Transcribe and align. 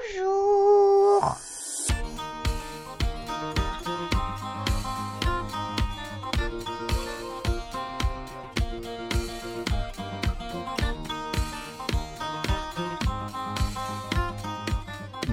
Bonjour. 0.00 0.49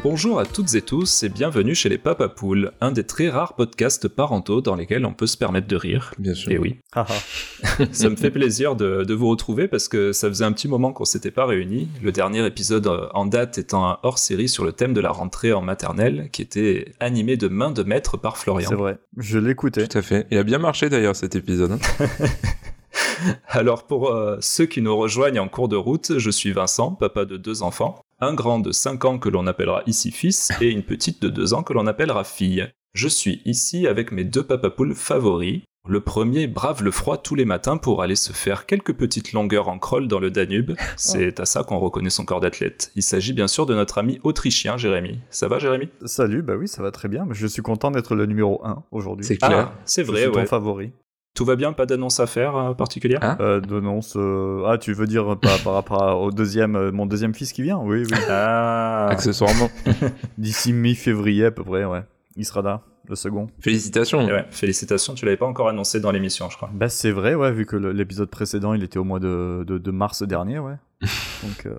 Bonjour 0.09 0.39
à 0.39 0.45
toutes 0.45 0.73
et 0.75 0.81
tous 0.81 1.23
et 1.23 1.27
bienvenue 1.27 1.75
chez 1.75 1.89
les 1.89 1.97
Papa 1.97 2.29
Poules, 2.29 2.71
un 2.79 2.93
des 2.93 3.03
très 3.03 3.27
rares 3.27 3.55
podcasts 3.55 4.07
parentaux 4.07 4.61
dans 4.61 4.75
lesquels 4.75 5.05
on 5.05 5.13
peut 5.13 5.27
se 5.27 5.35
permettre 5.35 5.67
de 5.67 5.75
rire. 5.75 6.13
Bien 6.17 6.33
sûr. 6.33 6.49
Et 6.53 6.57
oui, 6.57 6.77
ça 7.91 8.09
me 8.09 8.15
fait 8.15 8.31
plaisir 8.31 8.77
de, 8.77 9.03
de 9.03 9.13
vous 9.13 9.27
retrouver 9.27 9.67
parce 9.67 9.89
que 9.89 10.13
ça 10.13 10.29
faisait 10.29 10.45
un 10.45 10.53
petit 10.53 10.69
moment 10.69 10.93
qu'on 10.93 11.03
s'était 11.03 11.29
pas 11.29 11.45
réunis. 11.45 11.89
Le 12.01 12.13
dernier 12.13 12.45
épisode 12.45 12.89
en 13.13 13.25
date 13.25 13.57
étant 13.57 13.85
un 13.85 13.99
hors-série 14.01 14.47
sur 14.47 14.63
le 14.63 14.71
thème 14.71 14.93
de 14.93 15.01
la 15.01 15.11
rentrée 15.11 15.51
en 15.51 15.61
maternelle 15.61 16.29
qui 16.31 16.41
était 16.41 16.93
animé 17.01 17.35
de 17.35 17.49
main 17.49 17.71
de 17.71 17.83
maître 17.83 18.15
par 18.15 18.37
Florian. 18.37 18.69
C'est 18.69 18.75
vrai, 18.75 18.99
je 19.17 19.39
l'écoutais. 19.39 19.89
Tout 19.89 19.97
à 19.97 20.01
fait. 20.01 20.25
Il 20.31 20.37
a 20.37 20.43
bien 20.43 20.57
marché 20.57 20.87
d'ailleurs 20.87 21.17
cet 21.17 21.35
épisode. 21.35 21.73
hein. 21.73 22.07
Alors 23.49 23.85
pour 23.85 24.11
euh, 24.11 24.37
ceux 24.39 24.67
qui 24.67 24.81
nous 24.81 24.95
rejoignent 24.95 25.39
en 25.39 25.49
cours 25.49 25.67
de 25.67 25.75
route, 25.75 26.17
je 26.17 26.29
suis 26.29 26.51
Vincent, 26.51 26.91
papa 26.91 27.25
de 27.25 27.35
deux 27.35 27.61
enfants, 27.61 28.01
un 28.19 28.33
grand 28.33 28.59
de 28.59 28.71
5 28.71 29.05
ans 29.05 29.19
que 29.19 29.29
l'on 29.29 29.47
appellera 29.47 29.83
ici 29.85 30.11
fils 30.11 30.51
et 30.61 30.69
une 30.71 30.83
petite 30.83 31.21
de 31.21 31.29
2 31.29 31.53
ans 31.53 31.63
que 31.63 31.73
l'on 31.73 31.87
appellera 31.87 32.23
fille. 32.23 32.67
Je 32.93 33.07
suis 33.07 33.41
ici 33.45 33.85
avec 33.87 34.11
mes 34.11 34.23
deux 34.23 34.43
papapoules 34.43 34.95
favoris. 34.95 35.61
Le 35.87 36.01
premier 36.01 36.47
brave 36.47 36.83
le 36.83 36.91
froid 36.91 37.17
tous 37.17 37.35
les 37.35 37.45
matins 37.45 37.77
pour 37.77 38.01
aller 38.01 38.15
se 38.17 38.33
faire 38.33 38.65
quelques 38.65 38.93
petites 38.93 39.31
longueurs 39.31 39.69
en 39.69 39.79
crawl 39.79 40.07
dans 40.09 40.19
le 40.19 40.29
Danube. 40.31 40.73
C'est 40.97 41.39
à 41.39 41.45
ça 41.45 41.63
qu'on 41.63 41.79
reconnaît 41.79 42.09
son 42.09 42.25
corps 42.25 42.41
d'athlète. 42.41 42.91
Il 42.95 43.03
s'agit 43.03 43.31
bien 43.31 43.47
sûr 43.47 43.65
de 43.65 43.73
notre 43.73 43.97
ami 43.99 44.19
autrichien 44.23 44.75
Jérémy. 44.75 45.19
Ça 45.29 45.47
va 45.47 45.59
Jérémy? 45.59 45.87
Salut, 46.03 46.41
bah 46.41 46.55
oui, 46.57 46.67
ça 46.67 46.81
va 46.83 46.91
très 46.91 47.07
bien. 47.07 47.23
mais 47.25 47.35
Je 47.35 47.47
suis 47.47 47.61
content 47.61 47.91
d'être 47.91 48.15
le 48.15 48.25
numéro 48.25 48.59
1 48.65 48.83
aujourd'hui. 48.91 49.25
C'est 49.25 49.37
clair. 49.37 49.71
Ah, 49.71 49.79
c'est 49.85 50.03
Je 50.03 50.11
vrai, 50.11 50.23
suis 50.23 50.31
ton 50.31 50.39
ouais. 50.39 50.45
favori. 50.45 50.91
Tout 51.37 51.45
va 51.45 51.55
bien, 51.55 51.71
pas 51.71 51.85
d'annonce 51.85 52.19
à 52.19 52.25
faire 52.25 52.55
euh, 52.55 52.73
particulière 52.73 53.19
Ah. 53.21 53.37
Euh, 53.41 53.61
d'annonce, 53.61 54.15
euh, 54.17 54.63
Ah, 54.67 54.79
tu 54.79 54.91
veux 54.93 55.05
dire 55.05 55.37
par, 55.39 55.59
par 55.59 55.73
rapport 55.73 56.19
au 56.19 56.31
deuxième, 56.31 56.75
euh, 56.75 56.91
mon 56.91 57.05
deuxième 57.05 57.35
fils 57.35 57.53
qui 57.53 57.61
vient? 57.61 57.77
Oui, 57.77 58.05
oui. 58.09 58.17
Ah, 58.27 59.07
Accessoirement. 59.11 59.69
D'ici 60.39 60.73
mi-février 60.73 61.45
à 61.45 61.51
peu 61.51 61.63
près, 61.63 61.85
ouais. 61.85 62.01
Il 62.37 62.43
sera 62.45 62.63
là, 62.63 62.81
le 63.07 63.15
second. 63.15 63.45
Félicitations. 63.59 64.27
Et 64.27 64.31
ouais, 64.33 64.45
félicitations, 64.49 65.13
tu 65.13 65.25
l'avais 65.25 65.37
pas 65.37 65.45
encore 65.45 65.69
annoncé 65.69 65.99
dans 65.99 66.09
l'émission, 66.11 66.49
je 66.49 66.57
crois. 66.57 66.71
Bah 66.73 66.89
c'est 66.89 67.11
vrai, 67.11 67.35
ouais, 67.35 67.51
vu 67.51 67.67
que 67.67 67.75
l'épisode 67.75 68.29
précédent, 68.31 68.73
il 68.73 68.81
était 68.81 68.97
au 68.97 69.03
mois 69.03 69.19
de, 69.19 69.63
de, 69.67 69.77
de 69.77 69.91
mars 69.91 70.23
dernier, 70.23 70.57
ouais. 70.57 70.73
Donc, 71.43 71.67
euh, 71.67 71.75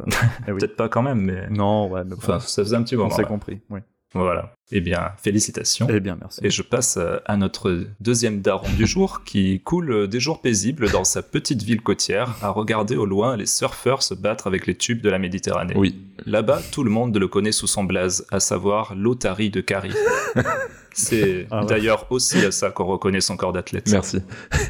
eh 0.47 0.53
oui. 0.53 0.59
Peut-être 0.61 0.77
pas 0.77 0.89
quand 0.89 1.03
même, 1.03 1.21
mais 1.21 1.49
Non, 1.51 1.89
ouais, 1.91 2.03
mais 2.07 2.15
enfin, 2.17 2.39
ça 2.39 2.63
faisait 2.63 2.77
un 2.77 2.83
petit 2.85 2.95
on 2.95 2.99
moment. 3.01 3.11
s'est 3.11 3.23
ouais. 3.23 3.29
compris, 3.29 3.61
oui. 3.71 3.81
Voilà. 4.23 4.55
Eh 4.71 4.81
bien, 4.83 5.13
félicitations. 5.17 5.87
Eh 5.91 5.99
bien, 6.01 6.19
merci. 6.21 6.41
Et 6.43 6.51
je 6.51 6.61
passe 6.63 6.99
euh, 6.99 7.17
à 7.25 7.37
notre 7.39 7.85
deuxième 8.01 8.43
daron 8.43 8.69
du 8.77 8.87
jour 8.87 9.23
qui 9.25 9.61
coule 9.61 9.91
euh, 9.93 10.07
des 10.07 10.21
jours 10.21 10.43
paisibles 10.43 10.91
dans 10.91 11.05
sa 11.05 11.23
petite 11.23 11.63
ville 11.63 11.81
côtière 11.81 12.37
à 12.43 12.51
regarder 12.51 12.95
au 12.97 13.07
loin 13.07 13.37
les 13.37 13.47
surfeurs 13.47 14.03
se 14.03 14.13
battre 14.13 14.47
avec 14.47 14.67
les 14.67 14.75
tubes 14.75 15.01
de 15.01 15.09
la 15.09 15.19
Méditerranée. 15.19 15.73
Oui. 15.77 15.99
Là-bas, 16.27 16.61
tout 16.71 16.85
le 16.85 16.91
monde 16.91 17.17
le 17.17 17.29
connaît 17.29 17.53
sous 17.53 17.67
son 17.67 17.85
blaze, 17.85 18.27
à 18.31 18.41
savoir 18.41 18.95
l'Otari 18.95 19.49
de 19.51 19.63
Cari. 19.63 19.93
C'est 20.93 21.47
Ah 21.51 21.61
ouais. 21.61 21.67
d'ailleurs 21.67 22.07
aussi 22.11 22.45
à 22.45 22.51
ça 22.51 22.71
qu'on 22.71 22.85
reconnaît 22.87 23.21
son 23.21 23.37
corps 23.37 23.53
d'athlète. 23.53 23.89
Merci. 23.91 24.19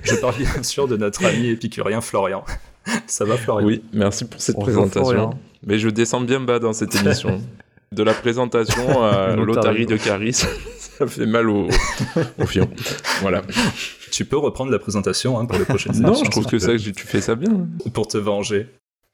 Je 0.02 0.14
parle 0.16 0.36
bien 0.36 0.62
sûr 0.62 0.86
de 0.86 0.96
notre 0.96 1.24
ami 1.24 1.48
épicurien 1.48 2.00
Florian. 2.00 2.44
Ça 3.06 3.24
va 3.24 3.36
Florian? 3.36 3.66
Oui, 3.66 3.82
merci 3.92 4.26
pour 4.26 4.40
cette 4.40 4.56
Bonjour, 4.56 4.84
présentation. 4.84 5.10
Florian. 5.10 5.38
Mais 5.66 5.78
je 5.78 5.88
descends 5.88 6.20
bien 6.20 6.40
bas 6.40 6.58
dans 6.58 6.72
cette 6.72 6.94
émission. 6.94 7.40
De 7.92 8.02
la 8.02 8.14
présentation 8.14 9.02
à 9.02 9.34
L'Otari. 9.36 9.86
de 9.86 9.96
Caris, 9.96 10.32
ça 10.78 11.06
fait 11.06 11.26
mal 11.26 11.48
au, 11.48 11.68
au 12.38 12.46
fion. 12.46 12.68
Voilà. 13.22 13.42
Tu 14.10 14.24
peux 14.24 14.36
reprendre 14.38 14.70
la 14.70 14.78
présentation 14.78 15.38
hein, 15.38 15.46
pour 15.46 15.58
les 15.58 15.64
prochaines 15.64 15.98
Non, 16.00 16.14
je 16.14 16.30
trouve 16.30 16.46
que 16.46 16.58
ça, 16.58 16.76
tu 16.76 16.92
fais 16.94 17.20
ça 17.20 17.34
bien. 17.34 17.66
Pour 17.94 18.06
te 18.08 18.18
venger. 18.18 18.66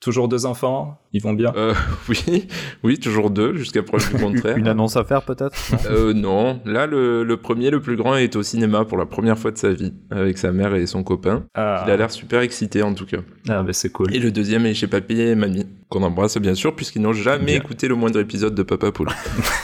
Toujours 0.04 0.28
deux 0.28 0.44
enfants 0.44 0.98
Ils 1.15 1.22
vont 1.22 1.32
bien 1.32 1.50
Euh, 1.56 1.72
oui, 2.10 2.47
oui, 2.82 2.98
toujours 2.98 3.31
deux, 3.31 3.54
jusqu'à 3.56 3.82
preuve 3.82 4.06
du 4.15 4.20
contraire. 4.22 4.56
Une 4.59 4.69
annonce 4.69 4.97
à 4.98 5.04
faire 5.04 5.22
peut-être 5.22 5.56
Euh, 5.91 6.12
non, 6.12 6.60
là, 6.66 6.87
le, 6.87 7.25
le 7.25 7.37
premier, 7.38 7.70
le 7.70 7.81
plus 7.81 7.97
grand, 7.97 8.14
est 8.14 8.37
au 8.37 8.43
cinéma 8.43 8.84
pour 8.84 8.98
la 8.98 9.06
première 9.06 9.38
fois 9.38 9.50
de 9.50 9.56
sa 9.56 9.72
vie, 9.72 9.94
avec 10.10 10.37
sa 10.37 10.53
mère 10.53 10.75
et 10.75 10.84
son 10.87 11.03
copain. 11.03 11.44
Ah, 11.54 11.84
Il 11.87 11.91
a 11.91 11.97
l'air 11.97 12.10
super 12.10 12.43
excité, 12.43 12.82
en 12.82 12.93
tout 12.93 13.06
cas. 13.06 13.19
ah 13.48 13.62
bah 13.62 13.72
c'est 13.72 13.91
cool. 13.91 14.14
Et 14.14 14.19
le 14.19 14.31
deuxième 14.31 14.66
est 14.66 14.75
chez 14.75 14.88
papy 14.88 15.20
et 15.20 15.34
mamie, 15.34 15.66
qu'on 15.88 16.03
embrasse 16.03 16.37
bien 16.37 16.54
sûr, 16.54 16.76
puisqu'ils 16.76 17.00
n'ont 17.00 17.14
jamais 17.14 17.44
Bien. 17.47 17.56
écouté 17.56 17.88
le 17.88 17.94
moindre 17.94 18.20
épisode 18.20 18.54
de 18.54 18.62
Papa 18.62 18.93
Poule. 18.93 19.09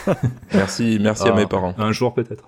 merci, 0.55 0.99
merci 1.03 1.25
à 1.29 1.33
Ah. 1.35 1.37
mes 1.37 1.47
parents. 1.47 1.75
Un 1.77 1.93
jour 1.93 2.15
peut-être. 2.15 2.45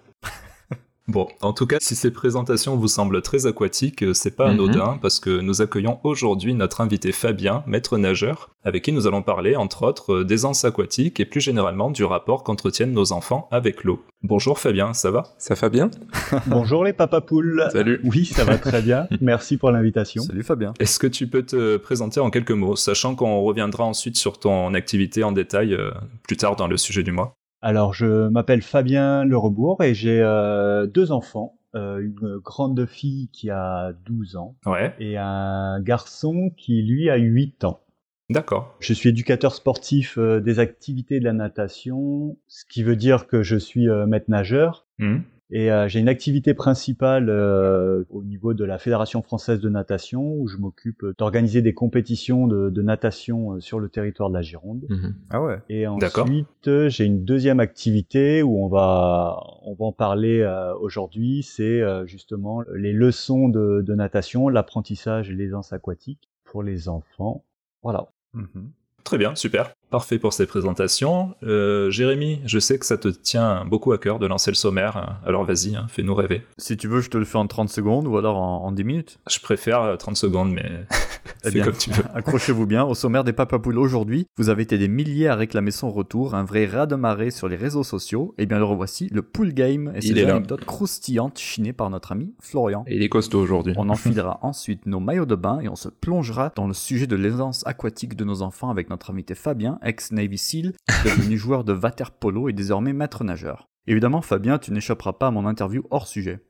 Bon, 1.08 1.26
en 1.40 1.52
tout 1.52 1.66
cas, 1.66 1.78
si 1.80 1.96
ces 1.96 2.12
présentations 2.12 2.76
vous 2.76 2.86
semblent 2.86 3.22
très 3.22 3.46
aquatiques, 3.46 4.02
euh, 4.04 4.14
c'est 4.14 4.36
pas 4.36 4.46
Mhm. 4.46 4.52
anodin 4.60 4.98
parce 5.02 5.18
que 5.18 5.40
nous 5.40 5.60
accueillons 5.60 5.98
aujourd'hui 6.04 6.54
notre 6.54 6.80
invité 6.80 7.10
Fabien, 7.10 7.64
maître 7.66 7.98
nageur, 7.98 8.50
avec 8.64 8.84
qui 8.84 8.92
nous 8.92 9.08
allons 9.08 9.20
parler 9.22 9.56
entre 9.56 9.82
autres 9.84 10.12
euh, 10.14 10.24
d'aisance 10.24 10.64
aquatique 10.64 11.18
et 11.18 11.24
plus 11.24 11.40
généralement 11.40 11.90
du 11.90 12.04
rapport 12.04 12.44
qu'entretiennent 12.44 12.92
nos 12.92 13.12
enfants 13.12 13.48
avec 13.50 13.82
l'eau. 13.82 14.04
Bonjour 14.22 14.60
Fabien, 14.60 14.94
ça 14.94 15.10
va? 15.10 15.24
Ça 15.38 15.54
va 15.54 15.68
bien? 15.68 15.90
Bonjour 16.46 16.84
les 16.84 16.92
papapoules. 16.92 17.64
Salut. 17.72 18.00
Oui, 18.04 18.24
ça 18.26 18.44
va 18.44 18.56
très 18.56 18.80
bien. 18.80 19.08
Merci 19.20 19.56
pour 19.56 19.72
l'invitation. 19.72 20.22
Salut 20.22 20.44
Fabien. 20.44 20.72
Est-ce 20.78 21.00
que 21.00 21.08
tu 21.08 21.26
peux 21.26 21.42
te 21.42 21.78
présenter 21.78 22.20
en 22.20 22.30
quelques 22.30 22.52
mots, 22.52 22.76
sachant 22.76 23.16
qu'on 23.16 23.40
reviendra 23.42 23.82
ensuite 23.84 24.16
sur 24.16 24.38
ton 24.38 24.72
activité 24.74 25.24
en 25.24 25.32
détail 25.32 25.74
euh, 25.74 25.90
plus 26.22 26.36
tard 26.36 26.54
dans 26.54 26.68
le 26.68 26.76
sujet 26.76 27.02
du 27.02 27.10
mois? 27.10 27.34
Alors, 27.62 27.94
je 27.94 28.28
m'appelle 28.28 28.60
Fabien 28.62 29.24
Le 29.24 29.36
Rebourg 29.38 29.82
et 29.82 29.94
j'ai 29.94 30.20
euh, 30.20 30.86
deux 30.86 31.12
enfants. 31.12 31.58
Euh, 31.74 32.00
une 32.00 32.36
grande 32.38 32.84
fille 32.84 33.30
qui 33.32 33.48
a 33.48 33.92
12 34.04 34.36
ans 34.36 34.56
Ouais, 34.66 34.94
et 34.98 35.16
un 35.16 35.80
garçon 35.80 36.50
qui, 36.58 36.82
lui, 36.82 37.08
a 37.08 37.16
8 37.16 37.64
ans. 37.64 37.80
d'accord. 38.28 38.76
Je 38.80 38.92
suis 38.92 39.08
éducateur 39.08 39.54
sportif 39.54 40.18
euh, 40.18 40.40
des 40.40 40.58
activités 40.58 41.18
de 41.18 41.24
la 41.24 41.32
natation, 41.32 42.36
ce 42.46 42.64
qui 42.66 42.82
veut 42.82 42.96
dire 42.96 43.26
que 43.26 43.42
je 43.42 43.56
suis 43.56 43.86
maître 44.06 44.26
nageur. 44.28 44.86
Hmm. 44.98 45.20
Et 45.54 45.70
euh, 45.70 45.86
j'ai 45.86 46.00
une 46.00 46.08
activité 46.08 46.54
principale 46.54 47.28
euh, 47.28 48.04
au 48.08 48.24
niveau 48.24 48.54
de 48.54 48.64
la 48.64 48.78
Fédération 48.78 49.20
française 49.20 49.60
de 49.60 49.68
natation, 49.68 50.34
où 50.34 50.48
je 50.48 50.56
m'occupe 50.56 51.04
d'organiser 51.18 51.60
des 51.60 51.74
compétitions 51.74 52.46
de, 52.46 52.70
de 52.70 52.82
natation 52.82 53.52
euh, 53.52 53.60
sur 53.60 53.78
le 53.78 53.90
territoire 53.90 54.30
de 54.30 54.34
la 54.34 54.40
Gironde. 54.40 54.86
Mhm. 54.88 55.14
Ah 55.28 55.42
ouais. 55.42 55.58
Et 55.68 55.86
ensuite, 55.86 56.88
j'ai 56.88 57.04
une 57.04 57.24
deuxième 57.24 57.60
activité 57.60 58.42
où 58.42 58.64
on 58.64 58.68
va, 58.68 59.42
on 59.62 59.74
va 59.74 59.84
en 59.84 59.92
parler 59.92 60.40
euh, 60.40 60.74
aujourd'hui. 60.76 61.42
C'est 61.42 61.82
euh, 61.82 62.06
justement 62.06 62.62
les 62.74 62.94
leçons 62.94 63.50
de, 63.50 63.82
de 63.82 63.94
natation, 63.94 64.48
l'apprentissage 64.48 65.28
et 65.28 65.34
l'aisance 65.34 65.74
aquatique 65.74 66.30
pour 66.44 66.62
les 66.62 66.88
enfants. 66.88 67.44
Voilà. 67.82 68.06
Mhm. 68.32 68.70
Très 69.04 69.18
bien, 69.18 69.34
super. 69.34 69.74
Parfait 69.92 70.18
pour 70.18 70.32
ces 70.32 70.46
présentations. 70.46 71.34
Euh, 71.42 71.90
Jérémy, 71.90 72.40
je 72.46 72.58
sais 72.58 72.78
que 72.78 72.86
ça 72.86 72.96
te 72.96 73.08
tient 73.08 73.66
beaucoup 73.66 73.92
à 73.92 73.98
cœur 73.98 74.18
de 74.18 74.26
lancer 74.26 74.50
le 74.50 74.54
sommaire, 74.54 75.18
alors 75.26 75.44
vas-y, 75.44 75.76
hein, 75.76 75.84
fais-nous 75.90 76.14
rêver. 76.14 76.42
Si 76.56 76.78
tu 76.78 76.88
veux, 76.88 77.02
je 77.02 77.10
te 77.10 77.18
le 77.18 77.26
fais 77.26 77.36
en 77.36 77.46
30 77.46 77.68
secondes 77.68 78.06
ou 78.06 78.16
alors 78.16 78.38
en, 78.38 78.64
en 78.64 78.72
10 78.72 78.84
minutes. 78.84 79.18
Je 79.30 79.38
préfère 79.38 79.82
euh, 79.82 79.96
30 79.96 80.16
secondes, 80.16 80.50
mais 80.50 80.64
Eh 81.44 81.48
fais 81.48 81.54
bien. 81.54 81.64
comme 81.64 81.76
tu 81.76 81.90
veux. 81.90 82.04
Accrochez-vous 82.14 82.66
bien, 82.66 82.84
au 82.84 82.94
sommaire 82.94 83.24
des 83.24 83.32
papapoules 83.32 83.78
aujourd'hui, 83.78 84.26
vous 84.38 84.48
avez 84.48 84.62
été 84.62 84.78
des 84.78 84.88
milliers 84.88 85.28
à 85.28 85.34
réclamer 85.36 85.70
son 85.70 85.90
retour, 85.90 86.34
un 86.34 86.44
vrai 86.44 86.66
raz 86.66 86.86
de 86.86 86.94
marée 86.94 87.30
sur 87.30 87.48
les 87.48 87.56
réseaux 87.56 87.82
sociaux. 87.84 88.34
Et 88.38 88.46
bien 88.46 88.58
le 88.58 88.64
revoici, 88.64 89.08
le 89.12 89.22
pool 89.22 89.52
game 89.52 89.92
et 89.94 89.98
Il 89.98 90.14
ses 90.14 90.20
est 90.20 90.24
là. 90.24 90.36
anecdotes 90.36 90.64
croustillantes 90.64 91.38
chinées 91.38 91.72
par 91.72 91.90
notre 91.90 92.12
ami 92.12 92.32
Florian. 92.40 92.84
Et 92.86 92.96
il 92.96 93.02
est 93.02 93.08
costaud 93.08 93.40
aujourd'hui. 93.40 93.74
On 93.76 93.88
enfilera 93.90 94.38
ensuite 94.42 94.86
nos 94.86 95.00
maillots 95.00 95.26
de 95.26 95.34
bain 95.34 95.60
et 95.60 95.68
on 95.68 95.76
se 95.76 95.88
plongera 95.88 96.52
dans 96.56 96.66
le 96.66 96.74
sujet 96.74 97.06
de 97.06 97.16
l'aisance 97.16 97.62
aquatique 97.66 98.16
de 98.16 98.24
nos 98.24 98.42
enfants 98.42 98.70
avec 98.70 98.88
notre 98.90 99.10
invité 99.10 99.34
Fabien, 99.34 99.78
ex-Navy 99.84 100.38
SEAL, 100.38 100.72
devenu 101.04 101.36
joueur 101.38 101.64
de 101.64 101.72
water 101.72 102.10
polo 102.10 102.48
et 102.48 102.52
désormais 102.52 102.92
maître 102.92 103.24
nageur. 103.24 103.68
Évidemment, 103.86 104.22
Fabien, 104.22 104.58
tu 104.58 104.72
n'échapperas 104.72 105.14
pas 105.14 105.28
à 105.28 105.30
mon 105.30 105.46
interview 105.46 105.84
hors 105.90 106.06
sujet. 106.06 106.40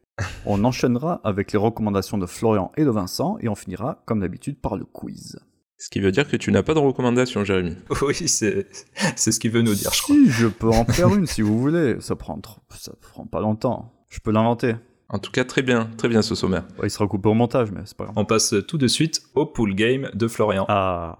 On 0.45 0.65
enchaînera 0.65 1.21
avec 1.25 1.53
les 1.53 1.59
recommandations 1.59 2.19
de 2.19 2.27
Florian 2.27 2.71
et 2.77 2.85
de 2.85 2.91
Vincent 2.91 3.39
et 3.41 3.49
on 3.49 3.55
finira, 3.55 4.03
comme 4.07 4.21
d'habitude, 4.21 4.61
par 4.61 4.77
le 4.77 4.85
quiz. 4.85 5.39
Ce 5.79 5.89
qui 5.91 5.99
veut 5.99 6.13
dire 6.13 6.29
que 6.29 6.37
tu 6.37 6.53
n'as 6.53 6.63
pas 6.63 6.75
de 6.75 6.79
recommandation, 6.79 7.45
Jérémy. 7.45 7.77
Oui, 8.03 8.15
c'est 8.29 8.69
c'est 9.17 9.33
ce 9.33 9.41
qu'il 9.41 9.51
veut 9.51 9.63
nous 9.63 9.75
dire, 9.75 9.93
je 9.93 10.03
crois. 10.03 10.15
Si, 10.15 10.31
je 10.31 10.47
peux 10.47 10.69
en 10.69 10.85
faire 10.85 11.13
une 11.13 11.27
si 11.27 11.43
vous 11.43 11.59
voulez. 11.59 11.97
Ça 12.01 12.15
prend, 12.15 12.41
ça 12.71 12.93
prend 13.01 13.27
pas 13.27 13.41
longtemps. 13.41 13.93
Je 14.09 14.21
peux 14.21 14.31
l'inventer. 14.31 14.77
En 15.09 15.19
tout 15.19 15.33
cas, 15.33 15.45
très 15.45 15.63
bien, 15.63 15.91
très 15.97 16.09
bien 16.09 16.23
ce 16.23 16.35
sommaire. 16.35 16.65
Ouais, 16.79 16.87
il 16.87 16.91
sera 16.91 17.07
coupé 17.09 17.29
au 17.29 17.35
montage, 17.35 17.73
mais 17.73 17.81
c'est 17.85 17.97
pas 17.97 18.05
grave. 18.05 18.15
On 18.17 18.25
passe 18.25 18.55
tout 18.69 18.79
de 18.79 18.87
suite 18.87 19.23
au 19.35 19.45
pool 19.45 19.75
game 19.75 20.09
de 20.15 20.29
Florian. 20.29 20.67
Ah, 20.69 21.19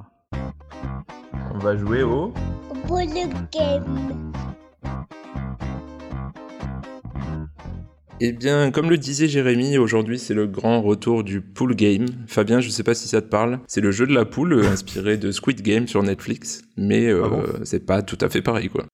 On 1.55 1.59
va 1.59 1.77
jouer 1.77 2.03
au... 2.03 2.33
Le 2.89 3.51
game. 3.53 3.85
Eh 8.21 8.33
bien, 8.33 8.71
comme 8.71 8.89
le 8.91 8.99
disait 8.99 9.27
Jérémy, 9.29 9.79
aujourd'hui 9.79 10.19
c'est 10.19 10.35
le 10.35 10.47
grand 10.47 10.81
retour 10.81 11.25
du 11.25 11.41
pool 11.41 11.75
game. 11.75 12.07
Fabien, 12.27 12.61
je 12.61 12.71
sais 12.71 12.83
pas 12.85 12.95
si 12.95 13.09
ça 13.09 13.21
te 13.21 13.29
parle. 13.29 13.59
C'est 13.67 13.81
le 13.81 13.91
jeu 13.91 14.07
de 14.07 14.15
la 14.15 14.25
poule 14.25 14.53
euh, 14.55 14.69
inspiré 14.69 15.17
de 15.17 15.31
Squid 15.33 15.61
Game 15.63 15.89
sur 15.89 16.03
Netflix, 16.03 16.63
mais 16.77 17.07
euh, 17.09 17.23
Ah 17.25 17.29
bon? 17.29 17.43
c'est 17.65 17.85
pas 17.85 18.03
tout 18.03 18.19
à 18.21 18.29
fait 18.29 18.43
pareil 18.43 18.69
quoi. 18.69 18.85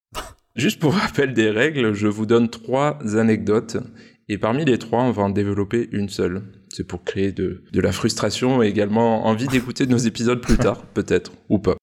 Juste 0.56 0.80
pour 0.80 0.94
rappel 0.94 1.34
des 1.34 1.50
règles, 1.50 1.92
je 1.92 2.06
vous 2.08 2.26
donne 2.26 2.48
trois 2.48 2.98
anecdotes 3.16 3.76
et 4.28 4.38
parmi 4.38 4.64
les 4.64 4.78
trois, 4.78 5.02
on 5.02 5.10
va 5.12 5.22
en 5.24 5.30
développer 5.30 5.88
une 5.92 6.08
seule. 6.08 6.42
C'est 6.70 6.86
pour 6.86 7.04
créer 7.04 7.32
de, 7.32 7.62
de 7.72 7.80
la 7.80 7.92
frustration 7.92 8.62
et 8.62 8.66
également 8.68 9.26
envie 9.26 9.46
d'écouter 9.48 9.86
nos 9.86 9.98
épisodes 9.98 10.40
plus 10.40 10.56
tard, 10.58 10.82
peut-être, 10.94 11.32
ou 11.48 11.58
pas. 11.58 11.76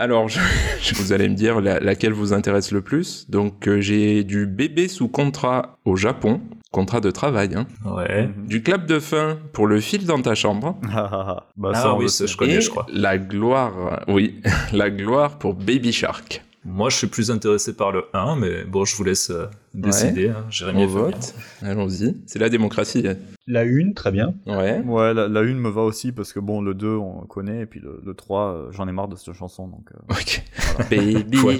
Alors, 0.00 0.28
je, 0.30 0.40
je- 0.82 0.94
vous 0.94 1.12
allez 1.12 1.28
me 1.28 1.34
dire 1.34 1.60
la- 1.60 1.78
laquelle 1.78 2.12
vous 2.14 2.32
intéresse 2.32 2.72
le 2.72 2.80
plus. 2.80 3.28
Donc, 3.28 3.68
euh, 3.68 3.80
j'ai 3.82 4.24
du 4.24 4.46
bébé 4.46 4.88
sous 4.88 5.08
contrat 5.08 5.76
au 5.84 5.94
Japon, 5.94 6.40
contrat 6.72 7.00
de 7.00 7.10
travail, 7.10 7.50
hein. 7.54 7.66
Ouais. 7.84 8.26
Mhm. 8.28 8.46
du 8.46 8.62
clap 8.62 8.86
de 8.86 8.98
fin 8.98 9.38
pour 9.52 9.66
le 9.66 9.78
fil 9.78 10.06
dans 10.06 10.22
ta 10.22 10.34
chambre, 10.34 10.78
bah, 11.56 11.72
Ah 11.74 11.74
ça, 11.74 11.94
on 11.94 11.98
oui, 11.98 12.04
le 12.04 12.08
ça, 12.08 12.24
je 12.24 12.36
connais, 12.36 12.54
et 12.54 12.60
je 12.62 12.70
crois. 12.70 12.86
la 12.90 13.18
gloire, 13.18 14.02
oui, 14.08 14.40
la 14.72 14.88
gloire 14.88 15.38
pour 15.38 15.54
Baby 15.54 15.92
Shark. 15.92 16.42
Moi, 16.64 16.90
je 16.90 16.96
suis 16.96 17.06
plus 17.06 17.30
intéressé 17.30 17.74
par 17.74 17.90
le 17.90 18.04
1, 18.12 18.36
mais 18.36 18.64
bon, 18.64 18.84
je 18.84 18.94
vous 18.94 19.04
laisse 19.04 19.30
euh, 19.30 19.46
décider. 19.72 20.28
hein, 20.28 20.44
Jérémy 20.50 20.84
On 20.84 20.86
vote, 20.88 21.34
allons-y. 21.62 22.16
C'est 22.26 22.38
la 22.38 22.50
démocratie. 22.50 23.02
La 23.46 23.62
une, 23.64 23.94
très 23.94 24.10
bien. 24.12 24.34
Ouais. 24.46 24.80
Ouais, 24.80 25.14
la, 25.14 25.26
la 25.26 25.40
une 25.42 25.58
me 25.58 25.70
va 25.70 25.80
aussi 25.80 26.12
parce 26.12 26.32
que 26.34 26.38
bon, 26.40 26.60
le 26.60 26.74
2 26.74 26.88
on 26.96 27.22
connaît 27.26 27.62
et 27.62 27.66
puis 27.66 27.80
le, 27.80 28.02
le 28.04 28.14
3, 28.14 28.42
euh, 28.54 28.72
j'en 28.72 28.86
ai 28.88 28.92
marre 28.92 29.08
de 29.08 29.16
cette 29.16 29.32
chanson 29.34 29.68
donc 29.68 29.88
euh, 29.94 30.12
Ok. 30.14 30.42
Baby 30.90 31.38
Ouais, 31.38 31.58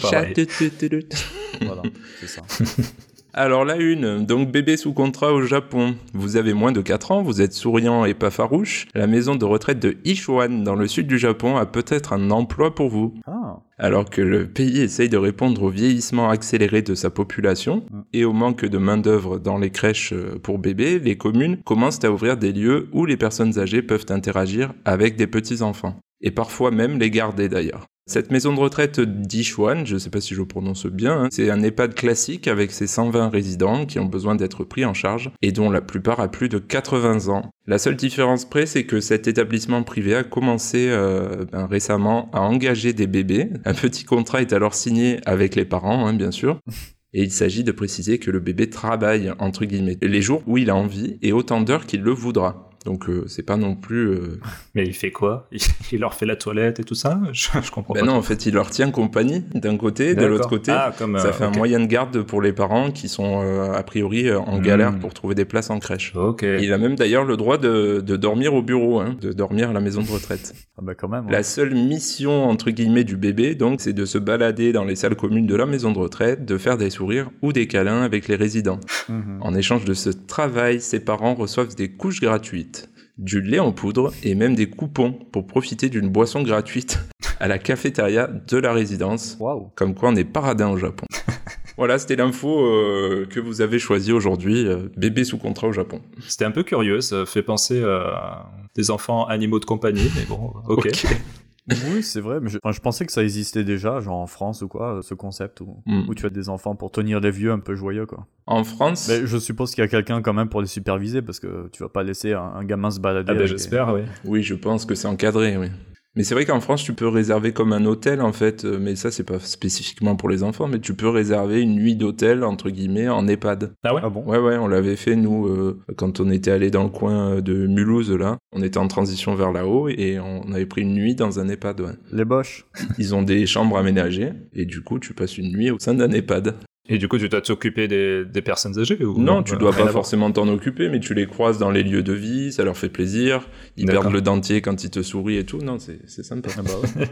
voilà, 1.63 1.83
c'est 2.21 2.29
ça. 2.29 2.43
Alors 3.33 3.65
la 3.65 3.77
une, 3.77 4.27
donc 4.27 4.51
bébé 4.51 4.77
sous 4.77 4.93
contrat 4.93 5.33
au 5.33 5.43
Japon. 5.43 5.95
Vous 6.15 6.37
avez 6.37 6.53
moins 6.53 6.73
de 6.73 6.81
4 6.81 7.13
ans, 7.13 7.23
vous 7.23 7.41
êtes 7.41 7.53
souriant 7.53 8.05
et 8.05 8.15
pas 8.15 8.31
farouche. 8.31 8.87
La 8.95 9.07
maison 9.07 9.37
de 9.37 9.45
retraite 9.45 9.79
de 9.79 9.97
Ichuan 10.05 10.65
dans 10.65 10.75
le 10.75 10.89
sud 10.89 11.07
du 11.07 11.19
Japon 11.19 11.57
a 11.57 11.67
peut-être 11.67 12.13
un 12.13 12.31
emploi 12.31 12.75
pour 12.75 12.89
vous. 12.89 13.15
Ah, 13.27 13.61
Alors 13.79 14.11
que 14.11 14.21
le 14.21 14.47
pays 14.49 14.81
essaye 14.81 15.09
de 15.09 15.17
répondre 15.17 15.63
au 15.63 15.71
vieillissement 15.71 16.29
accéléré 16.29 16.83
de 16.83 16.95
sa 16.95 17.11
population 17.11 17.85
Mm. 17.91 18.01
et 18.13 18.25
au 18.25 18.33
manque 18.33 18.65
de 18.65 18.79
main-d'œuvre 18.79 19.39
dans 19.39 19.59
les 19.59 19.71
crèches 19.71 20.13
euh, 20.13 20.39
pour 20.43 20.59
bébés, 20.59 20.99
les 20.99 21.17
communes 21.17 21.59
commencent 21.65 22.05
à 22.05 22.11
ouvrir 22.11 22.37
des 22.37 22.53
lieux 22.53 22.89
où 22.93 23.07
les 23.07 23.17
personnes 23.17 23.59
âgées 23.59 23.83
peuvent 23.83 24.07
interagir 24.11 24.73
avec 24.85 25.17
des 25.17 25.27
petits-enfants. 25.27 25.97
Et 26.21 26.31
parfois 26.31 26.71
même 26.71 26.99
les 26.99 27.11
garder 27.11 27.49
d'ailleurs. 27.49 27.87
Cette 28.07 28.33
maison 28.33 28.53
de 28.53 28.59
retraite 28.59 28.99
d'Ichuan, 28.99 29.87
je 29.87 29.95
ne 29.95 29.99
sais 30.01 30.11
pas 30.11 30.21
si 30.21 30.35
je 30.35 30.43
prononce 30.43 30.87
bien, 30.87 31.25
hein, 31.25 31.29
c'est 31.31 31.49
un 31.49 31.63
EHPAD 31.63 31.95
classique 31.95 32.49
avec 32.49 32.73
ses 32.73 32.89
120 32.89 33.29
résidents 33.29 33.87
qui 33.87 34.01
ont 34.01 34.07
besoin 34.07 34.35
d'être 34.35 34.65
pris 34.65 34.85
en 34.85 34.95
charge 34.95 35.31
et 35.43 35.53
dont 35.53 35.71
la 35.71 35.81
plupart 35.81 36.19
a 36.19 36.29
plus 36.29 36.49
de 36.49 36.59
80 36.59 37.29
ans. 37.29 37.51
La 37.69 37.79
seule 37.79 37.95
différence 37.95 38.49
près, 38.49 38.67
c'est 38.67 38.85
que 38.85 39.01
cet 39.01 39.29
établissement 39.29 39.85
privé 39.85 40.17
a 40.17 40.25
commencé 40.25 40.89
euh, 40.89 41.45
ben, 41.53 41.67
récemment 41.67 42.29
à 42.33 42.41
engager 42.41 42.93
des 42.93 43.07
bébés. 43.07 43.51
Un 43.65 43.75
petit 43.75 44.05
contrat 44.05 44.41
est 44.41 44.53
alors 44.53 44.75
signé 44.75 45.21
avec 45.25 45.55
les 45.55 45.65
parents, 45.65 46.07
hein, 46.07 46.13
bien 46.13 46.33
sûr. 46.33 46.59
Et 47.13 47.23
il 47.23 47.33
s'agit 47.33 47.65
de 47.65 47.73
préciser 47.73 48.19
que 48.19 48.31
le 48.31 48.39
bébé 48.39 48.71
travaille, 48.71 49.33
entre 49.41 49.65
guillemets, 49.65 49.99
les 50.01 50.23
jours 50.23 50.43
où 50.47 50.59
il 50.59 50.71
a 50.71 50.77
envie 50.77 51.19
et 51.23 51.33
autant 51.33 51.61
d'heures 51.61 51.87
qu'il 51.87 52.03
le 52.03 52.13
voudra. 52.13 52.70
Donc 52.87 53.09
euh, 53.09 53.25
c'est 53.27 53.43
pas 53.43 53.57
non 53.57 53.75
plus... 53.77 54.09
euh, 54.09 54.41
Mais 54.75 54.85
il 54.87 54.95
fait 54.95 55.11
quoi? 55.11 55.49
Il, 55.93 56.01
leur 56.01 56.15
fait 56.15 56.25
la 56.27 56.37
toilette 56.37 56.81
et 56.81 56.85
tout 56.85 56.95
ça? 56.95 57.21
Je, 57.33 57.49
je 57.63 57.71
comprends 57.71 57.95
Ben 57.95 58.01
pas. 58.01 58.07
non, 58.07 58.15
en 58.15 58.23
fait, 58.23 58.47
il 58.47 58.55
leur 58.55 58.71
tient 58.71 58.91
compagnie 58.91 59.45
d'un 59.55 59.77
côté, 59.77 60.15
de 60.15 60.25
l'autre 60.25 60.49
côté. 60.49 60.71
Ah, 60.73 60.93
comme, 60.99 61.19
ça 61.19 61.29
euh, 61.29 61.33
fait 61.33 61.45
un 61.45 61.51
moyen 61.51 61.81
de 61.81 61.87
garde 61.87 62.23
pour 62.23 62.41
les 62.43 62.53
parents 62.53 62.91
qui 62.91 63.09
sont 63.09 63.41
a 63.73 63.83
priori 63.83 64.33
en 64.33 64.59
Hmm. 64.59 64.63
galère 64.63 64.99
pour 64.99 65.15
trouver 65.15 65.35
des 65.35 65.45
places 65.45 65.71
en 65.71 65.79
crèche. 65.79 66.15
Ok. 66.17 66.43
Il 66.43 66.73
a 66.73 66.79
même 66.79 66.95
d'ailleurs 66.97 67.25
le 67.25 67.37
droit 67.37 67.57
de, 67.59 68.01
de 68.05 68.17
dormir 68.17 68.55
au 68.55 68.63
bureau, 68.63 69.01
hein, 69.01 69.17
de 69.21 69.33
dormir 69.33 69.71
à 69.71 69.73
la 69.73 69.81
maison 69.81 70.03
de 70.03 70.11
retraite. 70.11 70.55
ah 70.79 70.81
bah 70.83 70.95
quand 70.95 71.09
même. 71.09 71.27
ouais. 71.27 71.33
La 71.33 71.43
seule 71.43 71.75
mission 71.75 72.45
entre 72.49 72.71
guillemets 72.71 73.05
du 73.05 73.17
bébé, 73.17 73.55
donc, 73.55 73.81
c'est 73.81 73.93
de 73.93 74.05
se 74.05 74.19
balader 74.19 74.73
dans 74.73 74.85
les 74.85 74.97
salles 74.97 75.17
communes 75.17 75.47
de 75.47 75.55
la 75.55 75.67
maison 75.67 75.93
de 75.93 75.99
retraite, 75.99 76.45
de 76.45 76.59
faire 76.59 76.77
des 76.79 76.91
sourires 76.91 77.31
ou 77.43 77.53
des 77.53 77.67
câlins 77.67 78.03
avec 78.03 78.29
les 78.29 78.37
résidents. 78.37 78.81
Mhm. 79.09 79.39
En 79.41 79.55
échange 79.55 79.85
de 79.85 79.95
ce 79.95 80.11
travail, 80.11 80.81
ses 80.81 81.01
parents 81.01 81.35
reçoivent 81.35 81.75
des 81.75 81.91
couches 81.91 82.21
gratuites, 82.21 82.70
du 83.19 83.41
lait 83.41 83.59
en 83.59 83.73
poudre 83.73 84.13
et 84.23 84.35
même 84.35 84.55
des 84.55 84.69
coupons 84.69 85.13
pour 85.13 85.47
profiter 85.47 85.89
d'une 85.89 86.09
boisson 86.09 86.43
gratuite 86.43 86.99
à 87.39 87.49
la 87.49 87.59
cafétéria 87.59 88.29
de 88.29 88.57
la 88.59 88.73
résidence. 88.73 89.37
Waouh. 89.41 89.71
Comme 89.75 89.95
quoi 89.95 90.11
on 90.11 90.17
est 90.17 90.25
paradin 90.25 90.71
au 90.71 90.77
Japon. 90.77 91.07
voilà, 91.77 91.99
c'était 91.99 92.17
l'info 92.17 92.61
euh, 92.61 93.27
que 93.27 93.41
vous 93.41 93.61
avez 93.61 93.79
choisie 93.79 94.13
aujourd'hui, 94.13 94.67
euh, 94.67 94.89
bébé 94.97 95.25
sous 95.25 95.39
contrat 95.39 95.69
au 95.69 95.73
Japon. 95.73 96.01
C'était 96.27 96.45
un 96.45 96.51
peu 96.51 96.63
curieux, 96.63 97.01
ça 97.01 97.27
fait 97.27 97.43
penser 97.43 97.83
à 97.83 98.51
des 98.75 98.91
enfants 98.91 99.27
animaux 99.27 99.59
de 99.59 99.65
compagnie, 99.65 100.11
mais 100.17 100.25
bon, 100.29 100.53
ok. 100.69 100.91
Oui, 101.69 102.03
c'est 102.03 102.21
vrai, 102.21 102.41
mais 102.41 102.49
je, 102.49 102.59
enfin, 102.63 102.73
je 102.73 102.81
pensais 102.81 103.07
que 103.07 103.13
ça 103.13 103.23
existait 103.23 103.65
déjà, 103.65 104.01
genre 104.01 104.17
en 104.19 104.27
France 104.27 104.63
ou 104.63 104.69
quoi, 104.69 104.97
euh, 104.97 105.03
ce 105.03 105.15
concept 105.15 105.61
où, 105.61 105.83
Mm. 105.87 106.03
où 106.09 106.15
tu 106.15 106.27
as 106.27 106.31
des 106.31 106.49
enfants 106.49 106.75
pour 106.75 106.91
tenir 106.91 107.21
les 107.21 107.31
vieux 107.31 107.53
un 107.53 107.59
peu 107.61 107.75
joyeux, 107.77 108.07
quoi. 108.07 108.27
En 108.47 108.65
France, 108.65 109.07
Mais 109.09 109.27
je 109.27 109.39
suppose 109.39 109.71
qu'il 109.75 109.83
y 109.83 109.85
a 109.85 109.89
quelqu'un 109.89 110.23
quand 110.23 110.33
même 110.33 110.49
pour 110.49 110.61
les 110.61 110.67
superviser 110.67 111.23
parce 111.23 111.39
que 111.39 111.69
tu 111.73 111.83
vas 111.83 111.89
pas 111.89 112.03
laisser 112.03 112.33
un, 112.33 112.43
un 112.57 112.65
gamin 112.65 112.91
se 112.91 112.99
balader. 112.99 113.31
Ah 113.33 113.35
ben 113.39 113.47
j'espère, 113.47 113.93
oui. 113.95 114.01
oui, 114.25 114.43
je 114.43 114.55
pense 114.55 114.85
que 114.87 114.95
c'est 114.95 115.07
encadré, 115.09 115.57
oui. 115.57 115.69
Mais 116.17 116.25
c'est 116.25 116.35
vrai 116.35 116.45
qu'en 116.45 116.61
France, 116.61 116.83
tu 116.83 116.93
peux 116.93 117.07
réserver 117.07 117.53
comme 117.53 117.73
un 117.73 117.85
hôtel, 117.85 118.21
en 118.21 118.33
fait, 118.33 118.65
euh, 118.65 118.79
mais 118.81 118.97
ça, 118.97 119.13
c'est 119.13 119.23
pas 119.25 119.39
spécifiquement 119.39 120.17
pour 120.17 120.29
les 120.29 120.43
enfants, 120.43 120.67
mais 120.67 120.81
tu 120.81 120.95
peux 120.95 121.09
réserver 121.09 121.61
une 121.61 121.77
nuit 121.77 121.95
d'hôtel, 121.95 122.43
entre 122.43 122.69
guillemets, 122.71 123.09
en 123.09 123.29
EHPAD. 123.29 123.75
Ah 123.85 123.95
ouais? 123.95 124.01
Ah 124.03 124.11
bon? 124.11 124.25
Ouais, 124.25 124.39
ouais, 124.39 124.57
on 124.57 124.67
l'avait 124.67 124.97
fait, 124.97 125.15
nous, 125.15 125.47
euh, 125.47 125.79
quand 125.97 126.19
on 126.19 126.31
était 126.31 126.51
allé 126.51 126.71
dans 126.71 126.83
le 126.83 126.89
coin 126.89 127.41
de 127.41 127.67
Mulhouse, 127.69 128.11
là. 128.11 128.39
On 128.53 128.63
était 128.63 128.79
en 128.79 128.89
transition 128.89 129.37
vers 129.37 129.53
là-haut 129.53 129.89
et 129.89 130.19
on 130.19 130.53
avait 130.53 130.67
pris 130.67 130.83
une 130.83 130.95
nuit 130.95 131.15
dans 131.15 131.39
un 131.39 131.49
EHPAD, 131.49 131.81
ouais. 131.81 131.93
Les 132.13 132.25
boches. 132.25 132.67
Ils 132.99 133.15
ont 133.15 133.23
des 133.23 133.47
chambres 133.47 133.79
aménagées 133.79 134.33
et 134.53 134.65
du 134.65 134.83
coup, 134.83 134.99
tu 134.99 135.15
passes 135.15 135.39
une 135.39 135.53
nuit 135.53 135.71
au 135.71 135.79
sein 135.79 135.95
d'un 135.95 136.11
EHPAD. 136.11 136.57
Et 136.89 136.99
du 136.99 137.07
coup, 137.09 137.19
tu 137.19 137.29
dois 137.29 137.41
t'occuper 137.41 137.87
des, 137.87 138.25
des 138.25 138.43
personnes 138.43 138.79
âgées 138.79 139.05
ou 139.05 139.19
Non, 139.21 139.43
tu 139.43 139.55
euh, 139.55 139.57
dois 139.57 139.71
rien 139.71 139.87
pas 139.87 139.93
forcément 139.93 140.31
t'en 140.33 140.49
occuper, 140.49 140.89
mais 140.89 140.99
tu 140.99 141.15
les 141.15 141.27
croises 141.27 141.59
dans 141.59 141.71
les 141.71 141.83
lieux 141.83 142.03
de 142.03 142.13
vie, 142.13 142.53
ça 142.53 142.65
leur 142.65 142.77
fait 142.77 142.89
plaisir. 142.89 143.49
Ils 143.77 143.87
perdent 143.87 144.13
le 144.13 144.21
dentier 144.21 144.61
quand 144.61 144.83
ils 144.83 144.91
te 144.91 145.03
sourient 145.03 145.37
et 145.39 145.45
tout. 145.45 145.59
Non, 145.59 145.79
c'est 145.79 146.23
sympa. 146.25 146.51
Ah 146.59 146.63
bah. 146.63 147.07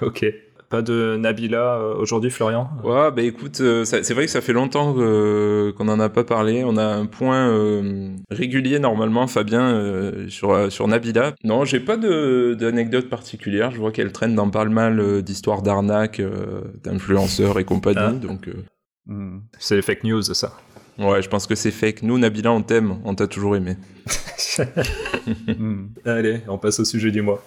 Ok. 0.00 0.24
Pas 0.70 0.82
de 0.82 1.16
Nabila 1.18 1.76
euh, 1.78 1.94
aujourd'hui, 1.94 2.30
Florian? 2.30 2.68
Ouais, 2.84 3.10
bah 3.10 3.22
écoute, 3.22 3.58
euh, 3.62 3.86
c'est 3.86 4.12
vrai 4.12 4.26
que 4.26 4.30
ça 4.30 4.42
fait 4.42 4.52
longtemps 4.52 4.92
que- 4.92 5.72
qu'on 5.76 5.84
n'en 5.84 5.98
a 5.98 6.10
pas 6.10 6.24
parlé. 6.24 6.62
On 6.62 6.76
a 6.76 6.84
un 6.84 7.06
point 7.06 7.48
euh, 7.48 8.10
régulier 8.30 8.78
normalement, 8.78 9.26
Fabien, 9.26 9.62
euh, 9.62 10.28
sur, 10.28 10.50
euh, 10.50 10.68
sur 10.68 10.86
Nabila. 10.86 11.34
Non, 11.42 11.64
j'ai 11.64 11.80
pas 11.80 11.96
d'anecdote 11.96 13.08
particulière. 13.08 13.70
Je 13.70 13.78
vois 13.78 13.92
qu'elle 13.92 14.12
traîne 14.12 14.34
dans 14.34 14.50
pas 14.50 14.66
mal 14.66 15.00
euh, 15.00 15.22
d'histoires 15.22 15.62
d'arnaques, 15.62 16.20
euh, 16.20 16.60
d'influenceurs 16.84 17.58
et 17.58 17.64
compagnie. 17.64 17.98
Ah. 18.00 18.12
Donc, 18.12 18.50
Mhm. 19.08 19.42
C'est 19.58 19.76
les 19.76 19.82
fake 19.82 20.04
news, 20.04 20.22
ça. 20.22 20.52
ouais, 20.98 21.22
je 21.22 21.28
pense 21.28 21.46
que 21.46 21.54
c'est 21.54 21.70
fake. 21.70 22.02
Nous, 22.02 22.18
Nabila, 22.18 22.52
on 22.52 22.62
t'aime, 22.62 22.98
on 23.04 23.14
t'a 23.14 23.26
toujours 23.26 23.56
aimé. 23.56 23.76
Mhm. 25.46 25.90
Allez, 26.06 26.40
on 26.48 26.56
passe 26.56 26.80
au 26.80 26.84
sujet 26.86 27.10
du 27.10 27.20
mois. 27.20 27.44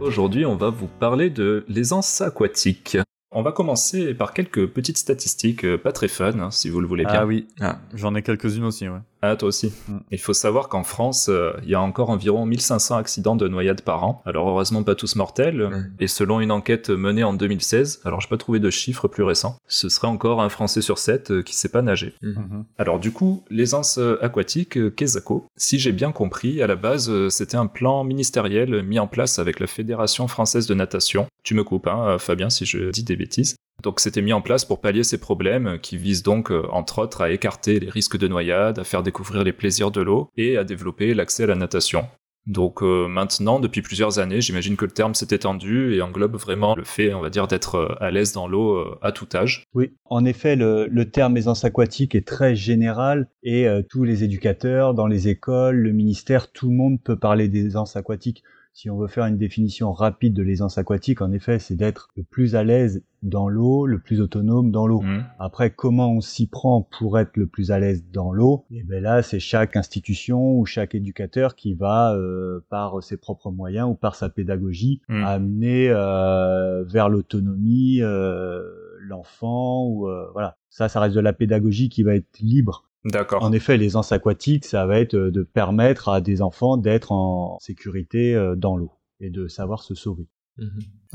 Aujourd'hui, 0.00 0.44
on 0.46 0.56
va 0.56 0.70
vous 0.70 0.86
parler 0.86 1.30
de 1.30 1.64
l'aisance 1.68 2.20
aquatique. 2.20 2.98
On 3.38 3.42
va 3.42 3.52
commencer 3.52 4.14
par 4.14 4.32
quelques 4.32 4.66
petites 4.66 4.96
statistiques 4.96 5.66
euh, 5.66 5.76
pas 5.76 5.92
très 5.92 6.08
fun, 6.08 6.38
hein, 6.40 6.50
si 6.50 6.70
vous 6.70 6.80
le 6.80 6.86
voulez 6.86 7.04
bien. 7.04 7.16
Ah 7.20 7.26
oui, 7.26 7.46
Ah, 7.60 7.80
j'en 7.92 8.14
ai 8.14 8.22
quelques-unes 8.22 8.64
aussi, 8.64 8.88
ouais. 8.88 8.96
Ah, 9.22 9.36
toi 9.36 9.48
aussi. 9.48 9.72
Mm. 9.88 9.98
Il 10.12 10.20
faut 10.20 10.32
savoir 10.32 10.68
qu'en 10.68 10.84
France, 10.84 11.28
euh, 11.28 11.52
il 11.62 11.70
y 11.70 11.74
a 11.74 11.80
encore 11.80 12.10
environ 12.10 12.46
1500 12.46 12.96
accidents 12.96 13.36
de 13.36 13.48
noyade 13.48 13.80
par 13.82 14.04
an. 14.04 14.22
Alors 14.26 14.48
heureusement 14.48 14.82
pas 14.82 14.94
tous 14.94 15.16
mortels. 15.16 15.90
Et 16.00 16.06
selon 16.06 16.40
une 16.40 16.50
enquête 16.50 16.90
menée 16.90 17.24
en 17.24 17.32
2016, 17.32 18.00
alors 18.04 18.20
j'ai 18.20 18.28
pas 18.28 18.36
trouvé 18.36 18.58
de 18.58 18.70
chiffres 18.70 19.08
plus 19.08 19.22
récents, 19.22 19.56
ce 19.66 19.88
serait 19.88 20.08
encore 20.08 20.40
un 20.40 20.48
Français 20.48 20.80
sur 20.80 20.98
7 20.98 21.42
qui 21.42 21.54
sait 21.54 21.68
pas 21.68 21.82
nager. 21.82 22.14
Mhm. 22.22 22.64
Alors 22.78 22.98
du 22.98 23.12
coup, 23.12 23.44
l'aisance 23.50 23.98
euh, 23.98 24.18
aquatique, 24.22 24.76
euh, 24.76 24.90
Kesako, 24.90 25.46
si 25.56 25.78
j'ai 25.78 25.92
bien 25.92 26.12
compris, 26.12 26.62
à 26.62 26.66
la 26.66 26.76
base, 26.76 27.10
euh, 27.10 27.30
c'était 27.30 27.56
un 27.56 27.66
plan 27.66 28.04
ministériel 28.04 28.82
mis 28.82 28.98
en 28.98 29.06
place 29.06 29.38
avec 29.38 29.60
la 29.60 29.66
Fédération 29.66 30.28
française 30.28 30.66
de 30.66 30.74
natation. 30.74 31.26
Tu 31.42 31.54
me 31.54 31.64
coupes, 31.64 31.86
hein, 31.86 32.08
euh, 32.08 32.18
Fabien, 32.18 32.50
si 32.50 32.64
je 32.64 32.90
dis 32.90 33.04
des 33.04 33.16
bêtises. 33.16 33.56
Donc 33.86 34.00
c'était 34.00 34.20
mis 34.20 34.32
en 34.32 34.40
place 34.40 34.64
pour 34.64 34.80
pallier 34.80 35.04
ces 35.04 35.16
problèmes 35.16 35.78
qui 35.80 35.96
visent 35.96 36.24
donc, 36.24 36.50
euh, 36.50 36.66
entre 36.72 36.98
autres, 36.98 37.20
à 37.20 37.30
écarter 37.30 37.78
les 37.78 37.88
risques 37.88 38.18
de 38.18 38.26
noyade, 38.26 38.80
à 38.80 38.82
faire 38.82 39.04
découvrir 39.04 39.44
les 39.44 39.52
plaisirs 39.52 39.92
de 39.92 40.00
l'eau 40.00 40.28
et 40.36 40.56
à 40.56 40.64
développer 40.64 41.14
l'accès 41.14 41.44
à 41.44 41.46
la 41.46 41.54
natation. 41.54 42.04
Donc 42.48 42.82
euh, 42.82 43.06
maintenant, 43.06 43.60
depuis 43.60 43.82
plusieurs 43.82 44.18
années, 44.18 44.40
j'imagine 44.40 44.74
que 44.74 44.86
le 44.86 44.90
terme 44.90 45.14
s'est 45.14 45.28
étendu 45.30 45.94
et 45.94 46.02
englobe 46.02 46.34
vraiment 46.34 46.74
le 46.74 46.82
fait, 46.82 47.14
on 47.14 47.20
va 47.20 47.30
dire, 47.30 47.46
d'être 47.46 47.76
euh, 47.76 47.94
à 48.00 48.10
l'aise 48.10 48.32
dans 48.32 48.48
l'eau 48.48 48.84
à 49.02 49.12
tout 49.12 49.28
âge. 49.36 49.62
Oui, 49.72 49.92
en 50.06 50.24
effet, 50.24 50.56
le 50.56 51.04
terme 51.04 51.36
aisance 51.36 51.64
aquatique 51.64 52.16
est 52.16 52.26
très 52.26 52.56
général 52.56 53.28
et 53.44 53.68
tous 53.88 54.02
les 54.02 54.24
éducateurs, 54.24 54.94
dans 54.94 55.06
les 55.06 55.28
écoles, 55.28 55.76
le 55.76 55.92
ministère, 55.92 56.50
tout 56.50 56.70
le 56.70 56.74
monde 56.74 57.00
peut 57.00 57.16
parler 57.16 57.46
d'aisance 57.46 57.94
aquatique 57.94 58.42
si 58.76 58.90
on 58.90 58.98
veut 58.98 59.06
faire 59.06 59.24
une 59.24 59.38
définition 59.38 59.90
rapide 59.90 60.34
de 60.34 60.42
l'aisance 60.42 60.76
aquatique, 60.76 61.22
en 61.22 61.32
effet, 61.32 61.58
c'est 61.58 61.76
d'être 61.76 62.10
le 62.14 62.22
plus 62.22 62.54
à 62.56 62.62
l'aise 62.62 63.02
dans 63.22 63.48
l'eau, 63.48 63.86
le 63.86 63.98
plus 63.98 64.20
autonome 64.20 64.70
dans 64.70 64.86
l'eau. 64.86 65.00
Mmh. 65.00 65.24
Après, 65.38 65.70
comment 65.70 66.12
on 66.12 66.20
s'y 66.20 66.46
prend 66.46 66.82
pour 66.82 67.18
être 67.18 67.38
le 67.38 67.46
plus 67.46 67.70
à 67.70 67.80
l'aise 67.80 68.04
dans 68.12 68.32
l'eau? 68.32 68.66
Et 68.70 68.82
ben 68.82 69.02
là, 69.02 69.22
c'est 69.22 69.40
chaque 69.40 69.76
institution 69.76 70.58
ou 70.58 70.66
chaque 70.66 70.94
éducateur 70.94 71.56
qui 71.56 71.72
va, 71.72 72.14
euh, 72.14 72.60
par 72.68 73.02
ses 73.02 73.16
propres 73.16 73.50
moyens 73.50 73.88
ou 73.88 73.94
par 73.94 74.14
sa 74.14 74.28
pédagogie, 74.28 75.00
Mmh. 75.08 75.24
amener 75.24 75.88
euh, 75.88 76.84
vers 76.84 77.08
l'autonomie 77.08 78.02
euh, 78.02 78.60
l'enfant 79.00 79.86
ou 79.86 80.06
euh, 80.06 80.26
voilà. 80.34 80.58
Ça, 80.68 80.90
ça 80.90 81.00
reste 81.00 81.14
de 81.14 81.20
la 81.20 81.32
pédagogie 81.32 81.88
qui 81.88 82.02
va 82.02 82.14
être 82.14 82.38
libre. 82.40 82.85
D'accord. 83.06 83.44
En 83.44 83.52
effet, 83.52 83.76
l'aisance 83.76 84.10
aquatique, 84.10 84.64
ça 84.64 84.84
va 84.84 84.98
être 84.98 85.14
euh, 85.14 85.30
de 85.30 85.42
permettre 85.44 86.08
à 86.08 86.20
des 86.20 86.42
enfants 86.42 86.76
d'être 86.76 87.12
en 87.12 87.56
sécurité 87.60 88.34
euh, 88.34 88.56
dans 88.56 88.76
l'eau 88.76 88.92
et 89.20 89.30
de 89.30 89.46
savoir 89.46 89.82
se 89.82 89.94
sauver. 89.94 90.26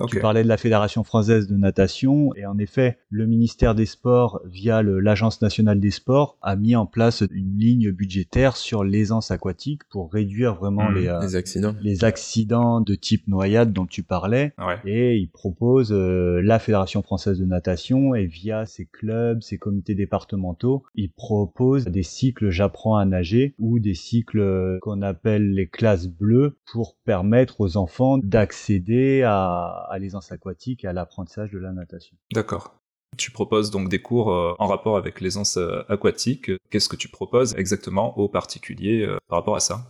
Tu 0.08 0.20
parlais 0.20 0.44
de 0.44 0.48
la 0.48 0.58
Fédération 0.58 1.04
française 1.04 1.48
de 1.48 1.56
natation 1.56 2.34
et 2.36 2.46
en 2.46 2.58
effet, 2.58 2.98
le 3.10 3.26
ministère 3.26 3.76
des 3.76 3.86
Sports, 3.86 4.42
via 4.46 4.82
l'Agence 4.84 5.42
nationale 5.42 5.80
des 5.80 5.92
sports, 5.92 6.38
a 6.42 6.56
mis 6.56 6.76
en 6.76 6.86
place 6.86 7.24
une 7.32 7.58
ligne 7.58 7.92
budgétaire 7.92 8.56
sur 8.56 8.84
l'aisance 8.84 9.32
aquatique 9.32 9.82
pour 9.90 10.12
réduire 10.12 10.56
vraiment 10.56 10.90
les, 10.90 11.08
euh, 11.08 11.22
Les 11.22 11.36
accidents. 11.36 11.76
les 11.82 12.04
accidents 12.04 12.82
de 12.82 12.96
type 12.96 13.28
noyade 13.28 13.74
dont 13.74 13.86
tu 13.86 14.04
parlais. 14.04 14.54
Ouais. 14.58 14.80
Et 14.86 15.18
il 15.18 15.30
propose 15.30 15.92
euh, 15.92 16.42
la 16.44 16.60
Fédération 16.60 17.02
française 17.02 17.40
de 17.40 17.46
natation 17.46 18.16
et 18.16 18.26
via 18.26 18.66
ses 18.66 18.86
clubs, 18.86 19.42
ses 19.42 19.58
comités 19.58 19.96
départementaux, 19.96 20.84
il 20.96 21.12
propose 21.12 21.86
des 21.86 22.04
cycles 22.04 22.50
j'apprends 22.50 22.98
à 22.98 23.06
nager 23.06 23.56
ou 23.60 23.80
des 23.80 23.94
cycles 23.94 24.40
euh, 24.40 24.80
qu'on 24.82 25.02
appelle 25.02 25.54
les 25.54 25.68
classes 25.68 26.08
bleues 26.08 26.58
pour 26.72 26.96
permettre 27.06 27.62
aux 27.62 27.78
enfants 27.78 28.18
d'accéder 28.18 29.24
à, 29.24 29.81
à 29.90 30.00
l'aisance 30.00 30.32
aquatique 30.32 30.84
et 30.84 30.88
à 30.88 30.94
l'apprentissage 30.94 31.52
de 31.52 31.60
la 31.60 31.72
natation. 31.72 32.16
D'accord. 32.34 32.76
Tu 33.18 33.30
proposes 33.32 33.72
donc 33.72 33.90
des 33.90 34.02
cours 34.02 34.32
euh, 34.32 34.54
en 34.58 34.68
rapport 34.68 34.96
avec 34.98 35.20
l'aisance 35.20 35.58
euh, 35.58 35.82
aquatique. 35.90 36.50
Qu'est-ce 36.70 36.88
que 36.88 36.96
tu 36.96 37.10
proposes 37.10 37.54
exactement 37.56 38.18
aux 38.18 38.30
particuliers 38.30 39.06
euh, 39.06 39.18
par 39.28 39.40
rapport 39.40 39.56
à 39.58 39.60
ça? 39.60 39.86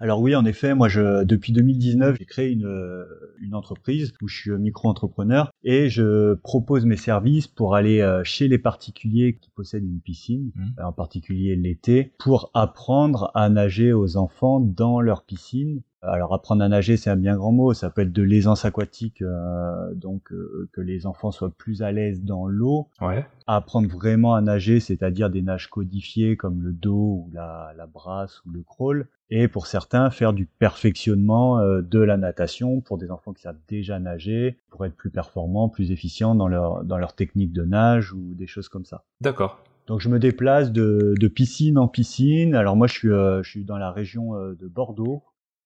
Alors 0.00 0.20
oui, 0.20 0.36
en 0.36 0.44
effet, 0.44 0.74
moi, 0.76 0.86
je, 0.88 1.24
depuis 1.24 1.52
2019, 1.52 2.18
j'ai 2.20 2.24
créé 2.24 2.52
une, 2.52 3.04
une 3.40 3.54
entreprise 3.56 4.12
où 4.22 4.28
je 4.28 4.36
suis 4.36 4.50
micro-entrepreneur 4.52 5.50
et 5.64 5.88
je 5.88 6.34
propose 6.34 6.84
mes 6.84 6.96
services 6.96 7.48
pour 7.48 7.74
aller 7.74 8.20
chez 8.22 8.46
les 8.46 8.58
particuliers 8.58 9.38
qui 9.40 9.50
possèdent 9.50 9.82
une 9.82 10.00
piscine, 10.00 10.52
Mhm. 10.54 10.74
en 10.84 10.92
particulier 10.92 11.56
l'été, 11.56 12.12
pour 12.20 12.52
apprendre 12.54 13.32
à 13.34 13.48
nager 13.48 13.92
aux 13.92 14.16
enfants 14.16 14.60
dans 14.60 15.00
leur 15.00 15.24
piscine. 15.24 15.82
Alors 16.10 16.34
apprendre 16.34 16.62
à 16.62 16.68
nager, 16.68 16.96
c'est 16.96 17.10
un 17.10 17.16
bien 17.16 17.36
grand 17.36 17.52
mot. 17.52 17.72
Ça 17.74 17.90
peut 17.90 18.02
être 18.02 18.12
de 18.12 18.22
l'aisance 18.22 18.64
aquatique, 18.64 19.22
euh, 19.22 19.94
donc 19.94 20.32
euh, 20.32 20.68
que 20.72 20.80
les 20.80 21.06
enfants 21.06 21.30
soient 21.30 21.50
plus 21.50 21.82
à 21.82 21.92
l'aise 21.92 22.22
dans 22.22 22.46
l'eau, 22.46 22.88
Ouais. 23.00 23.26
apprendre 23.46 23.88
vraiment 23.88 24.34
à 24.34 24.40
nager, 24.40 24.80
c'est-à-dire 24.80 25.30
des 25.30 25.42
nages 25.42 25.68
codifiées 25.68 26.36
comme 26.36 26.62
le 26.62 26.72
dos 26.72 27.26
ou 27.26 27.30
la, 27.32 27.72
la 27.76 27.86
brasse 27.86 28.42
ou 28.44 28.50
le 28.50 28.62
crawl, 28.62 29.08
et 29.30 29.46
pour 29.48 29.66
certains 29.66 30.10
faire 30.10 30.32
du 30.32 30.46
perfectionnement 30.46 31.58
euh, 31.60 31.82
de 31.82 31.98
la 32.00 32.16
natation 32.16 32.80
pour 32.80 32.98
des 32.98 33.10
enfants 33.10 33.32
qui 33.32 33.42
savent 33.42 33.58
déjà 33.68 33.98
nager, 33.98 34.58
pour 34.70 34.86
être 34.86 34.96
plus 34.96 35.10
performants, 35.10 35.68
plus 35.68 35.90
efficients 35.90 36.34
dans 36.34 36.48
leur, 36.48 36.84
dans 36.84 36.98
leur 36.98 37.14
technique 37.14 37.52
de 37.52 37.64
nage 37.64 38.12
ou 38.12 38.34
des 38.34 38.46
choses 38.46 38.68
comme 38.68 38.84
ça. 38.84 39.04
D'accord. 39.20 39.60
Donc 39.86 40.00
je 40.00 40.08
me 40.08 40.18
déplace 40.18 40.70
de, 40.70 41.14
de 41.18 41.28
piscine 41.28 41.78
en 41.78 41.88
piscine. 41.88 42.54
Alors 42.54 42.76
moi 42.76 42.86
je 42.86 42.92
suis, 42.92 43.10
euh, 43.10 43.42
je 43.42 43.50
suis 43.50 43.64
dans 43.64 43.78
la 43.78 43.90
région 43.90 44.34
euh, 44.34 44.54
de 44.54 44.66
Bordeaux. 44.66 45.22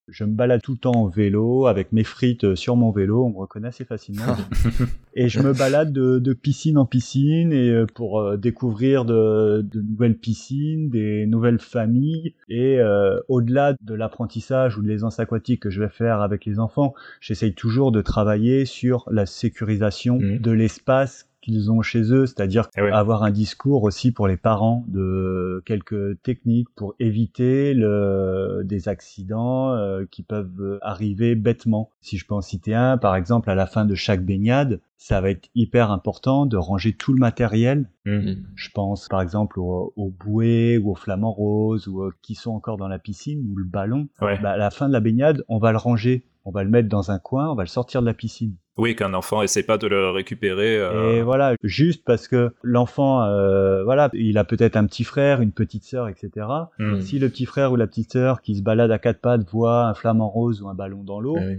Je 0.09 0.25
me 0.25 0.33
balade 0.35 0.61
tout 0.63 0.73
le 0.73 0.79
temps 0.79 0.93
en 0.97 1.07
vélo 1.07 1.67
avec 1.67 1.93
mes 1.93 2.03
frites 2.03 2.45
euh, 2.45 2.57
sur 2.57 2.75
mon 2.77 2.91
vélo, 2.91 3.25
on 3.25 3.31
me 3.31 3.37
reconnaît 3.39 3.69
assez 3.69 3.85
facilement. 3.85 4.25
et 5.15 5.29
je 5.29 5.41
me 5.41 5.53
balade 5.53 5.93
de, 5.93 6.19
de 6.19 6.33
piscine 6.33 6.77
en 6.77 6.87
piscine 6.87 7.53
et 7.53 7.71
euh, 7.71 7.87
pour 7.87 8.21
euh, 8.21 8.37
découvrir 8.37 9.05
de, 9.05 9.63
de 9.63 9.81
nouvelles 9.81 10.17
piscines, 10.19 10.91
des 10.91 11.25
nouvelles 11.27 11.61
familles 11.61 12.35
et 12.49 12.81
euh, 12.81 13.21
au-delà 13.29 13.75
de 13.81 13.95
l'apprentissage 13.95 14.77
ou 14.77 14.83
de 14.83 14.89
l'aisance 14.89 15.21
aquatique 15.21 15.61
que 15.61 15.71
je 15.71 15.81
vais 15.81 15.89
faire 15.89 16.21
avec 16.21 16.45
les 16.47 16.59
enfants, 16.59 16.95
j'essaye 17.21 17.55
toujours 17.55 17.93
de 17.93 18.03
travailler 18.03 18.65
sur 18.65 19.05
la 19.11 19.25
sécurisation 19.25 20.19
Mhm. 20.19 20.39
de 20.41 20.51
l'espace 20.51 21.29
qu'ils 21.43 21.71
ont 21.71 21.83
chez 21.83 22.13
eux, 22.13 22.25
c'est-à-dire 22.27 22.69
Eh 22.77 22.83
ouais. 22.83 22.91
avoir 22.93 23.25
un 23.25 23.31
discours 23.31 23.83
aussi 23.83 24.13
pour 24.13 24.29
les 24.29 24.37
parents 24.37 24.85
de 24.89 25.63
quelques 25.67 26.23
techniques 26.23 26.69
pour 26.75 26.95
éviter 26.99 27.75
le, 27.75 28.63
des 28.65 28.89
accidents 28.89 29.73
euh, 29.73 30.05
qui 30.11 30.23
peuvent 30.23 30.79
arriver 30.81 31.35
bêtement. 31.35 31.91
Si 32.01 32.17
je 32.17 32.27
peux 32.27 32.35
en 32.35 32.41
citer 32.41 32.75
un, 32.75 32.97
par 32.97 33.17
exemple, 33.17 33.51
à 33.51 33.55
la 33.55 33.67
fin 33.67 33.85
de 33.85 33.95
chaque 33.95 34.25
baignade, 34.25 34.81
ça 34.97 35.21
va 35.21 35.31
être 35.31 35.49
hyper 35.57 35.91
important 35.91 36.47
de 36.47 36.57
ranger 36.57 36.93
tout 36.93 37.13
le 37.13 37.19
matériel. 37.19 37.89
Mhm. 38.05 38.45
Je 38.55 38.69
pense 38.71 39.09
par 39.09 39.21
exemple 39.21 39.59
aux, 39.59 39.93
aux 39.97 40.11
bouées 40.11 40.79
ou 40.79 40.93
aux 40.93 40.95
flamants 40.95 41.33
roses 41.33 41.89
ou 41.89 42.03
euh, 42.03 42.13
qui 42.23 42.37
sont 42.37 42.53
encore 42.53 42.77
dans 42.77 42.89
la 42.89 43.01
piscine 43.01 43.45
ou 43.51 43.57
le 43.57 43.65
ballon. 43.65 44.09
Ouais. 44.21 44.39
Bah, 44.41 44.53
à 44.53 44.57
la 44.57 44.71
fin 44.71 44.87
de 44.87 44.93
la 44.93 45.01
baignade, 45.01 45.45
on 45.49 45.59
va 45.59 45.73
le 45.73 45.79
ranger, 45.79 46.23
on 46.45 46.51
va 46.51 46.65
le 46.65 46.71
mettre 46.71 46.89
dans 46.89 47.11
un 47.11 47.19
coin, 47.19 47.49
on 47.51 47.55
va 47.55 47.63
le 47.63 47.69
sortir 47.69 48.01
de 48.03 48.07
la 48.07 48.15
piscine. 48.15 48.55
Oui, 48.79 48.97
qu'un 48.97 49.13
enfant 49.13 49.43
essaie 49.43 49.63
pas 49.63 49.77
de 49.77 49.87
le 49.87 50.09
récupérer. 50.11 50.79
euh, 50.79 51.13
Et 51.17 51.23
voilà, 51.23 51.55
juste 51.63 52.05
parce 52.07 52.27
que 52.27 52.53
l'enfant, 52.63 53.23
euh, 53.25 53.85
voilà, 53.85 54.09
il 54.15 54.39
a 54.39 54.45
peut-être 54.45 54.77
un 54.77 54.87
petit 54.87 55.05
frère, 55.05 55.43
une 55.43 55.53
petite 55.53 55.85
sœur, 55.85 56.09
etc. 56.09 56.47
mhm. 56.79 57.01
Si 57.03 57.19
le 57.19 57.29
petit 57.29 57.45
frère 57.45 57.73
ou 57.73 57.77
la 57.77 57.87
petite 57.87 58.13
sœur 58.13 58.41
qui 58.41 58.57
se 58.57 58.63
balade 58.63 58.91
à 58.91 58.99
quatre 58.99 59.21
pattes 59.21 59.47
voit 59.51 59.85
un 59.87 59.95
flamant 59.95 60.29
rose 60.31 60.63
ou 60.63 60.69
un 60.69 60.75
ballon 60.75 61.05
dans 61.05 61.21
l'eau, 61.21 61.37
Ah 61.39 61.45
oui. 61.47 61.59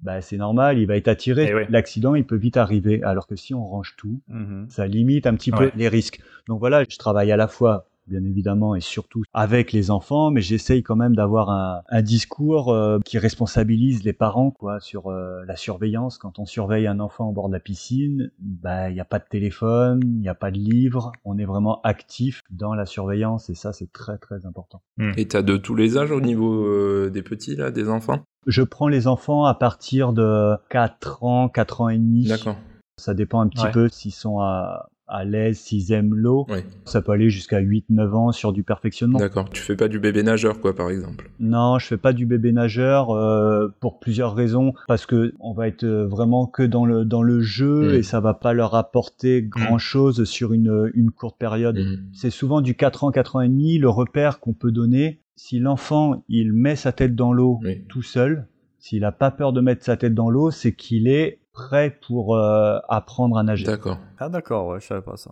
bah 0.00 0.20
c'est 0.22 0.38
normal, 0.38 0.78
il 0.78 0.86
va 0.86 0.96
être 0.96 1.08
attiré. 1.08 1.52
Eh. 1.54 1.70
L'accident, 1.70 2.14
il 2.14 2.24
peut 2.24 2.36
vite 2.36 2.56
arriver. 2.56 3.02
Alors 3.02 3.26
que 3.26 3.36
si 3.36 3.52
on 3.54 3.64
range 3.66 3.94
tout, 3.98 4.20
Mhm. 4.28 4.66
ça 4.70 4.86
limite 4.86 5.26
un 5.26 5.34
petit 5.34 5.50
peu 5.50 5.64
Ouais. 5.64 5.72
les 5.76 5.88
risques. 5.88 6.20
Donc 6.48 6.60
voilà, 6.60 6.82
je 6.88 6.96
travaille 6.96 7.30
à 7.30 7.36
la 7.36 7.46
fois 7.46 7.86
bien 8.06 8.22
évidemment 8.24 8.74
et 8.74 8.80
surtout 8.80 9.22
avec 9.32 9.72
les 9.72 9.90
enfants, 9.90 10.30
mais 10.30 10.40
j'essaye 10.40 10.82
quand 10.82 10.96
même 10.96 11.14
d'avoir 11.16 11.50
un, 11.50 11.82
un 11.88 12.02
discours 12.02 12.72
euh, 12.72 12.98
qui 13.04 13.18
responsabilise 13.18 14.04
les 14.04 14.12
parents 14.12 14.50
quoi 14.50 14.80
sur 14.80 15.08
euh, 15.08 15.42
la 15.46 15.56
surveillance. 15.56 16.18
Quand 16.18 16.38
on 16.38 16.44
surveille 16.44 16.86
un 16.86 17.00
enfant 17.00 17.28
au 17.28 17.32
bord 17.32 17.48
de 17.48 17.54
la 17.54 17.60
piscine, 17.60 18.30
bah 18.38 18.90
il 18.90 18.94
n'y 18.94 19.00
a 19.00 19.04
pas 19.04 19.18
de 19.18 19.24
téléphone, 19.28 20.00
il 20.04 20.20
n'y 20.20 20.28
a 20.28 20.34
pas 20.34 20.50
de 20.50 20.58
livre, 20.58 21.12
on 21.24 21.38
est 21.38 21.44
vraiment 21.44 21.80
actif 21.82 22.42
dans 22.50 22.74
la 22.74 22.86
surveillance 22.86 23.48
et 23.50 23.54
ça 23.54 23.72
c'est 23.72 23.92
très 23.92 24.18
très 24.18 24.46
important. 24.46 24.82
Et 25.16 25.26
t'as 25.26 25.42
de 25.42 25.56
tous 25.56 25.74
les 25.74 25.96
âges 25.98 26.10
au 26.10 26.20
niveau 26.20 26.64
euh, 26.66 27.10
des 27.12 27.22
petits, 27.22 27.56
là, 27.56 27.70
des 27.70 27.88
enfants? 27.88 28.18
Je 28.46 28.62
prends 28.62 28.88
les 28.88 29.06
enfants 29.06 29.46
à 29.46 29.54
partir 29.54 30.12
de 30.12 30.54
4 30.68 31.24
ans, 31.24 31.48
4 31.48 31.80
ans 31.80 31.88
et 31.88 31.96
demi. 31.98 32.26
D'accord. 32.26 32.56
Ça 32.98 33.14
dépend 33.14 33.40
un 33.40 33.48
petit 33.48 33.64
Ouais. 33.64 33.72
peu 33.72 33.88
s'ils 33.88 34.12
sont 34.12 34.38
à, 34.40 34.88
à 35.06 35.24
l'aise, 35.24 35.58
s'ils 35.58 35.92
aiment 35.92 36.14
l'eau. 36.14 36.46
Oui, 36.48 36.60
Ça 36.84 37.02
peut 37.02 37.12
aller 37.12 37.28
jusqu'à 37.30 37.60
8-9 37.60 38.12
ans 38.14 38.32
sur 38.32 38.52
du 38.52 38.62
perfectionnement. 38.62 39.18
d'accord. 39.18 39.48
Tu 39.50 39.60
fais 39.62 39.76
pas 39.76 39.88
du 39.88 39.98
bébé 39.98 40.22
nageur, 40.22 40.60
quoi, 40.60 40.74
par 40.74 40.90
exemple? 40.90 41.30
Non, 41.40 41.78
je 41.78 41.86
fais 41.86 41.96
pas 41.98 42.12
du 42.12 42.24
bébé 42.26 42.52
nageur 42.52 43.10
euh, 43.10 43.68
pour 43.80 43.98
plusieurs 44.00 44.34
raisons. 44.34 44.72
Parce 44.88 45.04
que 45.06 45.34
on 45.40 45.52
va 45.52 45.68
être 45.68 45.84
euh, 45.84 46.06
vraiment 46.06 46.46
que 46.46 46.62
dans 46.62 46.86
le 46.86 47.04
dans 47.04 47.22
le 47.22 47.40
jeu 47.40 47.92
Mm. 47.92 47.94
et 47.96 48.02
ça 48.02 48.20
va 48.20 48.34
pas 48.34 48.52
leur 48.54 48.74
apporter 48.74 49.42
grand 49.42 49.78
chose 49.78 50.24
sur 50.24 50.52
une 50.52 50.90
une 50.94 51.10
courte 51.10 51.38
période. 51.38 51.78
Mhm. 51.78 52.04
C'est 52.12 52.30
souvent 52.30 52.60
du 52.60 52.74
4 52.74 53.04
ans, 53.04 53.10
4 53.10 53.36
ans 53.36 53.40
et 53.42 53.48
demi 53.48 53.78
le 53.78 53.88
repère 53.90 54.40
qu'on 54.40 54.52
peut 54.54 54.72
donner. 54.72 55.20
Si 55.36 55.58
l'enfant 55.58 56.22
il 56.28 56.52
met 56.52 56.76
sa 56.76 56.92
tête 56.92 57.14
dans 57.14 57.32
l'eau 57.32 57.58
Oui. 57.64 57.82
tout 57.88 58.02
seul, 58.02 58.46
s'il 58.78 59.04
a 59.04 59.12
pas 59.12 59.30
peur 59.30 59.52
de 59.52 59.60
mettre 59.60 59.84
sa 59.84 59.96
tête 59.96 60.14
dans 60.14 60.30
l'eau, 60.30 60.50
c'est 60.50 60.72
qu'il 60.72 61.08
est 61.08 61.38
prêt 61.54 61.96
pour 62.06 62.36
euh, 62.36 62.78
apprendre 62.88 63.38
à 63.38 63.42
nager. 63.42 63.64
D'accord. 63.64 63.98
Ah 64.18 64.28
d'accord, 64.28 64.66
ouais, 64.66 64.80
je 64.80 64.86
savais 64.86 65.00
pas 65.02 65.16
ça. 65.16 65.30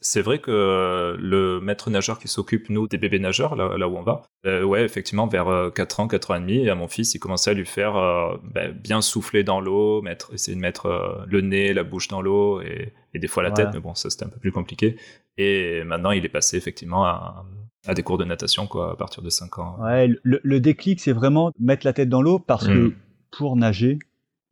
C'est 0.00 0.20
vrai 0.20 0.38
que 0.38 0.50
euh, 0.50 1.16
le 1.18 1.60
maître 1.60 1.88
nageur 1.88 2.18
qui 2.18 2.28
s'occupe, 2.28 2.68
nous, 2.68 2.86
des 2.88 2.98
bébés 2.98 3.18
nageurs, 3.18 3.56
là, 3.56 3.78
là 3.78 3.88
où 3.88 3.96
on 3.96 4.02
va, 4.02 4.20
euh, 4.44 4.62
ouais, 4.62 4.84
effectivement, 4.84 5.26
vers 5.26 5.48
euh, 5.48 5.70
4 5.70 6.00
ans, 6.00 6.08
4 6.08 6.30
ans 6.30 6.34
et 6.34 6.40
demi, 6.40 6.58
et 6.58 6.68
à 6.68 6.74
mon 6.74 6.88
fils, 6.88 7.14
il 7.14 7.18
commençait 7.20 7.50
à 7.50 7.54
lui 7.54 7.64
faire 7.64 7.96
euh, 7.96 8.36
ben, 8.42 8.70
bien 8.72 9.00
souffler 9.00 9.44
dans 9.44 9.60
l'eau, 9.62 10.02
mettre, 10.02 10.34
essayer 10.34 10.54
de 10.54 10.60
mettre 10.60 10.86
euh, 10.86 11.24
le 11.26 11.40
nez, 11.40 11.72
la 11.72 11.84
bouche 11.84 12.08
dans 12.08 12.20
l'eau, 12.20 12.60
et, 12.60 12.92
et 13.14 13.18
des 13.18 13.28
fois 13.28 13.42
la 13.42 13.48
Voilà. 13.48 13.64
tête, 13.64 13.74
mais 13.74 13.80
bon, 13.80 13.94
ça 13.94 14.10
c'était 14.10 14.26
un 14.26 14.28
peu 14.28 14.38
plus 14.38 14.52
compliqué. 14.52 14.96
Et 15.38 15.82
maintenant, 15.84 16.10
il 16.10 16.22
est 16.26 16.28
passé 16.28 16.58
effectivement 16.58 17.06
à, 17.06 17.46
à 17.86 17.94
des 17.94 18.02
cours 18.02 18.18
de 18.18 18.24
natation, 18.24 18.66
quoi, 18.66 18.92
à 18.92 18.96
partir 18.96 19.22
de 19.22 19.30
5 19.30 19.58
ans. 19.58 19.78
Ouais, 19.80 20.08
le, 20.22 20.38
le 20.42 20.60
déclic 20.60 21.00
c'est 21.00 21.12
vraiment 21.12 21.50
mettre 21.58 21.86
la 21.86 21.94
tête 21.94 22.10
dans 22.10 22.20
l'eau 22.20 22.38
parce 22.38 22.66
que 22.68 22.88
Mm. 22.88 22.94
pour 23.30 23.56
nager, 23.56 23.98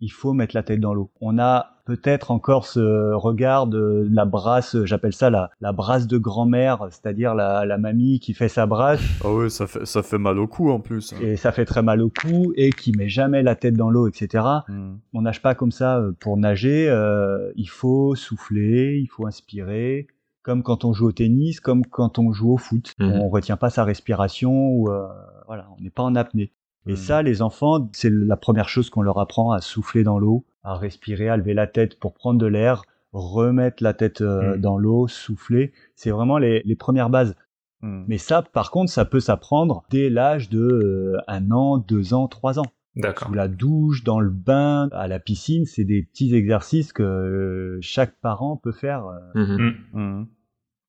il 0.02 0.10
faut 0.10 0.34
mettre 0.34 0.54
la 0.54 0.62
tête 0.62 0.80
dans 0.80 0.92
l'eau. 0.92 1.10
On 1.20 1.38
a 1.38 1.76
peut-être 1.86 2.30
encore 2.30 2.66
ce 2.66 3.12
regard 3.14 3.66
de 3.66 4.06
la 4.10 4.24
brasse, 4.24 4.76
j'appelle 4.84 5.12
ça 5.12 5.30
la, 5.30 5.50
la 5.60 5.72
brasse 5.72 6.06
de 6.06 6.18
grand-mère, 6.18 6.86
c'est-à-dire 6.90 7.34
la, 7.34 7.64
la 7.64 7.78
mamie 7.78 8.20
qui 8.20 8.34
fait 8.34 8.48
sa 8.48 8.66
brasse. 8.66 9.00
Ah 9.24 9.32
oui, 9.32 9.50
ça 9.50 9.66
fait, 9.66 9.86
ça 9.86 10.02
fait 10.02 10.18
mal 10.18 10.38
au 10.38 10.46
cou 10.46 10.70
en 10.70 10.80
plus. 10.80 11.14
Et 11.22 11.36
ça 11.36 11.52
fait 11.52 11.64
très 11.64 11.82
mal 11.82 12.02
au 12.02 12.10
cou 12.10 12.52
et 12.56 12.70
qui 12.70 12.92
met 12.92 13.08
jamais 13.08 13.42
la 13.42 13.54
tête 13.54 13.74
dans 13.74 13.90
l'eau, 13.90 14.08
etc. 14.08 14.44
Hmm. 14.68 14.96
On 15.14 15.22
nage 15.22 15.40
pas 15.40 15.54
comme 15.54 15.72
ça 15.72 15.98
euh, 15.98 16.12
pour 16.20 16.36
nager. 16.36 16.88
euh, 16.90 17.50
il 17.56 17.68
faut 17.68 18.14
souffler, 18.14 18.98
il 19.00 19.06
faut 19.06 19.26
inspirer, 19.26 20.08
comme 20.42 20.62
quand 20.64 20.84
on 20.84 20.92
joue 20.92 21.06
au 21.08 21.12
tennis, 21.12 21.60
comme 21.60 21.86
quand 21.86 22.18
on 22.18 22.32
joue 22.32 22.52
au 22.52 22.58
foot. 22.58 22.92
Mhm. 22.98 23.20
On 23.22 23.28
retient 23.28 23.56
pas 23.56 23.70
sa 23.70 23.84
respiration 23.84 24.68
ou 24.70 24.90
euh, 24.90 25.06
voilà, 25.46 25.68
on 25.78 25.82
n'est 25.82 25.90
pas 25.90 26.02
en 26.02 26.14
apnée. 26.16 26.52
Et 26.86 26.92
Mhm. 26.92 26.96
ça, 26.96 27.22
les 27.22 27.42
enfants, 27.42 27.88
c'est 27.92 28.10
la 28.10 28.36
première 28.36 28.68
chose 28.68 28.90
qu'on 28.90 29.02
leur 29.02 29.18
apprend 29.18 29.52
à 29.52 29.60
souffler 29.60 30.02
dans 30.02 30.18
l'eau, 30.18 30.44
à 30.64 30.76
respirer, 30.76 31.28
à 31.28 31.36
lever 31.36 31.54
la 31.54 31.66
tête 31.66 31.98
pour 31.98 32.12
prendre 32.14 32.38
de 32.40 32.46
l'air, 32.46 32.82
remettre 33.12 33.82
la 33.82 33.94
tête 33.94 34.20
euh, 34.20 34.54
Mhm. 34.56 34.60
dans 34.60 34.78
l'eau, 34.78 35.06
souffler. 35.08 35.72
C'est 35.94 36.10
vraiment 36.10 36.38
les, 36.38 36.62
les 36.64 36.76
premières 36.76 37.10
bases. 37.10 37.36
Hmm. 37.82 38.04
Mais 38.08 38.18
ça, 38.18 38.42
par 38.42 38.70
contre, 38.70 38.90
ça 38.90 39.04
peut 39.04 39.20
s'apprendre 39.20 39.82
dès 39.90 40.08
l'âge 40.08 40.48
de 40.48 40.60
euh, 40.60 41.18
un 41.28 41.50
an, 41.50 41.78
deux 41.78 42.14
ans, 42.14 42.28
trois 42.28 42.58
ans. 42.58 42.66
D'accord. 42.94 43.28
Sous 43.28 43.34
la 43.34 43.48
douche, 43.48 44.04
dans 44.04 44.20
le 44.20 44.30
bain, 44.30 44.88
à 44.92 45.08
la 45.08 45.18
piscine, 45.18 45.64
c'est 45.64 45.84
des 45.84 46.02
petits 46.02 46.34
exercices 46.34 46.92
que 46.92 47.02
euh, 47.02 47.78
chaque 47.80 48.14
parent 48.20 48.56
peut 48.56 48.70
faire. 48.72 49.06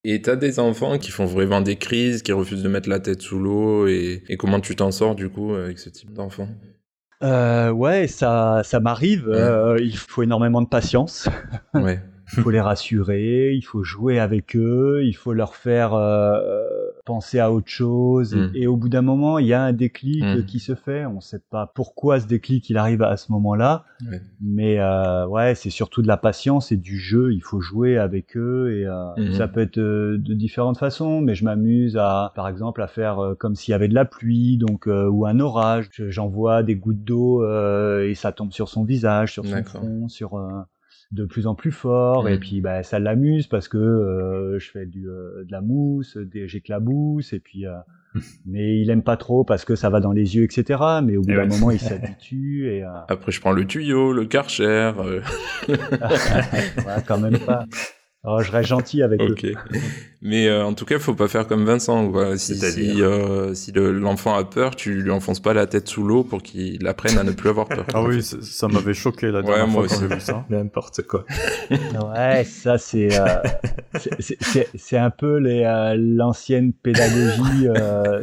Euh. 0.05 0.09
Et 0.09 0.21
t'as 0.21 0.35
des 0.35 0.59
enfants 0.59 0.97
qui 0.97 1.11
font 1.11 1.25
vraiment 1.25 1.61
des 1.61 1.77
crises, 1.77 2.21
qui 2.23 2.31
refusent 2.31 2.63
de 2.63 2.69
mettre 2.69 2.89
la 2.89 2.99
tête 2.99 3.21
sous 3.21 3.39
l'eau, 3.39 3.87
et, 3.87 4.23
et 4.27 4.37
comment 4.37 4.59
tu 4.59 4.75
t'en 4.75 4.91
sors 4.91 5.15
du 5.15 5.29
coup 5.29 5.53
avec 5.53 5.79
ce 5.79 5.89
type 5.89 6.13
d'enfant? 6.13 6.47
Euh, 7.23 7.69
ouais, 7.71 8.07
ça, 8.07 8.61
ça 8.63 8.79
m'arrive. 8.79 9.27
Ouais. 9.27 9.35
euh, 9.37 9.77
il 9.79 9.95
faut 9.95 10.23
énormément 10.23 10.61
de 10.61 10.67
patience. 10.67 11.29
Ouais. 11.73 12.01
Il 12.35 12.41
faut 12.41 12.49
les 12.49 12.61
rassurer, 12.61 13.51
il 13.53 13.61
faut 13.61 13.83
jouer 13.83 14.17
avec 14.17 14.55
eux, 14.55 15.01
il 15.03 15.13
faut 15.13 15.33
leur 15.33 15.55
faire 15.55 15.93
euh, 15.93 16.57
penser 17.05 17.39
à 17.39 17.51
autre 17.51 17.69
chose. 17.69 18.35
Mm. 18.35 18.51
Et, 18.55 18.67
au 18.67 18.77
bout 18.77 18.89
d'un 18.89 19.01
moment, 19.01 19.37
il 19.39 19.47
y 19.47 19.53
a 19.53 19.61
un 19.63 19.73
déclic 19.73 20.23
Mm. 20.23 20.37
euh, 20.37 20.41
qui 20.43 20.59
se 20.59 20.75
fait. 20.75 21.05
On 21.05 21.15
ne 21.15 21.19
sait 21.21 21.41
pas 21.49 21.71
pourquoi 21.75 22.19
ce 22.19 22.27
déclic 22.27 22.69
il 22.69 22.77
arrive 22.77 23.01
à 23.01 23.17
ce 23.17 23.31
moment-là, 23.31 23.85
Ouais. 24.09 24.21
mais 24.41 24.79
euh, 24.79 25.25
ouais, 25.27 25.55
c'est 25.55 25.69
surtout 25.69 26.01
de 26.01 26.07
la 26.07 26.17
patience 26.17 26.71
et 26.71 26.77
du 26.77 26.97
jeu. 26.97 27.33
Il 27.33 27.41
faut 27.41 27.61
jouer 27.61 27.97
avec 27.97 28.35
eux 28.37 28.75
et 28.77 28.85
euh, 28.85 28.93
Mhm. 29.17 29.33
ça 29.33 29.47
peut 29.47 29.61
être 29.61 29.77
euh, 29.77 30.17
de 30.17 30.33
différentes 30.33 30.77
façons. 30.77 31.21
Mais 31.21 31.35
je 31.35 31.43
m'amuse 31.45 31.97
à, 31.97 32.31
par 32.35 32.47
exemple, 32.47 32.81
à 32.81 32.87
faire 32.87 33.19
euh, 33.19 33.35
comme 33.35 33.55
s'il 33.55 33.71
y 33.71 33.75
avait 33.75 33.87
de 33.87 33.95
la 33.95 34.05
pluie, 34.05 34.57
donc 34.57 34.87
euh, 34.87 35.07
ou 35.09 35.25
un 35.25 35.39
orage. 35.39 35.89
Je- 35.91 36.09
J'envoie 36.09 36.63
des 36.63 36.75
gouttes 36.75 37.03
d'eau 37.03 37.43
euh, 37.43 38.07
et 38.07 38.15
ça 38.15 38.31
tombe 38.31 38.51
sur 38.51 38.69
son 38.69 38.83
visage, 38.83 39.33
sur 39.33 39.45
son 39.45 39.63
front, 39.63 40.07
sur 40.07 40.35
euh, 40.35 40.49
de 41.13 41.25
plus 41.25 41.45
en 41.47 41.53
plus 41.55 41.71
fort 41.71 42.27
et 42.27 42.39
puis 42.39 42.59
bah 42.59 42.81
ça 42.83 42.97
l'amuse 42.99 43.45
parce 43.47 43.67
que 43.67 43.77
euh, 43.77 44.57
je 44.59 44.71
fais 44.71 44.85
du 44.85 45.07
euh, 45.07 45.43
de 45.45 45.51
la 45.51 45.61
mousse, 45.61 46.17
des 46.17 46.47
j'éclabousse 46.47 47.33
et 47.33 47.39
puis 47.39 47.65
euh, 47.67 47.73
mais 48.45 48.79
il 48.79 48.89
aime 48.89 49.03
pas 49.03 49.15
trop 49.15 49.43
parce 49.43 49.63
que 49.63 49.75
ça 49.75 49.89
va 49.89 49.99
dans 49.99 50.11
les 50.11 50.35
yeux 50.35 50.43
etc. 50.43 50.79
Mais 51.03 51.15
au 51.17 51.21
bout 51.21 51.29
Et 51.31 51.35
d'un 51.35 51.41
ouais. 51.43 51.47
moment 51.47 51.69
il 51.71 51.79
s'habitue 51.79 52.67
et 52.67 52.83
euh, 52.83 52.89
Après, 53.07 53.31
je 53.31 53.39
prends 53.39 53.51
le 53.51 53.65
tuyau, 53.65 54.11
le 54.11 54.25
karcher. 54.25 54.63
euh, 54.97 55.21
ouais, 55.69 57.03
quand 57.07 57.19
même 57.19 57.37
pas. 57.39 57.65
Oh, 58.25 58.39
je 58.41 58.51
reste 58.51 58.69
gentil 58.69 59.01
avec 59.03 59.19
eux. 59.21 59.31
ok. 59.33 59.47
Mais 60.21 60.47
euh, 60.47 60.63
en 60.63 60.73
tout 60.73 60.85
cas, 60.85 60.97
faut 60.97 61.13
pas 61.13 61.27
faire 61.27 61.45
comme 61.45 61.65
Vincent. 61.65 62.09
Quoi. 62.09 62.37
Si, 62.37 62.55
si, 62.55 63.01
euh, 63.01 63.53
si 63.53 63.73
le- 63.73 63.91
l'enfant 63.91 64.35
a 64.35 64.45
peur, 64.45 64.77
tu 64.77 64.93
lui 64.93 65.11
enfonces 65.11 65.41
pas 65.41 65.53
la 65.53 65.67
tête 65.67 65.89
sous 65.89 66.03
l'eau 66.05 66.23
pour 66.23 66.41
qu'il 66.41 66.87
apprenne 66.87 67.17
à 67.17 67.23
ne 67.23 67.31
plus 67.31 67.49
avoir 67.49 67.67
peur. 67.67 67.85
Ah 67.93 68.01
oui, 68.01 68.23
ça 68.23 68.37
ça 68.41 68.69
m'avait 68.69 68.93
choqué 68.93 69.29
la 69.29 69.39
Ouais, 69.39 69.45
dernière 69.45 69.67
moi 69.67 69.81
fois 69.85 69.89
quand 69.89 69.95
aussi. 70.03 70.07
j'ai 70.09 70.15
vu 70.15 70.21
ça. 70.21 70.45
N'importe 70.49 71.01
quoi. 71.01 71.25
Ouais, 71.69 72.45
ça 72.45 72.77
c'est 72.77 73.19
euh, 73.19 73.25
c'est- 74.19 74.69
c'est- 74.77 74.97
un 74.97 75.09
peu 75.09 75.37
les 75.37 75.63
euh, 75.65 75.95
l'ancienne 75.97 76.71
pédagogie 76.71 77.67
euh, 77.67 78.21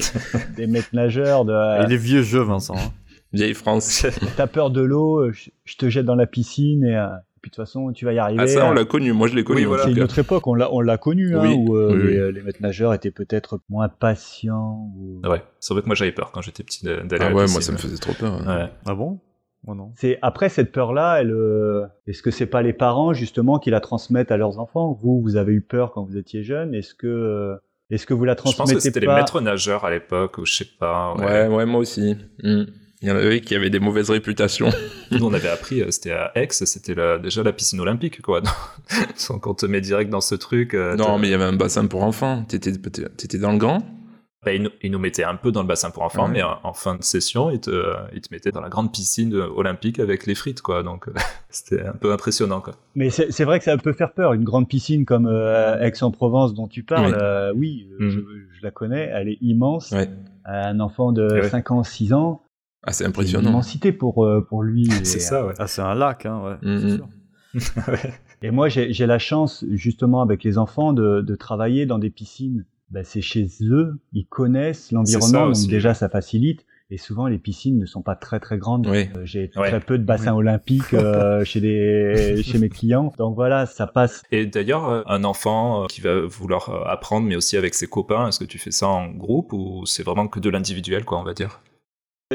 des 0.56 0.66
maîtres 0.66 0.88
nageurs 0.94 1.44
de 1.44 1.84
Et 1.84 1.86
les 1.88 1.96
vieux 1.98 2.22
jeux, 2.22 2.40
Vincent. 2.42 2.74
hein. 2.76 2.90
Vieille 3.34 3.54
France. 3.54 4.06
t'as 4.36 4.46
peur 4.46 4.70
de 4.70 4.80
l'eau, 4.80 5.30
je, 5.30 5.50
je 5.64 5.76
te 5.76 5.88
jette 5.90 6.06
dans 6.06 6.14
la 6.16 6.26
piscine 6.26 6.84
et, 6.84 6.96
euh, 6.96 7.08
puis 7.40 7.50
de 7.50 7.54
toute 7.54 7.64
façon 7.64 7.92
tu 7.92 8.04
vas 8.04 8.12
y 8.12 8.18
arriver. 8.18 8.42
Ah 8.42 8.46
ça, 8.46 8.66
on 8.68 8.72
l'a 8.72 8.84
connu. 8.84 9.12
Moi, 9.12 9.28
je 9.28 9.34
l'ai 9.34 9.44
connu. 9.44 9.60
Oui, 9.60 9.64
voilà. 9.66 9.84
C'est 9.84 9.92
une 9.92 10.02
autre 10.02 10.18
époque, 10.18 10.46
on 10.46 10.54
l'a 10.54 10.72
on 10.72 10.80
l'a 10.80 10.98
connu 10.98 11.36
hein, 11.36 11.42
Oui, 11.42 11.54
où 11.56 11.76
euh, 11.76 11.92
oui, 11.92 12.12
les, 12.14 12.22
oui. 12.24 12.32
les 12.34 12.42
maîtres 12.42 12.62
nageurs 12.62 12.94
étaient 12.94 13.10
peut-être 13.10 13.60
moins 13.68 13.88
patients. 13.88 14.90
Ou... 14.96 15.20
Ouais, 15.28 15.42
c'est 15.58 15.74
vrai 15.74 15.82
que 15.82 15.86
moi 15.86 15.94
j'avais 15.94 16.12
peur 16.12 16.30
quand 16.32 16.40
j'étais 16.42 16.62
petit 16.62 16.84
d'aller 16.84 17.02
Ah 17.20 17.26
à 17.26 17.28
la 17.30 17.34
ouais, 17.34 17.42
piscine. 17.44 17.52
moi, 17.54 17.62
ça 17.62 17.72
me 17.72 17.78
faisait 17.78 17.96
trop 17.98 18.12
peur. 18.12 18.40
Ouais. 18.46 18.68
Ah 18.86 18.94
bon? 18.94 19.20
Moi 19.64 19.74
non. 19.76 19.92
C'est 19.96 20.18
après 20.22 20.48
cette 20.48 20.72
peur-là, 20.72 21.18
elle, 21.20 21.32
euh, 21.32 21.84
est-ce 22.06 22.22
que 22.22 22.30
c'est 22.30 22.46
pas 22.46 22.62
les 22.62 22.72
parents 22.72 23.12
justement 23.12 23.58
qui 23.58 23.70
la 23.70 23.80
transmettent 23.80 24.30
à 24.32 24.36
leurs 24.38 24.58
enfants? 24.58 24.98
Vous, 25.02 25.20
vous 25.20 25.36
avez 25.36 25.52
eu 25.52 25.60
peur 25.60 25.92
quand 25.92 26.04
vous 26.04 26.16
étiez 26.16 26.42
jeune. 26.42 26.74
Est-ce 26.74 26.94
que 26.94 27.06
euh, 27.06 27.56
est-ce 27.90 28.06
que 28.06 28.14
vous 28.14 28.24
la 28.24 28.32
Je 28.34 28.42
pense 28.42 28.54
transmettez 28.54 28.76
que 28.76 28.82
c'était 28.82 29.00
les 29.00 29.06
maîtres 29.08 29.40
nageurs 29.40 29.84
à 29.84 29.90
l'époque, 29.90 30.38
ou 30.38 30.46
je 30.46 30.54
sais 30.54 30.68
pas. 30.78 31.12
Ouais, 31.14 31.46
ouais, 31.48 31.66
moi 31.66 31.80
aussi. 31.80 32.16
Hmm. 32.42 32.62
Il 33.02 33.08
y 33.08 33.12
en 33.12 33.16
avait 33.16 33.40
qui 33.40 33.54
avaient 33.54 33.70
des 33.70 33.80
mauvaises 33.80 34.10
réputations. 34.10 34.68
Nous, 35.10 35.24
on 35.24 35.32
avait 35.32 35.48
appris, 35.48 35.80
euh, 35.80 35.90
c'était 35.90 36.12
à 36.12 36.32
Aix, 36.34 36.48
c'était 36.50 36.94
la- 36.94 37.18
déjà 37.18 37.42
la 37.42 37.52
piscine 37.52 37.80
olympique, 37.80 38.20
quoi. 38.20 38.42
Donc, 39.30 39.46
on 39.46 39.54
te 39.54 39.64
met 39.66 39.80
direct 39.80 40.10
dans 40.10 40.20
ce 40.20 40.34
truc. 40.34 40.74
euh, 40.74 40.96
non, 40.96 41.18
mais 41.18 41.28
il 41.28 41.30
y 41.30 41.34
avait 41.34 41.44
un 41.44 41.54
bassin 41.54 41.86
pour 41.86 42.02
enfants. 42.02 42.44
T'étais, 42.46 42.72
t'étais 42.72 43.38
dans 43.38 43.52
le 43.52 43.58
grand? 43.58 43.78
Bah, 44.44 44.52
ils, 44.54 44.62
nous, 44.62 44.70
ils 44.82 44.90
nous 44.90 44.98
mettaient 44.98 45.24
un 45.24 45.36
peu 45.36 45.52
dans 45.52 45.60
le 45.62 45.68
bassin 45.68 45.90
pour 45.90 46.02
enfants, 46.02 46.24
Ouais. 46.26 46.30
mais 46.32 46.42
en, 46.42 46.58
en 46.62 46.72
fin 46.72 46.94
de 46.94 47.02
session, 47.02 47.50
ils 47.50 47.60
te, 47.60 47.70
euh, 47.70 47.94
ils 48.14 48.20
te 48.22 48.28
mettaient 48.32 48.52
dans 48.52 48.62
la 48.62 48.70
grande 48.70 48.90
piscine 48.92 49.34
olympique 49.34 49.98
avec 49.98 50.26
les 50.26 50.34
frites, 50.34 50.62
quoi. 50.62 50.82
Donc, 50.82 51.06
c'était 51.50 51.82
un 51.84 51.92
peu 51.92 52.12
impressionnant, 52.12 52.60
quoi. 52.60 52.74
Mais 52.94 53.08
c'est 53.10 53.32
c'est 53.32 53.44
vrai 53.44 53.58
que 53.58 53.64
ça 53.66 53.76
peut 53.78 53.92
faire 53.92 54.12
peur. 54.12 54.32
Une 54.34 54.44
grande 54.44 54.68
piscine 54.68 55.04
comme 55.06 55.26
euh, 55.26 55.78
Aix-en-Provence 55.80 56.54
dont 56.54 56.68
tu 56.68 56.82
parles, 56.82 57.12
Oui. 57.12 57.18
euh, 57.20 57.52
oui, 57.54 57.88
Mhm. 57.98 58.10
je, 58.10 58.18
je 58.58 58.62
la 58.62 58.70
connais. 58.70 59.10
Elle 59.12 59.28
est 59.28 59.38
immense. 59.42 59.90
Ouais. 59.90 60.08
Un 60.46 60.80
enfant 60.80 61.12
de 61.12 61.28
Eh 61.32 61.40
ouais. 61.40 61.48
5 61.50 61.70
ans, 61.70 61.82
6 61.84 62.14
ans, 62.14 62.40
Ah, 62.82 62.92
c'est 62.92 62.98
c'est 62.98 63.04
une 63.04 63.08
impressionnant. 63.10 63.50
immensité 63.50 63.92
pour 63.92 64.24
euh, 64.24 64.40
pour 64.48 64.62
lui. 64.62 64.88
C'est 65.04 65.20
ça, 65.20 65.46
ouais. 65.46 65.54
Ah, 65.58 65.66
c'est 65.66 65.82
un 65.82 65.94
lac, 65.94 66.24
hein, 66.26 66.40
ouais. 66.44 66.68
Mhm. 66.70 66.80
c'est 66.80 66.96
sûr. 66.96 67.08
Et 68.42 68.50
moi, 68.50 68.68
j'ai 68.68 68.92
j'ai 68.92 69.06
la 69.06 69.18
chance, 69.18 69.64
justement, 69.70 70.22
avec 70.22 70.44
les 70.44 70.56
enfants, 70.56 70.92
de, 70.92 71.20
de 71.20 71.34
travailler 71.34 71.84
dans 71.86 71.98
des 71.98 72.10
piscines. 72.10 72.64
Ben, 72.90 73.04
c'est 73.04 73.20
chez 73.20 73.46
eux, 73.62 73.98
ils 74.12 74.26
connaissent 74.26 74.90
l'environnement, 74.92 75.42
donc 75.42 75.50
aussi. 75.50 75.68
déjà, 75.68 75.94
ça 75.94 76.08
facilite. 76.08 76.64
Et 76.92 76.96
souvent, 76.98 77.28
les 77.28 77.38
piscines 77.38 77.78
ne 77.78 77.86
sont 77.86 78.02
pas 78.02 78.16
très 78.16 78.40
très 78.40 78.58
grandes. 78.58 78.88
Oui. 78.88 79.08
Euh, 79.16 79.20
J'ai 79.24 79.48
Ouais. 79.56 79.68
très 79.68 79.78
peu 79.78 79.96
de 79.96 80.02
bassins 80.02 80.34
olympiques 80.34 80.92
euh, 80.94 81.44
chez 81.44 81.60
des 81.60 82.42
chez 82.42 82.58
mes 82.58 82.68
clients. 82.68 83.12
Donc 83.16 83.36
voilà, 83.36 83.66
ça 83.66 83.86
passe. 83.86 84.22
Et 84.32 84.46
d'ailleurs, 84.46 85.08
un 85.08 85.22
enfant 85.22 85.86
qui 85.88 86.00
va 86.00 86.20
vouloir 86.22 86.88
apprendre, 86.88 87.28
mais 87.28 87.36
aussi 87.36 87.56
avec 87.56 87.74
ses 87.74 87.86
copains, 87.86 88.26
est-ce 88.28 88.40
que 88.40 88.44
tu 88.44 88.58
fais 88.58 88.72
ça 88.72 88.88
en 88.88 89.06
groupe 89.08 89.52
ou 89.52 89.86
c'est 89.86 90.02
vraiment 90.02 90.26
que 90.26 90.40
de 90.40 90.50
l'individuel, 90.50 91.04
quoi, 91.04 91.20
on 91.20 91.24
va 91.24 91.32
dire? 91.34 91.60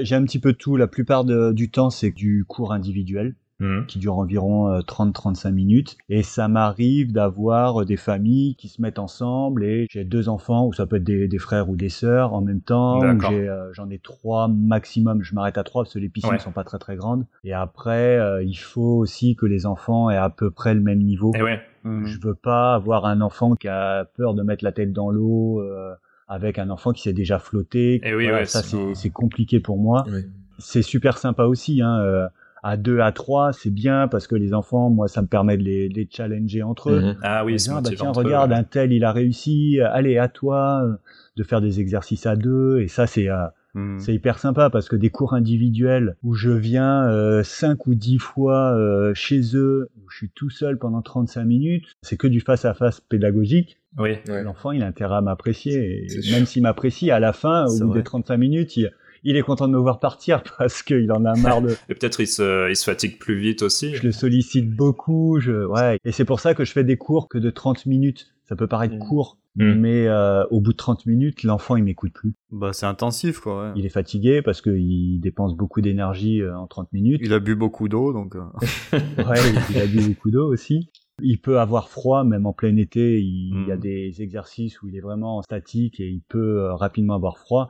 J'ai 0.01 0.15
un 0.15 0.23
petit 0.25 0.39
peu 0.39 0.51
tout. 0.53 0.75
La 0.75 0.87
plupart 0.87 1.23
de- 1.23 1.53
du 1.53 1.71
temps, 1.71 1.89
c'est 1.89 2.11
du 2.11 2.43
cours 2.47 2.73
individuel. 2.73 3.35
Mhm. 3.61 3.85
qui 3.87 3.99
dure 3.99 4.17
environ 4.17 4.69
euh, 4.69 4.81
30-35 4.81 5.49
minutes. 5.53 5.95
Et 6.09 6.23
ça 6.23 6.49
m'arrive 6.49 7.13
d'avoir 7.13 7.83
euh, 7.83 7.85
des 7.85 7.95
familles 7.95 8.55
qui 8.57 8.67
se 8.67 8.81
mettent 8.81 8.99
ensemble 8.99 9.63
et 9.63 9.87
j'ai 9.89 10.03
deux 10.03 10.27
enfants, 10.27 10.67
ou 10.67 10.73
ça 10.73 10.85
peut 10.85 10.97
être 10.97 11.05
des, 11.05 11.29
des 11.29 11.37
frères 11.37 11.69
ou 11.69 11.77
des 11.77 11.87
sœurs 11.87 12.33
en 12.33 12.41
même 12.41 12.59
temps. 12.59 13.01
euh, 13.01 13.69
J'en 13.71 13.89
ai, 13.89 13.97
trois 13.99 14.49
maximum. 14.49 15.23
Je 15.23 15.33
m'arrête 15.35 15.57
à 15.57 15.63
trois 15.63 15.83
parce 15.83 15.93
que 15.93 15.99
les 15.99 16.09
piscines 16.09 16.31
Ouais. 16.31 16.39
sont 16.39 16.51
pas 16.51 16.65
très 16.65 16.79
très 16.79 16.97
grandes. 16.97 17.25
Et 17.45 17.53
après, 17.53 18.17
euh, 18.19 18.43
il 18.43 18.55
faut 18.57 18.97
aussi 18.97 19.37
que 19.37 19.45
les 19.45 19.65
enfants 19.65 20.09
aient 20.09 20.17
à 20.17 20.29
peu 20.29 20.51
près 20.51 20.73
le 20.73 20.81
même 20.81 20.99
niveau. 20.99 21.31
Et 21.33 21.41
ouais. 21.41 21.61
Mhm. 21.85 22.05
Je 22.07 22.19
veux 22.19 22.35
pas 22.35 22.73
avoir 22.75 23.05
un 23.05 23.21
enfant 23.21 23.55
qui 23.55 23.69
a 23.69 24.03
peur 24.17 24.33
de 24.33 24.43
mettre 24.43 24.65
la 24.65 24.73
tête 24.73 24.91
dans 24.91 25.11
l'eau. 25.11 25.61
euh, 25.61 25.93
avec 26.27 26.57
un 26.59 26.69
enfant 26.69 26.91
qui 26.91 27.03
s'est 27.03 27.13
déjà 27.13 27.39
flotté. 27.39 28.01
Eh 28.03 28.15
oui, 28.15 28.23
Voilà, 28.25 28.39
ouais, 28.39 28.45
ça 28.45 28.61
c'est 28.63 28.95
c'est 28.95 29.09
compliqué 29.09 29.59
pour 29.59 29.77
moi 29.77 30.05
Oui. 30.07 30.21
c'est 30.57 30.81
super 30.81 31.17
sympa 31.17 31.43
aussi. 31.43 31.81
Hein. 31.81 31.99
euh, 31.99 32.27
à 32.67 32.77
deux, 32.77 32.99
à 32.99 33.11
trois, 33.11 33.53
c'est 33.53 33.69
bien 33.69 34.07
parce 34.07 34.25
que 34.25 34.33
les 34.33 34.55
enfants, 34.55 34.89
moi, 34.89 35.07
ça 35.07 35.21
me 35.21 35.27
permet 35.27 35.55
de 35.55 35.61
les, 35.61 35.87
de 35.87 35.93
les 35.93 36.09
challenger 36.11 36.63
entre 36.63 36.89
eux. 36.89 36.99
Mhm. 36.99 37.17
Ah 37.21 37.45
oui, 37.45 37.59
c'est 37.59 37.69
ah 37.69 37.79
bah 37.79 37.91
tiens, 37.95 38.09
entre 38.09 38.21
eux, 38.21 38.23
regarde, 38.23 38.49
ouais. 38.49 38.57
un 38.57 38.63
tel, 38.63 38.91
il 38.91 39.03
a 39.05 39.11
réussi. 39.11 39.79
Allez, 39.81 40.17
à 40.17 40.29
toi 40.29 40.81
euh, 40.83 40.95
de 41.37 41.43
faire 41.43 41.61
des 41.61 41.79
exercices 41.79 42.25
à 42.25 42.35
deux. 42.35 42.79
Et 42.79 42.87
ça, 42.87 43.05
c'est 43.05 43.29
euh, 43.29 43.45
Mhm. 43.75 43.99
c'est 43.99 44.13
hyper 44.13 44.39
sympa 44.39 44.69
parce 44.69 44.87
que 44.87 44.95
des 44.95 45.09
cours 45.09 45.33
individuels 45.33 46.15
où 46.23 46.33
je 46.33 46.49
viens 46.49 47.07
euh, 47.09 47.43
cinq 47.43 47.87
ou 47.87 47.93
dix 47.93 48.17
fois 48.17 48.73
euh, 48.73 49.13
chez 49.13 49.41
eux, 49.55 49.89
où 49.97 50.09
je 50.09 50.17
suis 50.17 50.29
tout 50.29 50.49
seul 50.49 50.79
pendant 50.79 51.01
35 51.01 51.43
minutes, 51.43 51.85
c'est 52.01 52.17
que 52.17 52.27
du 52.27 52.39
face-à-face 52.39 53.01
pédagogique. 53.01 53.77
Oui. 53.97 54.17
Ouais. 54.27 54.43
L'enfant, 54.43 54.71
il 54.71 54.81
a 54.81 54.87
intérêt 54.87 55.15
à 55.15 55.21
m'apprécier. 55.21 56.07
Même 56.31 56.45
s'il 56.45 56.63
m'apprécie, 56.63 57.11
à 57.11 57.19
la 57.19 57.33
fin, 57.33 57.65
au 57.65 57.79
bout 57.79 57.87
vrai. 57.87 57.99
des 57.99 58.03
35 58.03 58.37
minutes, 58.37 58.77
il, 58.77 58.91
il 59.23 59.35
est 59.35 59.41
content 59.41 59.67
de 59.67 59.73
me 59.73 59.79
voir 59.79 59.99
partir 59.99 60.43
parce 60.57 60.81
qu'il 60.83 61.11
en 61.11 61.25
a 61.25 61.35
marre 61.35 61.61
de... 61.61 61.71
Et 61.89 61.95
peut-être 61.95 62.21
il 62.21 62.27
se, 62.27 62.69
il 62.69 62.75
se 62.75 62.85
fatigue 62.85 63.19
plus 63.19 63.37
vite 63.37 63.61
aussi. 63.61 63.95
je 63.95 64.03
le 64.03 64.11
sollicite 64.11 64.69
beaucoup. 64.69 65.39
Je... 65.41 65.65
Ouais. 65.65 65.99
Et 66.05 66.11
c'est 66.11 66.25
pour 66.25 66.39
ça 66.39 66.53
que 66.53 66.63
je 66.63 66.71
fais 66.71 66.83
des 66.83 66.97
cours 66.97 67.27
que 67.27 67.37
de 67.37 67.49
30 67.49 67.87
minutes. 67.87 68.34
Ça 68.47 68.55
peut 68.55 68.67
paraître 68.67 68.95
Mm. 68.95 68.99
court, 68.99 69.37
Mm. 69.55 69.73
mais 69.73 70.07
euh, 70.07 70.45
au 70.51 70.61
bout 70.61 70.71
de 70.73 70.77
30 70.77 71.05
minutes, 71.07 71.43
l'enfant 71.43 71.75
il 71.77 71.83
m'écoute 71.83 72.13
plus. 72.13 72.33
Bah, 72.51 72.73
c'est 72.73 72.85
intensif, 72.85 73.39
quoi. 73.39 73.63
ouais. 73.63 73.73
Il 73.75 73.85
est 73.85 73.89
fatigué 73.89 74.41
parce 74.41 74.61
qu'il 74.61 75.19
dépense 75.19 75.55
beaucoup 75.55 75.81
d'énergie 75.81 76.41
euh, 76.41 76.55
en 76.57 76.67
30 76.67 76.91
minutes. 76.93 77.21
Il 77.23 77.33
a 77.33 77.39
bu 77.39 77.55
beaucoup 77.55 77.87
d'eau, 77.89 78.13
donc. 78.13 78.35
euh, 78.35 78.41
Ouais, 79.17 79.39
il 79.71 79.77
a 79.79 79.87
bu 79.87 80.07
beaucoup 80.09 80.29
d'eau 80.31 80.47
aussi. 80.51 80.89
Il 81.21 81.39
peut 81.39 81.59
avoir 81.59 81.87
froid, 81.89 82.23
même 82.25 82.45
en 82.45 82.51
plein 82.53 82.75
été. 82.75 83.19
Il, 83.21 83.65
y 83.67 83.71
a 83.71 83.77
Mm. 83.77 83.79
des 83.79 84.21
exercices 84.21 84.81
où 84.81 84.87
il 84.89 84.95
est 84.95 85.01
vraiment 85.01 85.37
en 85.37 85.41
statique 85.41 85.99
et 85.99 86.07
il 86.09 86.21
peut 86.21 86.59
euh, 86.59 86.75
rapidement 86.75 87.15
avoir 87.15 87.37
froid. 87.37 87.69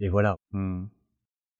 Et 0.00 0.08
voilà. 0.08 0.36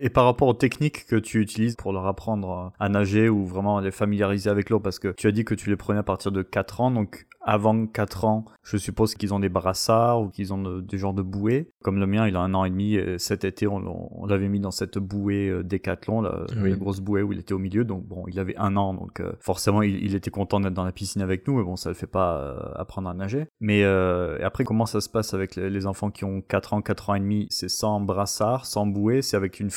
Et 0.05 0.11
par 0.11 0.27
rapport 0.27 0.49
aux 0.49 0.55
techniques 0.55 1.07
que 1.07 1.17
tu 1.17 1.41
utilises 1.41 1.77
pour 1.77 1.93
leur 1.95 2.07
apprendre 2.07 2.73
à 2.79 2.89
nager 2.91 3.29
ou 3.31 3.47
vraiment 3.47 3.81
les 3.81 3.91
familiariser 3.91 4.51
avec 4.51 4.69
l'eau, 4.69 4.79
parce 4.79 4.99
que 4.99 5.09
tu 5.17 5.27
as 5.27 5.33
dit 5.33 5.45
que 5.47 5.55
tu 5.55 5.71
les 5.71 5.77
prenais 5.77 5.99
à 6.01 6.03
partir 6.03 6.31
de 6.31 6.43
4 6.43 6.83
ans, 6.83 6.91
donc 6.91 7.27
avant 7.47 7.87
4 7.87 8.25
ans, 8.25 8.45
je 8.63 8.77
suppose 8.79 9.15
qu'ils 9.15 9.33
ont 9.35 9.39
des 9.41 9.49
brassards 9.51 10.21
ou 10.23 10.29
qu'ils 10.29 10.53
ont 10.55 10.63
de- 10.63 10.81
des 10.83 10.97
genres 10.99 11.13
de 11.15 11.21
bouées. 11.23 11.71
Comme 11.83 11.99
le 12.01 12.07
mien, 12.07 12.27
il 12.29 12.37
a 12.37 12.41
un 12.41 12.53
an 12.55 12.65
et 12.65 12.71
demi, 12.71 12.95
et 12.95 13.19
cet 13.19 13.45
été, 13.45 13.67
on, 13.67 14.27
l'avait 14.27 14.49
mis 14.49 14.61
dans 14.61 14.71
cette 14.71 14.99
bouée 14.99 15.49
euh, 15.51 15.63
Décathlon, 15.63 16.21
la, 16.23 16.45
Oui. 16.63 16.71
la 16.71 16.77
grosse 16.77 17.01
bouée 17.01 17.23
où 17.23 17.33
il 17.33 17.39
était 17.39 17.53
au 17.55 17.59
milieu, 17.59 17.85
donc 17.85 18.05
bon, 18.07 18.25
il 18.29 18.39
avait 18.39 18.57
un 18.57 18.77
an, 18.77 18.93
donc 18.95 19.21
euh, 19.21 19.33
forcément, 19.41 19.83
il, 19.83 19.97
il 20.05 20.15
était 20.15 20.31
content 20.31 20.61
d'être 20.61 20.73
dans 20.75 20.85
la 20.85 20.93
piscine 20.93 21.21
avec 21.23 21.47
nous, 21.49 21.57
mais 21.57 21.65
bon, 21.65 21.77
ça 21.77 21.89
le 21.91 21.95
fait 21.95 22.07
pas 22.07 22.37
euh, 22.39 22.57
apprendre 22.77 23.09
à 23.09 23.15
nager. 23.15 23.47
Mais 23.61 23.85
après, 23.85 24.65
comment 24.65 24.87
ça 24.87 25.01
se 25.01 25.09
passe 25.09 25.33
avec 25.35 25.57
les, 25.57 25.69
les 25.71 25.87
enfants 25.87 26.11
qui 26.11 26.25
ont 26.25 26.41
4 26.43 26.75
ans, 26.75 26.83
4 26.83 27.11
ans 27.11 27.15
et 27.15 27.21
demi? 27.21 27.47
C'est 27.51 27.69
sans 27.71 28.01
brassard, 28.01 28.67
sans 28.67 28.87
bouée, 28.87 29.21
c'est 29.23 29.37
avec 29.37 29.61
une 29.61 29.71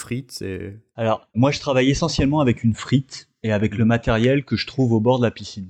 Alors, 0.96 1.28
moi, 1.36 1.52
je 1.52 1.60
travaille 1.60 1.90
essentiellement 1.90 2.40
avec 2.40 2.64
une 2.64 2.74
frite 2.74 3.30
et 3.44 3.52
avec 3.52 3.78
le 3.78 3.86
matériel 3.86 4.44
que 4.44 4.56
je 4.56 4.68
trouve 4.68 4.94
au 4.94 5.00
bord 5.00 5.20
de 5.20 5.24
la 5.24 5.32
piscine. 5.32 5.70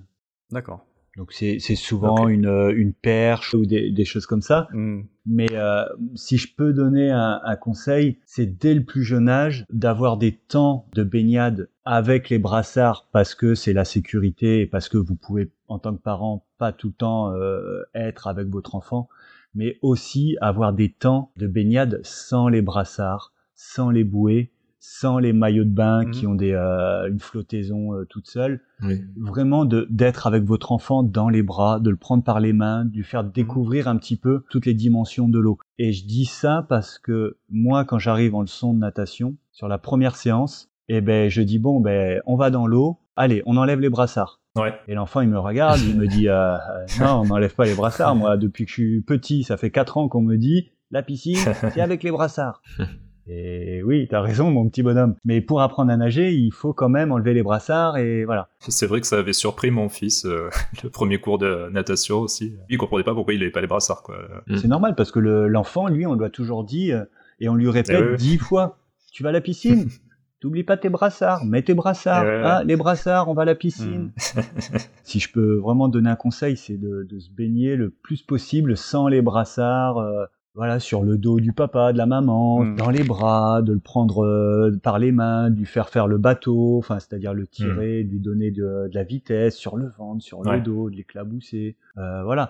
D'accord. 0.52 0.86
Donc, 1.18 1.34
c'est 1.34 1.58
souvent 1.60 2.28
une, 2.28 2.46
euh, 2.46 2.72
une 2.76 2.94
perche 2.94 3.56
ou 3.56 3.66
des, 3.66 3.90
des 3.90 4.06
choses 4.06 4.28
comme 4.28 4.44
ça. 4.44 4.68
Hmm. 4.72 5.02
Mais 5.26 5.48
euh, 5.54 5.84
si 6.14 6.38
je 6.38 6.54
peux 6.54 6.74
donner 6.74 7.10
un, 7.10 7.42
un 7.44 7.56
conseil, 7.56 8.20
c'est 8.28 8.46
dès 8.46 8.76
le 8.76 8.84
plus 8.84 9.04
jeune 9.04 9.28
âge 9.28 9.66
d'avoir 9.72 10.18
des 10.18 10.34
temps 10.34 10.88
de 10.94 11.04
baignade 11.04 11.70
avec 11.86 12.30
les 12.30 12.38
brassards 12.38 13.08
parce 13.12 13.34
que 13.34 13.56
c'est 13.56 13.74
la 13.74 13.84
sécurité 13.84 14.62
et 14.62 14.68
parce 14.68 14.90
que 14.90 14.98
vous 14.98 15.16
pouvez, 15.16 15.50
en 15.68 15.80
tant 15.80 15.96
que 15.96 16.02
parent, 16.02 16.46
pas 16.60 16.72
tout 16.72 16.90
le 16.90 16.94
temps 16.94 17.34
euh, 17.34 17.82
être 17.96 18.28
avec 18.28 18.48
votre 18.50 18.76
enfant, 18.76 19.10
mais 19.56 19.80
aussi 19.82 20.38
avoir 20.40 20.72
des 20.72 20.90
temps 20.90 21.32
de 21.36 21.48
baignade 21.48 22.00
sans 22.04 22.48
les 22.48 22.62
brassards, 22.62 23.34
sans 23.58 23.90
les 23.90 24.06
bouées, 24.06 24.52
sans 24.80 25.18
les 25.18 25.34
maillots 25.34 25.66
de 25.66 25.70
bain 25.74 26.04
Mhm. 26.06 26.12
qui 26.12 26.28
ont 26.28 26.36
des, 26.36 26.54
euh, 26.54 27.10
une 27.10 27.20
flottaison 27.20 27.94
euh, 27.94 28.06
toute 28.06 28.28
seule 28.28 28.62
Oui. 28.84 29.02
vraiment 29.18 29.66
d'être 29.66 30.28
avec 30.28 30.44
votre 30.44 30.72
enfant 30.72 31.04
dans 31.04 31.28
les 31.28 31.42
bras, 31.44 31.80
de 31.82 31.90
le 31.90 31.98
prendre 31.98 32.24
par 32.24 32.40
les 32.40 32.54
mains, 32.54 32.86
de 32.86 32.96
lui 32.96 33.04
faire 33.04 33.24
découvrir 33.26 33.88
un 33.90 33.98
petit 33.98 34.16
peu 34.16 34.44
toutes 34.50 34.66
les 34.68 34.76
dimensions 34.76 35.28
de 35.28 35.40
l'eau. 35.40 35.58
Et 35.80 35.92
je 35.92 36.06
dis 36.06 36.26
ça 36.26 36.66
parce 36.70 37.00
que 37.00 37.38
moi, 37.50 37.84
quand 37.84 37.98
j'arrive 38.00 38.36
en 38.36 38.42
leçon 38.42 38.74
de 38.74 38.80
natation, 38.80 39.36
sur 39.52 39.68
la 39.68 39.78
première 39.80 40.16
séance, 40.16 40.70
eh 40.88 41.02
ben, 41.02 41.30
je 41.30 41.42
dis 41.42 41.60
bon, 41.60 41.82
ben, 41.82 42.22
on 42.28 42.36
va 42.38 42.50
dans 42.52 42.68
l'eau. 42.68 43.00
Allez, 43.18 43.42
on 43.48 43.58
enlève 43.58 43.80
les 43.80 43.90
brassards. 43.90 44.40
Ouais. 44.56 44.74
Et 44.88 44.94
l'enfant, 44.94 45.22
il 45.22 45.30
me 45.30 45.40
regarde, 45.40 45.80
il 45.82 45.98
me 45.98 46.08
dit 46.08 46.30
euh, 46.30 46.56
non, 47.00 47.22
on 47.22 47.26
n'enlève 47.26 47.56
pas 47.56 47.66
les 47.66 47.74
brassards. 47.76 48.16
Moi, 48.16 48.38
depuis 48.38 48.66
que 48.66 48.70
je 48.70 48.74
suis 48.76 49.02
petit, 49.02 49.44
ça 49.44 49.58
fait 49.58 49.72
quatre 49.72 49.98
ans 49.98 50.08
qu'on 50.08 50.22
me 50.22 50.38
dit 50.38 50.70
la 50.92 51.02
piscine, 51.04 51.36
c'est 51.74 51.82
avec 51.82 52.04
les 52.04 52.12
brassards. 52.12 52.62
Et 53.30 53.82
oui, 53.84 54.08
t'as 54.10 54.22
raison, 54.22 54.52
mon 54.52 54.68
petit 54.70 54.84
bonhomme. 54.84 55.16
Mais 55.26 55.42
pour 55.42 55.62
apprendre 55.62 55.92
à 55.92 55.98
nager, 55.98 56.32
il 56.34 56.52
faut 56.52 56.74
quand 56.74 56.90
même 56.90 57.12
enlever 57.12 57.34
les 57.34 57.44
brassards 57.44 57.98
et 57.98 58.24
voilà. 58.26 58.48
C'est 58.60 58.88
vrai 58.88 59.02
que 59.02 59.08
ça 59.08 59.18
avait 59.20 59.34
surpris 59.34 59.70
mon 59.72 59.90
fils, 59.90 60.26
euh, 60.26 60.50
le 60.84 60.90
premier 60.90 61.20
cours 61.20 61.38
de 61.38 61.70
natation 61.72 62.20
aussi. 62.20 62.54
Il 62.70 62.78
comprenait 62.78 63.04
pas 63.04 63.14
pourquoi 63.14 63.34
il 63.34 63.42
avait 63.42 63.52
pas 63.52 63.62
les 63.62 63.68
brassards, 63.68 64.04
quoi. 64.04 64.18
Mm. 64.48 64.58
C'est 64.58 64.68
normal 64.68 64.96
parce 64.96 65.12
que 65.12 65.20
le- 65.20 65.48
l'enfant, 65.48 65.88
lui, 65.88 66.06
on 66.06 66.16
lui 66.16 66.26
a 66.26 66.30
toujours 66.30 66.64
dit 66.64 66.92
euh, 66.94 67.04
et 67.40 67.50
on 67.50 67.56
lui 67.56 67.70
répète 67.70 67.98
Eh 68.00 68.12
ouais. 68.12 68.18
dix 68.18 68.38
fois 68.38 68.78
tu 69.12 69.24
vas 69.24 69.30
à 69.30 69.32
la 69.32 69.42
piscine, 69.42 69.88
t'oublies 70.40 70.64
pas 70.64 70.78
tes 70.78 70.90
brassards, 70.90 71.44
mets 71.44 71.64
tes 71.64 71.74
brassards, 71.74 72.24
Eh 72.26 72.44
hein, 72.46 72.64
les 72.64 72.76
brassards, 72.76 73.28
on 73.30 73.34
va 73.34 73.42
à 73.42 73.46
la 73.46 73.56
piscine. 73.56 74.12
Hmm. 74.36 74.42
Si 75.04 75.20
je 75.20 75.32
peux 75.32 75.56
vraiment 75.56 75.88
donner 75.88 76.10
un 76.10 76.16
conseil, 76.18 76.56
c'est 76.58 76.78
de, 76.78 77.08
de 77.10 77.20
se 77.20 77.30
baigner 77.32 77.76
le 77.78 77.90
plus 77.90 78.22
possible 78.22 78.76
sans 78.78 79.08
les 79.08 79.22
brassards. 79.22 79.98
euh, 79.98 80.26
voilà, 80.58 80.80
sur 80.80 81.04
le 81.04 81.18
dos 81.18 81.40
du 81.40 81.54
papa, 81.54 81.94
de 81.94 81.98
la 81.98 82.06
maman, 82.08 82.64
Mm. 82.64 82.76
dans 82.76 82.90
les 82.90 83.04
bras, 83.04 83.62
de 83.62 83.72
le 83.72 83.80
prendre 83.80 84.26
euh, 84.26 84.76
par 84.84 85.00
les 85.00 85.12
mains, 85.14 85.50
de 85.50 85.58
lui 85.60 85.66
faire 85.66 85.88
faire 85.90 86.08
le 86.08 86.18
bateau, 86.18 86.78
enfin, 86.80 87.00
c'est-à-dire 87.00 87.34
le 87.34 87.48
tirer, 87.48 88.04
de 88.04 88.10
lui 88.10 88.20
donner 88.20 88.52
de, 88.52 88.90
de 88.90 88.96
la 88.96 89.04
vitesse 89.04 89.56
sur 89.56 89.78
le 89.78 89.90
ventre, 89.98 90.22
sur 90.24 90.40
Ouais. 90.40 90.58
le 90.58 90.62
dos, 90.64 90.90
de 90.90 90.96
l'éclabousser, 90.96 91.76
euh, 91.98 92.24
voilà. 92.24 92.50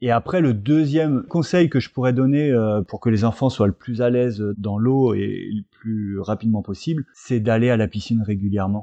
Et 0.00 0.10
après, 0.10 0.40
le 0.40 0.52
deuxième 0.52 1.22
conseil 1.22 1.68
que 1.68 1.78
je 1.78 1.88
pourrais 1.90 2.12
donner 2.12 2.50
euh, 2.50 2.82
pour 2.82 2.98
que 2.98 3.08
les 3.10 3.24
enfants 3.24 3.50
soient 3.50 3.68
le 3.68 3.72
plus 3.72 4.02
à 4.02 4.10
l'aise 4.10 4.42
dans 4.58 4.76
l'eau 4.78 5.14
et 5.14 5.48
le 5.52 5.62
plus 5.70 6.18
rapidement 6.18 6.62
possible, 6.62 7.04
c'est 7.14 7.38
d'aller 7.38 7.70
à 7.70 7.76
la 7.76 7.86
piscine 7.86 8.20
régulièrement. 8.22 8.82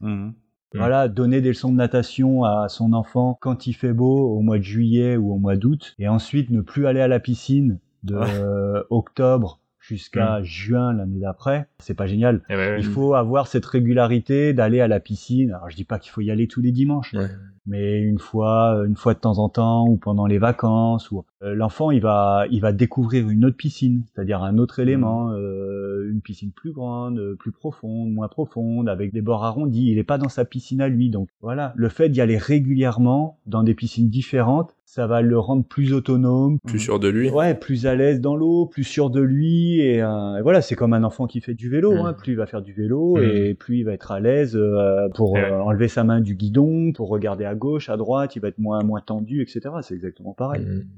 Hmm. 0.00 0.08
Mm. 0.26 0.34
Voilà, 0.74 1.08
donner 1.08 1.40
des 1.40 1.48
leçons 1.48 1.70
de 1.72 1.76
natation 1.76 2.44
à 2.44 2.68
son 2.68 2.92
enfant 2.92 3.38
quand 3.40 3.66
il 3.66 3.72
fait 3.72 3.94
beau, 3.94 4.28
au 4.36 4.42
mois 4.42 4.58
de 4.58 4.62
juillet 4.64 5.16
ou 5.16 5.32
au 5.32 5.38
mois 5.38 5.56
d'août, 5.56 5.94
et 5.98 6.08
ensuite 6.08 6.50
ne 6.50 6.60
plus 6.60 6.86
aller 6.86 7.00
à 7.00 7.08
la 7.08 7.20
piscine 7.20 7.78
de 8.02 8.16
Ouais. 8.16 8.82
octobre 8.90 9.60
jusqu'à 9.80 10.42
juin 10.42 10.92
l'année 10.92 11.20
d'après. 11.20 11.68
C'est 11.78 11.94
pas 11.94 12.06
génial. 12.06 12.42
Eh 12.50 12.56
ouais, 12.56 12.76
Il 12.78 12.84
faut 12.84 13.14
avoir 13.14 13.46
cette 13.46 13.64
régularité 13.64 14.52
d'aller 14.52 14.80
à 14.80 14.88
la 14.88 15.00
piscine. 15.00 15.52
Alors 15.52 15.70
je 15.70 15.76
dis 15.76 15.84
pas 15.84 15.98
qu'il 15.98 16.10
faut 16.12 16.20
y 16.20 16.30
aller 16.30 16.46
tous 16.46 16.60
les 16.60 16.72
dimanches, 16.72 17.14
Ouais. 17.14 17.28
Mais 17.68 18.00
une 18.00 18.18
fois, 18.18 18.82
une 18.86 18.96
fois 18.96 19.14
de 19.14 19.18
temps 19.20 19.38
en 19.38 19.48
temps 19.48 19.86
ou 19.86 19.96
pendant 19.96 20.26
les 20.26 20.38
vacances. 20.38 21.10
Ou 21.12 21.22
euh, 21.42 21.54
l'enfant, 21.54 21.90
il 21.92 22.00
va, 22.00 22.44
il 22.50 22.60
va 22.60 22.72
découvrir 22.72 23.28
une 23.28 23.44
autre 23.44 23.56
piscine, 23.56 24.02
c'est-à-dire 24.12 24.42
un 24.42 24.58
autre 24.58 24.80
élément, 24.80 25.30
euh, 25.32 26.08
une 26.10 26.20
piscine 26.20 26.50
plus 26.50 26.72
grande, 26.72 27.18
euh, 27.18 27.36
plus 27.38 27.52
profonde, 27.52 28.10
moins 28.12 28.28
profonde, 28.28 28.88
avec 28.88 29.12
des 29.12 29.20
bords 29.20 29.44
arrondis. 29.44 29.90
Il 29.92 29.98
est 29.98 30.04
pas 30.04 30.18
dans 30.18 30.28
sa 30.28 30.44
piscine 30.44 30.80
à 30.80 30.88
lui, 30.88 31.10
donc 31.10 31.28
voilà. 31.40 31.72
Le 31.76 31.88
fait 31.88 32.08
d'y 32.08 32.20
aller 32.20 32.38
régulièrement 32.38 33.38
dans 33.46 33.62
des 33.62 33.74
piscines 33.74 34.08
différentes, 34.08 34.74
ça 34.84 35.06
va 35.06 35.20
le 35.20 35.38
rendre 35.38 35.64
plus 35.64 35.92
autonome, 35.92 36.58
Plus 36.66 36.78
sûr 36.78 36.98
de 36.98 37.08
lui. 37.08 37.30
Ouais, 37.30 37.54
plus 37.54 37.86
à 37.86 37.94
l'aise 37.94 38.20
dans 38.20 38.34
l'eau, 38.36 38.66
plus 38.66 38.84
sûr 38.84 39.10
de 39.10 39.20
lui, 39.20 39.80
et, 39.80 40.02
euh, 40.02 40.36
et 40.38 40.42
voilà, 40.42 40.62
c'est 40.62 40.74
comme 40.76 40.92
un 40.94 41.04
enfant 41.04 41.26
qui 41.26 41.40
fait 41.40 41.54
du 41.54 41.68
vélo. 41.68 41.92
Mm. 41.92 42.06
Hein. 42.06 42.12
Plus 42.14 42.32
il 42.32 42.36
va 42.36 42.46
faire 42.46 42.62
du 42.62 42.72
vélo, 42.72 43.16
Mm. 43.16 43.22
et 43.22 43.54
plus 43.54 43.78
il 43.78 43.84
va 43.84 43.92
être 43.92 44.10
à 44.12 44.18
l'aise 44.20 44.56
euh, 44.56 45.08
pour 45.14 45.32
Ouais. 45.32 45.44
euh, 45.52 45.60
enlever 45.62 45.88
sa 45.88 46.04
main 46.04 46.20
du 46.20 46.34
guidon, 46.34 46.92
pour 46.92 47.08
regarder 47.10 47.44
à 47.44 47.54
gauche, 47.58 47.88
à 47.88 47.96
droite, 47.96 48.36
il 48.36 48.40
va 48.40 48.48
être 48.48 48.58
moins 48.58 48.82
moins 48.82 49.00
tendu, 49.00 49.42
etc. 49.42 49.60
C'est 49.82 49.94
exactement 49.94 50.32
pareil. 50.32 50.64
Mm. 50.64 50.88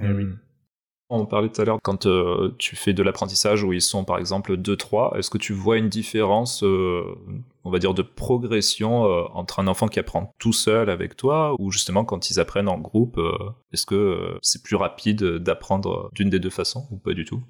Eh 0.00 0.12
oui. 0.12 0.24
Mm. 0.24 0.38
On 1.10 1.26
parlait 1.26 1.50
tout 1.50 1.60
à 1.60 1.64
l'heure, 1.66 1.78
quand 1.82 2.06
euh, 2.06 2.54
tu 2.58 2.76
fais 2.76 2.94
de 2.94 3.02
l'apprentissage 3.02 3.62
où 3.62 3.72
ils 3.74 3.82
sont 3.82 4.04
par 4.04 4.18
exemple 4.18 4.56
2-3, 4.56 5.18
est-ce 5.18 5.28
que 5.28 5.36
tu 5.36 5.52
vois 5.52 5.76
une 5.76 5.90
différence, 5.90 6.64
euh, 6.64 7.04
on 7.62 7.70
va 7.70 7.78
dire, 7.78 7.92
de 7.92 8.00
progression 8.00 9.04
euh, 9.04 9.24
entre 9.34 9.60
un 9.60 9.66
enfant 9.66 9.86
qui 9.86 10.00
apprend 10.00 10.32
tout 10.38 10.54
seul 10.54 10.88
avec 10.88 11.14
toi 11.16 11.54
ou 11.58 11.70
justement 11.70 12.06
quand 12.06 12.30
ils 12.30 12.40
apprennent 12.40 12.68
en 12.68 12.78
groupe, 12.78 13.18
euh, 13.18 13.36
est-ce 13.72 13.84
que 13.84 13.94
euh, 13.94 14.38
c'est 14.40 14.62
plus 14.62 14.76
rapide 14.76 15.22
d'apprendre 15.22 16.10
d'une 16.14 16.30
des 16.30 16.40
deux 16.40 16.50
façons 16.50 16.88
ou 16.90 16.96
pas 16.96 17.12
du 17.12 17.26
tout? 17.26 17.42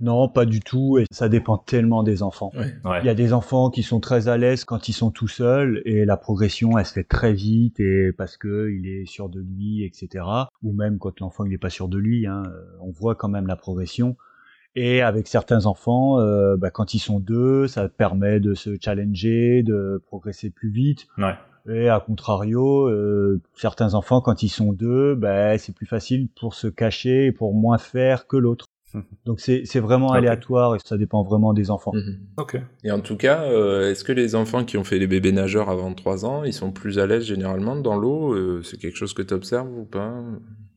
Non, 0.00 0.28
pas 0.28 0.44
du 0.44 0.60
tout, 0.60 0.98
et 0.98 1.06
ça 1.10 1.28
dépend 1.28 1.58
tellement 1.58 2.02
des 2.02 2.22
enfants. 2.22 2.52
Ouais. 2.54 2.74
Ouais. 2.84 3.00
Il 3.02 3.06
y 3.06 3.10
a 3.10 3.14
des 3.14 3.32
enfants 3.32 3.70
qui 3.70 3.82
sont 3.82 4.00
très 4.00 4.28
à 4.28 4.36
l'aise 4.36 4.64
quand 4.64 4.88
ils 4.88 4.92
sont 4.92 5.10
tout 5.10 5.28
seuls 5.28 5.82
et 5.84 6.04
la 6.04 6.16
progression 6.16 6.78
elle 6.78 6.86
se 6.86 6.92
fait 6.92 7.04
très 7.04 7.32
vite 7.32 7.80
et 7.80 8.12
parce 8.12 8.36
que 8.36 8.70
il 8.70 8.86
est 8.86 9.06
sûr 9.06 9.28
de 9.28 9.40
lui, 9.40 9.84
etc. 9.84 10.24
Ou 10.62 10.72
même 10.72 10.98
quand 10.98 11.20
l'enfant 11.20 11.44
il 11.44 11.50
n'est 11.50 11.58
pas 11.58 11.70
sûr 11.70 11.88
de 11.88 11.98
lui, 11.98 12.26
hein, 12.26 12.42
euh, 12.46 12.64
on 12.80 12.90
voit 12.90 13.14
quand 13.14 13.28
même 13.28 13.46
la 13.46 13.56
progression. 13.56 14.16
Et 14.74 15.02
avec 15.02 15.26
certains 15.26 15.66
enfants, 15.66 16.20
euh, 16.20 16.56
bah, 16.56 16.70
quand 16.70 16.94
ils 16.94 17.00
sont 17.00 17.18
deux, 17.18 17.66
ça 17.66 17.88
permet 17.88 18.38
de 18.38 18.54
se 18.54 18.76
challenger, 18.80 19.62
de 19.64 20.00
progresser 20.06 20.50
plus 20.50 20.70
vite. 20.70 21.08
Ouais. 21.16 21.34
Et 21.68 21.88
à 21.88 22.00
contrario, 22.00 22.86
euh, 22.88 23.40
certains 23.54 23.94
enfants 23.94 24.20
quand 24.20 24.42
ils 24.42 24.48
sont 24.48 24.72
deux, 24.72 25.14
bah, 25.14 25.58
c'est 25.58 25.74
plus 25.74 25.86
facile 25.86 26.28
pour 26.38 26.54
se 26.54 26.68
cacher 26.68 27.26
et 27.26 27.32
pour 27.32 27.54
moins 27.54 27.78
faire 27.78 28.26
que 28.26 28.36
l'autre. 28.36 28.66
Donc 29.26 29.40
c'est 29.40 29.62
c'est 29.64 29.80
vraiment 29.80 30.12
aléatoire 30.12 30.74
et 30.76 30.78
ça 30.84 30.96
dépend 30.96 31.22
vraiment 31.22 31.52
des 31.52 31.70
enfants. 31.70 31.92
Mhm. 31.94 32.18
Ok. 32.38 32.60
Et 32.84 32.90
en 32.90 33.00
tout 33.00 33.16
cas, 33.16 33.42
euh, 33.42 33.90
est-ce 33.90 34.04
que 34.04 34.12
les 34.12 34.34
enfants 34.34 34.64
qui 34.64 34.76
ont 34.76 34.84
fait 34.84 34.98
les 34.98 35.06
bébés 35.06 35.32
nageurs 35.32 35.68
avant 35.70 35.92
3 35.94 36.24
ans, 36.24 36.44
ils 36.44 36.52
sont 36.52 36.72
plus 36.72 36.98
à 36.98 37.06
l'aise 37.06 37.24
généralement 37.24 37.76
dans 37.76 37.96
l'eau 37.96 38.34
Euh, 38.34 38.62
C'est 38.62 38.78
quelque 38.78 38.96
chose 38.96 39.14
que 39.14 39.22
tu 39.22 39.34
observes 39.34 39.70
ou 39.76 39.84
pas? 39.84 40.14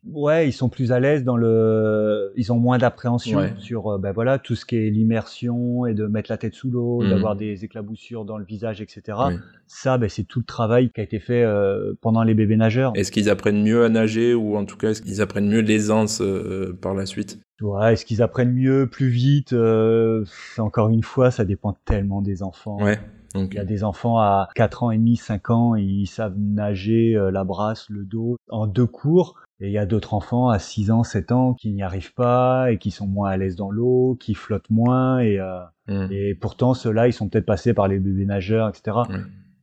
Ouais, 0.07 0.47
ils 0.49 0.51
sont 0.51 0.67
plus 0.67 0.91
à 0.91 0.99
l'aise 0.99 1.23
dans 1.23 1.37
le, 1.37 2.33
ils 2.35 2.51
ont 2.51 2.57
moins 2.57 2.79
d'appréhension 2.79 3.37
Ouais. 3.37 3.53
sur, 3.59 3.87
euh, 3.93 3.97
ben 3.99 4.11
voilà, 4.11 4.39
tout 4.39 4.55
ce 4.55 4.65
qui 4.65 4.75
est 4.75 4.89
l'immersion 4.89 5.85
et 5.85 5.93
de 5.93 6.07
mettre 6.07 6.31
la 6.31 6.37
tête 6.37 6.55
sous 6.55 6.71
l'eau, 6.71 7.03
Mhm. 7.03 7.09
d'avoir 7.09 7.35
des 7.35 7.63
éclaboussures 7.65 8.25
dans 8.25 8.37
le 8.39 8.43
visage, 8.43 8.81
etc. 8.81 9.17
Oui. 9.29 9.35
Ça, 9.67 9.99
ben 9.99 10.09
c'est 10.09 10.23
tout 10.23 10.39
le 10.39 10.45
travail 10.45 10.89
qui 10.89 11.01
a 11.01 11.03
été 11.03 11.19
fait 11.19 11.43
euh, 11.43 11.93
pendant 12.01 12.23
les 12.23 12.33
bébés 12.33 12.57
nageurs. 12.57 12.93
Est-ce 12.95 13.11
qu'ils 13.11 13.29
apprennent 13.29 13.61
mieux 13.63 13.85
à 13.85 13.89
nager 13.89 14.33
ou 14.33 14.57
en 14.57 14.65
tout 14.65 14.75
cas 14.75 14.89
est-ce 14.89 15.03
qu'ils 15.03 15.21
apprennent 15.21 15.47
mieux 15.47 15.61
l'aisance 15.61 16.19
euh, 16.21 16.75
par 16.81 16.95
la 16.95 17.05
suite? 17.05 17.39
Ouais, 17.61 17.93
est-ce 17.93 18.03
qu'ils 18.05 18.23
apprennent 18.23 18.53
mieux, 18.53 18.87
plus 18.87 19.09
vite 19.09 19.53
euh, 19.53 20.25
Encore 20.57 20.89
une 20.89 21.03
fois, 21.03 21.29
ça 21.29 21.45
dépend 21.45 21.77
tellement 21.85 22.23
des 22.23 22.41
enfants. 22.41 22.81
Ouais. 22.83 22.99
Donc, 23.35 23.53
Il 23.53 23.57
y 23.57 23.59
a 23.59 23.65
des 23.65 23.83
enfants 23.85 24.17
à 24.17 24.49
4 24.55 24.81
ans 24.83 24.91
et 24.91 24.97
demi, 24.97 25.15
5 25.15 25.51
ans, 25.51 25.75
ils 25.75 26.07
savent 26.07 26.35
nager 26.37 27.15
euh, 27.15 27.29
la 27.31 27.43
brasse, 27.45 27.87
le 27.89 28.03
dos 28.03 28.35
en 28.49 28.65
deux 28.67 28.87
cours. 28.87 29.35
Et 29.61 29.67
il 29.67 29.71
y 29.73 29.77
a 29.77 29.85
d'autres 29.85 30.13
enfants 30.15 30.49
à 30.49 30.57
6 30.59 30.89
ans, 30.91 31.03
7 31.03 31.31
ans 31.31 31.53
qui 31.53 31.71
n'y 31.71 31.83
arrivent 31.83 32.13
pas 32.15 32.71
et 32.71 32.77
qui 32.79 32.89
sont 32.91 33.05
moins 33.07 33.29
à 33.29 33.37
l'aise 33.37 33.55
dans 33.55 33.69
l'eau, 33.71 34.17
qui 34.19 34.33
flottent 34.33 34.69
moins 34.69 35.19
et, 35.19 35.39
euh, 35.39 35.59
Mm. 35.87 36.07
et 36.11 36.35
pourtant 36.35 36.73
ceux-là 36.73 37.07
ils 37.07 37.13
sont 37.13 37.27
peut-être 37.29 37.45
passés 37.45 37.73
par 37.73 37.87
les 37.87 37.99
bébés 37.99 38.25
nageurs, 38.25 38.69
etc. 38.69 38.97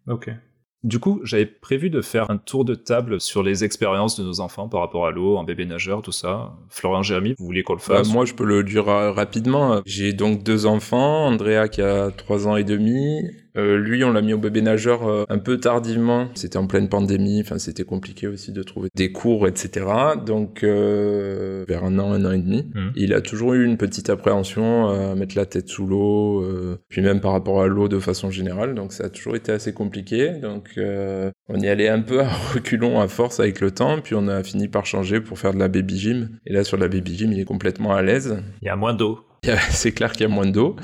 Ok. 0.09 0.31
Du 0.85 1.01
coup, 1.01 1.21
j'avais 1.25 1.45
prévu 1.47 1.91
de 1.91 2.01
faire 2.01 2.31
un 2.31 2.37
tour 2.37 2.65
de 2.65 2.77
table 2.77 3.21
sur 3.21 3.43
les 3.43 3.65
expériences 3.65 4.19
de 4.19 4.25
nos 4.25 4.39
enfants 4.41 4.69
par 4.69 4.81
rapport 4.81 5.07
à 5.07 5.11
l'eau, 5.11 5.37
en 5.37 5.43
bébé 5.43 5.67
nageur, 5.67 6.03
tout 6.03 6.13
ça. 6.13 6.53
Florian, 6.69 7.03
Jérémy, 7.03 7.35
vous 7.37 7.47
vouliez 7.47 7.65
qu'on 7.65 7.73
le 7.73 7.79
Bah, 7.81 7.97
fasse 7.97 8.13
moi, 8.13 8.25
je 8.25 8.33
peux 8.35 8.45
le 8.45 8.63
dire 8.63 8.85
ra- 8.85 9.11
rapidement. 9.13 9.81
J'ai 9.87 10.13
donc 10.13 10.45
deux 10.45 10.67
enfants. 10.67 11.27
Andrea 11.27 11.67
qui 11.69 11.83
a 11.83 12.13
trois 12.13 12.47
ans 12.47 12.55
et 12.57 12.63
demi. 12.63 13.23
Euh, 13.59 13.77
lui, 13.77 14.05
on 14.05 14.13
l'a 14.13 14.23
mis 14.23 14.33
au 14.33 14.39
bébé 14.39 14.63
nageur 14.63 15.09
euh, 15.09 15.25
un 15.29 15.39
peu 15.39 15.59
tardivement. 15.59 16.29
C'était 16.35 16.59
en 16.59 16.67
pleine 16.67 16.89
pandémie. 16.89 17.41
Enfin, 17.41 17.59
c'était 17.59 17.85
compliqué 17.85 18.27
aussi 18.27 18.53
de 18.53 18.63
trouver 18.63 18.89
des 18.95 19.11
cours, 19.11 19.49
etc. 19.49 19.87
Donc, 20.25 20.63
euh, 20.63 21.65
vers 21.67 21.85
un 21.85 21.99
an, 21.99 22.13
un 22.13 22.25
an 22.25 22.33
et 22.33 22.39
demi. 22.39 22.71
Mhm. 22.75 22.93
Il 22.95 23.15
a 23.15 23.21
toujours 23.21 23.55
eu 23.55 23.65
une 23.65 23.77
petite 23.77 24.11
appréhension 24.11 24.89
à 24.89 25.15
mettre 25.15 25.37
la 25.37 25.47
tête 25.47 25.69
sous 25.69 25.87
l'eau, 25.87 26.45
puis 26.89 27.03
même 27.03 27.21
par 27.21 27.33
rapport 27.33 27.63
à 27.63 27.67
l'eau 27.67 27.89
de 27.89 27.99
façon 27.99 28.31
générale. 28.31 28.75
Donc, 28.75 28.93
ça 28.93 29.05
a 29.05 29.09
toujours 29.09 29.37
été 29.37 29.53
assez 29.53 29.73
compliqué. 29.73 30.33
Donc, 30.41 30.79
on 31.49 31.61
y 31.61 31.69
allait 31.69 31.89
un 31.89 32.01
peu 32.01 32.21
à 32.21 32.29
reculons 32.55 33.01
à 33.01 33.09
force 33.09 33.41
avec 33.41 33.61
le 33.61 33.71
temps. 33.71 34.01
Puis, 34.01 34.15
on 34.15 34.29
a 34.29 34.43
fini 34.43 34.69
par 34.69 34.87
changer 34.87 35.21
pour 35.21 35.39
faire 35.39 35.53
de 35.53 35.59
la 35.59 35.69
baby 35.69 35.99
gym. 35.99 36.39
Et 36.47 36.53
là, 36.53 36.65
sur 36.65 36.77
la 36.77 36.89
baby 36.89 37.17
gym, 37.17 37.33
il 37.33 37.41
est 37.41 37.45
complètement 37.45 37.93
à 37.93 38.03
l'aise. 38.03 38.39
Il 38.63 38.67
y 38.67 38.71
a 38.71 38.77
moins 38.77 38.95
d'eau. 38.95 39.21
C'est 39.71 39.93
clair 39.93 40.13
qu'il 40.13 40.23
y 40.23 40.25
a 40.25 40.29
moins 40.29 40.47
d'eau. 40.47 40.77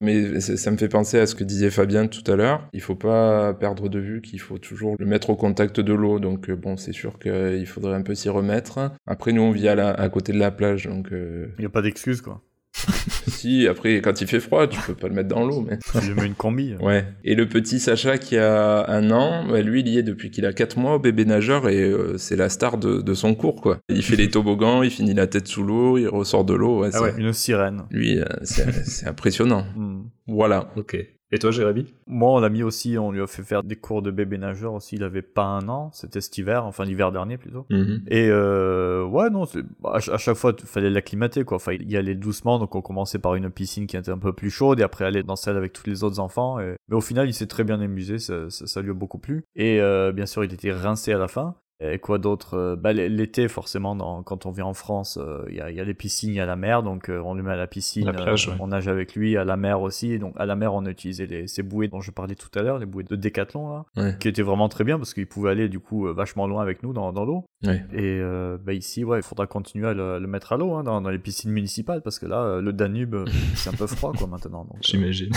Mais 0.00 0.40
ça 0.40 0.70
me 0.70 0.78
fait 0.78 0.88
penser 0.88 1.18
à 1.18 1.26
ce 1.26 1.34
que 1.34 1.44
disait 1.44 1.70
Fabien 1.70 2.06
tout 2.06 2.28
à 2.30 2.34
l'heure. 2.34 2.66
Il 2.72 2.80
faut 2.80 2.94
pas 2.94 3.52
perdre 3.52 3.88
de 3.88 3.98
vue 3.98 4.22
qu'il 4.22 4.40
faut 4.40 4.58
toujours 4.58 4.96
le 4.98 5.04
mettre 5.04 5.30
au 5.30 5.36
contact 5.36 5.78
de 5.78 5.92
l'eau. 5.92 6.18
Donc 6.18 6.48
euh, 6.48 6.56
bon, 6.56 6.76
c'est 6.76 6.92
sûr 6.92 7.18
qu'il 7.18 7.66
faudrait 7.66 7.94
un 7.94 8.02
peu 8.02 8.14
s'y 8.14 8.30
remettre. 8.30 8.92
Après, 9.06 9.32
nous, 9.32 9.42
on 9.42 9.50
vit 9.50 9.68
à, 9.68 10.08
côté 10.08 10.32
de 10.32 10.38
la 10.38 10.50
plage, 10.50 10.86
donc 10.86 11.12
euh, 11.12 11.48
Il 11.58 11.62
n'y 11.62 11.66
a 11.66 11.70
pas 11.70 11.82
d'excuse, 11.82 12.22
quoi. 12.22 12.42
si. 13.28 13.66
Après, 13.68 14.00
quand 14.00 14.20
il 14.20 14.26
fait 14.26 14.40
froid, 14.40 14.66
tu 14.66 14.78
peux 14.86 14.94
pas 14.94 15.08
le 15.08 15.14
mettre 15.14 15.28
dans 15.28 15.44
l'eau, 15.44 15.60
mais 15.68 15.78
Tu 16.02 16.14
mets 16.14 16.26
une 16.26 16.34
combi. 16.34 16.74
ouais. 16.80 17.04
Et 17.24 17.34
le 17.34 17.48
petit 17.48 17.80
Sacha 17.80 18.18
qui 18.18 18.36
a 18.36 18.88
un 18.88 19.10
an, 19.10 19.46
bah, 19.48 19.60
lui, 19.62 19.80
il 19.80 19.88
y 19.88 19.98
est 19.98 20.02
depuis 20.02 20.30
qu'il 20.30 20.46
a 20.46 20.52
4 20.52 20.78
mois 20.78 20.94
au 20.94 20.98
bébé 20.98 21.24
nageur 21.24 21.68
et 21.68 21.80
euh, 21.82 22.16
c'est 22.18 22.36
la 22.36 22.48
star 22.48 22.78
de, 22.78 23.00
de 23.00 23.14
son 23.14 23.34
cours, 23.34 23.60
quoi. 23.60 23.78
Il 23.88 24.02
fait 24.02 24.16
les 24.16 24.30
toboggans, 24.30 24.82
il 24.82 24.90
finit 24.90 25.14
la 25.14 25.26
tête 25.26 25.48
sous 25.48 25.62
l'eau, 25.62 25.98
il 25.98 26.08
ressort 26.08 26.44
de 26.44 26.54
l'eau. 26.54 26.80
Ouais, 26.80 26.90
Ah 26.92 26.98
c'est- 26.98 27.04
ouais. 27.04 27.14
Une 27.18 27.32
sirène. 27.32 27.82
Lui, 27.90 28.18
euh, 28.18 28.24
c'est 28.42 28.70
c'est 28.84 29.06
impressionnant. 29.08 29.64
Hmm. 29.76 30.02
Voilà. 30.26 30.70
Ok. 30.76 30.96
Et 31.32 31.38
toi, 31.38 31.52
Jérémy? 31.52 31.94
Moi, 32.08 32.30
on 32.32 32.40
l'a 32.40 32.48
mis 32.48 32.64
aussi, 32.64 32.98
on 32.98 33.12
lui 33.12 33.20
a 33.20 33.26
fait 33.28 33.44
faire 33.44 33.62
des 33.62 33.76
cours 33.76 34.02
de 34.02 34.10
bébé 34.10 34.36
nageur 34.36 34.74
aussi. 34.74 34.96
Il 34.96 35.04
avait 35.04 35.22
pas 35.22 35.44
un 35.44 35.68
an, 35.68 35.90
c'était 35.92 36.20
cet 36.20 36.36
hiver, 36.38 36.64
enfin 36.66 36.84
l'hiver 36.84 37.12
dernier 37.12 37.38
plutôt. 37.38 37.66
Mhm. 37.70 38.02
Et 38.08 38.26
euh, 38.28 39.04
ouais, 39.04 39.30
non, 39.30 39.44
bah, 39.80 39.92
à, 39.94 40.00
ch- 40.00 40.12
à 40.12 40.18
chaque 40.18 40.36
fois, 40.36 40.52
il 40.58 40.66
fallait 40.66 40.90
l'acclimater, 40.90 41.44
quoi. 41.44 41.56
Enfin, 41.56 41.74
y 41.78 41.96
aller 41.96 42.16
doucement, 42.16 42.58
donc 42.58 42.74
on 42.74 42.82
commençait 42.82 43.20
par 43.20 43.36
une 43.36 43.48
piscine 43.48 43.86
qui 43.86 43.96
était 43.96 44.10
un 44.10 44.18
peu 44.18 44.32
plus 44.32 44.50
chaude, 44.50 44.80
et 44.80 44.82
après 44.82 45.04
aller 45.04 45.22
dans 45.22 45.36
celle 45.36 45.56
avec 45.56 45.72
tous 45.72 45.88
les 45.88 46.02
autres 46.02 46.18
enfants. 46.18 46.58
et- 46.58 46.74
Mais 46.88 46.96
au 46.96 47.00
final, 47.00 47.28
il 47.28 47.32
s'est 47.34 47.46
très 47.46 47.62
bien 47.62 47.80
amusé, 47.80 48.18
ça, 48.18 48.50
ça, 48.50 48.66
ça 48.66 48.82
lui 48.82 48.90
a 48.90 48.94
beaucoup 48.94 49.18
plu. 49.18 49.44
Et 49.54 49.80
euh, 49.80 50.10
bien 50.10 50.26
sûr, 50.26 50.42
il 50.44 50.52
était 50.52 50.72
rincé 50.72 51.12
à 51.12 51.18
la 51.18 51.28
fin. 51.28 51.54
Et 51.82 51.98
quoi 51.98 52.18
d'autre 52.18 52.54
Euh, 52.58 52.76
bah, 52.76 52.92
L'été, 52.92 53.48
forcément, 53.48 53.96
dans- 53.96 54.22
quand 54.22 54.44
on 54.44 54.50
vient 54.50 54.66
en 54.66 54.74
France, 54.74 55.18
euh, 55.20 55.44
il 55.48 55.56
y, 55.56 55.60
a, 55.60 55.70
il 55.70 55.76
y 55.76 55.80
a 55.80 55.84
les 55.84 55.94
piscines, 55.94 56.30
il 56.30 56.36
y 56.36 56.40
a 56.40 56.44
la 56.46 56.56
mer, 56.56 56.82
donc 56.82 57.08
euh, 57.08 57.22
on 57.24 57.32
le 57.32 57.42
met 57.42 57.52
à 57.52 57.56
la 57.56 57.66
piscine, 57.66 58.04
La 58.04 58.12
plage, 58.12 58.48
euh, 58.48 58.52
ouais. 58.52 58.56
on 58.60 58.66
nage 58.66 58.86
avec 58.86 59.14
lui, 59.14 59.36
à 59.38 59.44
la 59.44 59.56
mer 59.56 59.80
aussi. 59.80 60.18
Donc 60.18 60.34
à 60.36 60.44
la 60.44 60.56
mer, 60.56 60.74
on 60.74 60.84
a 60.84 60.90
utilisé 60.90 61.26
les, 61.26 61.46
ces 61.48 61.62
bouées 61.62 61.88
dont 61.88 62.00
je 62.02 62.10
parlais 62.10 62.34
tout 62.34 62.50
à 62.58 62.62
l'heure, 62.62 62.78
les 62.78 62.84
bouées 62.86 63.04
de 63.04 63.16
décathlon, 63.16 63.70
là, 63.72 63.84
Ouais. 63.96 64.14
qui 64.20 64.28
étaient 64.28 64.42
vraiment 64.42 64.68
très 64.68 64.84
bien 64.84 64.98
parce 64.98 65.14
qu'il 65.14 65.26
pouvait 65.26 65.50
aller 65.50 65.68
du 65.70 65.80
coup 65.80 66.06
euh, 66.06 66.12
vachement 66.12 66.46
loin 66.46 66.60
avec 66.62 66.82
nous 66.82 66.92
dans, 66.92 67.12
dans 67.12 67.24
l'eau. 67.24 67.44
Ouais. 67.64 67.82
Et 67.92 68.18
euh, 68.20 68.58
bah 68.62 68.74
ici, 68.74 69.02
ouais, 69.04 69.18
il 69.20 69.22
faudra 69.22 69.46
continuer 69.46 69.88
à 69.88 69.94
le, 69.94 70.18
le 70.18 70.26
mettre 70.26 70.52
à 70.52 70.56
l'eau 70.58 70.74
hein, 70.74 70.84
dans, 70.84 71.00
dans 71.00 71.10
les 71.10 71.18
piscines 71.18 71.50
municipales 71.50 72.02
parce 72.02 72.18
que 72.18 72.26
là, 72.26 72.42
euh, 72.42 72.60
le 72.60 72.72
Danube, 72.74 73.14
euh, 73.14 73.24
c'est 73.54 73.70
un 73.70 73.74
peu 73.74 73.86
froid 73.86 74.12
quoi 74.16 74.26
maintenant. 74.30 74.66
Euh, 74.70 74.76
J'imagine. 74.82 75.32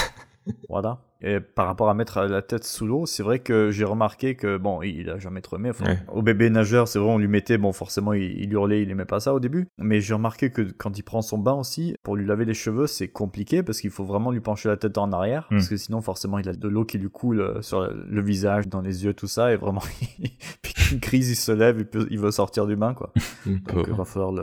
voilà. 0.68 1.00
Et 1.24 1.40
par 1.40 1.68
rapport 1.68 1.90
à 1.90 1.94
mettre 1.94 2.22
la 2.22 2.42
tête 2.42 2.64
sous 2.66 2.86
l'eau, 2.86 3.06
c'est 3.06 3.24
vrai 3.24 3.40
que 3.40 3.72
j'ai 3.72 3.86
remarqué 3.86 4.36
que 4.36 4.58
bon, 4.58 4.82
il 4.82 5.10
a 5.10 5.18
jamais. 5.20 5.42
Enfin, 5.70 5.86
Ouais. 5.86 5.98
Au 6.12 6.22
bébé 6.22 6.50
nageur, 6.50 6.88
c'est 6.88 7.00
vrai, 7.00 7.10
on 7.10 7.18
lui 7.18 7.28
mettait, 7.28 7.58
bon, 7.58 7.72
forcément, 7.74 8.14
il, 8.14 8.24
il 8.42 8.52
hurlait, 8.54 8.82
il 8.84 8.92
aimait 8.92 9.06
pas 9.06 9.20
ça 9.20 9.34
au 9.34 9.40
début. 9.40 9.68
Mais 9.78 10.02
j'ai 10.02 10.14
remarqué 10.14 10.52
que 10.52 10.62
quand 10.62 10.98
il 10.98 11.04
prend 11.04 11.22
son 11.22 11.38
bain 11.38 11.54
aussi, 11.54 11.96
pour 12.04 12.16
lui 12.16 12.26
laver 12.26 12.46
les 12.46 12.54
cheveux, 12.54 12.88
c'est 12.88 13.08
compliqué 13.08 13.64
parce 13.64 13.80
qu'il 13.82 13.90
faut 13.90 14.04
vraiment 14.04 14.32
lui 14.32 14.40
pencher 14.42 14.70
la 14.70 14.78
tête 14.78 14.98
en 14.98 15.12
arrière 15.12 15.48
Mm. 15.50 15.56
parce 15.56 15.70
que 15.70 15.78
sinon, 15.78 16.02
forcément, 16.02 16.38
il 16.40 16.48
a 16.50 16.54
de 16.54 16.68
l'eau 16.68 16.86
qui 16.86 16.98
lui 16.98 17.10
coule 17.10 17.42
euh, 17.42 17.62
sur 17.62 17.82
le, 17.82 18.06
le 18.10 18.22
visage, 18.22 18.68
dans 18.68 18.82
les 18.82 19.04
yeux, 19.06 19.14
tout 19.14 19.28
ça, 19.28 19.52
et 19.54 19.56
vraiment, 19.56 19.82
puis 20.62 20.74
une 20.92 21.00
crise, 21.00 21.30
il 21.30 21.36
se 21.36 21.52
lève, 21.52 21.78
il, 21.80 21.86
peut- 21.86 22.08
il 22.12 22.20
veut 22.20 22.32
sortir 22.32 22.66
du 22.68 22.76
bain, 22.76 22.94
quoi. 22.94 23.12
Donc, 23.46 23.86
il 23.88 23.94
va 23.94 24.06
falloir 24.06 24.34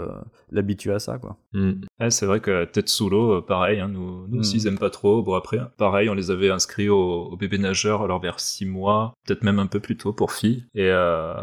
l'habituer 0.50 0.92
à 0.92 0.98
ça, 0.98 1.18
quoi. 1.18 1.36
Mm. 1.52 1.72
Ouais, 2.00 2.10
c'est 2.10 2.26
vrai 2.26 2.40
que 2.40 2.64
tête 2.64 2.88
sous 2.88 3.08
l'eau, 3.10 3.32
euh, 3.38 3.40
pareil, 3.40 3.80
hein, 3.80 3.88
nous, 3.88 4.26
nous 4.28 4.40
aussi, 4.40 4.56
ils 4.56 4.66
aiment 4.66 4.78
pas 4.78 4.90
trop. 4.90 5.22
Bon, 5.22 5.34
après, 5.34 5.58
pareil, 5.76 6.08
on 6.08 6.14
les 6.14 6.30
avait 6.30 6.50
inscrits 6.50 6.69
au, 6.78 7.28
au 7.32 7.36
bébé 7.36 7.58
nageur, 7.58 8.02
alors 8.02 8.20
vers 8.20 8.40
6 8.40 8.66
mois, 8.66 9.14
peut-être 9.26 9.42
même 9.42 9.58
un 9.58 9.66
peu 9.66 9.80
plus 9.80 9.96
tôt 9.96 10.12
pour 10.12 10.32
filles. 10.32 10.64
Et 10.74 10.88
euh, 10.90 11.34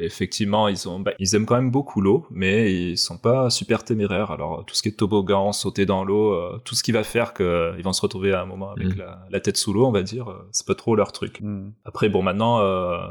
effectivement, 0.00 0.68
ils, 0.68 0.88
ont, 0.88 1.00
bah, 1.00 1.12
ils 1.18 1.34
aiment 1.34 1.46
quand 1.46 1.56
même 1.56 1.70
beaucoup 1.70 2.00
l'eau, 2.00 2.26
mais 2.30 2.72
ils 2.72 2.98
sont 2.98 3.18
pas 3.18 3.50
super 3.50 3.84
téméraires. 3.84 4.30
Alors, 4.30 4.64
tout 4.66 4.74
ce 4.74 4.82
qui 4.82 4.88
est 4.88 4.92
toboggan, 4.98 5.52
sauter 5.52 5.86
dans 5.86 6.04
l'eau, 6.04 6.32
euh, 6.32 6.60
tout 6.64 6.74
ce 6.74 6.82
qui 6.82 6.92
va 6.92 7.02
faire 7.04 7.34
qu'ils 7.34 7.82
vont 7.82 7.92
se 7.92 8.02
retrouver 8.02 8.32
à 8.32 8.42
un 8.42 8.46
moment 8.46 8.70
avec 8.72 8.88
Mm. 8.88 8.98
la, 8.98 9.26
la 9.30 9.40
tête 9.40 9.56
sous 9.56 9.72
l'eau, 9.72 9.86
on 9.86 9.92
va 9.92 10.02
dire, 10.02 10.30
euh, 10.30 10.48
c'est 10.52 10.66
pas 10.66 10.74
trop 10.74 10.94
leur 10.96 11.12
truc. 11.12 11.40
Mm. 11.40 11.70
Après, 11.84 12.08
bon, 12.08 12.22
maintenant, 12.22 12.58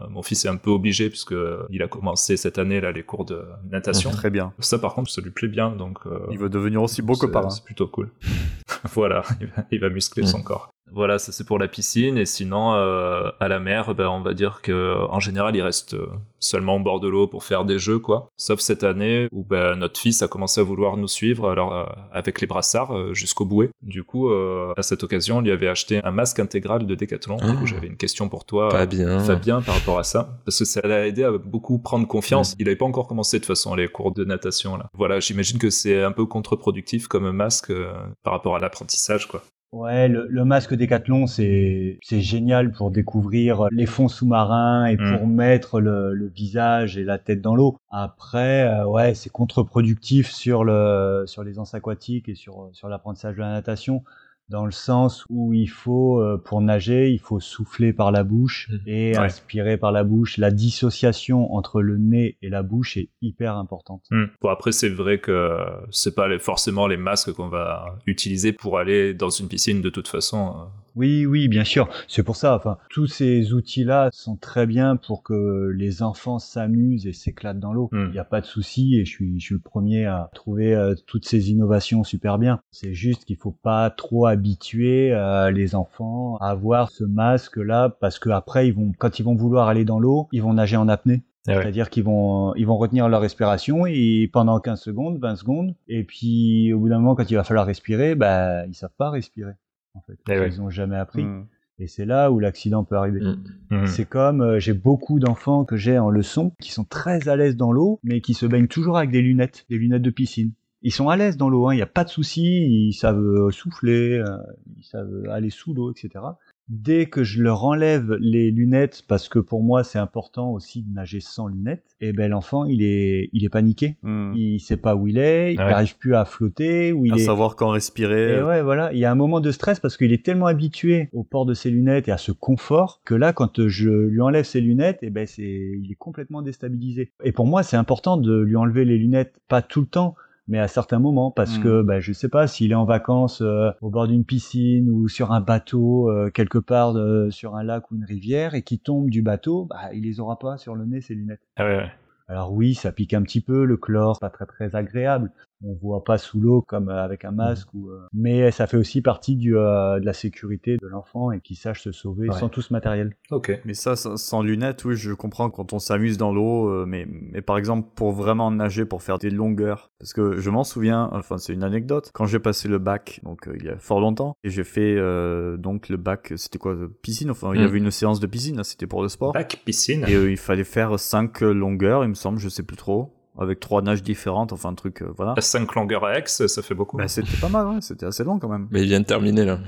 mon 0.10 0.22
fils 0.24 0.46
est 0.46 0.50
un 0.50 0.58
peu 0.58 0.70
obligé, 0.72 1.10
puisque 1.10 1.36
il 1.70 1.82
a 1.82 1.88
commencé 1.88 2.38
cette 2.38 2.58
année, 2.58 2.82
là, 2.82 2.92
les 2.92 3.04
cours 3.04 3.26
de 3.26 3.44
natation. 3.70 4.10
Très 4.12 4.30
bien. 4.30 4.54
Ça, 4.60 4.80
par 4.80 4.94
contre, 4.94 5.10
ça 5.10 5.22
lui 5.22 5.32
plaît 5.32 5.48
bien, 5.48 5.70
donc... 5.72 6.00
Il 6.32 6.38
veut 6.38 6.50
devenir 6.50 6.82
aussi 6.84 7.02
beau 7.02 7.14
que 7.16 7.26
parrain. 7.26 7.50
C'est 7.50 7.64
plutôt 7.64 7.88
cool. 7.88 8.12
voilà, 8.94 9.24
il 9.42 9.48
va, 9.48 9.64
il 9.72 9.80
va 9.80 9.90
muscler 9.90 10.24
Mm. 10.24 10.28
son 10.28 10.42
corps. 10.42 10.70
Voilà, 10.92 11.18
ça 11.20 11.32
c'est 11.32 11.46
pour 11.46 11.58
la 11.58 11.68
piscine. 11.68 12.18
Et 12.18 12.26
sinon, 12.26 12.74
euh, 12.74 13.30
à 13.40 13.48
la 13.48 13.60
mer, 13.60 13.96
ben, 13.96 14.08
on 14.10 14.22
va 14.22 14.34
dire 14.34 14.62
que 14.62 14.96
en 15.10 15.20
général, 15.20 15.56
il 15.56 15.62
reste 15.62 15.94
euh, 15.96 16.08
seulement 16.40 16.76
au 16.76 16.80
bord 16.80 17.00
de 17.00 17.08
l'eau 17.08 17.28
pour 17.28 17.44
faire 17.44 17.66
des 17.66 17.80
jeux, 17.80 18.00
quoi. 18.00 18.30
Sauf 18.38 18.60
cette 18.60 18.84
année 18.84 19.28
où 19.32 19.44
ben, 19.44 19.76
notre 19.76 20.00
fils 20.00 20.22
a 20.22 20.28
commencé 20.28 20.60
à 20.62 20.64
vouloir 20.64 20.98
nous 20.98 21.08
suivre, 21.08 21.50
alors 21.50 21.74
euh, 21.74 21.86
avec 22.12 22.42
les 22.42 22.48
brassards 22.48 22.96
euh, 22.96 23.14
jusqu'au 23.14 23.46
bouet. 23.46 23.70
Du 23.82 24.04
coup, 24.04 24.30
euh, 24.30 24.74
à 24.78 24.82
cette 24.84 25.04
occasion, 25.04 25.38
on 25.38 25.42
lui 25.42 25.52
avait 25.52 25.68
acheté 25.68 26.02
un 26.04 26.12
masque 26.12 26.40
intégral 26.40 26.86
de. 26.86 26.98
Du 26.98 27.08
coup, 27.08 27.64
Ah. 27.64 27.66
j'avais 27.66 27.88
une 27.88 27.96
question 27.96 28.28
pour 28.28 28.44
toi. 28.46 28.86
Bien. 28.88 29.20
Fabien 29.20 29.62
par 29.62 29.76
rapport 29.76 30.00
à 30.00 30.04
ça 30.04 30.40
parce 30.46 30.58
que 30.60 30.66
ça 30.66 30.82
l'a 30.84 31.08
aidé 31.08 31.24
à 31.24 31.32
beaucoup 31.32 31.78
prendre 31.80 32.08
confiance. 32.08 32.56
Il 32.60 32.68
avait 32.68 32.76
pas 32.76 32.86
encore 32.86 33.08
commencé 33.08 33.38
de 33.38 33.42
toute 33.44 33.48
façon 33.48 33.76
les 33.76 33.88
cours 33.88 34.12
de 34.14 34.26
natation 34.26 34.78
là. 34.78 34.90
Voilà, 34.94 35.20
j'imagine 35.20 35.60
que 35.60 35.70
c'est 35.70 36.02
un 36.04 36.12
peu 36.12 36.26
contre-productif 36.26 37.08
comme 37.08 37.30
masque 37.32 37.70
euh, 37.70 37.92
par 38.24 38.34
rapport 38.34 38.56
à 38.56 38.60
l'apprentissage 38.60 39.28
quoi. 39.28 39.42
Ouais, 39.74 40.08
le, 40.08 40.28
le 40.30 40.46
masque 40.46 40.74
Décathlon, 40.76 41.28
c'est 41.28 42.00
c'est 42.02 42.22
génial 42.22 42.72
pour 42.72 42.90
découvrir 42.90 43.68
les 43.72 43.86
fonds 43.86 44.08
sous-marins 44.08 44.86
et 44.86 44.96
Mm. 44.96 45.18
pour 45.18 45.28
mettre 45.28 45.82
le, 45.82 46.14
le 46.14 46.28
visage 46.28 46.98
et 46.98 47.04
la 47.04 47.18
tête 47.20 47.42
dans 47.42 47.54
l'eau. 47.56 47.78
Après, 47.90 48.64
euh, 48.64 48.86
ouais, 48.86 49.14
c'est 49.14 49.30
contre-productif 49.30 50.32
sur 50.32 50.64
le 50.64 51.26
sur 51.28 51.44
les 51.44 51.60
anses 51.60 51.74
aquatiques 51.74 52.30
et 52.30 52.36
sur 52.36 52.70
sur 52.72 52.88
l'apprentissage 52.88 53.36
de 53.36 53.42
la 53.42 53.52
natation 53.52 54.04
dans 54.50 54.66
le 54.66 54.72
sens 54.72 55.26
où 55.30 55.54
il 55.54 55.68
faut 55.68 56.22
euh, 56.22 56.38
pour 56.38 56.62
nager, 56.62 57.12
il 57.12 57.20
faut 57.20 57.40
souffler 57.40 57.92
par 57.94 58.12
la 58.12 58.24
bouche 58.24 58.70
Mm. 58.70 58.76
et 58.88 59.12
Ouais. 59.12 59.18
inspirer 59.18 59.78
par 59.78 59.92
la 59.92 60.04
bouche. 60.04 60.38
La 60.38 60.52
dissociation 60.52 61.54
entre 61.54 61.82
le 61.82 61.98
nez 61.98 62.38
et 62.42 62.50
la 62.50 62.64
bouche 62.64 62.98
est 62.98 63.10
hyper 63.22 63.56
importante. 63.58 64.06
Bon 64.42 64.50
après 64.50 64.72
c'est 64.72 64.90
vrai 64.90 65.20
que 65.20 65.58
c'est 65.92 66.16
pas 66.16 66.28
les- 66.28 66.40
forcément 66.40 66.88
les 66.88 66.98
masques 66.98 67.34
qu'on 67.34 67.50
va 67.50 67.98
utiliser 68.06 68.54
pour 68.54 68.78
aller 68.80 69.14
dans 69.14 69.30
une 69.30 69.48
piscine 69.48 69.82
de 69.82 69.90
toute 69.90 70.08
façon. 70.08 70.54
Oui, 70.98 71.28
oui, 71.28 71.48
bien 71.48 71.64
sûr. 71.64 71.88
C'est 72.08 72.24
pour 72.24 72.36
ça. 72.36 72.56
Enfin, 72.56 72.78
tous 72.90 73.06
ces 73.06 73.54
outils-là 73.54 74.10
sont 74.12 74.36
très 74.36 74.66
bien 74.66 74.96
pour 74.96 75.22
que 75.22 75.72
les 75.76 76.02
enfants 76.02 76.40
s'amusent 76.40 77.06
et 77.06 77.14
s'éclatent 77.14 77.60
dans 77.60 77.72
l'eau. 77.72 77.90
Il 77.94 78.00
Mm. 78.00 78.12
n'y 78.14 78.18
a 78.20 78.24
pas 78.26 78.42
de 78.42 78.46
souci 78.48 78.96
et 78.96 79.06
je 79.06 79.12
suis, 79.12 79.40
je 79.40 79.46
suis 79.46 79.54
le 79.56 79.62
premier 79.62 80.06
à 80.06 80.30
trouver 80.34 80.74
euh, 80.74 80.96
toutes 81.06 81.26
ces 81.26 81.52
innovations 81.52 82.04
super 82.04 82.40
bien. 82.40 82.60
C'est 82.72 82.94
juste 82.96 83.26
qu'il 83.26 83.38
faut 83.38 83.52
pas 83.62 83.92
trop 83.92 84.26
habituer 84.26 85.14
euh, 85.14 85.52
les 85.52 85.76
enfants 85.76 86.38
à 86.38 86.50
avoir 86.50 86.90
ce 86.90 87.04
masque-là 87.04 87.90
parce 88.02 88.18
que 88.18 88.30
après, 88.32 88.68
ils 88.68 88.74
vont, 88.74 88.92
quand 88.98 89.20
ils 89.20 89.24
vont 89.24 89.36
vouloir 89.36 89.68
aller 89.68 89.86
dans 89.86 90.00
l'eau, 90.00 90.28
ils 90.32 90.42
vont 90.42 90.54
nager 90.54 90.78
en 90.78 90.88
apnée. 90.90 91.22
Ouais. 91.48 91.62
C'est-à-dire 91.62 91.90
qu'ils 91.90 92.04
vont, 92.04 92.54
ils 92.56 92.66
vont 92.68 92.76
retenir 92.78 93.08
leur 93.08 93.22
respiration 93.22 93.86
et 93.86 94.30
pendant 94.34 94.60
15 94.60 94.82
secondes, 94.82 95.18
20 95.20 95.36
secondes, 95.38 95.76
et 95.88 96.04
puis 96.04 96.74
au 96.74 96.80
bout 96.80 96.90
d'un 96.90 96.98
moment, 97.00 97.16
quand 97.16 97.30
il 97.32 97.36
va 97.36 97.44
falloir 97.46 97.66
respirer, 97.68 98.16
bah, 98.16 98.66
ils 98.66 98.74
savent 98.74 98.90
pas 98.98 99.12
respirer. 99.12 99.54
En 99.98 100.02
fait, 100.02 100.40
ouais. 100.40 100.48
ils 100.48 100.62
ont 100.62 100.70
jamais 100.70 100.96
appris. 100.96 101.24
Mm. 101.24 101.48
Et 101.80 101.88
c'est 101.88 102.06
là 102.06 102.32
où 102.32 102.40
l'accident 102.40 102.84
peut 102.84 102.96
arriver. 102.96 103.22
Mm. 103.22 103.44
Mhm. 103.72 103.88
C'est 103.88 104.06
comme 104.06 104.42
euh, 104.42 104.60
j'ai 104.60 104.74
beaucoup 104.74 105.20
d'enfants 105.20 105.66
que 105.66 105.76
j'ai 105.76 106.00
en 106.00 106.10
leçon 106.10 106.54
qui 106.62 106.72
sont 106.72 106.86
très 106.86 107.28
à 107.28 107.36
l'aise 107.36 107.56
dans 107.56 107.72
l'eau, 107.72 108.00
mais 108.04 108.22
qui 108.22 108.34
se 108.34 108.46
baignent 108.46 108.68
toujours 108.68 108.98
avec 108.98 109.12
des 109.12 109.22
lunettes, 109.22 109.66
des 109.70 109.78
lunettes 109.78 110.02
de 110.02 110.10
piscine. 110.10 110.54
Ils 110.84 110.94
sont 110.94 111.10
à 111.10 111.18
l'aise 111.18 111.38
dans 111.38 111.50
l'eau, 111.50 111.72
il 111.72 111.76
n'y 111.76 111.82
a 111.82 111.88
pas 111.88 112.04
de 112.04 112.10
souci, 112.10 112.44
ils 112.44 112.94
savent 112.94 113.20
euh, 113.20 113.52
souffler, 113.52 114.14
euh, 114.14 114.38
ils 114.78 114.84
savent 114.84 115.28
aller 115.30 115.50
sous 115.50 115.74
l'eau, 115.74 115.92
etc. 115.92 116.24
dès 116.70 117.06
que 117.06 117.24
je 117.24 117.42
leur 117.42 117.64
enlève 117.64 118.14
les 118.20 118.52
lunettes, 118.52 119.04
parce 119.08 119.30
que 119.30 119.40
pour 119.40 119.64
moi 119.64 119.84
c'est 119.84 120.00
important 120.00 120.52
aussi 120.52 120.82
de 120.84 120.94
nager 120.94 121.20
sans 121.22 121.48
lunettes, 121.48 121.96
et 122.02 122.10
eh 122.10 122.14
ben 122.14 122.30
l'enfant 122.30 122.66
il 122.66 122.84
est 122.84 123.30
il 123.34 123.46
est 123.46 123.50
paniqué, 123.50 123.96
Hmm. 124.04 124.34
il 124.36 124.60
sait 124.60 124.78
pas 124.78 124.96
où 124.96 125.08
il 125.08 125.18
est, 125.18 125.54
il 125.54 125.60
Ouais. 125.60 125.66
n'arrive 125.70 125.98
plus 125.98 126.16
à 126.16 126.26
flotter, 126.26 126.92
où 126.92 127.06
il 127.06 127.14
À 127.14 127.16
est. 127.16 127.20
savoir 127.20 127.56
quand 127.56 127.70
respirer. 127.70 128.38
Et 128.40 128.42
ouais, 128.44 128.62
voilà, 128.62 128.92
il 128.94 129.00
y 129.00 129.06
a 129.06 129.12
un 129.12 129.16
moment 129.16 129.40
de 129.40 129.52
stress 129.52 129.80
parce 129.80 129.98
qu'il 129.98 130.12
est 130.14 130.24
tellement 130.26 130.46
habitué 130.48 131.10
au 131.14 131.24
port 131.24 131.46
de 131.46 131.54
ses 131.54 131.70
lunettes 131.70 132.08
et 132.08 132.12
à 132.12 132.18
ce 132.18 132.32
confort 132.32 133.02
que 133.06 133.16
là, 133.16 133.34
quand 133.34 133.68
je 133.68 133.90
lui 133.90 134.22
enlève 134.22 134.46
ses 134.46 134.62
lunettes, 134.62 135.00
et 135.04 135.10
ben 135.10 135.26
c'est, 135.26 135.44
il 135.82 135.90
est 135.92 135.96
complètement 135.96 136.42
déstabilisé. 136.42 137.12
Et 137.24 137.32
pour 137.32 137.46
moi, 137.46 137.64
c'est 137.64 137.78
important 137.78 138.18
de 138.18 138.38
lui 138.42 138.56
enlever 138.56 138.86
les 138.86 138.98
lunettes, 138.98 139.36
pas 139.48 139.62
tout 139.62 139.82
le 139.82 139.88
temps, 139.88 140.16
mais 140.48 140.60
à 140.60 140.68
certains 140.68 141.00
moments, 141.00 141.32
parce 141.32 141.58
Mm. 141.58 141.64
que 141.64 141.82
ben, 141.82 142.00
je 142.00 142.14
sais 142.14 142.30
pas 142.30 142.48
s'il 142.48 142.72
est 142.72 142.76
en 142.76 142.86
vacances 142.86 143.42
euh, 143.42 143.72
au 143.82 143.90
bord 143.90 144.08
d'une 144.08 144.24
piscine 144.26 144.90
ou 144.90 145.08
sur 145.08 145.32
un 145.32 145.42
bateau 145.42 146.10
euh, 146.10 146.30
quelque 146.30 146.58
part 146.58 146.96
euh, 146.98 147.30
sur 147.32 147.56
un 147.56 147.64
lac 147.64 147.92
ou 147.92 147.96
une 147.96 148.06
rivière 148.06 148.54
et 148.56 148.62
qu'il 148.62 148.80
tombe 148.80 149.10
du 149.10 149.22
bateau, 149.22 149.66
bah, 149.66 149.94
il 149.94 150.04
les 150.04 150.20
aura 150.20 150.40
pas 150.40 150.58
sur 150.58 150.76
le 150.76 150.86
nez 150.86 151.02
ses 151.02 151.16
lunettes. 151.16 151.42
Ah 151.58 151.66
ouais, 151.66 151.78
ouais. 151.78 151.92
Alors 152.30 152.52
oui, 152.52 152.74
ça 152.74 152.92
pique 152.92 153.14
un 153.14 153.22
petit 153.22 153.40
peu, 153.42 153.64
le 153.64 153.78
chlore, 153.78 154.20
pas 154.20 154.30
très 154.30 154.46
très 154.46 154.76
agréable. 154.76 155.32
On 155.64 155.74
voit 155.74 156.04
pas 156.04 156.18
sous 156.20 156.40
l'eau 156.40 156.62
comme 156.62 156.90
euh, 156.90 157.04
avec 157.04 157.26
un 157.26 157.32
masque, 157.32 157.74
ou, 157.74 157.90
euh, 157.90 158.06
mais 158.14 158.52
ça 158.52 158.68
fait 158.68 158.78
aussi 158.78 159.02
partie 159.02 159.36
du, 159.36 159.58
euh, 159.58 160.00
de 160.00 160.06
la 160.06 160.14
sécurité 160.14 160.78
de 160.78 160.88
l'enfant 160.88 161.32
et 161.32 161.42
qu'il 161.42 161.58
sache 161.58 161.82
se 161.82 161.92
sauver 161.92 162.30
Ouais. 162.30 162.36
sans 162.38 162.48
tout 162.50 162.62
ce 162.62 162.72
matériel. 162.74 163.16
Ok. 163.32 163.60
Mais 163.66 163.74
ça, 163.74 163.96
sans 163.96 164.18
sans 164.18 164.42
lunettes, 164.44 164.86
oui, 164.86 164.96
je 164.96 165.14
comprends 165.14 165.50
quand 165.50 165.74
on 165.74 165.80
s'amuse 165.80 166.18
dans 166.18 166.32
l'eau, 166.32 166.70
euh, 166.70 166.86
mais, 166.88 167.08
mais 167.10 167.42
par 167.42 167.58
exemple, 167.58 167.88
pour 167.96 168.12
vraiment 168.12 168.52
nager, 168.52 168.86
pour 168.86 169.02
faire 169.02 169.18
des 169.18 169.30
longueurs, 169.32 169.92
parce 170.00 170.14
que 170.14 170.38
je 170.38 170.50
m'en 170.52 170.64
souviens, 170.64 171.10
enfin, 171.14 171.38
c'est 171.40 171.54
une 171.54 171.64
anecdote, 171.64 172.12
quand 172.14 172.26
j'ai 172.28 172.40
passé 172.40 172.68
le 172.68 172.78
bac, 172.78 173.20
donc 173.24 173.48
euh, 173.48 173.56
il 173.60 173.66
y 173.66 173.70
a 173.70 173.78
fort 173.80 174.00
longtemps, 174.00 174.36
et 174.44 174.50
j'ai 174.52 174.64
fait 174.64 174.96
euh, 174.98 175.58
donc 175.58 175.90
le 175.90 175.98
bac, 175.98 176.34
c'était 176.36 176.60
quoi, 176.60 176.76
piscine, 177.02 177.32
enfin, 177.32 177.52
il 177.56 177.62
y 177.62 177.64
Mm. 177.64 177.68
avait 177.68 177.78
une 177.80 177.92
séance 177.92 178.20
de 178.20 178.28
piscine, 178.28 178.58
là, 178.58 178.64
c'était 178.64 178.86
pour 178.88 179.02
le 179.02 179.08
sport, 179.10 179.34
Bac 179.34 179.62
piscine. 179.66 180.04
et 180.08 180.14
euh, 180.14 180.30
il 180.30 180.38
fallait 180.38 180.64
faire 180.64 181.00
cinq 181.00 181.42
longueurs, 181.42 182.04
il 182.04 182.10
me 182.10 182.14
semble, 182.14 182.38
je 182.38 182.50
sais 182.50 182.64
plus 182.64 182.78
trop, 182.78 183.14
avec 183.40 183.60
trois 183.60 183.82
nages 183.82 184.04
différentes, 184.04 184.54
enfin, 184.54 184.70
un 184.70 184.74
truc, 184.76 185.02
euh, 185.02 185.12
voilà. 185.16 185.34
À 185.38 185.42
5 185.42 185.74
longueurs 185.76 186.06
à 186.06 186.18
X, 186.20 186.48
ça 186.48 186.62
fait 186.62 186.76
beaucoup. 186.76 186.98
Bah, 186.98 187.08
c'était 187.08 187.38
pas 187.40 187.50
mal, 187.50 187.68
ouais, 187.68 187.82
c'était 187.82 188.06
assez 188.06 188.24
long 188.24 188.40
quand 188.40 188.50
même. 188.50 188.68
Mais 188.72 188.82
il 188.82 188.88
vient 188.88 189.00
de 189.02 189.06
terminer 189.06 189.46
là. 189.46 189.60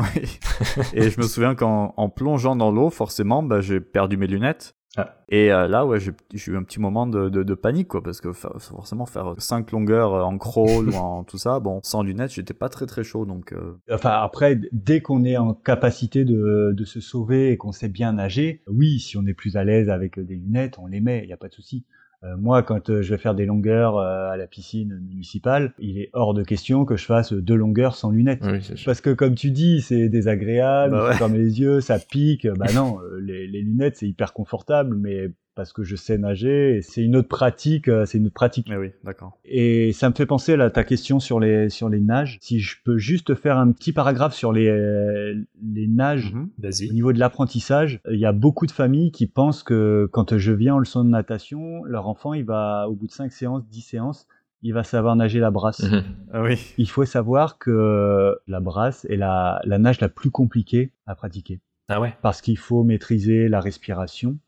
Et 0.94 1.10
je 1.10 1.20
me 1.20 1.26
souviens 1.26 1.54
qu'en 1.54 1.94
en 1.96 2.08
plongeant 2.08 2.56
dans 2.56 2.70
l'eau, 2.70 2.90
forcément, 2.90 3.42
bah, 3.42 3.60
j'ai 3.60 3.80
perdu 3.80 4.16
mes 4.16 4.26
lunettes. 4.26 4.76
Ah. 4.96 5.14
Et 5.28 5.52
euh, 5.52 5.68
là, 5.68 5.86
ouais, 5.86 6.00
j'ai 6.00 6.12
eu 6.50 6.56
un 6.56 6.64
petit 6.64 6.80
moment 6.80 7.06
de, 7.06 7.28
de, 7.28 7.44
de 7.44 7.54
panique, 7.54 7.86
quoi, 7.86 8.02
parce 8.02 8.20
que 8.20 8.32
fa- 8.32 8.52
forcément, 8.58 9.06
faire 9.06 9.34
cinq 9.38 9.70
longueurs 9.70 10.14
euh, 10.14 10.22
en 10.22 10.36
crawl 10.36 10.88
ou 10.88 10.94
en 10.96 11.22
tout 11.22 11.38
ça, 11.38 11.60
bon, 11.60 11.78
sans 11.84 12.02
lunettes, 12.02 12.32
j'étais 12.32 12.54
pas 12.54 12.68
très 12.68 12.86
très 12.86 13.04
chaud, 13.04 13.24
donc. 13.24 13.52
euh, 13.52 13.78
Enfin 13.92 14.10
après, 14.10 14.58
dès 14.72 15.00
qu'on 15.00 15.22
est 15.22 15.36
en 15.36 15.54
capacité 15.54 16.24
de, 16.24 16.72
de 16.76 16.84
se 16.84 16.98
sauver 17.00 17.52
et 17.52 17.56
qu'on 17.56 17.70
sait 17.70 17.88
bien 17.88 18.14
nager, 18.14 18.64
oui, 18.66 18.98
si 18.98 19.16
on 19.16 19.24
est 19.26 19.32
plus 19.34 19.56
à 19.56 19.62
l'aise 19.62 19.90
avec 19.90 20.18
des 20.18 20.34
lunettes, 20.34 20.76
on 20.80 20.88
les 20.88 21.00
met, 21.00 21.20
il 21.22 21.26
n'y 21.28 21.32
a 21.32 21.36
pas 21.36 21.48
de 21.48 21.54
souci. 21.54 21.84
Euh, 22.22 22.36
moi, 22.36 22.62
quand 22.62 22.90
euh, 22.90 23.00
je 23.00 23.14
vais 23.14 23.18
faire 23.18 23.34
des 23.34 23.46
longueurs 23.46 23.96
euh, 23.96 24.28
à 24.30 24.36
la 24.36 24.46
piscine 24.46 25.00
municipale, 25.08 25.72
il 25.78 25.98
est 25.98 26.10
hors 26.12 26.34
de 26.34 26.42
question 26.42 26.84
que 26.84 26.96
je 26.96 27.06
fasse 27.06 27.32
deux 27.32 27.54
longueurs 27.54 27.94
sans 27.96 28.10
lunettes. 28.10 28.42
Oui. 28.44 28.58
Parce 28.84 29.00
que 29.00 29.10
comme 29.10 29.34
tu 29.34 29.50
dis, 29.50 29.80
c'est 29.80 30.08
désagréable, 30.10 30.92
Bah 30.94 31.16
ouais. 31.26 31.38
les 31.38 31.60
yeux, 31.60 31.80
ça 31.80 31.98
pique. 32.10 32.46
Bah 32.46 32.66
non, 32.74 32.98
les, 33.20 33.46
les 33.46 33.62
lunettes 33.62 33.96
c'est 33.96 34.08
hyper 34.08 34.34
confortable, 34.34 34.96
mais 34.96 35.30
parce 35.60 35.74
que 35.74 35.82
je 35.82 35.94
sais 35.94 36.16
nager, 36.16 36.76
et 36.76 36.80
c'est 36.82 37.02
une 37.02 37.16
autre 37.16 37.28
pratique, 37.28 37.86
euh, 37.88 38.06
c'est 38.06 38.16
une 38.16 38.24
autre 38.26 38.34
pratique. 38.34 38.66
Mais 38.70 38.78
oui, 38.78 38.92
d'accord. 39.04 39.38
Et 39.44 39.92
ça 39.92 40.08
me 40.08 40.14
fait 40.14 40.24
penser 40.24 40.54
à 40.54 40.70
ta 40.70 40.84
question 40.84 41.20
sur 41.20 41.38
les 41.38 41.68
sur 41.68 41.90
les 41.90 42.00
nages. 42.00 42.38
Si 42.40 42.60
je 42.60 42.76
peux 42.82 42.96
juste 42.96 43.34
faire 43.34 43.58
un 43.58 43.70
petit 43.72 43.92
paragraphe 43.92 44.32
sur 44.34 44.54
les 44.54 44.68
euh, 44.68 45.34
les 45.62 45.86
nages. 45.86 46.32
Mhm. 46.32 46.48
Au 46.58 46.62
Vas-y. 46.62 46.90
niveau 46.92 47.12
de 47.12 47.18
l'apprentissage, 47.18 48.00
il 48.10 48.18
y 48.18 48.24
a 48.24 48.32
beaucoup 48.32 48.64
de 48.64 48.70
familles 48.72 49.12
qui 49.12 49.26
pensent 49.26 49.62
que 49.62 50.08
quand 50.12 50.38
je 50.38 50.52
viens 50.52 50.76
en 50.76 50.78
leçon 50.78 51.04
de 51.04 51.10
natation, 51.10 51.84
leur 51.84 52.08
enfant, 52.08 52.32
il 52.32 52.44
va, 52.46 52.88
au 52.88 52.94
bout 52.94 53.06
de 53.06 53.12
5 53.12 53.30
séances, 53.30 53.68
10 53.68 53.82
séances, 53.82 54.26
il 54.62 54.72
va 54.72 54.82
savoir 54.82 55.14
nager 55.14 55.40
la 55.40 55.50
brasse. 55.50 55.82
Mhm. 55.82 56.02
Ah 56.32 56.42
oui. 56.42 56.58
Il 56.78 56.88
faut 56.88 57.04
savoir 57.04 57.58
que 57.58 58.34
la 58.46 58.60
brasse 58.60 59.04
est 59.10 59.16
la, 59.16 59.60
la 59.64 59.78
nage 59.78 60.00
la 60.00 60.08
plus 60.08 60.30
compliquée 60.30 60.92
à 61.06 61.14
pratiquer. 61.14 61.60
Ah 61.88 62.00
ouais. 62.00 62.14
Parce 62.22 62.40
qu'il 62.40 62.56
faut 62.56 62.84
maîtriser 62.84 63.48
la 63.48 63.60
respiration, 63.60 64.38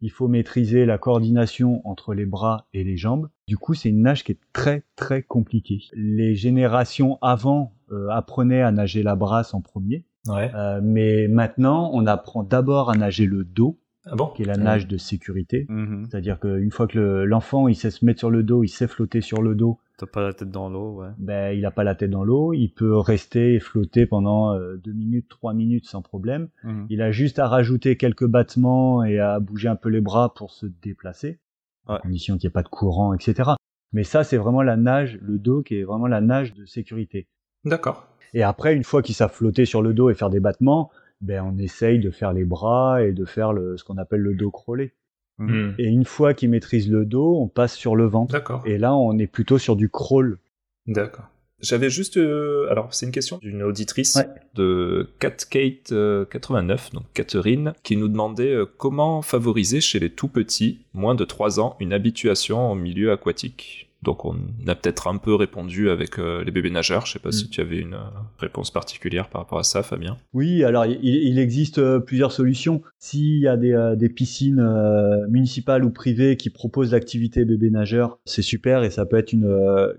il 0.00 0.10
faut 0.10 0.28
maîtriser 0.28 0.86
la 0.86 0.98
coordination 0.98 1.86
entre 1.86 2.14
les 2.14 2.26
bras 2.26 2.66
et 2.72 2.84
les 2.84 2.96
jambes. 2.96 3.28
Du 3.48 3.56
coup, 3.58 3.74
c'est 3.74 3.88
une 3.90 4.02
nage 4.02 4.24
qui 4.24 4.32
est 4.32 4.38
très 4.52 4.84
très 4.96 5.22
compliquée. 5.22 5.80
Les 5.94 6.34
générations 6.34 7.18
avant 7.22 7.74
euh, 7.92 8.08
apprenaient 8.10 8.62
à 8.62 8.72
nager 8.72 9.02
la 9.02 9.16
brasse 9.16 9.52
en 9.54 9.60
premier, 9.60 10.04
Ouais. 10.28 10.50
euh, 10.54 10.80
mais 10.82 11.28
maintenant 11.28 11.90
on 11.94 12.06
apprend 12.06 12.42
d'abord 12.42 12.90
à 12.90 12.94
nager 12.96 13.26
le 13.26 13.42
dos, 13.44 13.78
Ah 14.06 14.14
bon? 14.16 14.26
qui 14.28 14.42
est 14.42 14.46
la 14.46 14.54
Ouais. 14.56 14.62
nage 14.62 14.86
de 14.86 14.96
sécurité. 14.96 15.66
Mhm. 15.68 16.06
C'est-à-dire 16.10 16.38
qu'une 16.38 16.70
fois 16.70 16.86
que 16.86 16.98
le- 16.98 17.24
l'enfant 17.24 17.68
il 17.68 17.74
sait 17.74 17.90
se 17.90 18.04
mettre 18.04 18.18
sur 18.20 18.30
le 18.30 18.42
dos, 18.42 18.62
il 18.64 18.68
sait 18.68 18.86
flotter 18.86 19.20
sur 19.22 19.42
le 19.42 19.54
dos, 19.54 19.78
T'as 20.00 20.06
pas 20.06 20.22
la 20.22 20.32
tête 20.32 20.50
dans 20.50 20.70
l'eau, 20.70 21.02
ouais. 21.02 21.08
ben 21.18 21.52
il 21.54 21.66
a 21.66 21.70
pas 21.70 21.84
la 21.84 21.94
tête 21.94 22.08
dans 22.10 22.24
l'eau, 22.24 22.54
il 22.54 22.70
peut 22.70 22.96
rester 22.96 23.54
et 23.56 23.60
flotter 23.60 24.06
pendant 24.06 24.54
euh, 24.54 24.78
deux 24.78 24.94
minutes, 24.94 25.28
trois 25.28 25.52
minutes 25.52 25.84
sans 25.86 26.00
problème. 26.00 26.48
Mhm. 26.64 26.86
Il 26.88 27.02
a 27.02 27.10
juste 27.12 27.38
à 27.38 27.46
rajouter 27.46 27.98
quelques 27.98 28.26
battements 28.26 29.04
et 29.04 29.18
à 29.18 29.38
bouger 29.40 29.68
un 29.68 29.76
peu 29.76 29.90
les 29.90 30.00
bras 30.00 30.32
pour 30.32 30.52
se 30.52 30.64
déplacer, 30.64 31.38
Ouais. 31.86 31.96
à 31.96 31.98
condition 31.98 32.38
qu'il 32.38 32.46
n'y 32.46 32.50
ait 32.50 32.54
pas 32.54 32.62
de 32.62 32.68
courant, 32.68 33.12
etc. 33.12 33.50
Mais 33.92 34.04
ça, 34.04 34.24
c'est 34.24 34.38
vraiment 34.38 34.62
la 34.62 34.76
nage, 34.78 35.18
le 35.20 35.38
dos 35.38 35.62
qui 35.62 35.76
est 35.76 35.84
vraiment 35.84 36.06
la 36.06 36.22
nage 36.22 36.54
de 36.54 36.64
sécurité. 36.64 37.28
D'accord. 37.66 38.06
Et 38.32 38.42
après, 38.42 38.74
une 38.74 38.84
fois 38.84 39.02
qu'ils 39.02 39.14
savent 39.14 39.32
flotter 39.34 39.66
sur 39.66 39.82
le 39.82 39.92
dos 39.92 40.08
et 40.08 40.14
faire 40.14 40.30
des 40.30 40.40
battements, 40.40 40.90
ben 41.20 41.44
on 41.44 41.58
essaye 41.58 41.98
de 41.98 42.10
faire 42.10 42.32
les 42.32 42.46
bras 42.46 43.02
et 43.02 43.12
de 43.12 43.24
faire 43.26 43.52
le, 43.52 43.76
ce 43.76 43.84
qu'on 43.84 43.98
appelle 43.98 44.20
le 44.20 44.34
dos 44.34 44.50
crawlé. 44.50 44.94
Hmm. 45.40 45.72
Et 45.78 45.84
une 45.86 46.04
fois 46.04 46.34
qu'ils 46.34 46.50
maîtrisent 46.50 46.90
le 46.90 47.04
dos, 47.04 47.36
on 47.40 47.48
passe 47.48 47.74
sur 47.74 47.96
le 47.96 48.04
ventre. 48.06 48.32
D'accord. 48.32 48.62
Et 48.66 48.78
là, 48.78 48.94
on 48.94 49.18
est 49.18 49.26
plutôt 49.26 49.58
sur 49.58 49.74
du 49.76 49.88
crawl. 49.88 50.38
D'accord. 50.86 51.26
J'avais 51.60 51.90
juste. 51.90 52.16
euh, 52.16 52.66
alors, 52.70 52.94
c'est 52.94 53.04
une 53.06 53.12
question 53.12 53.38
d'une 53.42 53.62
auditrice 53.62 54.16
Ouais. 54.16 54.26
de 54.54 55.08
CatKate89, 55.20 56.92
donc 56.94 57.04
Catherine, 57.14 57.74
qui 57.82 57.96
nous 57.96 58.08
demandait 58.08 58.54
euh, 58.54 58.66
comment 58.78 59.22
favoriser 59.22 59.80
chez 59.80 59.98
les 59.98 60.10
tout 60.10 60.28
petits, 60.28 60.80
moins 60.94 61.14
de 61.14 61.24
3 61.24 61.60
ans, 61.60 61.76
une 61.80 61.92
habituation 61.92 62.70
au 62.72 62.74
milieu 62.74 63.12
aquatique? 63.12 63.89
Donc, 64.02 64.24
on 64.24 64.34
a 64.66 64.74
peut-être 64.74 65.08
un 65.08 65.18
peu 65.18 65.34
répondu 65.34 65.90
avec 65.90 66.18
euh, 66.18 66.42
les 66.42 66.50
bébés 66.50 66.70
nageurs. 66.70 67.04
Je 67.06 67.12
sais 67.12 67.18
pas 67.18 67.32
si 67.32 67.44
Mm. 67.44 67.48
tu 67.50 67.60
avais 67.60 67.78
une 67.78 67.94
euh, 67.94 67.98
réponse 68.38 68.70
particulière 68.70 69.28
par 69.28 69.42
rapport 69.42 69.58
à 69.58 69.62
ça, 69.62 69.82
Fabien. 69.82 70.16
Oui, 70.32 70.64
alors 70.64 70.86
il, 70.86 70.98
il 71.04 71.38
existe 71.38 71.78
euh, 71.78 72.00
plusieurs 72.00 72.32
solutions. 72.32 72.80
S'il 72.98 73.38
y 73.40 73.46
a 73.48 73.56
des, 73.56 73.94
des 73.96 74.08
piscines 74.08 74.58
euh, 74.60 75.26
municipales 75.28 75.84
ou 75.84 75.90
privées 75.90 76.36
qui 76.36 76.48
proposent 76.50 76.92
l'activité 76.92 77.44
bébé 77.44 77.70
nageur, 77.70 78.18
c'est 78.24 78.42
super 78.42 78.82
et 78.84 78.90
ça 78.90 79.04
peut 79.04 79.16
être 79.18 79.32
une, 79.32 79.44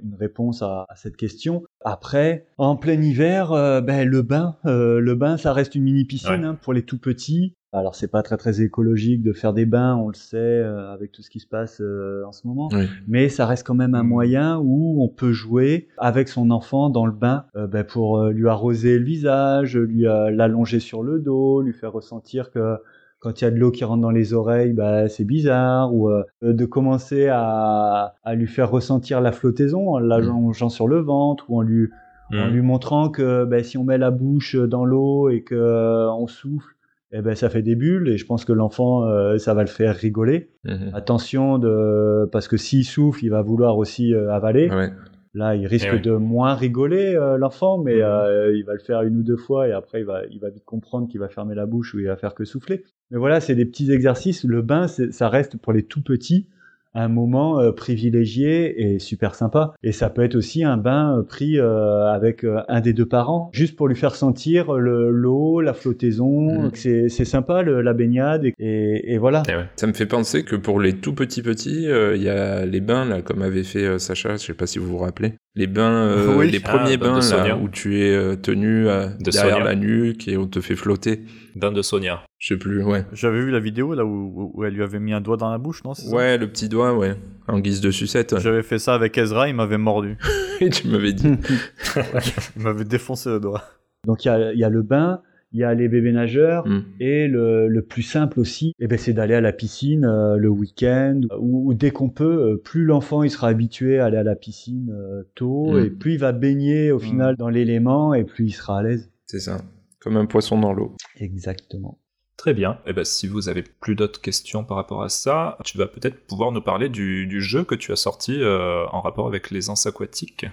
une 0.03 0.15
réponse 0.19 0.61
à, 0.61 0.85
à 0.89 0.95
cette 0.95 1.15
question. 1.17 1.63
Après, 1.85 2.45
en 2.57 2.75
plein 2.75 2.99
hiver, 3.01 3.51
euh, 3.51 3.81
ben, 3.81 4.07
le 4.07 4.21
bain, 4.23 4.55
le 4.65 5.13
bain, 5.15 5.37
ça 5.37 5.53
reste 5.53 5.75
une 5.75 5.83
mini 5.83 6.05
piscine 6.05 6.29
Ouais. 6.31 6.45
hein, 6.45 6.57
pour 6.61 6.73
les 6.73 6.83
tout 6.83 6.97
petits. 6.97 7.53
Alors 7.73 7.95
c'est 7.95 8.09
pas 8.09 8.21
très 8.21 8.35
très 8.35 8.61
écologique 8.61 9.23
de 9.23 9.31
faire 9.31 9.53
des 9.53 9.65
bains, 9.65 9.95
on 9.95 10.09
le 10.09 10.13
sait 10.13 10.35
euh, 10.37 10.91
avec 10.91 11.13
tout 11.13 11.21
ce 11.21 11.29
qui 11.29 11.39
se 11.39 11.47
passe 11.47 11.79
euh, 11.79 12.23
en 12.27 12.33
ce 12.33 12.45
moment 12.45 12.67
Oui. 12.73 12.85
mais 13.07 13.29
ça 13.29 13.45
reste 13.45 13.65
quand 13.65 13.75
même 13.75 13.95
un 13.95 14.03
Mm. 14.03 14.07
moyen 14.07 14.57
où 14.59 15.01
on 15.01 15.07
peut 15.07 15.31
jouer 15.31 15.87
avec 15.97 16.27
son 16.27 16.51
enfant 16.51 16.89
dans 16.89 17.05
le 17.05 17.13
bain 17.13 17.45
euh, 17.55 17.67
ben, 17.67 17.85
pour 17.85 18.17
euh, 18.19 18.31
lui 18.31 18.49
arroser 18.49 18.99
le 18.99 19.05
visage, 19.05 19.77
lui 19.77 20.05
euh, 20.05 20.31
l'allonger 20.31 20.81
sur 20.81 21.01
le 21.01 21.19
dos, 21.19 21.61
lui 21.61 21.71
faire 21.71 21.93
ressentir 21.93 22.51
que 22.51 22.75
quand 23.19 23.39
il 23.39 23.43
y 23.45 23.47
a 23.47 23.51
de 23.51 23.57
l'eau 23.57 23.71
qui 23.71 23.83
rentre 23.85 24.01
dans 24.01 24.09
les 24.11 24.33
oreilles, 24.33 24.73
bah, 24.73 25.07
c'est 25.07 25.23
bizarre, 25.25 25.93
ou 25.93 26.09
euh, 26.09 26.23
de 26.41 26.65
commencer 26.65 27.27
à, 27.31 28.15
à 28.23 28.33
lui 28.35 28.47
faire 28.47 28.69
ressentir 28.71 29.21
la 29.21 29.31
flottaison 29.31 29.91
en 29.93 29.99
l'allongeant 29.99 30.69
sur 30.69 30.87
le 30.87 30.99
ventre, 30.99 31.45
ou 31.49 31.59
en 31.59 31.61
lui, 31.61 31.87
en 32.33 32.47
Hmm. 32.47 32.49
lui 32.51 32.61
montrant 32.61 33.09
que 33.09 33.45
ben, 33.45 33.63
si 33.63 33.77
on 33.77 33.83
met 33.83 33.97
la 33.99 34.09
bouche 34.09 34.55
dans 34.55 34.85
l'eau 34.85 35.29
et 35.29 35.43
que 35.43 35.53
euh, 35.53 36.09
on 36.13 36.25
souffle, 36.27 36.73
eh 37.13 37.21
ben, 37.21 37.35
ça 37.35 37.49
fait 37.49 37.61
des 37.61 37.75
bulles, 37.75 38.07
et 38.09 38.17
je 38.17 38.25
pense 38.25 38.45
que 38.45 38.53
l'enfant, 38.53 39.05
euh, 39.07 39.37
ça 39.37 39.53
va 39.53 39.61
le 39.61 39.67
faire 39.69 39.95
rigoler. 39.95 40.49
Mhm. 40.65 40.91
Attention 40.93 41.57
de 41.57 42.29
parce 42.31 42.47
que 42.47 42.57
s'il 42.57 42.85
souffle, 42.85 43.25
il 43.25 43.29
va 43.29 43.41
vouloir 43.41 43.77
aussi 43.77 44.13
euh, 44.13 44.31
avaler. 44.31 44.69
Ouais. 44.69 44.89
Là, 45.33 45.55
il 45.55 45.65
risque 45.65 45.87
Eh 45.91 45.95
oui. 45.95 46.01
de 46.01 46.11
moins 46.11 46.55
rigoler 46.55 47.15
euh, 47.15 47.37
l'enfant, 47.37 47.77
mais 47.77 47.95
Mhm. 47.95 48.01
euh, 48.03 48.53
il 48.53 48.63
va 48.65 48.73
le 48.73 48.79
faire 48.79 49.01
une 49.03 49.15
ou 49.17 49.23
deux 49.23 49.37
fois 49.37 49.67
et 49.67 49.71
après 49.71 50.01
il 50.01 50.05
va 50.05 50.23
il 50.29 50.39
va 50.41 50.49
vite 50.49 50.65
comprendre 50.65 51.07
qu'il 51.07 51.21
va 51.21 51.29
fermer 51.29 51.55
la 51.55 51.65
bouche 51.65 51.93
ou 51.93 51.99
il 51.99 52.07
va 52.07 52.17
faire 52.17 52.33
que 52.33 52.43
souffler. 52.43 52.83
Mais 53.11 53.17
voilà, 53.17 53.39
c'est 53.39 53.55
des 53.55 53.65
petits 53.65 53.91
exercices. 53.93 54.43
Le 54.43 54.61
bain, 54.61 54.87
ça 54.87 55.29
reste 55.29 55.55
pour 55.57 55.71
les 55.71 55.83
tout 55.83 56.01
petits 56.03 56.47
un 56.93 57.07
moment 57.07 57.59
euh, 57.59 57.71
privilégié 57.71 58.81
et 58.93 58.99
super 58.99 59.35
sympa. 59.35 59.73
Et 59.83 59.91
ça 59.91 60.09
peut 60.09 60.23
être 60.23 60.35
aussi 60.35 60.63
un 60.63 60.77
bain 60.77 61.17
euh, 61.17 61.23
pris 61.23 61.59
euh, 61.59 62.11
avec 62.11 62.45
un 62.67 62.81
des 62.81 62.93
deux 62.93 63.05
parents, 63.05 63.49
juste 63.53 63.75
pour 63.75 63.87
lui 63.87 63.95
faire 63.95 64.15
sentir 64.15 64.73
le 64.73 65.09
l'eau, 65.09 65.61
la 65.61 65.73
flottaison. 65.73 66.63
Mhm. 66.63 66.71
C'est 66.73 67.09
c'est 67.09 67.25
sympa 67.25 67.61
le- 67.61 67.81
la 67.81 67.93
baignade 67.93 68.45
et, 68.45 68.53
et, 68.59 69.13
et 69.13 69.17
voilà. 69.17 69.43
Eh 69.49 69.55
ouais. 69.55 69.65
Ça 69.75 69.87
me 69.87 69.93
fait 69.93 70.05
penser 70.05 70.43
que 70.43 70.55
pour 70.55 70.79
les 70.79 70.93
tout 70.93 71.13
petits 71.13 71.41
petits, 71.41 71.87
euh, 71.87 72.15
il 72.15 72.23
y 72.23 72.29
a 72.29 72.65
les 72.65 72.81
bains 72.81 73.05
là, 73.05 73.21
comme 73.21 73.41
avait 73.41 73.63
fait 73.63 73.85
euh, 73.85 73.97
Sacha, 73.99 74.33
je 74.33 74.37
sais 74.45 74.53
pas 74.53 74.67
si 74.67 74.79
vous 74.79 74.87
vous 74.87 74.97
rappelez, 74.97 75.33
les 75.55 75.67
bains, 75.67 76.07
euh, 76.07 76.35
Oui. 76.37 76.49
les 76.51 76.61
Ah, 76.63 76.77
premiers 76.77 76.97
de 76.97 77.01
bains 77.03 77.19
là 77.19 77.55
où 77.57 77.67
tu 77.69 77.99
es 78.01 78.13
euh, 78.15 78.35
tenu 78.35 78.87
euh, 78.87 79.07
De 79.19 79.31
derrière 79.31 79.57
Sonia. 79.57 79.65
la 79.69 79.75
nuque 79.75 80.27
et 80.27 80.37
on 80.37 80.47
te 80.47 80.61
fait 80.61 80.75
flotter. 80.75 81.21
Bain 81.55 81.71
de 81.71 81.81
Sonia. 81.81 82.21
Je 82.39 82.53
sais 82.53 82.57
plus, 82.59 82.83
ouais. 82.83 83.05
J'avais 83.13 83.41
vu 83.41 83.51
la 83.51 83.59
vidéo 83.59 83.93
là 83.93 84.05
où, 84.05 84.51
où 84.55 84.63
elle 84.63 84.73
lui 84.73 84.83
avait 84.83 84.99
mis 84.99 85.13
un 85.13 85.21
doigt 85.21 85.37
dans 85.37 85.51
la 85.51 85.57
bouche, 85.57 85.83
non 85.83 85.93
Ouais, 86.11 86.37
le 86.37 86.47
petit 86.47 86.69
doigt, 86.69 86.95
ouais, 86.97 87.15
en 87.47 87.59
guise 87.59 87.81
de 87.81 87.91
sucette. 87.91 88.39
J'avais 88.39 88.63
fait 88.63 88.79
ça 88.79 88.93
avec 88.95 89.17
Ezra, 89.17 89.47
il 89.49 89.55
m'avait 89.55 89.77
mordu. 89.77 90.17
Et 90.61 90.69
tu 90.69 90.87
m'avais 90.87 91.13
dit. 91.13 91.27
Il 92.55 92.61
m'avait 92.63 92.85
défoncé 92.85 93.29
le 93.29 93.39
doigt. 93.39 93.63
Donc 94.07 94.25
il 94.25 94.27
y 94.27 94.31
a, 94.31 94.53
il 94.53 94.59
y 94.59 94.63
a 94.63 94.69
le 94.69 94.81
bain, 94.81 95.21
il 95.53 95.59
y 95.59 95.63
a 95.63 95.73
les 95.73 95.87
bébés 95.89 96.11
nageurs. 96.11 96.65
Hmm. 96.67 96.83
Et 96.99 97.27
le, 97.27 97.67
le 97.67 97.81
plus 97.81 98.03
simple 98.03 98.39
aussi, 98.39 98.73
eh 98.79 98.87
ben, 98.87 98.97
c'est 98.97 99.13
d'aller 99.13 99.33
à 99.35 99.41
la 99.41 99.51
piscine 99.51 100.05
euh, 100.05 100.37
le 100.37 100.49
week-end 100.49 101.21
ou, 101.39 101.69
ou 101.69 101.73
dès 101.73 101.91
qu'on 101.91 102.09
peut. 102.09 102.51
euh, 102.53 102.57
plus 102.57 102.85
l'enfant 102.85 103.23
il 103.23 103.29
sera 103.29 103.47
habitué 103.49 103.99
à 103.99 104.05
aller 104.05 104.17
à 104.17 104.23
la 104.23 104.35
piscine 104.35 104.91
euh, 104.93 105.23
tôt 105.35 105.71
Mm. 105.73 105.79
et 105.85 105.89
plus 105.89 106.13
il 106.13 106.19
va 106.19 106.31
baigner 106.31 106.91
au 106.91 106.97
Mm. 106.97 107.01
final 107.01 107.35
dans 107.37 107.49
l'élément 107.49 108.13
et 108.13 108.23
plus 108.23 108.45
il 108.45 108.51
sera 108.51 108.79
à 108.79 108.83
l'aise. 108.83 109.11
C'est 109.25 109.39
ça. 109.39 109.57
Comme 109.99 110.17
un 110.17 110.25
poisson 110.25 110.59
dans 110.59 110.73
l'eau. 110.73 110.95
Exactement. 111.19 111.97
Très 112.37 112.53
bien. 112.55 112.79
Et 112.87 112.93
ben, 112.93 113.03
si 113.05 113.27
vous 113.27 113.49
avez 113.49 113.61
plus 113.61 113.93
d'autres 113.95 114.19
questions 114.19 114.63
par 114.63 114.77
rapport 114.77 115.03
à 115.03 115.09
ça, 115.09 115.57
tu 115.63 115.77
vas 115.77 115.85
peut-être 115.85 116.25
pouvoir 116.25 116.51
nous 116.51 116.61
parler 116.61 116.89
du, 116.89 117.27
du 117.27 117.39
jeu 117.39 117.63
que 117.63 117.75
tu 117.75 117.91
as 117.91 117.95
sorti 117.95 118.41
euh, 118.41 118.83
en 118.91 119.01
rapport 119.01 119.27
avec 119.27 119.51
les 119.51 119.69
anses 119.69 119.85
aquatiques. 119.85 120.47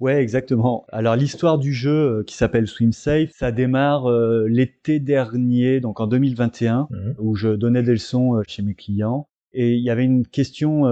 Ouais, 0.00 0.20
exactement. 0.20 0.84
Alors 0.90 1.14
l'histoire 1.14 1.58
du 1.58 1.72
jeu 1.72 2.18
euh, 2.18 2.22
qui 2.24 2.36
s'appelle 2.36 2.66
Swim 2.66 2.92
Safe, 2.92 3.30
ça 3.32 3.52
démarre 3.52 4.10
euh, 4.10 4.46
l'été 4.48 4.98
dernier, 4.98 5.80
donc 5.80 6.00
en 6.00 6.06
2021, 6.06 6.88
où 7.18 7.36
je 7.36 7.48
donnais 7.50 7.82
des 7.82 7.92
leçons 7.92 8.36
euh, 8.36 8.42
chez 8.46 8.62
mes 8.62 8.74
clients. 8.74 9.28
Et 9.52 9.74
il 9.74 9.82
y 9.84 9.90
avait 9.90 10.04
une 10.04 10.26
question 10.26 10.82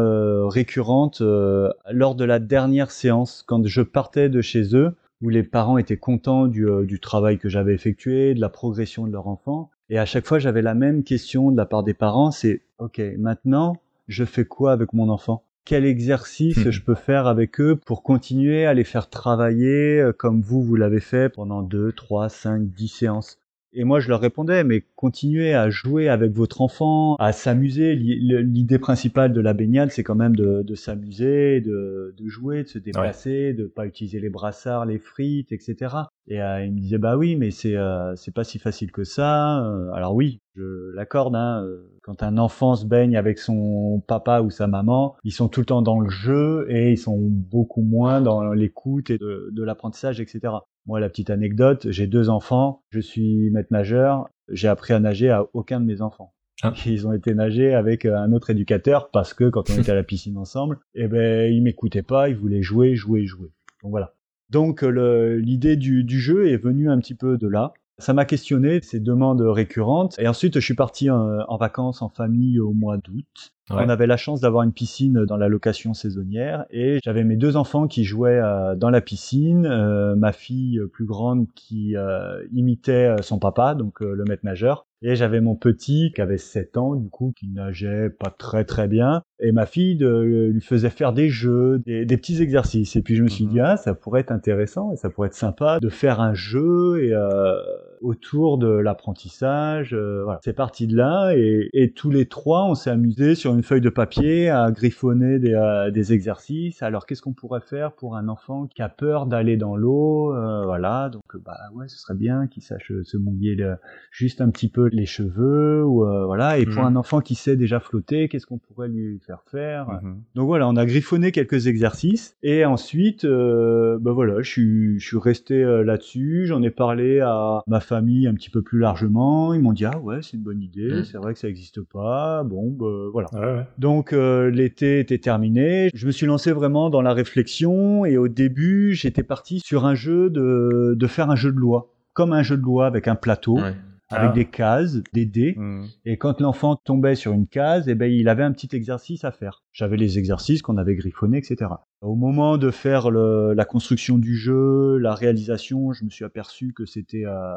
récurrente 0.49 1.21
lors 1.21 2.15
de 2.15 2.25
la 2.25 2.39
dernière 2.39 2.93
séance, 2.93 3.43
quand 3.45 3.67
je 3.67 3.83
partais 3.83 4.29
de 4.29 4.41
chez 4.41 4.77
eux, 4.77 4.95
où 5.21 5.31
les 5.31 5.43
parents 5.43 5.79
étaient 5.79 5.97
contents 5.97 6.47
du, 6.47 6.69
du 6.85 7.01
travail 7.01 7.39
que 7.39 7.49
j'avais 7.49 7.75
effectué, 7.75 8.35
de 8.35 8.41
la 8.41 8.49
progression 8.49 9.05
de 9.05 9.11
leur 9.11 9.27
enfant. 9.27 9.73
Et 9.91 9.99
à 9.99 10.05
chaque 10.05 10.29
fois, 10.29 10.39
j'avais 10.39 10.63
la 10.63 10.75
même 10.75 11.03
question 11.03 11.51
de 11.51 11.57
la 11.57 11.67
part 11.67 11.83
des 11.83 11.93
parents, 11.93 12.31
c'est 12.31 12.63
OK, 12.79 13.03
maintenant, 13.19 13.79
je 14.07 14.25
fais 14.25 14.45
quoi 14.45 14.71
avec 14.71 14.93
mon 14.93 15.09
enfant? 15.09 15.43
Quel 15.65 15.85
exercice 15.85 16.67
Mhm. 16.67 16.71
je 16.71 16.83
peux 16.83 16.95
faire 16.95 17.27
avec 17.27 17.61
eux 17.61 17.77
pour 17.77 18.03
continuer 18.03 18.67
à 18.67 18.75
les 18.75 18.85
faire 18.85 19.09
travailler 19.11 20.01
euh, 20.01 20.13
comme 20.13 20.41
vous, 20.41 20.63
vous 20.63 20.77
l'avez 20.77 21.01
fait 21.01 21.29
pendant 21.29 21.63
2, 21.63 21.93
3, 21.93 22.29
5, 22.29 22.63
10 22.73 22.89
séances 22.89 23.39
et 23.75 23.85
moi, 23.85 24.01
je 24.01 24.09
leur 24.09 24.21
répondais, 24.21 24.65
mais 24.65 24.85
continuez 24.97 25.55
à 25.55 25.71
jouer 25.71 26.09
avec 26.09 26.33
votre 26.33 26.61
enfant, 26.61 27.17
à 27.17 27.33
s'amuser. 27.33 27.95
L'i- 27.95 28.43
L'idée 28.43 28.79
principale 28.79 29.33
de 29.33 29.41
la 29.41 29.55
baignade, 29.55 29.91
c'est 29.91 30.03
quand 30.03 30.15
même 30.15 30.37
de, 30.37 30.63
de 30.63 30.75
s'amuser, 30.75 31.61
de, 31.61 32.15
de 32.17 32.29
jouer, 32.29 32.65
de 32.65 32.69
se 32.69 32.79
déplacer, 32.79 33.53
de 33.55 33.65
pas 33.67 33.87
utiliser 33.87 34.21
les 34.21 34.29
brassards, 34.31 34.87
les 34.87 34.99
frites, 34.99 35.53
etc. 35.53 35.95
Et 36.29 36.41
euh, 36.43 36.65
il 36.65 36.73
me 36.73 36.79
disait, 36.81 36.99
bah 36.99 37.17
oui, 37.17 37.37
mais 37.37 37.51
c'est 37.51 37.77
euh, 37.77 38.15
c'est 38.17 38.35
pas 38.35 38.45
si 38.45 38.59
facile 38.59 38.93
que 38.93 39.05
ça. 39.05 39.65
Euh, 39.65 39.91
Alors 39.93 40.15
oui, 40.15 40.41
je 40.55 40.93
l'accorde. 40.95 41.35
Hein, 41.35 41.65
euh, 41.65 41.89
quand 42.03 42.23
un 42.23 42.37
enfant 42.39 42.75
se 42.75 42.85
baigne 42.85 43.17
avec 43.17 43.39
son 43.39 44.03
papa 44.07 44.41
ou 44.43 44.51
sa 44.51 44.67
maman, 44.67 45.15
ils 45.25 45.31
sont 45.33 45.49
tout 45.49 45.61
le 45.61 45.67
temps 45.67 45.83
dans 45.83 46.01
le 46.01 46.11
jeu 46.11 46.67
et 46.69 46.93
ils 46.93 46.99
sont 46.99 47.17
beaucoup 47.21 47.83
moins 47.83 48.21
dans 48.21 48.53
l'écoute 48.53 49.11
et 49.11 49.19
de, 49.19 49.51
de 49.53 49.63
l'apprentissage, 49.65 50.21
etc. 50.21 50.55
Moi, 50.87 50.99
la 50.99 51.09
petite 51.09 51.31
anecdote, 51.31 51.87
j'ai 51.91 52.07
deux 52.07 52.29
enfants, 52.29 52.83
je 52.91 53.01
suis 53.01 53.51
maître 53.51 53.69
nageur, 53.71 54.29
j'ai 54.49 54.69
appris 54.69 54.93
à 54.93 55.01
nager 55.01 55.31
à 55.31 55.47
aucun 55.53 55.81
de 55.81 55.87
mes 55.87 56.01
enfants. 56.01 56.35
Ah. 56.63 56.75
Ils 56.87 57.07
ont 57.07 57.13
été 57.13 57.35
nager 57.35 57.75
avec 57.75 58.05
euh, 58.05 58.17
un 58.17 58.33
autre 58.33 58.51
éducateur 58.51 59.11
parce 59.11 59.33
que 59.35 59.49
quand 59.49 59.71
on 59.71 59.79
était 59.79 59.93
à 59.93 59.95
la 59.95 60.03
piscine 60.05 60.37
ensemble, 60.39 60.79
eh 60.95 61.07
ben 61.07 61.53
ils 61.53 61.63
m'écoutaient 61.63 62.03
pas, 62.03 62.29
ils 62.29 62.37
voulaient 62.37 62.63
jouer, 62.63 62.95
jouer, 62.95 63.27
jouer. 63.27 63.53
Donc 63.83 63.91
voilà. 63.91 64.15
Donc 64.51 64.83
euh, 64.83 65.37
l'idée 65.37 65.77
du, 65.77 66.05
du 66.05 66.21
jeu 66.21 66.49
est 66.49 66.57
venue 66.57 66.91
un 66.91 66.99
petit 66.99 67.15
peu 67.15 67.39
de 67.39 67.49
là. 67.49 67.73
Ça 67.99 68.13
m'a 68.15 68.25
questionné 68.25 68.81
ces 68.83 69.01
demandes 69.01 69.43
récurrentes. 69.43 70.19
Et 70.19 70.27
ensuite, 70.27 70.55
je 70.55 70.65
suis 70.65 70.75
parti 70.75 71.11
en, 71.11 71.41
en 71.47 71.57
vacances 71.57 72.03
en 72.03 72.09
famille 72.09 72.59
au 72.59 72.73
mois 72.73 72.97
d'août. 72.97 73.53
Ouais. 73.71 73.85
On 73.87 73.89
avait 73.89 74.07
la 74.09 74.17
chance 74.17 74.41
d'avoir 74.41 74.65
une 74.65 74.73
piscine 74.73 75.25
dans 75.25 75.37
la 75.37 75.49
location 75.49 75.95
saisonnière 75.95 76.65
et 76.71 76.99
j'avais 77.05 77.23
mes 77.23 77.37
deux 77.37 77.57
enfants 77.57 77.87
qui 77.87 78.05
jouaient 78.05 78.41
euh, 78.43 78.75
dans 78.75 78.91
la 78.91 79.01
piscine, 79.01 79.67
euh, 79.67 80.17
ma 80.17 80.33
fille 80.33 80.79
euh, 80.79 80.89
plus 80.89 81.07
grande 81.07 81.47
qui 81.55 81.97
euh, 81.97 82.43
imitait 82.53 83.07
euh, 83.07 83.23
son 83.23 83.39
papa, 83.39 83.75
donc 83.75 84.03
euh, 84.03 84.15
le 84.15 84.25
maître 84.25 84.45
nageur, 84.45 84.87
et 85.01 85.15
j'avais 85.15 85.41
mon 85.41 85.55
petit 85.55 86.13
qui 86.15 86.21
avait 86.21 86.39
7 86.39 86.77
ans 86.77 86.97
du 86.97 87.09
coup 87.09 87.33
qui 87.39 87.49
nageait 87.49 88.11
pas 88.11 88.31
très 88.31 88.65
très 88.65 88.89
bien 88.89 89.23
et 89.43 89.53
ma 89.53 89.67
fille 89.67 89.97
de- 89.97 90.51
lui 90.53 90.61
faisait 90.61 90.91
faire 90.91 91.13
des 91.13 91.29
jeux, 91.29 91.81
des, 91.85 92.05
des 92.07 92.17
petits 92.17 92.41
exercices 92.41 92.97
et 92.97 93.03
puis 93.03 93.17
je 93.17 93.23
me 93.23 93.29
suis 93.29 93.45
Mhm. 93.45 93.51
dit 93.51 93.61
ah 93.61 93.77
ça 93.77 93.95
pourrait 93.95 94.21
être 94.21 94.33
intéressant 94.33 94.93
et 94.93 94.97
ça 94.97 95.11
pourrait 95.11 95.29
être 95.29 95.35
sympa 95.35 95.79
de 95.81 95.89
faire 95.89 96.21
un 96.21 96.33
jeu 96.35 97.05
et 97.05 97.13
euh, 97.13 97.55
autour 98.01 98.59
de 98.59 98.69
l'apprentissage. 98.69 99.95
euh, 99.95 100.23
voilà. 100.25 100.41
C'est 100.45 100.53
parti 100.55 100.87
de 100.87 100.97
là 100.97 101.33
et, 101.37 101.69
et 101.73 101.93
tous 101.93 102.11
les 102.11 102.27
trois, 102.27 102.65
on 102.65 102.75
s'est 102.75 102.91
amusés 102.91 103.35
sur 103.35 103.55
une 103.55 103.63
feuille 103.63 103.81
de 103.81 103.89
papier 103.91 104.49
à 104.51 104.71
griffonner 104.71 105.39
des, 105.39 105.55
euh, 105.55 105.91
des 105.91 106.13
exercices. 106.13 106.83
Alors 106.83 107.07
qu'est-ce 107.07 107.23
qu'on 107.23 107.33
pourrait 107.33 107.61
faire 107.61 107.93
pour 107.93 108.17
un 108.17 108.29
enfant 108.29 108.67
qui 108.67 108.83
a 108.83 108.89
peur 108.89 109.27
d'aller 109.27 109.57
dans 109.57 109.77
l'eau 109.77 110.33
Voilà, 110.65 111.09
donc 111.11 111.25
bah 111.45 111.57
ouais, 111.75 111.89
ce 111.89 111.99
serait 111.99 112.15
bien 112.15 112.47
qu'il 112.47 112.63
sache 112.63 112.93
se 113.03 113.17
mouiller 113.17 113.55
le- 113.55 113.77
juste 114.11 114.41
un 114.41 114.51
petit 114.51 114.69
peu 114.69 114.89
les 114.93 115.07
cheveux 115.07 115.85
ou 115.85 116.05
voilà. 116.27 116.59
Et 116.59 116.67
pour 116.67 116.83
Mhm. 116.83 116.89
un 116.89 116.97
enfant 116.97 117.21
qui 117.21 117.35
sait 117.35 117.57
déjà 117.57 117.81
flotter, 117.81 118.29
qu'est-ce 118.29 118.47
qu'on 118.47 118.59
pourrait 118.59 118.89
lui 118.89 119.19
faire? 119.27 119.32
Faire 119.51 119.89
Mhm. 120.03 120.23
donc 120.35 120.47
voilà, 120.47 120.69
on 120.69 120.77
a 120.77 120.85
griffonné 120.87 121.33
quelques 121.33 121.67
exercices 121.67 122.37
et 122.43 122.65
ensuite, 122.65 123.25
euh, 123.25 123.99
ben 124.01 124.13
voilà, 124.13 124.43
je 124.43 124.51
suis, 124.51 124.99
je 125.01 125.07
suis 125.07 125.19
resté 125.19 125.63
euh, 125.63 125.83
là-dessus. 125.85 126.45
J'en 126.47 126.63
ai 126.63 126.71
parlé 126.71 127.21
à 127.21 127.61
ma 127.67 127.81
famille 127.81 128.27
un 128.27 128.35
petit 128.35 128.51
peu 128.51 128.63
plus 128.63 128.79
largement. 128.79 129.55
Ils 129.55 129.61
m'ont 129.61 129.73
dit 129.73 129.85
ah 129.85 129.99
ouais, 130.01 130.19
c'est 130.23 130.37
une 130.37 130.43
bonne 130.43 130.61
idée. 130.63 131.01
Mm. 131.01 131.05
C'est 131.05 131.19
vrai 131.19 131.33
que 131.33 131.39
ça 131.39 131.47
n'existe 131.49 131.81
pas. 131.83 132.43
Bon, 132.45 132.71
ben 132.71 133.09
voilà. 133.13 133.29
Ouais, 133.33 133.41
ouais. 133.59 133.67
Donc 133.79 134.13
euh, 134.13 134.51
l'été 134.51 135.01
était 135.01 135.19
terminé. 135.19 135.91
Je 135.95 136.07
me 136.07 136.11
suis 136.13 136.27
lancé 136.27 136.53
vraiment 136.53 136.91
dans 136.91 137.03
la 137.03 137.13
réflexion 137.13 138.05
et 138.05 138.17
au 138.17 138.29
début, 138.29 138.95
j'étais 138.95 139.23
parti 139.23 139.61
sur 139.61 139.85
un 139.87 139.95
jeu 139.95 140.31
de, 140.31 140.95
de 140.97 141.07
faire 141.07 141.31
un 141.31 141.37
jeu 141.37 141.53
de 141.53 141.59
loi, 141.59 141.93
comme 142.13 142.33
un 142.33 142.43
jeu 142.43 142.57
de 142.57 142.63
loi 142.63 142.87
avec 142.87 143.09
un 143.09 143.15
plateau, 143.15 143.59
Ouais. 143.59 143.75
Avec 144.13 144.31
Ah. 144.31 144.33
des 144.35 144.45
cases, 144.45 144.99
des 145.13 145.27
dés. 145.27 145.55
Mhm. 145.57 145.87
Et 146.05 146.17
quand 146.17 146.41
l'enfant 146.41 146.77
tombait 146.77 147.15
sur 147.15 147.33
une 147.33 147.47
case, 147.47 147.89
eh 147.89 147.95
ben, 147.95 148.11
il 148.13 148.29
avait 148.29 148.43
un 148.43 148.53
petit 148.53 148.69
exercice 148.77 149.25
à 149.25 149.31
faire. 149.33 149.63
J'avais 149.73 149.97
les 149.97 150.19
exercices 150.19 150.63
qu'on 150.63 150.77
avait 150.77 150.95
griffonnés, 150.95 151.39
etc. 151.39 151.71
Au 152.01 152.15
moment 152.15 152.59
de 152.59 152.71
faire 152.71 153.11
le- 153.11 153.53
la 153.55 153.65
construction 153.65 154.19
du 154.19 154.37
jeu, 154.37 154.97
la 154.99 155.15
réalisation, 155.15 155.93
je 155.93 156.05
me 156.05 156.11
suis 156.11 156.25
aperçu 156.25 156.73
que 156.73 156.85
c'était 156.85 157.25
euh, 157.27 157.55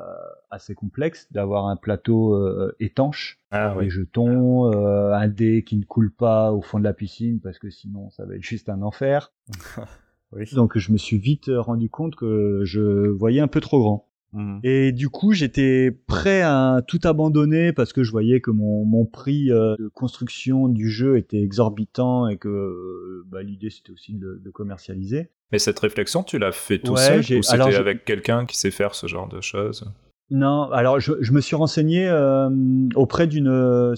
assez 0.51 0.75
complexe 0.75 1.27
d'avoir 1.31 1.67
un 1.67 1.75
plateau 1.75 2.35
euh, 2.35 2.75
étanche, 2.79 3.39
Ah 3.51 3.75
des 3.79 3.89
jetons, 3.89 4.71
euh, 4.73 5.13
un 5.13 5.27
dé 5.27 5.63
qui 5.63 5.77
ne 5.77 5.83
coule 5.85 6.11
pas 6.11 6.51
au 6.53 6.61
fond 6.61 6.79
de 6.79 6.83
la 6.83 6.93
piscine 6.93 7.39
parce 7.41 7.57
que 7.59 7.69
sinon 7.69 8.09
ça 8.11 8.25
va 8.25 8.35
être 8.35 8.43
juste 8.43 8.69
un 8.69 8.81
enfer. 8.81 9.31
Oui. 10.31 10.43
Donc 10.53 10.77
je 10.77 10.91
me 10.91 10.97
suis 10.97 11.17
vite 11.17 11.49
rendu 11.55 11.89
compte 11.89 12.15
que 12.15 12.61
je 12.65 13.07
voyais 13.09 13.39
un 13.39 13.47
peu 13.47 13.61
trop 13.61 13.79
grand. 13.79 14.07
Mhm. 14.35 14.59
Et 14.63 14.91
du 14.91 15.07
coup, 15.09 15.31
j'étais 15.31 15.91
prêt 16.07 16.41
à 16.41 16.81
tout 16.85 16.99
abandonner 17.05 17.71
parce 17.71 17.93
que 17.93 18.03
je 18.03 18.11
voyais 18.11 18.41
que 18.41 18.51
mon, 18.51 18.83
mon 18.85 19.05
prix 19.05 19.49
euh, 19.49 19.75
de 19.79 19.87
construction 19.87 20.67
du 20.67 20.89
jeu 20.89 21.17
était 21.17 21.41
exorbitant 21.41 22.27
et 22.27 22.37
que 22.37 22.49
euh, 22.49 23.23
bah, 23.27 23.41
l'idée 23.41 23.69
c'était 23.69 23.91
aussi 23.91 24.13
de, 24.13 24.41
commercialiser. 24.53 25.29
Mais 25.51 25.59
cette 25.59 25.79
réflexion, 25.79 26.23
tu 26.23 26.37
l'as 26.37 26.51
fait 26.51 26.79
tout 26.79 26.93
Ouais, 26.93 26.97
seul 26.97 27.23
j'ai- 27.23 27.37
ou 27.37 27.43
c'était 27.43 27.61
alors, 27.61 27.75
avec 27.75 28.03
quelqu'un 28.05 28.45
qui 28.45 28.57
sait 28.57 28.71
faire 28.71 28.93
ce 28.93 29.07
genre 29.07 29.27
de 29.27 29.41
choses? 29.41 29.85
Non, 30.31 30.71
alors 30.71 30.99
je, 30.99 31.13
je 31.21 31.31
me 31.33 31.39
suis 31.39 31.55
renseigné 31.55 32.07
euh, 32.07 32.49
auprès 32.95 33.27
d'une 33.27 33.93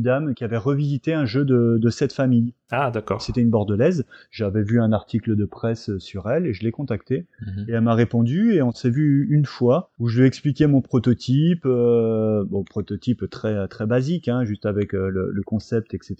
dame 0.00 0.34
qui 0.34 0.44
avait 0.44 0.56
revisité 0.56 1.12
un 1.12 1.24
jeu 1.24 1.44
de, 1.44 1.78
de 1.80 1.90
cette 1.90 2.12
famille. 2.12 2.54
Ah, 2.72 2.90
d'accord. 2.90 3.20
C'était 3.20 3.42
une 3.42 3.50
bordelaise. 3.50 4.06
J'avais 4.30 4.62
vu 4.62 4.80
un 4.80 4.92
article 4.92 5.36
de 5.36 5.44
presse 5.44 5.96
sur 5.98 6.30
elle 6.30 6.46
et 6.46 6.54
je 6.54 6.64
l'ai 6.64 6.72
contactée. 6.72 7.26
Mhm. 7.46 7.66
Et 7.68 7.72
elle 7.72 7.82
m'a 7.82 7.94
répondu 7.94 8.54
et 8.54 8.62
on 8.62 8.72
s'est 8.72 8.90
vu 8.90 9.26
une 9.30 9.44
fois 9.44 9.90
où 9.98 10.08
je 10.08 10.18
lui 10.18 10.24
ai 10.24 10.26
expliqué 10.26 10.66
mon 10.66 10.80
prototype, 10.80 11.66
euh, 11.66 12.44
bon 12.44 12.64
prototype 12.64 13.28
très 13.28 13.68
très 13.68 13.86
basique, 13.86 14.28
hein, 14.28 14.44
juste 14.44 14.64
avec 14.64 14.94
euh, 14.94 15.10
le, 15.10 15.30
le 15.32 15.42
concept, 15.42 15.92
etc. 15.92 16.16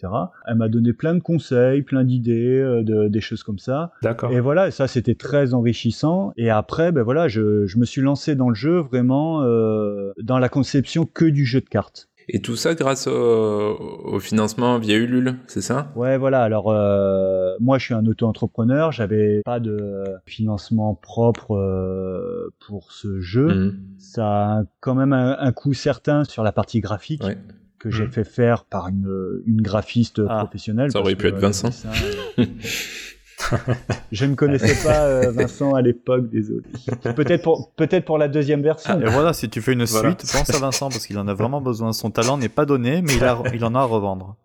Elle 0.46 0.56
m'a 0.56 0.68
donné 0.68 0.92
plein 0.92 1.14
de 1.14 1.20
conseils, 1.20 1.82
plein 1.82 2.04
d'idées, 2.04 2.58
euh, 2.58 2.82
de, 2.82 3.08
des 3.08 3.20
choses 3.20 3.42
comme 3.42 3.58
ça. 3.58 3.92
D'accord. 4.02 4.30
Et 4.32 4.40
voilà, 4.40 4.70
ça 4.70 4.86
c'était 4.86 5.14
très 5.14 5.54
enrichissant. 5.54 6.32
Et 6.36 6.50
après, 6.50 6.92
ben 6.92 7.02
voilà, 7.02 7.28
je, 7.28 7.66
je 7.66 7.78
me 7.78 7.86
suis 7.86 8.02
lancé 8.02 8.34
dans 8.34 8.50
le 8.50 8.54
jeu 8.54 8.78
vraiment 8.78 9.42
euh, 9.42 10.12
dans 10.22 10.38
la 10.38 10.48
conception 10.50 11.06
que 11.06 11.24
du 11.24 11.46
jeu 11.46 11.60
de 11.60 11.68
cartes. 11.68 12.08
Et 12.34 12.40
tout 12.40 12.56
ça 12.56 12.74
grâce 12.74 13.06
au, 13.06 13.12
au 13.12 14.18
financement 14.18 14.78
via 14.78 14.96
Ulule, 14.96 15.36
c'est 15.48 15.60
ça? 15.60 15.92
Ouais, 15.96 16.16
voilà. 16.16 16.42
Alors 16.42 16.70
euh, 16.72 17.54
moi, 17.60 17.76
je 17.78 17.84
suis 17.84 17.94
un 17.94 18.06
auto-entrepreneur. 18.06 18.90
J'avais 18.90 19.42
pas 19.44 19.60
de 19.60 20.02
financement 20.24 20.94
propre 20.94 21.54
euh, 21.54 22.48
pour 22.66 22.90
ce 22.90 23.20
jeu. 23.20 23.48
Mhm. 23.48 23.78
Ça 23.98 24.26
a 24.26 24.62
quand 24.80 24.94
même 24.94 25.12
un, 25.12 25.36
un 25.38 25.52
coût 25.52 25.74
certain 25.74 26.24
sur 26.24 26.42
la 26.42 26.52
partie 26.52 26.80
graphique. 26.80 27.22
Ouais. 27.22 27.36
que 27.78 27.90
j'ai 27.90 28.04
Mhm. 28.04 28.12
fait 28.12 28.24
faire 28.24 28.64
par 28.64 28.88
une, 28.88 29.42
une 29.44 29.60
graphiste 29.60 30.22
Ah, 30.28 30.38
professionnelle. 30.38 30.92
ça 30.92 31.00
aurait 31.00 31.16
pu 31.16 31.24
que, 31.24 31.34
être 31.34 31.38
Vincent. 31.38 31.70
je 34.12 34.24
ne 34.26 34.34
connaissais 34.34 34.86
pas 34.86 35.04
euh, 35.06 35.30
Vincent 35.30 35.74
à 35.74 35.82
l'époque, 35.82 36.28
désolé. 36.30 36.62
Peut-être 37.14 37.42
pour, 37.42 37.70
peut-être 37.76 38.04
pour 38.04 38.18
la 38.18 38.28
deuxième 38.28 38.62
version. 38.62 39.00
Et 39.00 39.04
voilà, 39.04 39.32
si 39.32 39.48
tu 39.48 39.60
fais 39.60 39.72
une 39.72 39.84
Voilà. 39.84 40.10
suite, 40.10 40.30
pense 40.32 40.50
à 40.54 40.58
Vincent 40.58 40.88
parce 40.88 41.06
qu'il 41.06 41.18
en 41.18 41.28
a 41.28 41.34
vraiment 41.34 41.60
besoin. 41.60 41.92
Son 41.92 42.10
talent 42.10 42.36
n'est 42.38 42.48
pas 42.48 42.64
donné, 42.66 43.02
mais 43.02 43.14
il, 43.14 43.24
a- 43.24 43.42
il 43.54 43.64
en 43.64 43.74
a 43.74 43.80
à 43.80 43.84
revendre. 43.84 44.36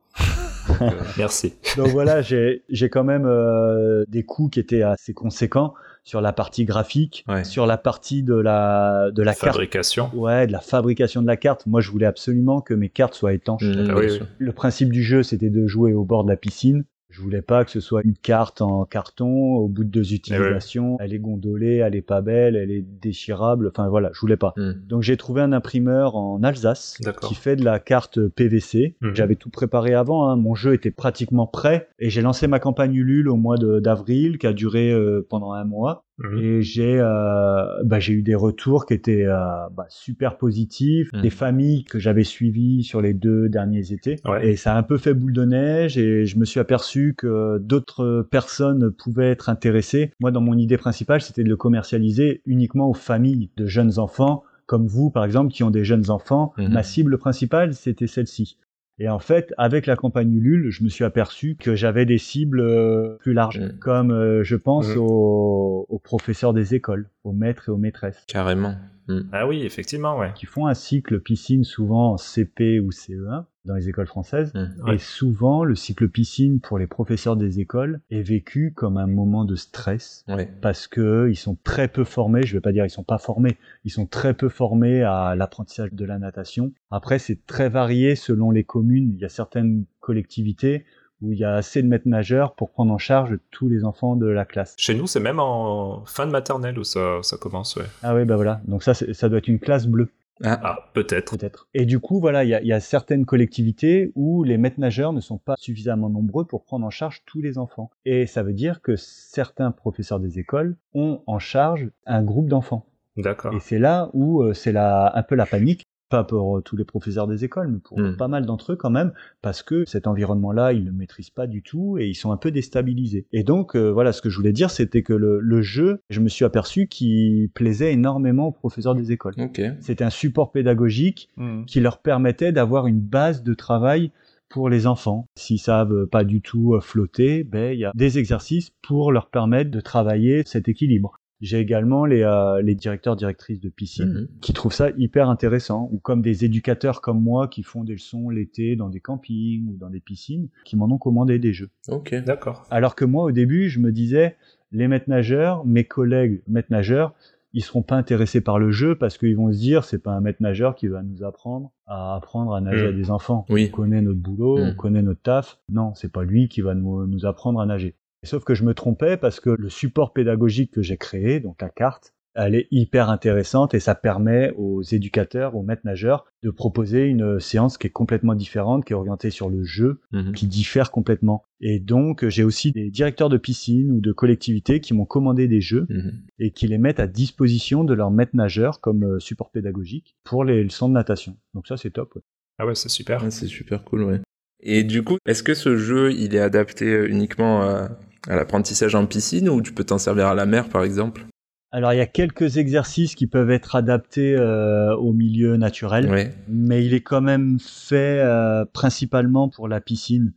Merci. 1.18 1.54
Donc 1.78 1.88
voilà, 1.89 2.22
j'ai 2.22 2.64
j'ai 2.70 2.89
quand 2.89 3.04
même 3.04 3.26
euh, 3.26 4.04
des 4.08 4.24
coûts 4.24 4.50
qui 4.50 4.60
étaient 4.60 4.82
assez 4.84 5.14
conséquents 5.14 5.74
sur 6.04 6.22
la 6.22 6.34
partie 6.34 6.66
graphique, 6.66 7.26
Ouais. 7.28 7.43
sur 7.43 7.66
la 7.66 7.78
partie 7.78 8.24
de 8.24 8.34
la 8.36 9.10
de 9.14 9.24
la 9.24 9.34
carte. 9.34 9.54
Fabrication. 9.54 10.10
Ouais, 10.14 10.48
de 10.48 10.52
la 10.52 10.60
fabrication 10.60 11.22
de 11.22 11.28
la 11.28 11.38
carte. 11.38 11.66
Moi, 11.68 11.82
je 11.82 11.89
voulais 11.91 12.06
absolument 12.06 12.60
que 12.62 12.74
mes 12.74 12.89
cartes 12.89 13.14
soient 13.14 13.34
étanches. 13.34 13.64
Mhm, 13.64 13.88
Ah 13.91 13.95
oui, 13.98 14.08
oui. 14.12 14.20
Le 14.39 14.52
principe 14.52 14.91
du 14.91 15.04
jeu, 15.04 15.24
c'était 15.24 15.50
de 15.50 15.68
jouer 15.68 15.93
au 15.93 16.04
bord 16.04 16.24
de 16.24 16.30
la 16.30 16.38
piscine. 16.38 16.84
Je 17.10 17.22
voulais 17.22 17.41
pas 17.41 17.64
que 17.64 17.72
ce 17.72 17.80
soit 17.80 18.01
une 18.03 18.16
carte 18.16 18.62
en 18.62 18.86
carton. 18.86 19.55
Au 19.55 19.68
bout 19.68 19.84
de 19.84 19.89
deux 19.89 20.14
utilisations, 20.14 20.97
elle 20.99 21.14
est 21.14 21.20
gondolée, 21.20 21.78
elle 21.78 21.95
est 21.95 22.01
pas 22.01 22.22
belle, 22.22 22.55
elle 22.55 22.72
est 22.72 22.82
déchirable. 22.82 23.70
Enfin 23.70 23.88
voilà, 23.88 24.10
je 24.14 24.20
voulais 24.20 24.38
pas. 24.38 24.53
Mhm. 24.58 24.84
Donc 24.86 25.03
j'ai 25.03 25.18
trouvé 25.18 25.41
un 25.41 25.53
imprimeur 25.53 26.16
en 26.16 26.43
Alsace 26.43 26.99
qui 27.22 27.36
fait 27.36 27.55
de 27.55 27.64
la 27.64 27.80
carte 27.80 28.28
PVC. 28.28 28.95
Mhm. 29.01 29.16
J'avais 29.16 29.36
tout 29.36 29.49
préparé 29.49 29.93
avant, 29.93 30.28
hein. 30.30 30.36
mon 30.36 30.55
jeu 30.55 30.74
était 30.74 30.91
pratiquement 30.91 31.47
prêt 31.47 31.88
et 31.99 32.10
j'ai 32.10 32.22
lancé 32.22 32.47
ma 32.47 32.60
campagne 32.60 32.93
Ulule 32.93 33.30
au 33.30 33.36
mois 33.36 33.58
d'avril 33.58 34.38
qui 34.38 34.47
a 34.47 34.53
duré 34.53 34.91
euh, 34.91 35.26
pendant 35.30 35.53
un 35.53 35.64
mois. 35.64 36.07
Mhm. 36.20 36.38
Et 36.39 36.61
j'ai 36.61 36.99
euh, 36.99 37.84
bah, 37.84 37.99
j'ai 37.99 38.13
eu 38.13 38.24
des 38.24 38.34
retours 38.36 38.86
qui 38.86 38.93
étaient 38.95 39.26
euh, 39.26 39.38
bah, 39.76 39.86
super 39.89 40.38
positifs, 40.38 41.11
Mhm. 41.13 41.22
des 41.22 41.30
familles 41.30 41.84
que 41.84 41.99
j'avais 41.99 42.24
suivies 42.24 42.84
sur 42.84 43.01
les 43.01 43.13
deux 43.13 43.49
derniers 43.49 43.91
étés. 43.93 44.15
Ouais. 44.26 44.49
Et 44.49 44.55
ça 44.55 44.74
a 44.74 44.78
un 44.78 44.84
peu 44.84 44.97
fait 44.97 45.13
boule 45.13 45.34
de 45.34 45.45
neige 45.45 45.97
et 45.97 46.26
je 46.26 46.39
me 46.39 46.45
suis 46.45 46.59
aperçu 46.59 47.13
que 47.18 47.59
d'autres 47.59 48.28
personnes 48.32 48.91
pouvaient 48.91 49.30
être 49.30 49.49
intéressées. 49.49 50.11
Moi, 50.20 50.32
dans 50.32 50.41
mon 50.41 50.57
idée 50.57 50.78
principale, 50.78 51.22
c'était 51.22 51.43
de 51.43 51.49
le 51.49 51.57
commercialiser 51.57 52.41
uniquement 52.45 52.89
aux 52.89 52.93
familles 52.95 53.51
de 53.57 53.65
jeunes 53.68 53.99
enfants, 53.99 54.43
comme 54.65 54.88
vous, 54.88 55.11
par 55.11 55.24
exemple, 55.24 55.53
qui 55.53 55.63
ont 55.63 55.70
des 55.72 55.84
jeunes 55.86 56.09
enfants. 56.09 56.51
Mhm. 56.57 56.70
Ma 56.74 56.84
cible 56.84 57.18
principale, 57.20 57.74
c'était 57.74 58.07
celle-ci. 58.07 58.57
Et 59.00 59.10
en 59.10 59.20
fait, 59.20 59.54
avec 59.58 59.86
la 59.86 59.95
campagne 59.95 60.34
Ulule, 60.34 60.72
je 60.72 60.84
me 60.84 60.89
suis 60.89 61.04
aperçu 61.04 61.56
que 61.56 61.76
j'avais 61.76 62.06
des 62.06 62.18
cibles 62.18 62.62
euh, 62.62 63.16
plus 63.20 63.34
larges, 63.34 63.60
Mhm. 63.60 63.78
comme 63.80 64.12
euh, 64.12 64.43
je 64.43 64.56
pense 64.56 64.88
Mhm. 64.95 64.98
aux, 65.02 65.86
aux 65.88 66.00
professeurs 66.00 66.54
des 66.54 66.74
écoles, 66.74 67.10
aux 67.24 67.32
maîtres 67.32 67.70
et 67.70 67.72
aux 67.72 67.78
maîtresses, 67.78 68.24
Carrément. 68.28 68.76
Mhm. 69.08 69.30
Ah 69.32 69.48
oui, 69.48 69.62
effectivement, 69.64 70.18
ouais. 70.18 70.32
qui 70.36 70.48
font 70.48 70.66
un 70.68 70.74
cycle 70.74 71.20
piscine 71.20 71.64
souvent 71.64 72.14
en 72.14 72.18
CP 72.18 72.80
ou 72.80 72.91
CE1 72.91 73.45
dans 73.68 73.76
les 73.76 73.89
écoles 73.89 74.07
françaises. 74.07 74.51
Ouais. 74.86 74.95
Et 74.95 74.97
souvent, 74.97 75.63
le 75.63 75.76
cycle 75.76 76.07
piscine 76.09 76.59
pour 76.59 76.80
les 76.80 76.88
professeurs 76.88 77.36
des 77.36 77.59
écoles 77.59 77.99
est 78.09 78.22
vécu 78.22 78.74
comme 78.76 78.97
un 78.97 79.07
moment 79.07 79.45
de 79.45 79.55
stress 79.55 80.24
Ouais. 80.28 80.49
parce 80.61 80.88
que 80.88 81.28
ils 81.30 81.36
sont 81.36 81.57
très 81.63 81.88
peu 81.88 82.03
formés. 82.03 82.43
Je 82.43 82.53
vais 82.55 82.61
pas 82.61 82.72
dire 82.72 82.86
ils 82.86 82.89
sont 82.89 83.03
pas 83.03 83.18
formés, 83.20 83.57
ils 83.84 83.91
sont 83.91 84.05
très 84.07 84.34
peu 84.34 84.49
formés 84.49 85.03
à 85.03 85.36
l'apprentissage 85.36 85.93
de 85.93 86.05
la 86.05 86.18
natation. 86.18 86.72
Après, 86.91 87.20
c'est 87.20 87.45
très 87.45 87.70
varié 87.70 88.15
selon 88.15 88.49
les 88.51 88.63
communes. 88.63 89.11
Il 89.13 89.20
y 89.22 89.26
a 89.26 89.30
certaines 89.30 89.86
collectivités 89.99 90.86
où 91.22 91.32
il 91.34 91.39
y 91.39 91.43
a 91.43 91.55
assez 91.55 91.82
de 91.82 91.88
maîtres 91.88 92.07
nageurs 92.07 92.53
pour 92.53 92.70
prendre 92.72 92.93
en 92.93 92.97
charge 92.99 93.38
tous 93.51 93.68
les 93.70 93.84
enfants 93.84 94.15
de 94.15 94.28
la 94.28 94.45
classe. 94.45 94.76
Chez 94.78 94.93
nous, 94.93 95.07
c'est 95.07 95.20
même 95.20 95.39
en 95.39 96.05
fin 96.05 96.28
de 96.28 96.32
maternelle 96.32 96.78
où 96.78 96.84
ça, 96.84 97.20
ça 97.24 97.38
commence, 97.38 97.76
ouais. 97.76 97.86
Ah 98.03 98.13
oui, 98.15 98.24
bah 98.24 98.36
voilà. 98.36 98.61
Donc 98.68 98.84
ça, 98.84 98.93
ça 98.93 99.28
doit 99.28 99.39
être 99.39 99.47
une 99.47 99.59
classe 99.59 99.88
bleue. 99.88 100.09
Ah, 100.43 100.59
Ah, 100.63 100.89
peut-être. 100.93 101.38
peut-être. 101.38 101.67
Et 101.73 101.85
du 101.85 101.99
coup, 101.99 102.19
voilà, 102.19 102.43
il 102.43 102.49
y 102.49 102.53
a, 102.53 102.61
il 102.61 102.67
y 102.67 102.73
a 102.73 102.79
certaines 102.79 103.25
collectivités 103.25 104.11
où 104.15 104.43
les 104.43 104.57
maîtres 104.57 104.79
nageurs 104.79 105.13
ne 105.13 105.19
sont 105.21 105.38
pas 105.38 105.55
suffisamment 105.57 106.09
nombreux 106.09 106.45
pour 106.45 106.63
prendre 106.63 106.85
en 106.85 106.89
charge 106.89 107.23
tous 107.25 107.41
les 107.41 107.57
enfants. 107.57 107.89
Et 108.05 108.25
ça 108.27 108.43
veut 108.43 108.53
dire 108.53 108.81
que 108.81 108.95
certains 108.95 109.71
professeurs 109.71 110.19
des 110.19 110.39
écoles 110.39 110.77
ont 110.93 111.21
en 111.27 111.39
charge 111.39 111.89
un 112.05 112.23
groupe 112.23 112.47
d'enfants. 112.47 112.85
D'accord. 113.17 113.53
Et 113.53 113.59
c'est 113.59 113.79
là 113.79 114.09
où 114.13 114.41
euh, 114.43 114.53
c'est 114.53 114.75
un 114.75 115.23
peu 115.27 115.35
la 115.35 115.45
panique, 115.47 115.83
pas 116.10 116.24
pour 116.24 116.58
euh, 116.58 116.62
tous 116.62 116.76
les 116.78 116.86
professeurs 116.86 117.28
des 117.28 117.43
écoles, 117.43 117.68
mais 117.68 117.80
pour 117.80 117.99
Mm. 117.99 118.18
pas 118.18 118.28
mal 118.28 118.45
d'entre 118.45 118.74
eux 118.74 118.76
quand 118.76 118.89
même, 118.89 119.12
parce 119.41 119.64
que 119.64 119.86
cet 119.86 120.08
environnement-là, 120.08 120.74
ils 120.74 120.82
ne 120.84 120.89
le 120.89 120.95
maîtrisent 120.95 121.30
pas 121.30 121.47
du 121.47 121.62
tout 121.62 121.97
et 121.97 122.08
ils 122.08 122.16
sont 122.16 122.32
un 122.32 122.38
peu 122.38 122.51
déstabilisés. 122.51 123.26
Et 123.32 123.43
donc, 123.43 123.76
euh, 123.76 123.89
voilà, 123.91 124.12
ce 124.12 124.22
que 124.22 124.30
je 124.30 124.38
voulais 124.38 124.53
dire, 124.53 124.70
c'était 124.70 125.01
que 125.03 125.14
le, 125.14 125.39
le 125.39 125.62
jeu, 125.62 126.01
je 126.10 126.20
me 126.20 126.30
suis 126.30 126.45
aperçu 126.45 126.88
qu'il 126.88 127.49
plaisait 127.53 127.93
énormément 127.93 128.47
aux 128.47 128.51
professeurs 128.51 128.95
des 128.95 129.12
écoles. 129.12 129.34
C'était 129.80 130.03
un 130.03 130.10
support 130.10 130.51
pédagogique 130.51 131.30
qui 131.66 131.80
leur 131.80 131.99
permettait 131.99 132.51
d'avoir 132.51 132.88
une 132.88 132.99
base 132.99 133.43
de 133.43 133.53
travail 133.53 134.12
pour 134.49 134.70
les 134.70 134.88
enfants. 134.88 135.28
S'ils 135.36 135.60
savent 135.60 136.05
pas 136.08 136.24
du 136.24 136.41
tout 136.41 136.74
euh, 136.76 136.80
flotter, 136.80 137.43
ben 137.43 137.74
il 137.74 137.80
y 137.80 137.86
a 137.86 137.91
des 137.93 138.18
exercices 138.18 138.72
pour 138.82 139.12
leur 139.12 139.30
permettre 139.30 139.72
de 139.72 139.82
travailler 139.82 140.43
cet 140.45 140.70
équilibre. 140.70 141.20
J'ai 141.41 141.59
également 141.59 142.05
les, 142.05 142.23
euh, 142.23 142.61
les 142.61 142.73
directeurs 142.73 143.15
directrices 143.15 143.59
de 143.59 143.69
piscine 143.69 144.05
Mhm. 144.11 144.27
qui 144.41 144.53
trouvent 144.53 144.73
ça 144.73 144.89
hyper 144.97 145.29
intéressant, 145.29 145.88
ou 145.91 145.99
comme 145.99 146.21
des 146.21 146.45
éducateurs 146.45 146.99
comme 147.01 147.21
moi 147.21 147.47
qui 147.47 147.61
font 147.63 147.83
des 147.83 147.93
leçons 147.93 148.29
l'été 148.29 148.75
dans 148.75 148.89
des 148.89 148.99
campings 148.99 149.67
ou 149.67 149.77
dans 149.77 149.89
des 149.89 149.99
piscines, 149.99 150.49
qui 150.65 150.75
m'en 150.75 150.85
ont 150.85 150.97
commandé 150.97 151.38
des 151.39 151.53
jeux. 151.53 151.69
Ok. 151.89 152.15
D'accord. 152.25 152.65
Alors 152.71 152.95
que 152.95 153.05
moi, 153.05 153.23
au 153.25 153.31
début, 153.31 153.69
je 153.69 153.79
me 153.79 153.91
disais, 153.91 154.35
les 154.71 154.88
maîtres 154.88 155.09
nageurs, 155.09 155.65
mes 155.65 155.83
collègues 155.83 156.41
maîtres 156.47 156.71
nageurs, 156.71 157.13
ils 157.53 157.63
seront 157.63 157.81
pas 157.81 157.95
intéressés 157.95 158.41
par 158.41 158.59
le 158.59 158.71
jeu 158.71 158.95
parce 158.95 159.17
qu'ils 159.17 159.35
vont 159.35 159.51
se 159.51 159.57
dire, 159.57 159.83
c'est 159.83 160.01
pas 160.03 160.11
un 160.11 160.21
maître 160.21 160.41
nageur 160.41 160.75
qui 160.75 160.88
va 160.88 161.01
nous 161.01 161.23
apprendre 161.23 161.71
à 161.88 162.15
apprendre 162.15 162.53
à 162.53 162.61
nager 162.61 162.88
à 162.88 162.91
des 162.91 163.09
enfants. 163.09 163.45
Oui. 163.49 163.69
On 163.71 163.75
connaît 163.75 164.01
notre 164.01 164.19
boulot, 164.19 164.57
on 164.59 164.75
connaît 164.75 165.01
notre 165.01 165.21
taf. 165.21 165.57
Non, 165.69 165.93
c'est 165.95 166.11
pas 166.11 166.23
lui 166.23 166.49
qui 166.49 166.61
va 166.61 166.75
nous, 166.75 167.07
nous 167.07 167.25
apprendre 167.25 167.59
à 167.61 167.65
nager. 167.65 167.95
Sauf 168.24 168.43
que 168.43 168.55
je 168.55 168.63
me 168.63 168.74
trompais 168.74 169.18
parce 169.18 169.39
que 169.39 169.49
le 169.51 169.70
support 169.70 170.13
pédagogique 170.13 170.72
que 170.72 170.82
j'ai 170.82 170.97
créé, 170.97 171.39
donc 171.39 171.61
la 171.61 171.70
carte, 171.70 172.13
elle 172.39 172.53
est 172.53 172.68
hyper 172.70 173.09
intéressante 173.09 173.74
et 173.74 173.80
ça 173.80 173.95
permet 173.95 174.51
aux 174.57 174.84
éducateurs, 174.84 175.55
aux 175.55 175.63
maîtres 175.63 175.82
nageurs, 175.86 176.26
de 176.43 176.51
proposer 176.51 177.05
une 177.05 177.39
séance 177.39 177.80
qui 177.80 177.88
est 177.88 177.91
complètement 177.91 178.36
différente, 178.36 178.86
qui 178.86 178.93
est 178.93 178.95
orientée 178.95 179.32
sur 179.32 179.49
le 179.49 179.63
jeu, 179.63 180.01
Mhm. 180.11 180.34
qui 180.34 180.45
diffèrent 180.45 180.91
complètement. 180.91 181.43
Et 181.61 181.80
donc, 181.80 182.28
j'ai 182.28 182.43
aussi 182.43 182.72
des 182.72 182.91
directeurs 182.91 183.30
de 183.30 183.38
piscine 183.38 183.89
ou 183.91 184.01
de 184.01 184.11
collectivités 184.11 184.82
qui 184.82 184.93
m'ont 184.93 185.05
commandé 185.05 185.47
des 185.47 185.61
jeux 185.61 185.88
Mhm. 185.89 186.11
et 186.38 186.51
qui 186.51 186.68
les 186.68 186.78
mettent 186.78 186.99
à 186.99 187.07
disposition 187.07 187.84
de 187.84 187.95
leurs 187.95 188.11
maîtres 188.11 188.36
nageurs 188.36 188.82
comme 188.82 189.03
euh, 189.03 189.20
support 189.20 189.49
pédagogique 189.49 190.15
pour 190.24 190.43
les 190.43 190.63
leçons 190.63 190.89
de 190.89 190.93
natation. 190.93 191.38
Donc 191.55 191.65
ça, 191.68 191.76
c'est 191.78 191.89
top. 191.91 192.13
ouais. 192.15 192.22
Ah 192.59 192.68
ouais, 192.68 192.76
c'est 192.76 192.89
super. 192.89 193.24
Ah, 193.24 193.32
c'est 193.32 193.47
super 193.47 193.84
cool, 193.84 194.03
ouais. 194.03 194.20
Et 194.59 194.84
du 194.84 195.03
coup, 195.03 195.18
est-ce 195.28 195.41
que 195.43 195.53
ce 195.55 195.76
jeu, 195.78 196.11
il 196.13 196.36
est 196.36 196.39
adapté 196.39 196.86
euh, 196.86 197.07
uniquement 197.09 197.61
à, 197.63 197.89
à 198.28 198.36
l'apprentissage 198.36 198.95
en 198.95 199.05
piscine 199.05 199.49
ou 199.49 199.61
tu 199.61 199.73
peux 199.73 199.84
t'en 199.84 199.97
servir 199.97 200.28
à 200.28 200.36
la 200.36 200.45
mer, 200.45 200.69
par 200.69 200.84
exemple? 200.84 201.25
Alors, 201.71 201.91
il 201.93 201.97
y 201.97 202.01
a 202.01 202.07
quelques 202.07 202.57
exercices 202.57 203.13
qui 203.13 203.28
peuvent 203.28 203.51
être 203.51 203.75
adaptés 203.75 204.36
euh, 204.36 204.95
au 204.95 205.11
milieu 205.11 205.57
naturel, 205.57 206.34
mais 206.47 206.86
il 206.86 206.93
est 206.93 207.01
quand 207.01 207.21
même 207.21 207.57
fait 207.59 208.19
euh, 208.19 208.63
principalement 208.71 209.49
pour 209.49 209.67
la 209.67 209.82
piscine, 209.82 210.34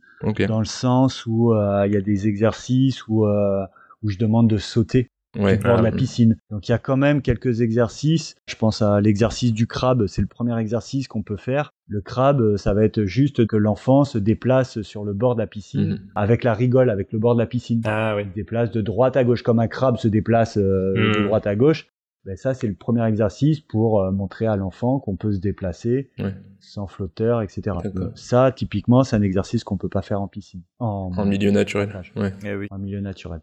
dans 0.47 0.59
le 0.59 0.65
sens 0.65 1.25
où 1.25 1.53
euh, 1.53 1.87
il 1.87 1.93
y 1.93 1.97
a 1.97 2.01
des 2.01 2.27
exercices 2.27 3.07
où, 3.07 3.25
où 3.25 4.09
je 4.09 4.17
demande 4.17 4.49
de 4.49 4.57
sauter. 4.57 5.09
Ouais. 5.37 5.57
du 5.57 5.63
bord 5.63 5.77
de 5.79 5.83
la 5.83 5.91
piscine. 5.91 6.37
Donc 6.49 6.67
il 6.67 6.71
y 6.71 6.75
a 6.75 6.77
quand 6.77 6.97
même 6.97 7.21
quelques 7.21 7.61
exercices. 7.61 8.35
Je 8.47 8.55
pense 8.55 8.81
à 8.81 8.99
l'exercice 9.01 9.53
du 9.53 9.65
crabe, 9.67 10.07
c'est 10.07 10.21
le 10.21 10.27
premier 10.27 10.57
exercice 10.59 11.07
qu'on 11.07 11.23
peut 11.23 11.37
faire. 11.37 11.71
Le 11.87 12.01
crabe, 12.01 12.57
ça 12.57 12.73
va 12.73 12.83
être 12.83 13.05
juste 13.05 13.45
que 13.47 13.55
l'enfant 13.55 14.03
se 14.03 14.17
déplace 14.17 14.81
sur 14.81 15.03
le 15.05 15.13
bord 15.13 15.35
de 15.35 15.41
la 15.41 15.47
piscine 15.47 15.89
Mhm. 15.93 15.99
avec 16.15 16.43
la 16.43 16.53
rigole, 16.53 16.89
avec 16.89 17.11
le 17.13 17.19
bord 17.19 17.35
de 17.35 17.39
la 17.39 17.45
piscine. 17.47 17.81
Ah 17.85 18.15
oui. 18.15 18.23
Il 18.25 18.29
se 18.29 18.35
déplace 18.35 18.71
de 18.71 18.81
droite 18.81 19.15
à 19.17 19.23
gauche 19.23 19.41
comme 19.43 19.59
un 19.59 19.67
crabe 19.67 19.97
se 19.97 20.07
déplace 20.07 20.57
euh, 20.57 20.93
de 20.95 21.19
Mhm. 21.19 21.25
droite 21.27 21.47
à 21.47 21.55
gauche. 21.55 21.87
Ben 22.23 22.37
ça, 22.37 22.53
c'est 22.53 22.67
le 22.67 22.75
premier 22.75 23.03
exercice 23.07 23.61
pour 23.61 24.01
euh, 24.01 24.11
montrer 24.11 24.45
à 24.45 24.55
l'enfant 24.55 24.99
qu'on 24.99 25.15
peut 25.15 25.31
se 25.31 25.39
déplacer 25.39 26.11
Ouais. 26.19 26.35
sans 26.59 26.85
flotteur, 26.85 27.41
etc. 27.41 27.75
Ça, 28.13 28.51
typiquement, 28.51 29.03
c'est 29.03 29.15
un 29.15 29.23
exercice 29.23 29.63
qu'on 29.63 29.77
peut 29.77 29.89
pas 29.89 30.03
faire 30.03 30.21
en 30.21 30.27
piscine, 30.27 30.61
en, 30.77 31.11
En 31.17 31.25
milieu 31.25 31.49
naturel. 31.49 31.89
Ouais. 32.15 32.31
Eh 32.45 32.53
oui. 32.53 32.67
en 32.69 32.77
milieu 32.77 32.99
naturel. 32.99 33.39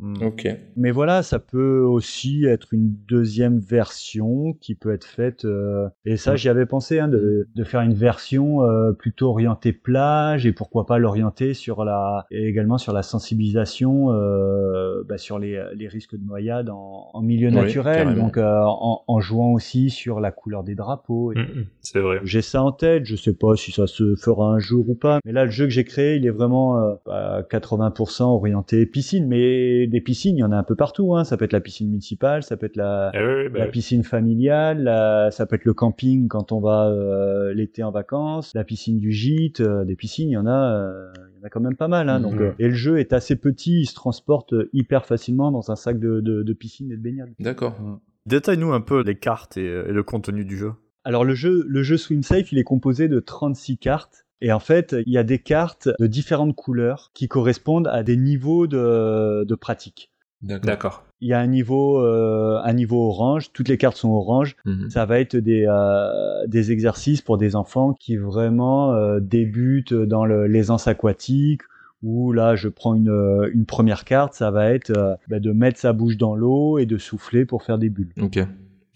Hmm. 0.00 0.14
Ok. 0.26 0.48
Mais 0.76 0.90
voilà, 0.90 1.22
ça 1.22 1.38
peut 1.38 1.78
aussi 1.82 2.44
être 2.46 2.74
une 2.74 2.96
deuxième 3.08 3.58
version 3.60 4.52
qui 4.60 4.74
peut 4.74 4.92
être 4.92 5.04
faite. 5.04 5.44
euh, 5.44 5.88
et 6.04 6.16
ça, 6.16 6.32
Mm. 6.32 6.36
j'y 6.36 6.48
avais 6.48 6.66
pensé 6.66 6.98
hein, 6.98 7.06
de, 7.06 7.46
de 7.54 7.64
faire 7.64 7.80
une 7.80 7.94
version 7.94 8.64
euh, 8.64 8.90
plutôt 8.92 9.28
orientée 9.28 9.72
plage 9.72 10.46
et 10.46 10.52
pourquoi 10.52 10.84
pas 10.86 10.98
l'orienter 10.98 11.54
sur 11.54 11.84
la 11.84 12.26
et 12.32 12.44
également 12.48 12.76
sur 12.76 12.92
la 12.92 13.02
sensibilisation 13.04 14.10
euh, 14.12 15.04
bah, 15.08 15.16
sur 15.16 15.38
les, 15.38 15.62
les 15.76 15.86
risques 15.86 16.16
de 16.16 16.24
noyade 16.24 16.70
en, 16.70 17.10
en 17.12 17.22
milieu 17.22 17.48
Oui, 17.50 17.54
naturel. 17.54 18.04
carrément. 18.04 18.24
Donc 18.26 18.36
en, 18.38 19.02
en 19.06 19.20
jouant 19.20 19.52
aussi 19.52 19.90
sur 19.90 20.18
la 20.18 20.32
couleur 20.32 20.64
des 20.64 20.74
drapeaux. 20.74 21.32
Et- 21.32 21.36
Mm, 21.36 21.60
mm, 21.60 21.64
C'est 21.82 22.00
vrai. 22.00 22.20
j'ai 22.24 22.42
ça 22.42 22.62
en 22.64 22.72
tête, 22.72 23.04
je 23.04 23.14
sais 23.16 23.32
pas 23.34 23.54
si 23.54 23.70
ça 23.70 23.86
se 23.86 24.16
fera 24.16 24.48
un 24.52 24.58
jour 24.58 24.88
ou 24.88 24.94
pas. 24.96 25.20
Mais 25.24 25.32
là, 25.32 25.44
le 25.44 25.50
jeu 25.52 25.64
que 25.66 25.70
j'ai 25.70 25.84
créé, 25.84 26.16
il 26.16 26.26
est 26.26 26.30
vraiment 26.30 26.96
à 27.08 27.42
80% 27.48 28.22
orienté 28.24 28.86
piscine. 28.86 29.26
Mais 29.28 29.83
des 29.86 30.00
piscines, 30.00 30.36
il 30.36 30.40
y 30.40 30.44
en 30.44 30.52
a 30.52 30.56
un 30.56 30.62
peu 30.62 30.74
partout. 30.76 31.14
Hein. 31.14 31.24
Ça 31.24 31.36
peut 31.36 31.44
être 31.44 31.52
la 31.52 31.60
piscine 31.60 31.88
municipale, 31.88 32.42
ça 32.42 32.56
peut 32.56 32.66
être 32.66 32.76
la, 32.76 33.10
Eh 33.14 33.18
oui, 33.18 33.48
bah 33.48 33.58
la 33.60 33.64
oui. 33.66 33.70
piscine 33.70 34.02
familiale, 34.04 34.82
la- 34.82 35.30
ça 35.30 35.46
peut 35.46 35.56
être 35.56 35.64
le 35.64 35.74
camping 35.74 36.28
quand 36.28 36.52
on 36.52 36.60
va 36.60 36.88
euh, 36.88 37.52
l'été 37.54 37.82
en 37.82 37.90
vacances, 37.90 38.52
la 38.54 38.64
piscine 38.64 38.98
du 38.98 39.10
gîte. 39.12 39.60
euh, 39.60 39.84
des 39.84 39.96
piscines, 39.96 40.28
il 40.28 40.32
y 40.32 40.36
en 40.36 40.46
a, 40.46 40.72
euh, 40.76 41.12
il 41.34 41.38
y 41.38 41.42
en 41.42 41.46
a 41.46 41.48
quand 41.50 41.60
même 41.60 41.76
pas 41.76 41.88
mal. 41.88 42.08
Hein. 42.08 42.20
Donc, 42.20 42.34
Mhm. 42.34 42.40
euh, 42.42 42.52
et 42.58 42.68
le 42.68 42.74
jeu 42.74 42.98
est 42.98 43.12
assez 43.12 43.36
petit, 43.36 43.80
il 43.80 43.86
se 43.86 43.94
transporte 43.94 44.54
hyper 44.72 45.04
facilement 45.06 45.50
dans 45.52 45.70
un 45.70 45.76
sac 45.76 45.98
de, 45.98 46.20
de, 46.20 46.42
de 46.42 46.52
piscine 46.52 46.90
et 46.90 46.96
de 46.96 47.02
baignade. 47.02 47.30
D'accord. 47.40 47.76
Détaille-nous 48.26 48.72
un 48.72 48.80
peu 48.80 49.02
les 49.02 49.16
cartes 49.16 49.56
et, 49.56 49.66
et 49.66 49.92
le 49.92 50.02
contenu 50.02 50.44
du 50.44 50.56
jeu. 50.56 50.72
Alors 51.04 51.24
le 51.24 51.34
jeu, 51.34 51.64
le 51.68 51.82
jeu 51.82 51.98
Swim 51.98 52.22
Safe, 52.22 52.50
il 52.52 52.58
est 52.58 52.64
composé 52.64 53.08
de 53.08 53.20
36 53.20 53.76
cartes. 53.76 54.23
Et 54.44 54.52
en 54.52 54.60
fait, 54.60 54.94
il 55.06 55.12
y 55.12 55.16
a 55.16 55.22
des 55.24 55.38
cartes 55.38 55.88
de 55.98 56.06
différentes 56.06 56.54
couleurs 56.54 57.10
qui 57.14 57.28
correspondent 57.28 57.88
à 57.88 58.02
des 58.02 58.18
niveaux 58.18 58.66
de, 58.66 59.44
de 59.44 59.54
pratique. 59.54 60.10
D'accord. 60.42 61.04
Il 61.22 61.28
y 61.28 61.32
a 61.32 61.40
un 61.40 61.46
niveau, 61.46 61.98
euh, 62.04 62.60
un 62.62 62.74
niveau 62.74 63.08
orange. 63.08 63.52
Toutes 63.54 63.68
les 63.70 63.78
cartes 63.78 63.96
sont 63.96 64.10
orange. 64.10 64.56
Mhm. 64.66 64.90
Ça 64.90 65.06
va 65.06 65.18
être 65.18 65.36
des, 65.36 65.64
euh, 65.66 66.46
des 66.46 66.72
exercices 66.72 67.22
pour 67.22 67.38
des 67.38 67.56
enfants 67.56 67.94
qui 67.94 68.18
vraiment 68.18 68.92
euh, 68.92 69.18
débutent 69.20 69.94
dans 69.94 70.26
le- 70.26 70.46
l'aisance 70.46 70.86
aquatique. 70.88 71.62
Où 72.02 72.32
là, 72.32 72.54
je 72.54 72.68
prends 72.68 72.94
une, 72.94 73.48
une 73.54 73.64
première 73.64 74.04
carte, 74.04 74.34
ça 74.34 74.50
va 74.50 74.70
être 74.70 74.90
euh, 74.94 75.14
bah, 75.28 75.40
de 75.40 75.52
mettre 75.52 75.78
sa 75.80 75.94
bouche 75.94 76.18
dans 76.18 76.34
l'eau 76.36 76.76
et 76.76 76.84
de 76.84 76.98
souffler 76.98 77.46
pour 77.46 77.62
faire 77.62 77.78
des 77.78 77.88
bulles. 77.88 78.12
Ok. 78.20 78.40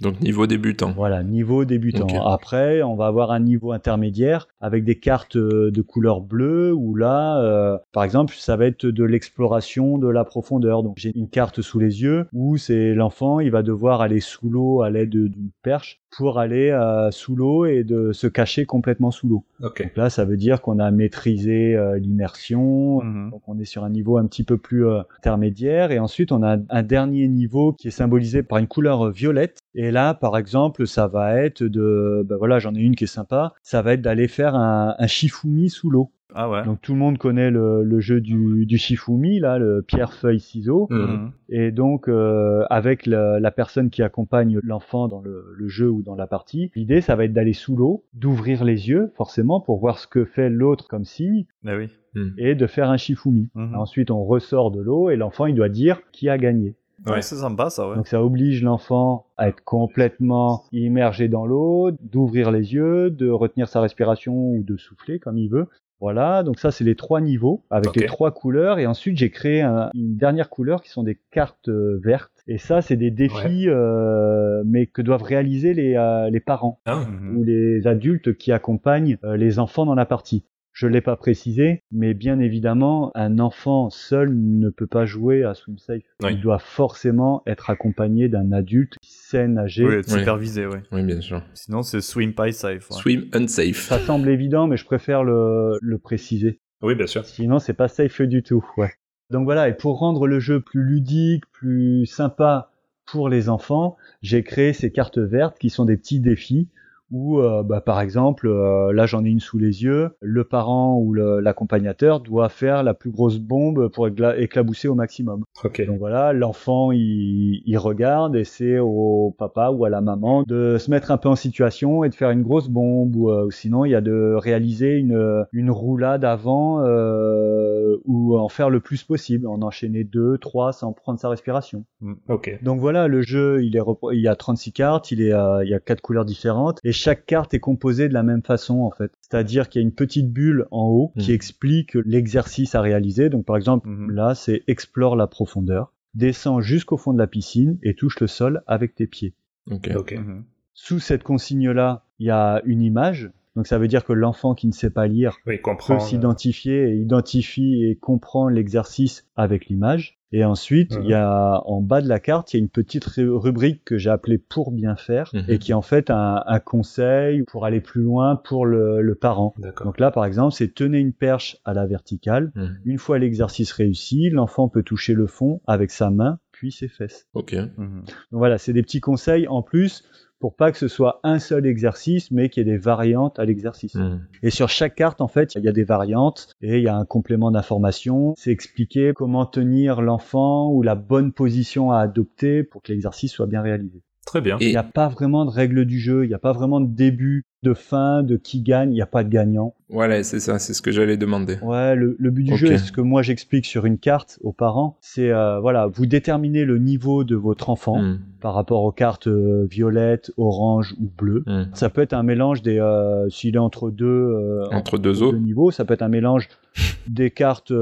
Donc 0.01 0.21
niveau 0.21 0.47
débutant. 0.47 0.93
Voilà, 0.93 1.25
niveau 1.25 1.65
débutant. 1.65 2.07
Après, 2.25 2.83
on 2.83 2.95
va 2.95 3.07
avoir 3.07 3.33
un 3.33 3.41
niveau 3.41 3.73
intermédiaire 3.73 4.47
avec 4.61 4.85
des 4.85 4.99
cartes 4.99 5.37
euh, 5.37 5.73
de 5.73 5.83
couleur 5.83 6.21
bleue 6.21 6.73
où 6.73 6.95
là, 6.95 7.41
euh, 7.41 7.79
par 7.93 8.05
exemple, 8.05 8.35
ça 8.37 8.57
va 8.57 8.67
être 8.67 8.87
de 8.87 9.05
l'exploration 9.05 9.99
de 9.99 10.09
la 10.09 10.25
profondeur. 10.25 10.85
Donc 10.85 10.95
j'ai 10.99 11.17
une 11.17 11.29
carte 11.29 11.63
sous 11.63 11.81
les 11.81 12.03
yeux 12.03 12.27
où 12.33 12.57
c'est 12.57 12.95
l'enfant, 12.95 13.41
il 13.41 13.51
va 13.51 13.63
devoir 13.63 14.01
aller 14.01 14.21
sous 14.21 14.49
l'eau 14.49 14.83
à 14.83 14.91
l'aide 14.91 15.11
d'une 15.11 15.51
perche 15.63 16.01
pour 16.11 16.39
aller 16.39 16.71
euh, 16.71 17.11
sous 17.11 17.37
l'eau 17.37 17.67
et 17.67 17.85
de 17.85 18.13
se 18.13 18.27
cacher 18.27 18.65
complètement 18.67 19.11
sous 19.11 19.29
l'eau. 19.29 19.45
Ok. 19.63 19.83
Donc 19.83 19.97
là, 19.97 20.11
ça 20.11 20.25
veut 20.25 20.37
dire 20.37 20.63
qu'on 20.63 20.79
a 20.79 20.91
maîtrisé 20.91 21.77
euh, 21.77 21.99
l'immersion, 21.99 23.01
Mhm. 23.03 23.31
donc 23.31 23.43
on 23.47 23.59
est 23.59 23.65
sur 23.65 23.85
un 23.85 23.91
niveau 23.91 24.17
un 24.17 24.27
petit 24.27 24.45
peu 24.45 24.57
plus 24.59 24.87
euh, 24.87 25.01
intermédiaire 25.19 25.91
et 25.93 25.99
ensuite 25.99 26.33
on 26.33 26.43
a 26.43 26.57
un 26.71 26.83
dernier 26.83 27.29
niveau 27.29 27.73
qui 27.73 27.89
est 27.89 27.93
symbolisé 27.93 28.43
par 28.43 28.59
une 28.59 28.67
couleur 28.67 29.11
violette 29.11 29.59
et 29.75 29.91
là 29.91 30.15
par 30.15 30.37
exemple 30.37 30.87
ça 30.87 31.07
va 31.07 31.37
être 31.43 31.63
de 31.63 32.25
ben 32.29 32.37
voilà 32.37 32.59
j'en 32.59 32.75
ai 32.75 32.81
une 32.81 32.97
qui 32.97 33.05
est 33.05 33.07
sympa 33.09 33.53
ça 33.63 33.83
va 33.83 33.93
être 33.95 34.03
d'aller 34.03 34.29
faire 34.29 34.55
un, 34.55 34.95
un 34.99 35.07
shifumi 35.07 35.71
sous 35.71 35.91
l'eau 35.91 36.11
Ah 36.35 36.51
ouais. 36.51 36.63
donc 36.65 36.81
tout 36.83 36.93
le 36.93 36.99
monde 36.99 37.17
connaît 37.19 37.51
le, 37.51 37.83
le 37.85 38.01
jeu 38.01 38.21
du, 38.21 38.67
du 38.67 38.77
shifumi 38.77 39.41
là 39.41 39.59
le 39.59 39.81
pierre 39.83 40.13
feuille 40.13 40.41
ciseaux 40.41 40.87
Mhm. 40.91 40.99
Mhm. 41.01 41.31
et 41.49 41.71
donc 41.73 42.09
euh, 42.09 42.65
avec 42.69 43.07
la, 43.07 43.41
la 43.41 43.51
personne 43.51 43.89
qui 43.91 44.03
accompagne 44.03 44.61
l'enfant 44.63 45.09
dans 45.09 45.21
le, 45.23 45.47
le 45.57 45.69
jeu 45.69 45.89
ou 45.91 46.03
dans 46.03 46.15
la 46.15 46.27
partie 46.27 46.71
l'idée 46.77 47.01
ça 47.01 47.17
va 47.17 47.25
être 47.25 47.33
d'aller 47.33 47.55
sous 47.55 47.77
l'eau 47.77 48.05
d'ouvrir 48.13 48.63
les 48.65 48.89
yeux 48.91 49.11
forcément 49.17 49.61
pour 49.61 49.79
voir 49.81 49.99
ce 49.99 50.07
que 50.07 50.25
fait 50.27 50.51
l'autre 50.51 50.87
comme 50.89 51.05
signe 51.07 51.47
oui. 51.65 51.89
et 52.37 52.55
de 52.55 52.67
faire 52.67 52.91
un 52.91 52.97
shifumi. 52.97 53.49
Mhm. 53.55 53.75
Ensuite, 53.77 54.11
on 54.11 54.25
ressort 54.25 54.71
de 54.71 54.81
l'eau 54.83 55.09
et 55.11 55.17
l'enfant, 55.17 55.47
il 55.47 55.55
doit 55.55 55.69
dire 55.69 56.01
qui 56.13 56.29
a 56.29 56.37
gagné. 56.37 56.75
Ouais, 57.07 57.23
c'est 57.23 57.37
sympa 57.37 57.71
ça, 57.71 57.89
ouais. 57.89 57.95
Donc 57.95 58.09
ça 58.09 58.23
oblige 58.25 58.63
l'enfant 58.65 59.27
à 59.37 59.49
être 59.49 59.63
complètement 59.63 60.65
immergé 60.73 61.29
dans 61.29 61.47
l'eau, 61.47 61.91
d'ouvrir 62.03 62.51
les 62.51 62.75
yeux, 62.75 63.11
de 63.11 63.31
retenir 63.31 63.69
sa 63.69 63.81
respiration 63.81 64.35
ou 64.35 64.65
de 64.65 64.77
souffler 64.77 65.19
comme 65.21 65.39
il 65.39 65.49
veut. 65.49 65.69
Voilà, 66.01 66.43
donc 66.45 66.61
ça 66.61 66.71
c'est 66.71 66.85
les 66.85 66.95
trois 66.95 67.21
niveaux 67.21 67.65
avec 67.71 67.87
les 67.97 68.07
trois 68.07 68.31
couleurs 68.31 68.79
et 68.79 68.87
ensuite 68.87 69.17
j'ai 69.19 69.31
créé 69.31 69.63
un- 69.63 69.91
une 69.95 70.17
dernière 70.17 70.49
couleur 70.49 70.81
qui 70.83 70.91
sont 70.91 71.03
des 71.03 71.19
cartes 71.33 71.69
euh, 71.69 72.01
vertes 72.05 72.45
et 72.47 72.57
ça 72.59 72.83
c'est 72.83 72.97
des 72.97 73.11
défis 73.11 73.69
euh, 73.69 74.63
mais 74.65 74.87
que 74.87 75.03
doivent 75.03 75.23
réaliser 75.25 75.75
les, 75.75 75.97
euh, 75.97 76.31
les 76.31 76.41
parents 76.41 76.81
Ah, 76.87 77.01
Mhm. 77.09 77.37
ou 77.37 77.45
les 77.45 77.87
adultes 77.87 78.37
qui 78.37 78.53
accompagnent 78.53 79.19
euh, 79.25 79.37
les 79.37 79.59
enfants 79.59 79.87
dans 79.87 79.95
la 79.97 80.07
partie. 80.07 80.45
Je 80.73 80.87
l'ai 80.87 81.01
pas 81.01 81.17
précisé, 81.17 81.83
mais 81.91 82.15
bien 82.15 82.39
évidemment, 82.39 83.11
un 83.17 83.41
enfant 83.41 83.91
seul 83.91 84.33
ne 84.33 84.69
peut 84.71 84.87
pas 84.87 85.07
jouer 85.07 85.43
à 85.43 85.55
Swim 85.55 85.77
Safe. 85.79 86.03
Oui. 86.23 86.35
Il 86.35 86.41
doit 86.41 86.61
forcément 86.61 87.43
être 87.49 87.71
accompagné 87.71 88.29
d'un 88.29 88.53
adulte 88.53 88.95
nager. 89.37 89.85
Oui, 89.85 89.95
être 89.97 90.13
Oui. 90.13 90.19
supervisé, 90.21 90.67
ouais. 90.67 90.83
Oui, 90.93 91.03
bien 91.03 91.21
sûr. 91.21 91.43
Sinon, 91.55 91.83
c'est 91.83 92.01
swim 92.01 92.33
pie 92.35 92.53
safe. 92.53 92.91
ouais. 92.91 92.97
Swim 92.97 93.25
unsafe. 93.35 93.77
Ça 93.89 93.99
semble 93.99 94.29
évident, 94.31 94.67
mais 94.67 94.77
je 94.77 94.85
préfère 94.85 95.23
le, 95.25 95.79
le 95.83 95.99
préciser. 95.99 96.61
oui, 96.83 96.95
bien 96.95 97.07
sûr. 97.07 97.25
Sinon, 97.25 97.59
c'est 97.59 97.75
pas 97.75 97.89
safe 97.89 98.23
du 98.23 98.43
tout. 98.43 98.65
Ouais. 98.77 98.93
Donc 99.31 99.45
voilà, 99.45 99.69
et 99.69 99.75
pour 99.75 99.99
rendre 99.99 100.27
le 100.27 100.41
jeu 100.41 100.61
plus 100.61 100.83
ludique, 100.83 101.45
plus 101.53 102.07
sympa 102.07 102.71
pour 103.05 103.29
les 103.29 103.49
enfants, 103.51 103.97
j'ai 104.23 104.43
créé 104.43 104.73
ces 104.73 104.91
cartes 104.91 105.19
vertes 105.19 105.59
qui 105.59 105.69
sont 105.71 105.85
des 105.85 105.97
petits 105.99 106.21
défis 106.21 106.69
où, 107.11 107.39
euh, 107.41 107.63
bah, 107.63 107.81
par 107.81 108.01
exemple, 108.01 108.47
euh, 108.49 108.93
là 108.93 109.07
j'en 109.07 109.25
ai 109.25 109.29
une 109.29 109.41
sous 109.41 109.59
les 109.59 109.83
yeux, 109.83 110.11
le 110.21 110.45
parent 110.45 110.99
ou 110.99 111.15
l'accompagnateur 111.15 112.21
doit 112.21 112.49
faire 112.49 112.83
la 112.83 112.95
plus 112.95 113.11
grosse 113.11 113.39
bombe 113.39 113.89
pour 113.89 114.09
écla- 114.09 114.39
éclabousser 114.39 114.89
au 114.89 114.95
maximum. 114.95 115.45
Ok. 115.65 115.85
Donc 115.87 115.99
voilà, 115.99 116.33
l'enfant 116.33 116.93
il, 116.93 117.63
il 117.65 117.79
regarde 117.79 118.37
et 118.37 118.45
c'est 118.45 118.79
au 118.79 119.35
papa 119.39 119.71
ou 119.71 119.85
à 119.85 119.91
la 119.91 120.01
maman 120.01 120.43
de 120.47 120.77
se 120.79 120.91
mettre 120.91 121.11
un 121.11 121.17
peu 121.17 121.29
en 121.29 121.37
situation 121.37 122.05
et 122.05 122.09
de 122.09 122.15
faire 122.15 122.31
une 122.31 122.43
grosse 122.43 122.69
bombe 122.69 123.17
ou, 123.17 123.31
euh, 123.31 123.47
ou 123.47 123.51
sinon 123.51 123.85
il 123.85 123.91
y 123.91 123.95
a 123.95 124.01
de 124.01 124.35
réaliser 124.37 124.97
une, 124.97 125.45
une 125.53 125.71
roulade 125.71 126.25
avant 126.25 126.81
euh, 126.83 127.97
ou 128.05 128.37
en 128.37 128.49
faire 128.49 128.71
le 128.71 128.81
plus 128.81 129.03
possible, 129.05 129.47
en 129.47 129.63
enchaîner 129.63 130.05
deux, 130.05 130.39
trois 130.39 130.73
sans 130.73 130.93
prendre 130.93 131.19
sa 131.19 131.29
respiration. 131.29 131.85
Ok. 132.29 132.59
Donc 132.63 132.81
voilà, 132.81 133.09
le 133.09 133.23
jeu 133.23 133.63
il 133.65 133.77
est 133.77 133.81
il 134.13 134.21
y 134.21 134.29
a 134.29 134.37
36 134.37 134.73
cartes, 134.73 135.11
il 135.11 135.21
est 135.23 135.33
il 135.33 135.69
y 135.69 135.75
a 135.75 135.81
quatre 135.81 136.01
couleurs 136.01 136.25
différentes 136.25 136.81
et 136.85 136.93
chaque 136.99 137.27
carte 137.27 137.55
est 137.55 137.61
composée 137.61 138.09
de 138.09 138.15
la 138.15 138.23
même 138.23 138.43
façon 138.43 138.81
en 138.81 138.91
fait. 138.91 139.13
C'est-à-dire 139.21 139.69
qu'il 139.69 139.81
y 139.81 139.85
a 139.85 139.87
une 139.87 139.95
petite 139.95 140.31
bulle 140.33 140.67
en 140.71 140.87
haut 140.89 141.13
qui 141.19 141.31
Mhm. 141.31 141.35
explique 141.35 141.95
l'exercice 141.95 142.75
à 142.75 142.81
réaliser. 142.81 143.29
Donc 143.31 143.45
par 143.47 143.57
exemple 143.57 143.89
Mhm. 143.89 144.11
là 144.11 144.35
c'est 144.35 144.63
explore 144.67 145.17
la 145.17 145.27
profondeur, 145.27 145.93
descends 146.15 146.61
jusqu'au 146.61 146.97
fond 146.97 147.13
de 147.13 147.19
la 147.19 147.27
piscine 147.27 147.79
et 147.83 147.95
touche 147.95 148.21
le 148.21 148.27
sol 148.27 148.63
avec 148.67 148.95
tes 148.95 149.07
pieds. 149.07 149.35
Ok. 149.71 149.91
Ok. 149.97 150.13
Mhm. 150.19 150.45
Sous 150.75 150.99
cette 151.01 151.23
consigne 151.23 151.71
là, 151.71 152.05
il 152.19 152.27
y 152.27 152.31
a 152.31 152.63
une 152.65 152.83
image. 152.83 153.31
Donc 153.57 153.67
ça 153.67 153.79
veut 153.79 153.89
dire 153.89 154.05
que 154.05 154.13
l'enfant 154.13 154.55
qui 154.55 154.67
ne 154.69 154.73
sait 154.73 154.91
pas 154.91 155.07
lire 155.09 155.37
Oui, 155.47 155.59
peut 155.59 155.99
s'identifier 155.99 156.91
et 156.91 156.97
identifie 156.97 157.85
et 157.85 157.97
comprend 157.97 158.49
l'exercice 158.49 159.27
avec 159.37 159.67
l'image. 159.67 160.18
Et 160.31 160.45
ensuite, 160.45 160.95
il 161.03 161.09
y 161.09 161.15
a 161.15 161.63
en 161.65 161.81
bas 161.81 162.03
de 162.03 162.09
la 162.09 162.21
carte, 162.21 162.53
il 162.53 162.57
y 162.59 162.61
a 162.61 162.63
une 162.63 162.69
petite 162.69 163.05
ru- 163.07 163.31
rubrique 163.35 163.83
que 163.85 163.97
j'ai 163.97 164.11
appelée 164.11 164.37
pour 164.39 164.73
bien 164.73 164.95
faire 164.95 165.31
Mhm. 165.33 165.45
et 165.49 165.59
qui 165.59 165.71
est 165.71 165.75
en 165.75 165.81
fait 165.83 166.11
un, 166.11 166.43
un 166.47 166.61
conseil 166.61 167.43
pour 167.45 167.65
aller 167.65 167.81
plus 167.81 168.03
loin 168.03 168.37
pour 168.37 168.67
le, 168.67 169.01
le 169.01 169.15
parent. 169.15 169.55
Donc 169.85 169.99
là, 170.01 170.11
par 170.11 170.25
exemple, 170.27 170.53
c'est 170.55 170.75
tenez 170.75 170.99
une 170.99 171.13
perche 171.15 171.57
à 171.65 171.73
la 171.73 171.87
verticale. 171.87 172.53
Mhm. 172.55 172.79
Une 172.85 172.99
fois 172.99 173.19
l'exercice 173.19 173.73
réussi, 173.73 174.29
l'enfant 174.31 174.69
peut 174.69 174.83
toucher 174.83 175.15
le 175.15 175.27
fond 175.27 175.61
avec 175.67 175.91
sa 175.91 176.11
main 176.11 176.39
puis 176.53 176.73
ses 176.73 176.89
fesses. 176.89 177.27
Ok. 177.35 177.55
Mhm. 177.55 178.03
Donc 178.07 178.39
voilà, 178.39 178.59
c'est 178.59 178.73
des 178.73 178.83
petits 178.83 179.01
conseils 179.01 179.47
en 179.49 179.63
plus 179.63 180.05
pour 180.39 180.55
pas 180.55 180.71
que 180.73 180.79
ce 180.79 180.89
soit 180.89 181.21
un 181.25 181.39
seul 181.39 181.67
exercice, 181.67 182.31
mais 182.31 182.49
qu'il 182.49 182.67
y 182.67 182.71
ait 182.71 182.73
des 182.73 182.79
variantes 182.79 183.39
à 183.39 183.45
l'exercice. 183.45 183.95
Mhm. 183.95 184.21
Et 184.43 184.51
sur 184.51 184.69
chaque 184.69 184.95
carte, 184.95 185.21
en 185.21 185.29
fait, 185.29 185.55
il 185.55 185.65
y 185.65 185.69
a 185.69 185.73
des 185.73 185.85
variantes 185.85 186.55
et 186.63 186.79
il 186.79 186.85
y 186.85 186.89
a 186.89 186.97
un 186.97 187.05
complément 187.05 187.51
d'information. 187.51 188.35
C'est 188.37 188.51
expliquer 188.51 189.13
comment 189.15 189.47
tenir 189.47 190.01
l'enfant 190.01 190.71
ou 190.71 190.83
la 190.83 190.95
bonne 190.95 191.33
position 191.33 191.91
à 191.91 192.01
adopter 192.01 192.63
pour 192.63 192.83
que 192.83 192.93
l'exercice 192.93 193.33
soit 193.33 193.47
bien 193.47 193.63
réalisé. 193.63 194.03
Très 194.27 194.41
bien. 194.43 194.59
Et 194.61 194.67
Il 194.67 194.71
n'y 194.71 194.77
a 194.77 194.83
pas 194.83 195.09
vraiment 195.09 195.47
de 195.47 195.51
règles 195.51 195.87
du 195.87 195.99
jeu, 195.99 196.25
il 196.25 196.29
n'y 196.29 196.35
a 196.35 196.39
pas 196.39 196.53
vraiment 196.53 196.81
de 196.81 196.87
début, 196.87 197.47
de 197.65 197.75
fin, 197.75 198.23
de 198.23 198.37
qui 198.37 198.61
gagne, 198.63 198.91
il 198.93 198.95
n'y 198.95 199.03
a 199.03 199.07
pas 199.07 199.25
de 199.25 199.29
gagnant. 199.29 199.75
voilà, 199.91 200.23
c'est 200.23 200.39
ça, 200.39 200.61
c'est 200.61 200.75
ce 200.75 200.81
que 200.81 200.93
j'allais 200.93 201.17
demander. 201.17 201.59
Ouais, 201.61 201.97
le, 201.97 202.15
le 202.19 202.31
but 202.31 202.45
du 202.45 202.57
jeu, 202.57 202.71
et 202.73 202.79
ce 202.79 202.93
que 202.93 203.01
moi 203.01 203.23
j'explique 203.23 203.67
sur 203.67 203.85
une 203.85 203.99
carte 203.99 204.39
aux 204.43 204.53
parents, 204.53 204.97
c'est 205.01 205.31
euh, 205.33 205.59
voilà, 205.59 205.87
vous 205.89 206.07
déterminez 206.07 206.65
le 206.65 206.79
niveau 206.79 207.25
de 207.25 207.35
votre 207.35 207.69
enfant 207.69 207.99
Mhm. 208.01 208.21
par 208.41 208.55
rapport 208.55 208.85
aux 208.85 208.93
cartes 208.93 209.27
euh, 209.27 209.67
violettes, 209.69 210.31
orange 210.37 210.95
ou 211.01 211.11
bleues. 211.19 211.43
Mhm. 211.47 211.69
Ça 211.75 211.91
peut 211.91 212.01
être 212.03 212.13
un 212.13 212.23
mélange 212.23 212.63
des, 212.63 212.79
euh, 212.79 213.29
s'il 213.29 213.57
est 213.57 213.59
entre 213.59 213.91
deux, 213.91 214.07
euh, 214.07 214.67
Entre 214.71 214.97
deux 214.99 215.13
deux 215.15 215.23
eaux. 215.25 215.33
niveaux, 215.37 215.71
ça 215.73 215.85
peut 215.85 215.95
être 215.95 216.03
un 216.03 216.09
mélange 216.09 216.49
des 217.09 217.31
cartes, 217.33 217.73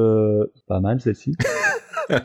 pas 0.68 0.81
mal 0.81 1.01
celle-ci, 1.03 1.35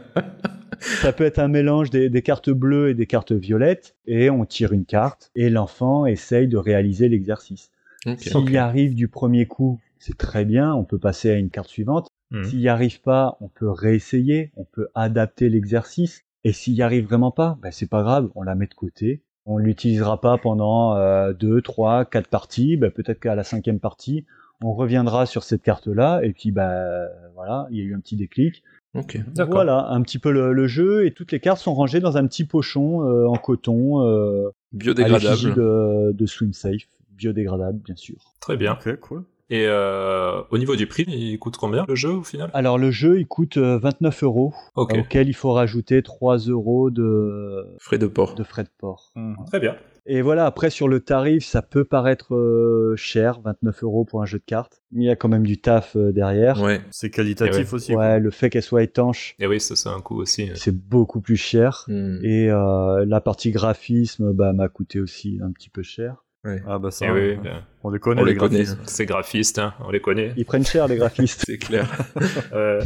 ça 0.82 1.13
peut 1.13 1.23
être 1.23 1.39
un 1.39 1.47
mélange 1.47 1.89
des, 1.89 2.09
des 2.09 2.21
cartes 2.21 2.49
bleues 2.49 2.89
et 2.89 2.93
des 2.93 3.05
cartes 3.05 3.32
violettes, 3.32 3.95
et 4.05 4.29
on 4.29 4.45
tire 4.45 4.73
une 4.73 4.86
carte, 4.86 5.32
et 5.36 5.49
l'enfant 5.49 6.05
essaye 6.05 6.47
de 6.47 6.57
réaliser 6.57 7.07
l'exercice. 7.07 7.71
S'il 8.17 8.49
y 8.49 8.57
arrive 8.57 8.95
du 8.95 9.07
premier 9.07 9.45
coup, 9.45 9.79
c'est 9.99 10.17
très 10.17 10.45
bien, 10.45 10.73
on 10.73 10.84
peut 10.84 10.97
passer 10.97 11.29
à 11.29 11.36
une 11.36 11.51
carte 11.51 11.69
suivante. 11.69 12.07
Mhm. 12.32 12.45
S'il 12.45 12.59
n'y 12.59 12.67
arrive 12.67 13.01
pas, 13.01 13.38
on 13.41 13.47
peut 13.47 13.69
réessayer, 13.69 14.51
on 14.55 14.63
peut 14.63 14.88
adapter 14.95 15.49
l'exercice. 15.49 16.23
Et 16.43 16.53
s'il 16.53 16.73
n'y 16.73 16.82
arrive 16.82 17.05
vraiment 17.05 17.29
pas, 17.29 17.59
ben 17.61 17.71
c'est 17.71 17.89
pas 17.89 18.01
grave, 18.01 18.29
on 18.34 18.41
la 18.41 18.55
met 18.55 18.65
de 18.65 18.73
côté. 18.73 19.21
On 19.45 19.57
l'utilisera 19.57 20.19
pas 20.19 20.38
pendant 20.38 20.95
euh, 20.95 21.34
deux, 21.34 21.61
trois, 21.61 22.05
quatre 22.05 22.27
parties. 22.27 22.77
Ben 22.77 22.89
peut-être 22.89 23.19
qu'à 23.19 23.36
la 23.36 23.43
cinquième 23.43 23.79
partie, 23.79 24.25
on 24.63 24.73
reviendra 24.73 25.27
sur 25.27 25.43
cette 25.43 25.61
carte-là. 25.61 26.21
Et 26.23 26.34
puis, 26.34 26.51
ben 26.51 27.07
voilà, 27.36 27.67
il 27.69 27.77
y 27.77 27.82
a 27.82 27.84
eu 27.84 27.93
un 27.93 27.99
petit 27.99 28.15
déclic. 28.15 28.63
Ok. 28.93 29.17
D'accord. 29.33 29.53
Voilà, 29.53 29.87
un 29.89 30.01
petit 30.01 30.19
peu 30.19 30.31
le, 30.31 30.53
le 30.53 30.67
jeu. 30.67 31.05
Et 31.05 31.11
toutes 31.11 31.31
les 31.31 31.39
cartes 31.39 31.59
sont 31.59 31.73
rangées 31.73 31.99
dans 31.99 32.17
un 32.17 32.27
petit 32.27 32.43
pochon 32.43 33.03
euh, 33.03 33.25
en 33.27 33.35
coton 33.37 34.05
euh, 34.05 34.47
à 34.49 34.51
Biodégradable. 34.73 35.55
de, 35.55 36.11
de 36.11 36.25
Swim 36.25 36.53
Safe, 36.53 36.87
biodégradable 37.11 37.79
bien 37.79 37.95
sûr. 37.95 38.17
Très 38.41 38.57
bien. 38.57 38.73
Ok, 38.73 38.99
cool. 38.99 39.23
Et 39.54 39.66
euh, 39.68 40.41
au 40.49 40.58
niveau 40.58 40.76
du 40.78 40.88
prix, 40.88 41.04
il 41.08 41.38
coûte 41.38 41.58
combien 41.58 41.84
le 41.88 41.93
jeu 41.95 42.10
au 42.14 42.24
final? 42.24 42.49
Alors 42.54 42.78
le 42.78 42.89
jeu, 42.89 43.20
il 43.20 43.28
coûte 43.28 43.58
euh, 43.58 43.78
29 43.80 44.24
euros, 44.24 44.54
Ok. 44.76 44.93
auquel 44.97 45.28
il 45.28 45.34
faut 45.34 45.52
rajouter 45.52 46.02
3 46.02 46.38
euros 46.38 46.89
de, 46.89 47.68
Frais 47.80 47.97
de 47.97 48.08
port. 48.08 48.34
de 48.36 48.43
frais 48.43 48.64
de 48.64 48.70
port. 48.80 49.12
Très 49.47 49.60
bien. 49.60 49.76
Et 50.08 50.22
voilà, 50.24 50.45
après 50.47 50.70
sur 50.72 50.88
le 50.88 50.99
tarif, 51.02 51.45
ça 51.45 51.62
peut 51.62 51.84
paraître 51.84 52.34
euh, 52.34 52.95
cher, 52.95 53.39
29 53.41 53.84
euros 53.84 54.04
pour 54.06 54.22
un 54.24 54.26
jeu 54.26 54.39
de 54.39 54.43
cartes. 54.43 54.82
Mais 54.91 55.04
il 55.04 55.08
y 55.08 55.12
a 55.12 55.16
quand 55.16 55.30
même 55.30 55.45
du 55.45 55.60
taf 55.62 55.95
euh, 55.95 56.12
derrière. 56.12 56.60
Ouais. 56.62 56.82
C'est 56.89 57.12
qualitatif 57.12 57.68
Eh 57.72 57.76
aussi. 57.76 57.93
Ouais, 57.95 58.20
le 58.20 58.32
fait 58.32 58.49
qu'elle 58.49 58.64
soit 58.64 58.82
étanche, 58.84 59.36
Et 59.38 59.45
oui, 59.47 59.60
ça 59.60 59.76
c'est 59.76 59.89
un 59.89 59.99
coup 60.02 60.16
aussi. 60.20 60.49
c'est 60.56 60.76
beaucoup 60.76 61.22
plus 61.22 61.36
cher. 61.38 61.84
Hmm. 61.88 62.18
Et 62.24 62.49
euh, 62.49 63.06
la 63.06 63.22
partie 63.22 63.52
graphisme, 63.52 64.32
bah, 64.34 64.54
m'a 64.54 64.70
coûté 64.70 64.99
aussi 65.02 65.39
un 65.43 65.52
petit 65.52 65.70
peu 65.70 65.84
cher. 65.84 66.24
Ah 66.67 66.79
bah 66.79 66.89
ça, 66.89 67.13
oui, 67.13 67.19
euh, 67.19 67.35
bien. 67.35 67.63
on 67.83 67.91
les 67.91 67.99
connaît 67.99 68.21
On 68.21 68.25
les 68.25 68.31
les 68.33 68.37
connaît. 68.37 68.63
graphismes. 68.63 68.81
c'est 68.85 69.05
graphiste, 69.05 69.59
hein, 69.59 69.73
on 69.85 69.91
les 69.91 70.01
connaît. 70.01 70.33
Ils 70.37 70.45
prennent 70.45 70.65
cher 70.65 70.87
les 70.87 70.95
graphistes. 70.97 71.43
C'est 71.45 71.57
clair. 71.57 71.87
Euh, 72.53 72.81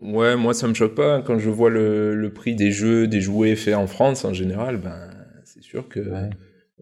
Ouais, 0.00 0.36
moi 0.36 0.54
ça 0.54 0.68
me 0.68 0.74
choque 0.74 0.94
pas 0.94 1.22
quand 1.22 1.38
je 1.40 1.50
vois 1.50 1.70
le, 1.70 2.14
le 2.14 2.32
prix 2.32 2.54
des 2.54 2.70
jeux, 2.70 3.08
des 3.08 3.20
jouets 3.20 3.56
faits 3.56 3.74
en 3.74 3.86
France 3.88 4.24
en 4.24 4.32
général. 4.32 4.76
Ben, 4.76 5.10
c'est 5.44 5.62
sûr 5.62 5.88
que 5.88 5.98
Ouais. 6.00 6.30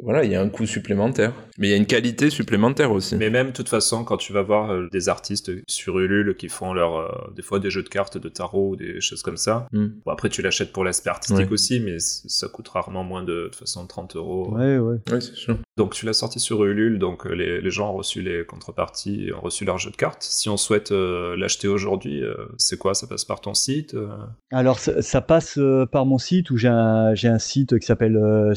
Voilà, 0.02 0.24
il 0.24 0.30
y 0.30 0.34
a 0.34 0.40
un 0.42 0.48
coût 0.48 0.66
supplémentaire, 0.66 1.32
mais 1.58 1.68
il 1.68 1.70
y 1.70 1.74
a 1.74 1.76
une 1.76 1.86
qualité 1.86 2.28
supplémentaire 2.30 2.92
aussi. 2.92 3.16
Mais 3.16 3.30
même, 3.30 3.48
de 3.48 3.52
toute 3.52 3.68
façon, 3.68 4.04
quand 4.04 4.16
tu 4.18 4.32
vas 4.32 4.42
voir 4.42 4.70
euh, 4.72 4.88
des 4.92 5.08
artistes 5.08 5.50
sur 5.68 5.98
Ulule 5.98 6.36
qui 6.36 6.48
font 6.48 6.74
leur, 6.74 6.96
euh, 6.96 7.08
des 7.34 7.42
fois 7.42 7.58
des 7.60 7.70
jeux 7.70 7.82
de 7.82 7.88
cartes, 7.88 8.18
de 8.18 8.28
tarot 8.28 8.70
ou 8.70 8.76
des 8.76 9.00
choses 9.00 9.22
comme 9.22 9.36
ça, 9.36 9.66
Hmm. 9.72 9.86
bon, 10.04 10.12
après 10.12 10.28
tu 10.28 10.42
l'achètes 10.42 10.72
pour 10.72 10.84
l'aspect 10.84 11.10
artistique 11.10 11.46
Ouais. 11.46 11.52
aussi, 11.52 11.80
mais 11.80 11.96
ça 11.98 12.48
coûte 12.48 12.68
rarement 12.68 13.04
moins 13.04 13.22
de, 13.22 13.32
de 13.32 13.44
toute 13.46 13.56
façon 13.56 13.86
30 13.86 14.16
euros. 14.16 14.54
Ouais, 14.54 14.78
ouais. 14.78 14.96
Oui, 15.10 15.22
c'est 15.22 15.34
sûr. 15.34 15.58
Donc 15.76 15.92
tu 15.94 16.06
l'as 16.06 16.12
sorti 16.12 16.40
sur 16.40 16.64
Ulule, 16.64 16.98
donc 16.98 17.26
euh, 17.26 17.32
les, 17.34 17.60
les 17.60 17.70
gens 17.70 17.90
ont 17.90 17.96
reçu 17.96 18.22
les 18.22 18.44
contreparties, 18.44 19.30
ont 19.36 19.40
reçu 19.40 19.64
leur 19.64 19.78
jeu 19.78 19.90
de 19.90 19.96
cartes. 19.96 20.22
Si 20.22 20.48
on 20.48 20.56
souhaite 20.56 20.92
euh, 20.92 21.36
l'acheter 21.36 21.68
aujourd'hui, 21.68 22.22
euh, 22.22 22.34
c'est 22.58 22.78
quoi? 22.78 22.94
Ça 22.94 23.06
passe 23.06 23.24
par 23.24 23.40
ton 23.40 23.54
site 23.54 23.94
euh? 23.94 24.08
Alors 24.52 24.78
ça, 24.78 25.00
ça 25.02 25.20
passe 25.20 25.58
euh, 25.58 25.86
par 25.86 26.06
mon 26.06 26.18
site 26.18 26.50
où 26.50 26.56
j'ai 26.56 26.68
un, 26.68 27.14
un 27.22 27.38
site 27.38 27.78
qui 27.78 27.86
s'appelle 27.86 28.16
euh, 28.16 28.54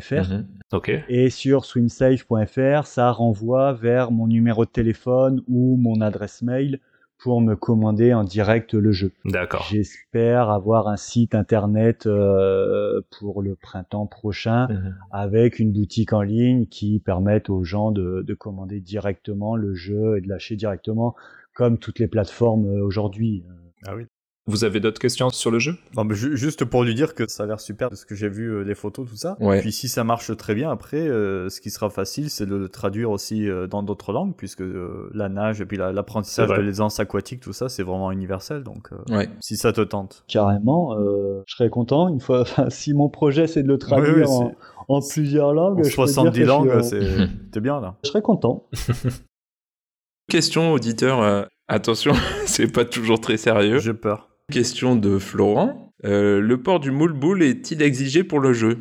swimsafe.fr. 0.00 0.32
Mhm. 0.32 0.46
Ok. 0.72 0.90
Et 1.08 1.30
sur 1.30 1.64
swimsafe.fr, 1.64 2.86
ça 2.86 3.10
renvoie 3.12 3.72
vers 3.72 4.10
mon 4.10 4.26
numéro 4.26 4.64
de 4.64 4.70
téléphone 4.70 5.42
ou 5.48 5.76
mon 5.76 6.00
adresse 6.00 6.42
mail 6.42 6.80
pour 7.18 7.40
me 7.40 7.54
commander 7.54 8.12
en 8.14 8.24
direct 8.24 8.74
le 8.74 8.90
jeu. 8.90 9.12
D'accord. 9.24 9.64
J'espère 9.70 10.50
avoir 10.50 10.88
un 10.88 10.96
site 10.96 11.36
internet 11.36 12.06
euh, 12.06 13.00
pour 13.20 13.42
le 13.42 13.54
printemps 13.54 14.06
prochain 14.06 14.66
Mhm. 14.68 14.96
avec 15.12 15.60
une 15.60 15.72
boutique 15.72 16.12
en 16.12 16.22
ligne 16.22 16.66
qui 16.66 16.98
permette 16.98 17.48
aux 17.48 17.62
gens 17.62 17.92
de, 17.92 18.24
de 18.26 18.34
commander 18.34 18.80
directement 18.80 19.54
le 19.54 19.74
jeu 19.74 20.18
et 20.18 20.20
de 20.20 20.28
lâcher 20.28 20.56
directement 20.56 21.14
comme 21.54 21.78
toutes 21.78 22.00
les 22.00 22.08
plateformes 22.08 22.66
euh, 22.66 22.82
aujourd'hui. 22.84 23.44
Ah 23.86 23.94
oui. 23.94 24.06
Vous 24.48 24.64
avez 24.64 24.80
d'autres 24.80 24.98
questions 25.00 25.30
sur 25.30 25.52
le 25.52 25.60
jeu? 25.60 25.76
Non, 25.96 26.02
mais 26.02 26.16
ju- 26.16 26.36
juste 26.36 26.64
pour 26.64 26.82
lui 26.82 26.96
dire 26.96 27.14
que 27.14 27.28
ça 27.30 27.44
a 27.44 27.46
l'air 27.46 27.60
super 27.60 27.90
de 27.90 27.94
ce 27.94 28.04
que 28.04 28.16
j'ai 28.16 28.28
vu, 28.28 28.48
euh, 28.52 28.62
les 28.64 28.74
photos, 28.74 29.08
tout 29.08 29.14
ça. 29.14 29.36
Ouais. 29.38 29.60
Puis 29.60 29.70
si 29.70 29.88
ça 29.88 30.02
marche 30.02 30.36
très 30.36 30.56
bien, 30.56 30.68
après, 30.68 30.96
euh, 31.08 31.48
ce 31.48 31.60
qui 31.60 31.70
sera 31.70 31.90
facile, 31.90 32.28
c'est 32.28 32.46
de 32.46 32.56
le 32.56 32.68
traduire 32.68 33.12
aussi 33.12 33.48
euh, 33.48 33.68
dans 33.68 33.84
d'autres 33.84 34.12
langues, 34.12 34.34
puisque 34.36 34.62
euh, 34.62 35.08
la 35.14 35.28
nage 35.28 35.60
et 35.60 35.64
puis 35.66 35.76
la- 35.76 35.92
l'apprentissage 35.92 36.48
vrai. 36.48 36.58
de 36.58 36.62
l'aisance 36.64 36.98
aquatique, 36.98 37.38
tout 37.38 37.52
ça, 37.52 37.68
c'est 37.68 37.84
vraiment 37.84 38.10
universel. 38.10 38.64
Donc, 38.64 38.88
euh, 38.92 39.14
Ouais. 39.16 39.30
si 39.40 39.56
ça 39.56 39.72
te 39.72 39.80
tente. 39.80 40.24
Carrément, 40.26 40.98
euh, 40.98 41.42
je 41.46 41.54
serais 41.54 41.70
content 41.70 42.08
une 42.08 42.20
fois. 42.20 42.42
si 42.68 42.94
mon 42.94 43.08
projet 43.10 43.46
c'est 43.46 43.62
de 43.62 43.68
le 43.68 43.78
traduire 43.78 44.28
Oui, 44.28 44.46
oui, 44.46 44.52
en, 44.88 44.96
en 44.96 45.00
plusieurs 45.08 45.54
langues, 45.54 45.78
En 45.78 45.82
je 45.84 45.94
peux 45.96 46.04
dire 46.04 46.08
70 46.08 46.30
que 46.30 46.34
je 46.34 46.40
suis, 46.40 46.46
langues, 46.48 46.82
c'est 46.82 47.60
bien 47.60 47.80
là. 47.80 47.94
je 48.02 48.08
serais 48.08 48.22
content. 48.22 48.66
Question 50.28 50.72
auditeur, 50.72 51.22
euh, 51.22 51.44
attention, 51.68 52.12
c'est 52.46 52.66
pas 52.72 52.84
toujours 52.84 53.20
très 53.20 53.36
sérieux. 53.36 53.78
J'ai 53.78 53.94
peur. 53.94 54.28
Question 54.52 54.96
de 54.96 55.18
Florent. 55.18 55.92
Euh, 56.04 56.40
le 56.40 56.60
port 56.62 56.78
du 56.80 56.90
moule 56.90 57.12
boule 57.14 57.42
est-il 57.42 57.80
exigé 57.80 58.22
pour 58.22 58.38
le 58.40 58.52
jeu? 58.52 58.76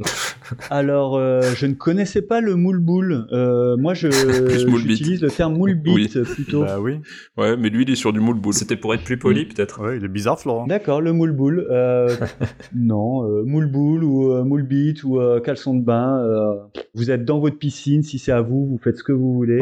Alors, 0.70 1.16
euh, 1.16 1.42
je 1.54 1.66
ne 1.66 1.74
connaissais 1.74 2.22
pas 2.22 2.40
le 2.40 2.56
moule 2.56 2.80
boule. 2.80 3.26
Euh, 3.30 3.76
moi, 3.76 3.94
je 3.94 4.08
j'utilise 4.78 5.22
le 5.22 5.30
terme 5.30 5.56
moule 5.56 5.74
bit 5.74 6.22
plutôt. 6.24 6.62
Bah 6.64 6.80
oui. 6.80 6.98
Ouais, 7.36 7.56
mais 7.56 7.68
lui 7.68 7.84
il 7.84 7.90
est 7.90 7.94
sur 7.94 8.12
du 8.12 8.18
moule 8.20 8.40
boule. 8.40 8.54
C'était 8.54 8.74
pour 8.76 8.94
être 8.94 9.04
plus 9.04 9.16
poli, 9.16 9.44
peut-être 9.46 9.80
Ouais, 9.80 9.98
il 9.98 10.04
est 10.04 10.08
bizarre, 10.08 10.40
Florent. 10.40 10.66
D'accord, 10.66 11.00
le 11.00 11.12
moule 11.12 11.32
boule. 11.32 11.66
Euh, 11.70 12.16
non, 12.74 13.24
euh, 13.24 13.44
moule 13.44 13.66
boule 13.70 14.02
ou 14.02 14.32
euh, 14.32 14.42
moule 14.42 14.64
bit 14.64 15.04
ou 15.04 15.20
euh, 15.20 15.40
caleçon 15.40 15.74
de 15.74 15.84
bain. 15.84 16.18
euh, 16.18 16.54
vous 16.94 17.10
êtes 17.12 17.24
dans 17.24 17.38
votre 17.38 17.58
piscine, 17.58 18.02
si 18.02 18.18
c'est 18.18 18.32
à 18.32 18.40
vous, 18.40 18.66
vous 18.66 18.78
faites 18.82 18.96
ce 18.96 19.04
que 19.04 19.12
vous 19.12 19.32
voulez. 19.34 19.60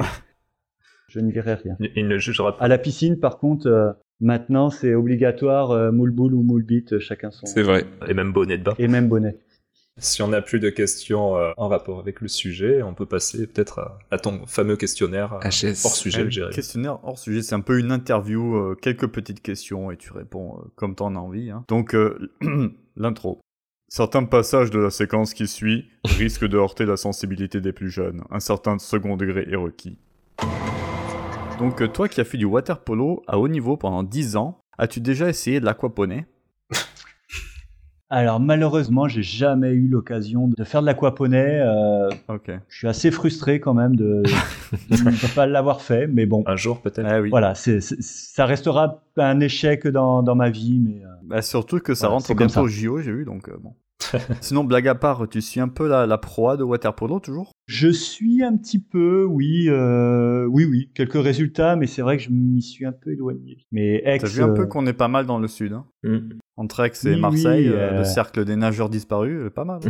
je 1.09 1.21
ne 1.21 1.31
dirai 1.31 1.55
rien. 1.55 1.77
Il 1.97 2.09
ne 2.09 2.17
jugera 2.17 2.57
pas. 2.57 2.65
À 2.65 2.69
la 2.69 2.79
piscine, 2.79 3.19
par 3.19 3.39
contre, 3.39 3.67
euh, 3.67 3.91
maintenant, 4.21 4.71
c'est 4.71 4.95
obligatoire 4.95 5.71
euh, 5.71 5.93
moule 5.93 6.11
boule 6.11 6.35
ou 6.35 6.43
moule 6.43 6.63
bit, 6.63 6.99
chacun 6.99 7.31
son. 7.31 7.47
C'est 7.47 7.63
vrai. 7.63 7.85
Et 8.09 8.15
même 8.15 8.33
bonnet 8.33 8.59
de 8.59 8.65
bain. 8.65 8.75
Et 8.79 8.89
même 8.89 9.09
bonnet. 9.09 9.37
Si 9.99 10.23
on 10.23 10.29
n'a 10.29 10.41
plus 10.41 10.61
de 10.61 10.71
questions 10.71 11.37
euh, 11.37 11.51
en 11.59 11.69
rapport 11.69 11.99
avec 11.99 12.23
le 12.23 12.29
sujet, 12.29 12.83
on 12.83 12.95
peut 12.95 13.05
passer 13.05 13.47
peut-être 13.47 13.81
à, 13.81 13.99
à 14.11 14.19
ton 14.19 14.47
fameux 14.47 14.77
questionnaire 14.77 15.35
euh, 15.35 15.49
HS. 15.49 15.85
hors 15.85 15.95
sujet, 15.95 16.25
dirais. 16.27 16.53
questionnaire 16.55 17.01
hors 17.05 17.19
sujet, 17.19 17.43
c'est 17.43 17.55
un 17.55 17.61
peu 17.61 17.79
une 17.79 17.93
interview, 17.93 18.57
euh, 18.57 18.75
quelques 18.81 19.09
petites 19.09 19.43
questions 19.43 19.91
et 19.91 19.99
tu 19.99 20.13
réponds 20.13 20.57
euh, 20.59 20.69
comme 20.77 20.95
t'en 20.95 21.17
as 21.17 21.19
envie. 21.19 21.51
hein. 21.51 21.65
Donc, 21.69 21.95
euh, 21.95 22.31
l'intro. 22.97 23.41
Certains 23.89 24.25
passages 24.25 24.71
de 24.71 24.79
la 24.79 24.91
séquence 24.91 25.35
qui 25.35 25.47
suit 25.47 25.91
risquent 26.07 26.47
de 26.47 26.57
heurter 26.57 26.87
la 26.87 26.97
sensibilité 26.97 27.61
des 27.61 27.73
plus 27.73 27.91
jeunes. 27.91 28.23
Un 28.31 28.41
certain 28.41 28.79
second 28.79 29.17
degré 29.19 29.49
est 29.51 29.57
requis. 29.57 29.99
Donc, 31.61 31.83
euh, 31.83 31.89
toi 31.89 32.09
qui 32.09 32.21
as 32.21 32.25
fait 32.25 32.39
du 32.39 32.47
water 32.47 32.81
polo 32.83 33.23
à 33.27 33.39
haut 33.39 33.49
niveau 33.49 33.77
pendant 33.77 34.03
10 34.03 34.37
ans, 34.37 34.63
as-tu 34.79 35.01
déjà 35.01 35.29
essayé 35.29 35.61
de 35.61 35.65
l'aquaponie 35.67 36.25
Alors 38.09 38.41
malheureusement, 38.41 39.07
j'ai 39.09 39.23
jamais 39.23 39.71
eu 39.71 39.87
l'occasion 39.87 40.49
de 40.49 40.65
faire 40.65 40.81
de 40.81 40.87
l'aquaponie. 40.87 41.37
Euh, 41.37 42.09
Ok. 42.29 42.51
je 42.69 42.77
suis 42.79 42.89
assez 42.89 43.11
frustré 43.11 43.61
quand 43.61 43.75
même 43.75 43.95
de 43.95 44.23
ne 44.91 45.35
pas 45.35 45.47
l'avoir 45.47 45.83
fait, 45.83 46.07
mais 46.09 46.27
bon. 46.27 46.43
Un 46.47 46.57
jour, 46.57 46.81
peut-être. 46.81 47.07
Ah 47.09 47.21
oui. 47.21 47.29
Voilà, 47.31 47.55
ça 47.55 48.47
restera 48.47 49.03
un 49.19 49.41
échec 49.41 49.87
dans, 49.87 50.23
dans 50.23 50.35
ma 50.35 50.49
vie, 50.51 50.81
mais 50.81 51.05
euh, 51.05 51.09
Bah, 51.25 51.43
surtout 51.43 51.79
que 51.79 51.95
ça 51.95 52.07
Voilà, 52.09 52.15
rentre 52.17 52.35
bientôt 52.35 52.53
ça. 52.55 52.63
au 52.63 52.69
JO, 52.69 53.01
j'ai 53.01 53.13
vu, 53.13 53.25
donc 53.25 53.49
euh, 53.49 53.57
bon. 53.61 53.75
Sinon, 54.41 54.65
blague 54.65 54.89
à 54.89 54.95
part, 54.95 55.29
tu 55.29 55.41
suis 55.41 55.61
un 55.61 55.69
peu 55.69 55.89
la, 55.89 56.07
la 56.07 56.19
proie 56.19 56.57
de 56.57 56.63
water 56.63 56.95
polo 56.95 57.21
toujours? 57.21 57.53
Je 57.67 57.89
suis 57.89 58.43
un 58.43 58.57
petit 58.57 58.79
peu, 58.79 59.25
oui, 59.25 59.69
euh, 59.69 60.45
oui, 60.47 60.65
oui, 60.65 60.91
quelques 60.95 61.23
résultats, 61.23 61.77
mais 61.77 61.87
c'est 61.87 62.03
vrai 62.03 62.17
que 62.17 62.23
je 62.23 62.31
m'y 62.31 62.63
suis 62.63 62.85
un 62.85 62.93
peu 62.93 63.13
éloigné. 63.13 63.59
Mais 63.73 64.03
ex, 64.05 64.25
T'as 64.25 64.31
vu 64.31 64.43
un 64.43 64.53
peu 64.53 64.63
euh, 64.63 64.67
qu'on 64.67 64.87
est 64.87 64.93
pas 64.93 65.09
mal 65.09 65.27
dans 65.27 65.39
le 65.39 65.49
sud. 65.49 65.73
Hein? 65.73 65.87
Mm. 66.03 66.39
Entre 66.57 66.81
Aix 66.81 66.93
et 67.07 67.15
Oui, 67.15 67.21
Marseille, 67.21 67.69
oui, 67.71 67.75
euh, 67.75 67.93
euh, 67.93 67.99
le 67.99 68.05
cercle 68.05 68.45
des 68.45 68.55
nageurs 68.55 68.91
disparus, 68.91 69.47
euh, 69.47 69.51
pas 69.51 69.65
mal. 69.65 69.81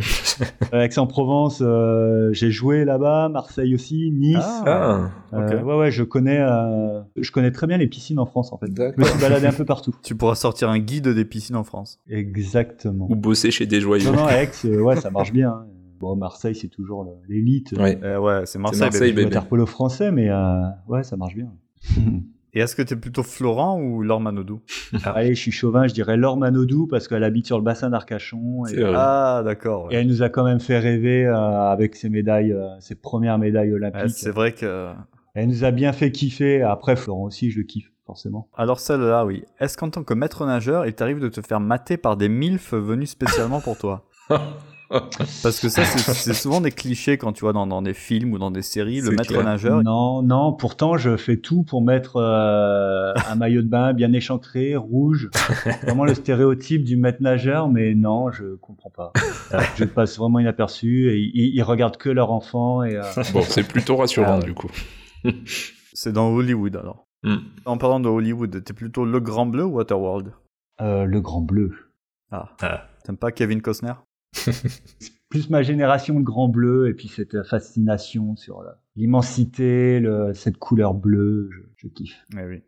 hein. 0.71 0.79
Aix-en-Provence, 0.83 1.59
euh, 1.61 2.31
j'ai 2.31 2.49
joué 2.49 2.85
là-bas, 2.85 3.27
Marseille 3.27 3.75
aussi, 3.75 4.09
Nice. 4.11 4.37
Ah, 4.39 5.09
Euh, 5.33 5.59
ok. 5.59 5.65
ouais, 5.65 5.75
ouais, 5.77 5.91
je 5.91 6.03
connais, 6.03 6.39
euh, 6.39 7.01
je 7.17 7.31
connais 7.31 7.51
très 7.51 7.67
bien 7.67 7.77
les 7.77 7.87
piscines 7.87 8.19
en 8.19 8.25
France 8.25 8.53
en 8.53 8.57
fait. 8.57 8.67
Je 8.75 9.01
me 9.01 9.05
suis 9.05 9.19
baladé 9.19 9.47
un 9.47 9.51
peu 9.51 9.65
partout. 9.65 9.93
tu 10.03 10.15
pourras 10.15 10.35
sortir 10.35 10.69
un 10.69 10.79
guide 10.79 11.09
des 11.09 11.25
piscines 11.25 11.57
en 11.57 11.63
France. 11.65 11.99
Exactement. 12.09 13.07
Ou 13.09 13.15
bosser 13.15 13.51
chez 13.51 13.65
des 13.65 13.81
joyeux. 13.81 14.05
Non, 14.05 14.13
non, 14.13 14.29
Aix, 14.29 14.49
euh, 14.65 14.79
ouais, 14.81 14.95
ça 14.95 15.09
marche 15.11 15.33
bien. 15.33 15.49
hein. 15.49 15.65
Bon, 15.99 16.15
Marseille, 16.15 16.55
c'est 16.55 16.69
toujours 16.69 17.05
l'élite 17.27 17.73
Ouais. 17.77 17.99
Euh, 18.01 18.17
ouais, 18.17 18.45
c'est 18.45 18.57
Marseille. 18.59 18.79
Marseille, 18.81 19.13
polo 19.49 19.65
français, 19.65 20.11
mais 20.11 20.29
euh, 20.29 20.61
ouais, 20.87 21.03
ça 21.03 21.17
marche 21.17 21.35
bien. 21.35 21.51
Et 22.53 22.59
est-ce 22.59 22.75
que 22.75 22.81
t'es 22.81 22.95
plutôt 22.97 23.23
Florent 23.23 23.79
ou 23.79 24.01
Laure 24.03 24.19
Manodou 24.19 24.61
Allez, 25.05 25.35
je 25.35 25.39
suis 25.41 25.51
chauvin, 25.51 25.87
je 25.87 25.93
dirais 25.93 26.17
Laure 26.17 26.35
Manodou 26.37 26.85
parce 26.87 27.07
qu'elle 27.07 27.23
habite 27.23 27.45
sur 27.45 27.57
le 27.57 27.63
bassin 27.63 27.89
d'Arcachon 27.89 28.65
et. 28.65 28.83
Ah, 28.93 29.41
d'accord. 29.45 29.87
et 29.91 29.95
elle 29.95 30.07
nous 30.07 30.21
a 30.21 30.29
quand 30.29 30.43
même 30.43 30.59
fait 30.59 30.79
rêver 30.79 31.25
euh, 31.25 31.35
avec 31.35 31.95
ses 31.95 32.09
médailles, 32.09 32.51
euh, 32.51 32.67
ses 32.79 32.95
premières 32.95 33.37
médailles 33.37 33.69
Ouais, 33.69 33.75
olympiques. 33.75 34.09
c'est 34.17 34.31
vrai 34.31 34.51
que 34.53 34.89
elle 35.33 35.47
nous 35.47 35.63
a 35.63 35.71
bien 35.71 35.93
fait 35.93 36.11
kiffer. 36.11 36.61
Après, 36.61 36.95
Florent 36.97 37.23
aussi, 37.23 37.51
je 37.51 37.59
le 37.59 37.63
kiffe 37.63 37.89
forcément. 38.05 38.49
Alors 38.57 38.79
celle-là, 38.81 39.25
oui. 39.25 39.43
Est-ce 39.61 39.77
qu'en 39.77 39.89
tant 39.89 40.03
que 40.03 40.13
maître 40.13 40.45
nageur, 40.45 40.85
il 40.85 40.93
t'arrive 40.93 41.19
de 41.19 41.29
te 41.29 41.39
faire 41.41 41.61
mater 41.61 41.95
par 41.95 42.17
des 42.17 42.27
milfs 42.27 42.73
venus 42.73 43.11
spécialement 43.11 43.61
pour 43.61 43.77
toi? 43.77 44.03
Parce 45.43 45.59
que 45.59 45.69
ça, 45.69 45.85
c'est 45.85 46.33
souvent 46.33 46.59
des 46.61 46.71
clichés 46.71 47.17
quand 47.17 47.31
tu 47.31 47.41
vois 47.41 47.53
dans, 47.53 47.65
dans 47.65 47.81
des 47.81 47.93
films 47.93 48.33
ou 48.33 48.37
dans 48.37 48.51
des 48.51 48.61
séries, 48.61 49.01
le 49.01 49.11
maître 49.11 49.29
clair. 49.29 49.43
nageur. 49.43 49.83
Non, 49.83 50.21
non, 50.21 50.53
pourtant 50.53 50.97
je 50.97 51.15
fais 51.17 51.37
tout 51.37 51.63
pour 51.63 51.81
mettre 51.81 52.17
euh, 52.17 53.13
un 53.29 53.35
maillot 53.35 53.61
de 53.61 53.67
bain 53.67 53.93
bien 53.93 54.11
échancré, 54.13 54.75
rouge, 54.75 55.29
vraiment 55.83 56.03
le 56.03 56.13
stéréotype 56.13 56.83
du 56.83 56.97
maître 56.97 57.21
nageur, 57.21 57.69
mais 57.69 57.95
non, 57.95 58.31
je 58.31 58.55
comprends 58.55 58.89
pas. 58.89 59.13
Je 59.75 59.85
passe 59.85 60.17
vraiment 60.17 60.39
inaperçu 60.39 61.09
et 61.09 61.17
ils, 61.17 61.55
ils 61.55 61.63
regardent 61.63 61.97
que 61.97 62.09
leur 62.09 62.31
enfant 62.31 62.83
et 62.83 62.97
euh, 62.97 63.03
Bon, 63.33 63.41
c'est 63.41 63.67
plutôt 63.67 63.95
rassurant 63.95 64.39
Ah 64.41 64.45
du 64.45 64.53
coup. 64.53 64.69
C'est 65.93 66.11
dans 66.11 66.27
Hollywood 66.29 66.75
alors. 66.75 67.07
Hmm. 67.23 67.37
En 67.65 67.77
parlant 67.77 67.99
de 67.99 68.09
Hollywood, 68.09 68.63
t'es 68.63 68.73
plutôt 68.73 69.05
le 69.05 69.19
Grand 69.19 69.45
Bleu 69.45 69.63
ou 69.63 69.75
Waterworld? 69.75 70.33
Euh, 70.81 71.05
le 71.05 71.21
grand 71.21 71.41
bleu. 71.41 71.71
Ah. 72.31 72.49
Ah. 72.61 72.87
T'aimes 73.03 73.17
pas 73.17 73.31
Kevin 73.31 73.61
Costner? 73.61 73.93
Plus 75.29 75.49
ma 75.49 75.61
génération 75.63 76.19
de 76.19 76.23
grand 76.25 76.49
bleu 76.49 76.89
et 76.89 76.93
puis 76.93 77.07
cette 77.07 77.43
fascination 77.43 78.35
sur 78.35 78.63
la- 78.63 78.77
l'immensité, 78.95 80.03
cette 80.33 80.57
couleur 80.57 80.93
bleue, 80.93 81.49
je, 81.53 81.59
je 81.77 81.87
kiffe. 81.87 82.25
Eh 82.37 82.43
oui. 82.45 82.61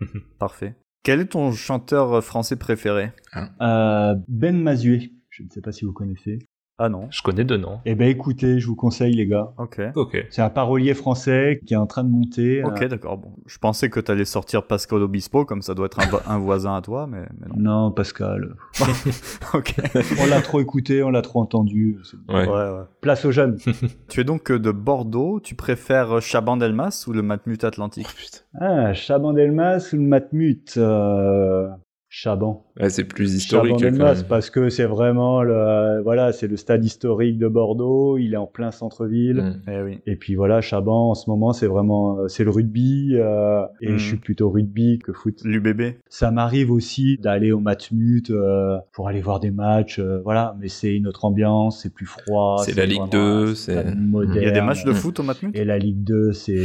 Parfait. 0.38 0.74
Quel 1.04 1.20
est 1.20 1.26
ton 1.26 1.52
chanteur 1.52 2.22
français 2.24 2.56
préféré? 2.56 3.12
Euh, 3.60 4.14
ben 4.26 4.60
Mazué, 4.60 5.12
je 5.30 5.42
ne 5.44 5.48
sais 5.48 5.60
pas 5.60 5.70
si 5.72 5.84
vous 5.84 5.92
connaissez. 5.92 6.40
Ah 6.80 6.88
non. 6.88 7.08
Je 7.10 7.22
connais 7.22 7.44
deux 7.44 7.56
noms. 7.56 7.80
Eh 7.86 7.96
ben 7.96 8.08
écoutez, 8.08 8.60
je 8.60 8.66
vous 8.68 8.76
conseille 8.76 9.12
les 9.14 9.26
gars. 9.26 9.50
Ok. 9.58 9.80
Ok. 9.96 10.26
C'est 10.30 10.42
un 10.42 10.48
parolier 10.50 10.94
français 10.94 11.60
qui 11.66 11.74
est 11.74 11.76
en 11.76 11.86
train 11.88 12.04
de 12.04 12.08
monter. 12.08 12.62
Ok, 12.62 12.82
euh, 12.82 12.88
d'accord. 12.88 13.18
Bon, 13.18 13.32
je 13.46 13.58
pensais 13.58 13.90
que 13.90 13.98
t'allais 13.98 14.24
sortir 14.24 14.64
Pascal 14.64 15.02
Obispo, 15.02 15.44
comme 15.44 15.60
ça 15.60 15.74
doit 15.74 15.86
être 15.86 15.98
un, 15.98 16.06
vo- 16.08 16.20
un 16.26 16.38
voisin 16.38 16.76
à 16.76 16.80
toi, 16.80 17.08
mais, 17.08 17.22
mais 17.40 17.48
non. 17.48 17.56
Non, 17.86 17.90
Pascal. 17.90 18.54
Ok. 19.54 19.74
On 20.22 20.26
l'a 20.26 20.40
trop 20.40 20.60
écouté, 20.60 21.02
on 21.02 21.10
l'a 21.10 21.22
trop 21.22 21.40
entendu. 21.40 21.98
Ouais. 22.28 22.46
Ouais, 22.46 22.46
ouais. 22.46 22.84
Place 23.00 23.24
aux 23.24 23.32
jeunes. 23.32 23.56
Tu 24.08 24.20
es 24.20 24.24
donc 24.24 24.50
euh, 24.50 24.58
de 24.58 24.70
Bordeaux. 24.70 25.40
Tu 25.40 25.54
préfères 25.56 26.20
Chaban 26.22 26.56
Delmas 26.56 27.04
ou 27.08 27.12
le 27.12 27.22
Matmut 27.22 27.62
Atlantique? 27.64 28.06
Oh, 28.08 28.14
putain. 28.16 28.38
Ah, 28.60 28.94
Chaban 28.94 29.32
Delmas 29.32 29.90
ou 29.92 29.96
le 29.96 30.02
Matmut 30.02 30.74
euh, 30.76 31.68
Chaban. 32.10 32.64
Ouais, 32.80 32.88
c'est 32.88 33.04
plus 33.04 33.34
historique 33.34 33.72
Chaban 33.72 33.76
quand 33.76 33.90
Delmas, 33.98 34.14
même. 34.14 34.24
parce 34.28 34.48
que 34.48 34.70
c'est 34.70 34.86
vraiment 34.86 35.42
le, 35.42 36.00
voilà, 36.02 36.32
c'est 36.32 36.46
le 36.46 36.56
stade 36.56 36.82
historique 36.84 37.36
de 37.38 37.48
Bordeaux. 37.48 38.16
Il 38.16 38.32
est 38.32 38.38
en 38.38 38.46
plein 38.46 38.70
centre-ville. 38.70 39.36
Mm. 39.66 39.70
Eh 39.70 39.82
oui. 39.82 39.98
Et 40.06 40.16
puis 40.16 40.34
voilà, 40.34 40.62
Chaban 40.62 41.10
en 41.10 41.14
ce 41.14 41.28
moment, 41.28 41.52
c'est 41.52 41.66
vraiment, 41.66 42.18
euh, 42.20 42.28
c'est 42.28 42.44
le 42.44 42.50
rugby. 42.50 43.10
euh, 43.16 43.62
et 43.82 43.90
Mhm. 43.92 43.98
je 43.98 44.04
suis 44.06 44.16
plutôt 44.16 44.48
rugby 44.48 44.98
que 45.00 45.12
foot. 45.12 45.40
L'UBB. 45.44 45.96
Ça 46.08 46.30
m'arrive 46.30 46.70
aussi 46.70 47.18
d'aller 47.18 47.52
au 47.52 47.60
Matmut 47.60 48.30
euh, 48.30 48.78
pour 48.92 49.08
aller 49.08 49.20
voir 49.20 49.38
des 49.38 49.50
matchs, 49.50 49.98
euh, 49.98 50.20
voilà. 50.24 50.56
Mais 50.60 50.68
c'est 50.68 50.94
une 50.94 51.06
autre 51.08 51.24
ambiance, 51.26 51.82
c'est 51.82 51.92
plus 51.92 52.06
froid. 52.06 52.62
C'est 52.64 52.74
la 52.74 52.86
Ligue 52.86 52.98
vraiment 53.00 53.10
2, 53.44 53.50
un 53.50 53.54
c'est- 53.54 53.94
moderne. 53.96 54.36
Il 54.36 54.42
y 54.44 54.46
a 54.46 54.50
des 54.50 54.62
matchs 54.62 54.84
de 54.84 54.92
Mm. 54.92 54.94
foot 54.94 55.20
au 55.20 55.22
Matmut? 55.24 55.54
Et 55.54 55.64
la 55.66 55.78
Ligue 55.78 56.02
2, 56.04 56.32
c'est, 56.32 56.64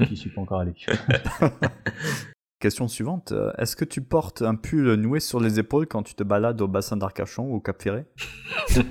j'y 0.00 0.16
suis 0.16 0.30
pas 0.30 0.40
encore 0.40 0.60
allé. 0.60 0.72
Question 2.60 2.88
suivante. 2.88 3.32
euh, 3.32 3.50
Est-ce 3.56 3.74
que 3.74 3.86
tu 3.86 4.02
portes 4.02 4.42
un 4.42 4.54
pull 4.54 4.92
noué 4.94 5.18
sur 5.18 5.40
les 5.40 5.58
épaules 5.58 5.86
quand 5.86 6.02
tu 6.02 6.14
te 6.14 6.22
balades 6.22 6.60
au 6.60 6.68
bassin 6.68 6.96
d'Arcachon 6.98 7.44
ou 7.50 7.54
au 7.56 7.60
Cap 7.60 7.80
Ferré 7.82 8.04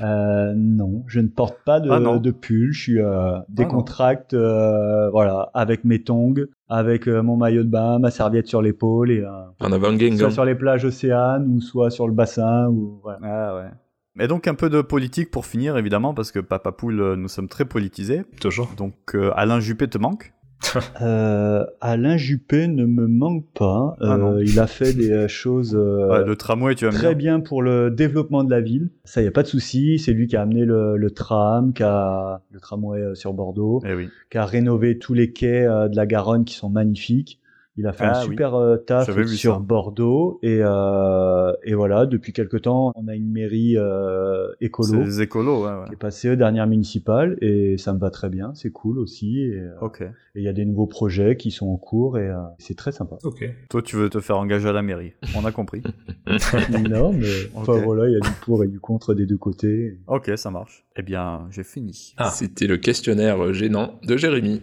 Euh, 0.00 0.52
non, 0.56 1.02
je 1.08 1.20
ne 1.20 1.28
porte 1.28 1.58
pas 1.64 1.80
de, 1.80 1.90
Ah 1.90 1.98
non. 2.00 2.16
de 2.18 2.30
pull. 2.30 2.72
Je 2.72 2.80
suis 2.80 3.00
euh, 3.00 3.38
décontracte, 3.48 4.32
euh, 4.34 5.10
voilà, 5.10 5.50
avec 5.54 5.84
mes 5.84 6.02
tongs, 6.02 6.34
avec 6.68 7.08
euh, 7.08 7.20
mon 7.22 7.36
maillot 7.36 7.64
de 7.64 7.68
bain, 7.68 7.98
ma 7.98 8.10
serviette 8.10 8.46
sur 8.46 8.62
l'épaule 8.62 9.10
et 9.10 9.20
euh, 9.22 9.28
En 9.60 9.72
avant-gang. 9.72 10.16
soit 10.16 10.30
sur 10.30 10.44
les 10.44 10.54
plages 10.54 10.84
océanes 10.84 11.46
ou 11.48 11.60
soit 11.60 11.90
sur 11.90 12.06
le 12.06 12.14
bassin 12.14 12.68
ou 12.68 13.00
voilà. 13.02 13.18
Ah 13.24 13.56
ouais. 13.56 14.24
Et 14.24 14.26
donc 14.28 14.48
un 14.48 14.54
peu 14.54 14.68
de 14.70 14.80
politique 14.82 15.30
pour 15.30 15.46
finir, 15.46 15.76
évidemment, 15.76 16.14
parce 16.14 16.32
que 16.32 16.38
Papa 16.40 16.72
Poule, 16.72 17.00
euh, 17.00 17.16
nous 17.16 17.28
sommes 17.28 17.48
très 17.48 17.64
politisés. 17.64 18.22
Toujours. 18.40 18.72
Donc 18.76 18.94
euh, 19.14 19.30
Alain 19.34 19.60
Juppé 19.60 19.88
te 19.88 19.98
manque 19.98 20.32
Euh, 21.00 21.64
Alain 21.80 22.16
Juppé 22.16 22.68
ne 22.68 22.84
me 22.84 23.06
manque 23.06 23.44
pas. 23.54 23.96
Ah. 24.00 24.16
Euh, 24.16 24.44
il 24.44 24.58
a 24.58 24.66
fait 24.66 24.92
des 24.92 25.10
euh, 25.12 25.28
choses 25.28 25.74
euh, 25.74 26.08
Ouais, 26.10 26.24
Le 26.24 26.36
tramway, 26.36 26.74
tu 26.74 26.84
vas 26.84 26.90
me 26.90 26.96
très 26.96 27.14
bien 27.14 27.40
pour 27.40 27.62
le 27.62 27.90
développement 27.90 28.44
de 28.44 28.50
la 28.50 28.60
ville. 28.60 28.90
Ça, 29.04 29.22
y 29.22 29.26
a 29.26 29.30
pas 29.30 29.42
de 29.42 29.48
souci. 29.48 29.98
C'est 29.98 30.12
lui 30.12 30.26
qui 30.26 30.36
a 30.36 30.42
amené 30.42 30.64
le, 30.64 30.96
le 30.96 31.10
tram, 31.10 31.72
qui 31.72 31.82
a 31.84 32.40
le 32.50 32.60
tramway 32.60 33.14
sur 33.14 33.32
Bordeaux, 33.32 33.80
Eh 33.86 33.94
oui. 33.94 34.08
qui 34.30 34.38
a 34.38 34.44
rénové 34.44 34.98
tous 34.98 35.14
les 35.14 35.32
quais 35.32 35.62
de 35.64 35.96
la 35.96 36.06
Garonne 36.06 36.44
qui 36.44 36.54
sont 36.54 36.70
magnifiques. 36.70 37.40
Il 37.80 37.86
a 37.86 37.92
fait 37.92 38.04
Ah 38.04 38.18
un 38.18 38.22
oui. 38.24 38.30
super 38.30 38.54
euh, 38.56 38.76
taf 38.76 39.08
sur 39.28 39.54
ça. 39.54 39.58
Bordeaux 39.60 40.40
et, 40.42 40.58
euh, 40.62 41.52
et 41.62 41.74
voilà. 41.74 42.06
Depuis 42.06 42.32
quelque 42.32 42.56
temps, 42.56 42.90
on 42.96 43.06
a 43.06 43.14
une 43.14 43.30
mairie 43.30 43.76
euh, 43.78 44.48
C'est 44.58 44.66
écolo 44.66 45.02
les 45.04 45.20
écolos, 45.22 45.64
ouais, 45.64 45.72
ouais. 45.72 45.86
qui 45.86 45.92
est 45.92 45.96
passée 45.96 46.30
aux 46.30 46.34
dernières 46.36 46.66
municipales 46.66 47.38
et 47.40 47.78
ça 47.78 47.92
me 47.92 48.00
va 48.00 48.10
très 48.10 48.28
bien. 48.30 48.52
C'est 48.54 48.70
cool 48.72 48.98
aussi. 48.98 49.42
Et 49.42 49.62
Ok. 49.80 50.00
et 50.02 50.08
il 50.34 50.42
y 50.42 50.48
a 50.48 50.52
des 50.52 50.64
nouveaux 50.64 50.86
projets 50.88 51.36
qui 51.36 51.52
sont 51.52 51.68
en 51.68 51.76
cours 51.76 52.18
et 52.18 52.28
euh, 52.28 52.36
c'est 52.58 52.76
très 52.76 52.90
sympa. 52.90 53.16
Ok. 53.22 53.48
Toi, 53.70 53.80
tu 53.82 53.94
veux 53.94 54.10
te 54.10 54.18
faire 54.20 54.38
engager 54.38 54.68
à 54.68 54.72
la 54.72 54.82
mairie. 54.82 55.12
On 55.36 55.44
a 55.44 55.52
compris. 55.52 55.82
non, 56.90 57.12
mais 57.12 57.30
enfin 57.54 57.74
voilà, 57.78 58.08
il 58.08 58.12
y 58.12 58.16
a 58.16 58.20
du 58.20 58.30
pour 58.42 58.64
et 58.64 58.68
du 58.68 58.80
contre 58.80 59.14
des 59.14 59.24
deux 59.26 59.38
côtés. 59.38 59.98
ok, 60.08 60.32
ça 60.36 60.50
marche. 60.50 60.84
Eh 60.96 61.02
bien, 61.02 61.46
j'ai 61.50 61.62
fini. 61.62 62.14
Ah. 62.16 62.30
C'était 62.30 62.66
le 62.66 62.76
questionnaire 62.76 63.52
gênant 63.52 64.00
de 64.02 64.16
Jérémy. 64.16 64.62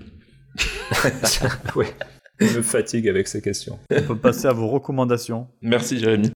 oui. 1.76 1.86
Il 2.42 2.48
me 2.48 2.62
fatigue 2.62 3.08
avec 3.08 3.28
ces 3.28 3.42
questions. 3.42 3.80
On 3.92 4.02
peut 4.02 4.18
passer 4.18 4.48
à 4.48 4.52
vos 4.52 4.68
recommandations. 4.68 5.48
Merci 5.62 6.00
Jérémy. 6.00 6.32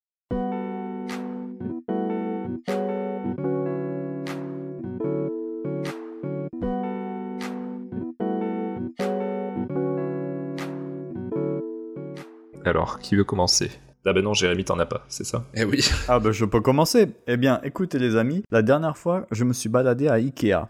Alors, 12.65 12.99
qui 12.99 13.15
veut 13.15 13.23
commencer? 13.23 13.71
Ah 14.05 14.13
ben 14.13 14.23
non, 14.23 14.33
Jérémy, 14.33 14.63
t'en 14.63 14.79
as 14.79 14.85
pas, 14.85 15.05
c'est 15.07 15.23
ça? 15.23 15.45
Eh 15.53 15.65
oui. 15.65 15.87
Ah 16.07 16.19
bah 16.19 16.31
je 16.31 16.45
peux 16.45 16.61
commencer. 16.61 17.09
Eh 17.27 17.37
bien, 17.37 17.59
écoutez 17.63 17.99
les 17.99 18.15
amis, 18.15 18.43
la 18.49 18.61
dernière 18.61 18.97
fois, 18.97 19.27
je 19.31 19.43
me 19.43 19.53
suis 19.53 19.69
baladé 19.69 20.07
à 20.07 20.13
Ikea. 20.13 20.67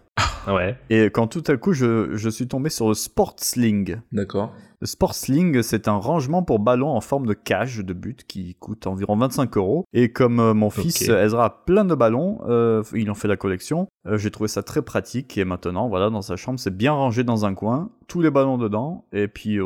Ouais. 0.48 0.78
Et 0.90 1.06
quand 1.10 1.28
tout 1.28 1.44
à 1.48 1.58
coup, 1.58 1.74
je, 1.74 2.16
je 2.16 2.30
suis 2.30 2.48
tombé 2.48 2.70
sur 2.70 2.88
le 2.88 2.94
Sportsling. 2.94 3.98
D'accord. 4.12 4.52
Le 4.82 4.88
Sportsling, 4.88 5.62
c'est 5.62 5.88
un 5.90 5.98
rangement 5.98 6.42
pour 6.42 6.60
ballons 6.60 6.90
en 6.92 7.02
forme 7.02 7.26
de 7.26 7.34
cage 7.34 7.80
de 7.80 7.94
but 7.94 8.24
qui 8.26 8.56
coûte 8.56 8.88
environ 8.88 9.18
25 9.18 9.58
euros. 9.58 9.84
Et 9.94 10.12
comme 10.12 10.40
euh, 10.40 10.54
mon 10.54 10.70
fils 10.70 11.02
Ok. 11.04 11.10
euh, 11.10 11.24
Ezra 11.26 11.46
a 11.46 11.50
plein 11.50 11.84
de 11.86 11.96
ballons, 11.96 12.40
euh, 12.48 12.82
il 12.96 13.12
en 13.12 13.16
fait 13.16 13.28
la 13.28 13.36
collection, 13.36 13.88
euh, 14.08 14.18
j'ai 14.18 14.32
trouvé 14.32 14.48
ça 14.48 14.64
très 14.64 14.82
pratique. 14.82 15.38
Et 15.38 15.44
maintenant, 15.44 15.90
voilà, 15.90 16.10
dans 16.10 16.22
sa 16.22 16.38
chambre, 16.38 16.60
c'est 16.60 16.76
bien 16.76 16.94
rangé 16.94 17.24
dans 17.26 17.46
un 17.46 17.54
coin, 17.54 17.90
tous 18.08 18.22
les 18.22 18.32
ballons 18.32 18.58
dedans, 18.58 19.06
et 19.12 19.28
puis 19.28 19.60
euh, 19.60 19.66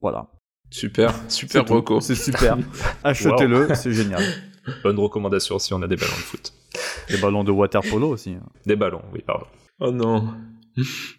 voilà. 0.00 0.28
Super, 0.70 1.12
super 1.28 1.66
reco. 1.68 2.00
C'est 2.00 2.14
super. 2.14 2.56
Achetez-le, 3.04 3.74
c'est 3.74 3.92
génial. 3.92 4.22
Bonne 4.82 4.98
recommandation 4.98 5.58
si 5.58 5.74
on 5.74 5.82
a 5.82 5.86
des 5.88 5.96
ballons 5.96 6.12
de 6.12 6.22
foot. 6.22 6.52
Les 7.10 7.18
ballons 7.18 7.44
de 7.44 7.50
water 7.50 7.82
polo 7.82 8.08
aussi. 8.08 8.30
hein. 8.30 8.46
Des 8.66 8.76
ballons, 8.76 9.02
oui, 9.12 9.22
pardon. 9.26 9.46
Oh 9.80 9.90
non. 9.90 10.34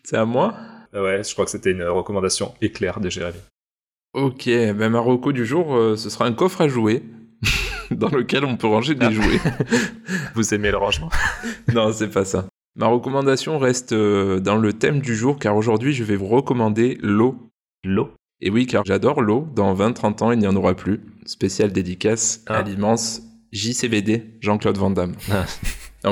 C'est 0.04 0.18
à 0.18 0.26
moi? 0.26 0.56
Ah 0.94 1.02
Ouais, 1.02 1.24
je 1.24 1.34
crois 1.34 1.46
que 1.46 1.52
c'était 1.52 1.72
une 1.72 1.84
recommandation 1.84 2.54
éclair 2.62 3.00
de 3.00 3.10
Jérémy. 3.10 3.38
Ok, 4.14 4.46
ben 4.48 4.90
ma 4.90 5.00
reco 5.00 5.32
du 5.34 5.46
jour, 5.46 5.76
euh, 5.76 5.98
ce 5.98 6.10
sera 6.10 6.26
un 6.26 6.32
coffre 6.34 6.62
à 6.62 6.68
jouets 6.70 7.04
dans 7.92 8.08
lequel 8.10 8.46
on 8.46 8.56
peut 8.56 8.68
ranger 8.68 8.96
des 8.96 9.12
jouets. 9.12 9.40
Vous 10.36 10.54
aimez 10.54 10.72
le 10.72 10.78
rangement? 10.78 11.10
Non, 11.74 11.92
c'est 11.92 12.10
pas 12.10 12.24
ça. 12.26 12.46
Ma 12.78 12.88
recommandation 12.88 13.58
reste 13.60 13.92
euh, 13.92 14.40
dans 14.40 14.56
le 14.58 14.72
thème 14.74 15.00
du 15.02 15.16
jour 15.16 15.38
car 15.40 15.56
aujourd'hui 15.58 15.94
je 15.94 16.04
vais 16.04 16.16
vous 16.16 16.28
recommander 16.28 16.98
l'eau. 17.02 17.36
L'eau? 17.84 18.12
Et 18.42 18.50
oui, 18.50 18.66
car 18.68 18.84
j'adore 18.86 19.22
l'eau. 19.22 19.48
Dans 19.56 19.74
20-30 19.74 20.24
ans, 20.24 20.32
il 20.32 20.40
n'y 20.40 20.48
en 20.48 20.56
aura 20.56 20.76
plus. 20.76 21.02
Spécial 21.26 21.72
dédicace 21.72 22.42
Ah. 22.48 22.58
à 22.58 22.62
l'immense 22.64 23.22
JCVD, 23.52 24.38
Jean-Claude 24.42 24.78
Van 24.78 24.92
Damme. 24.92 25.16
Ah. 25.32 25.46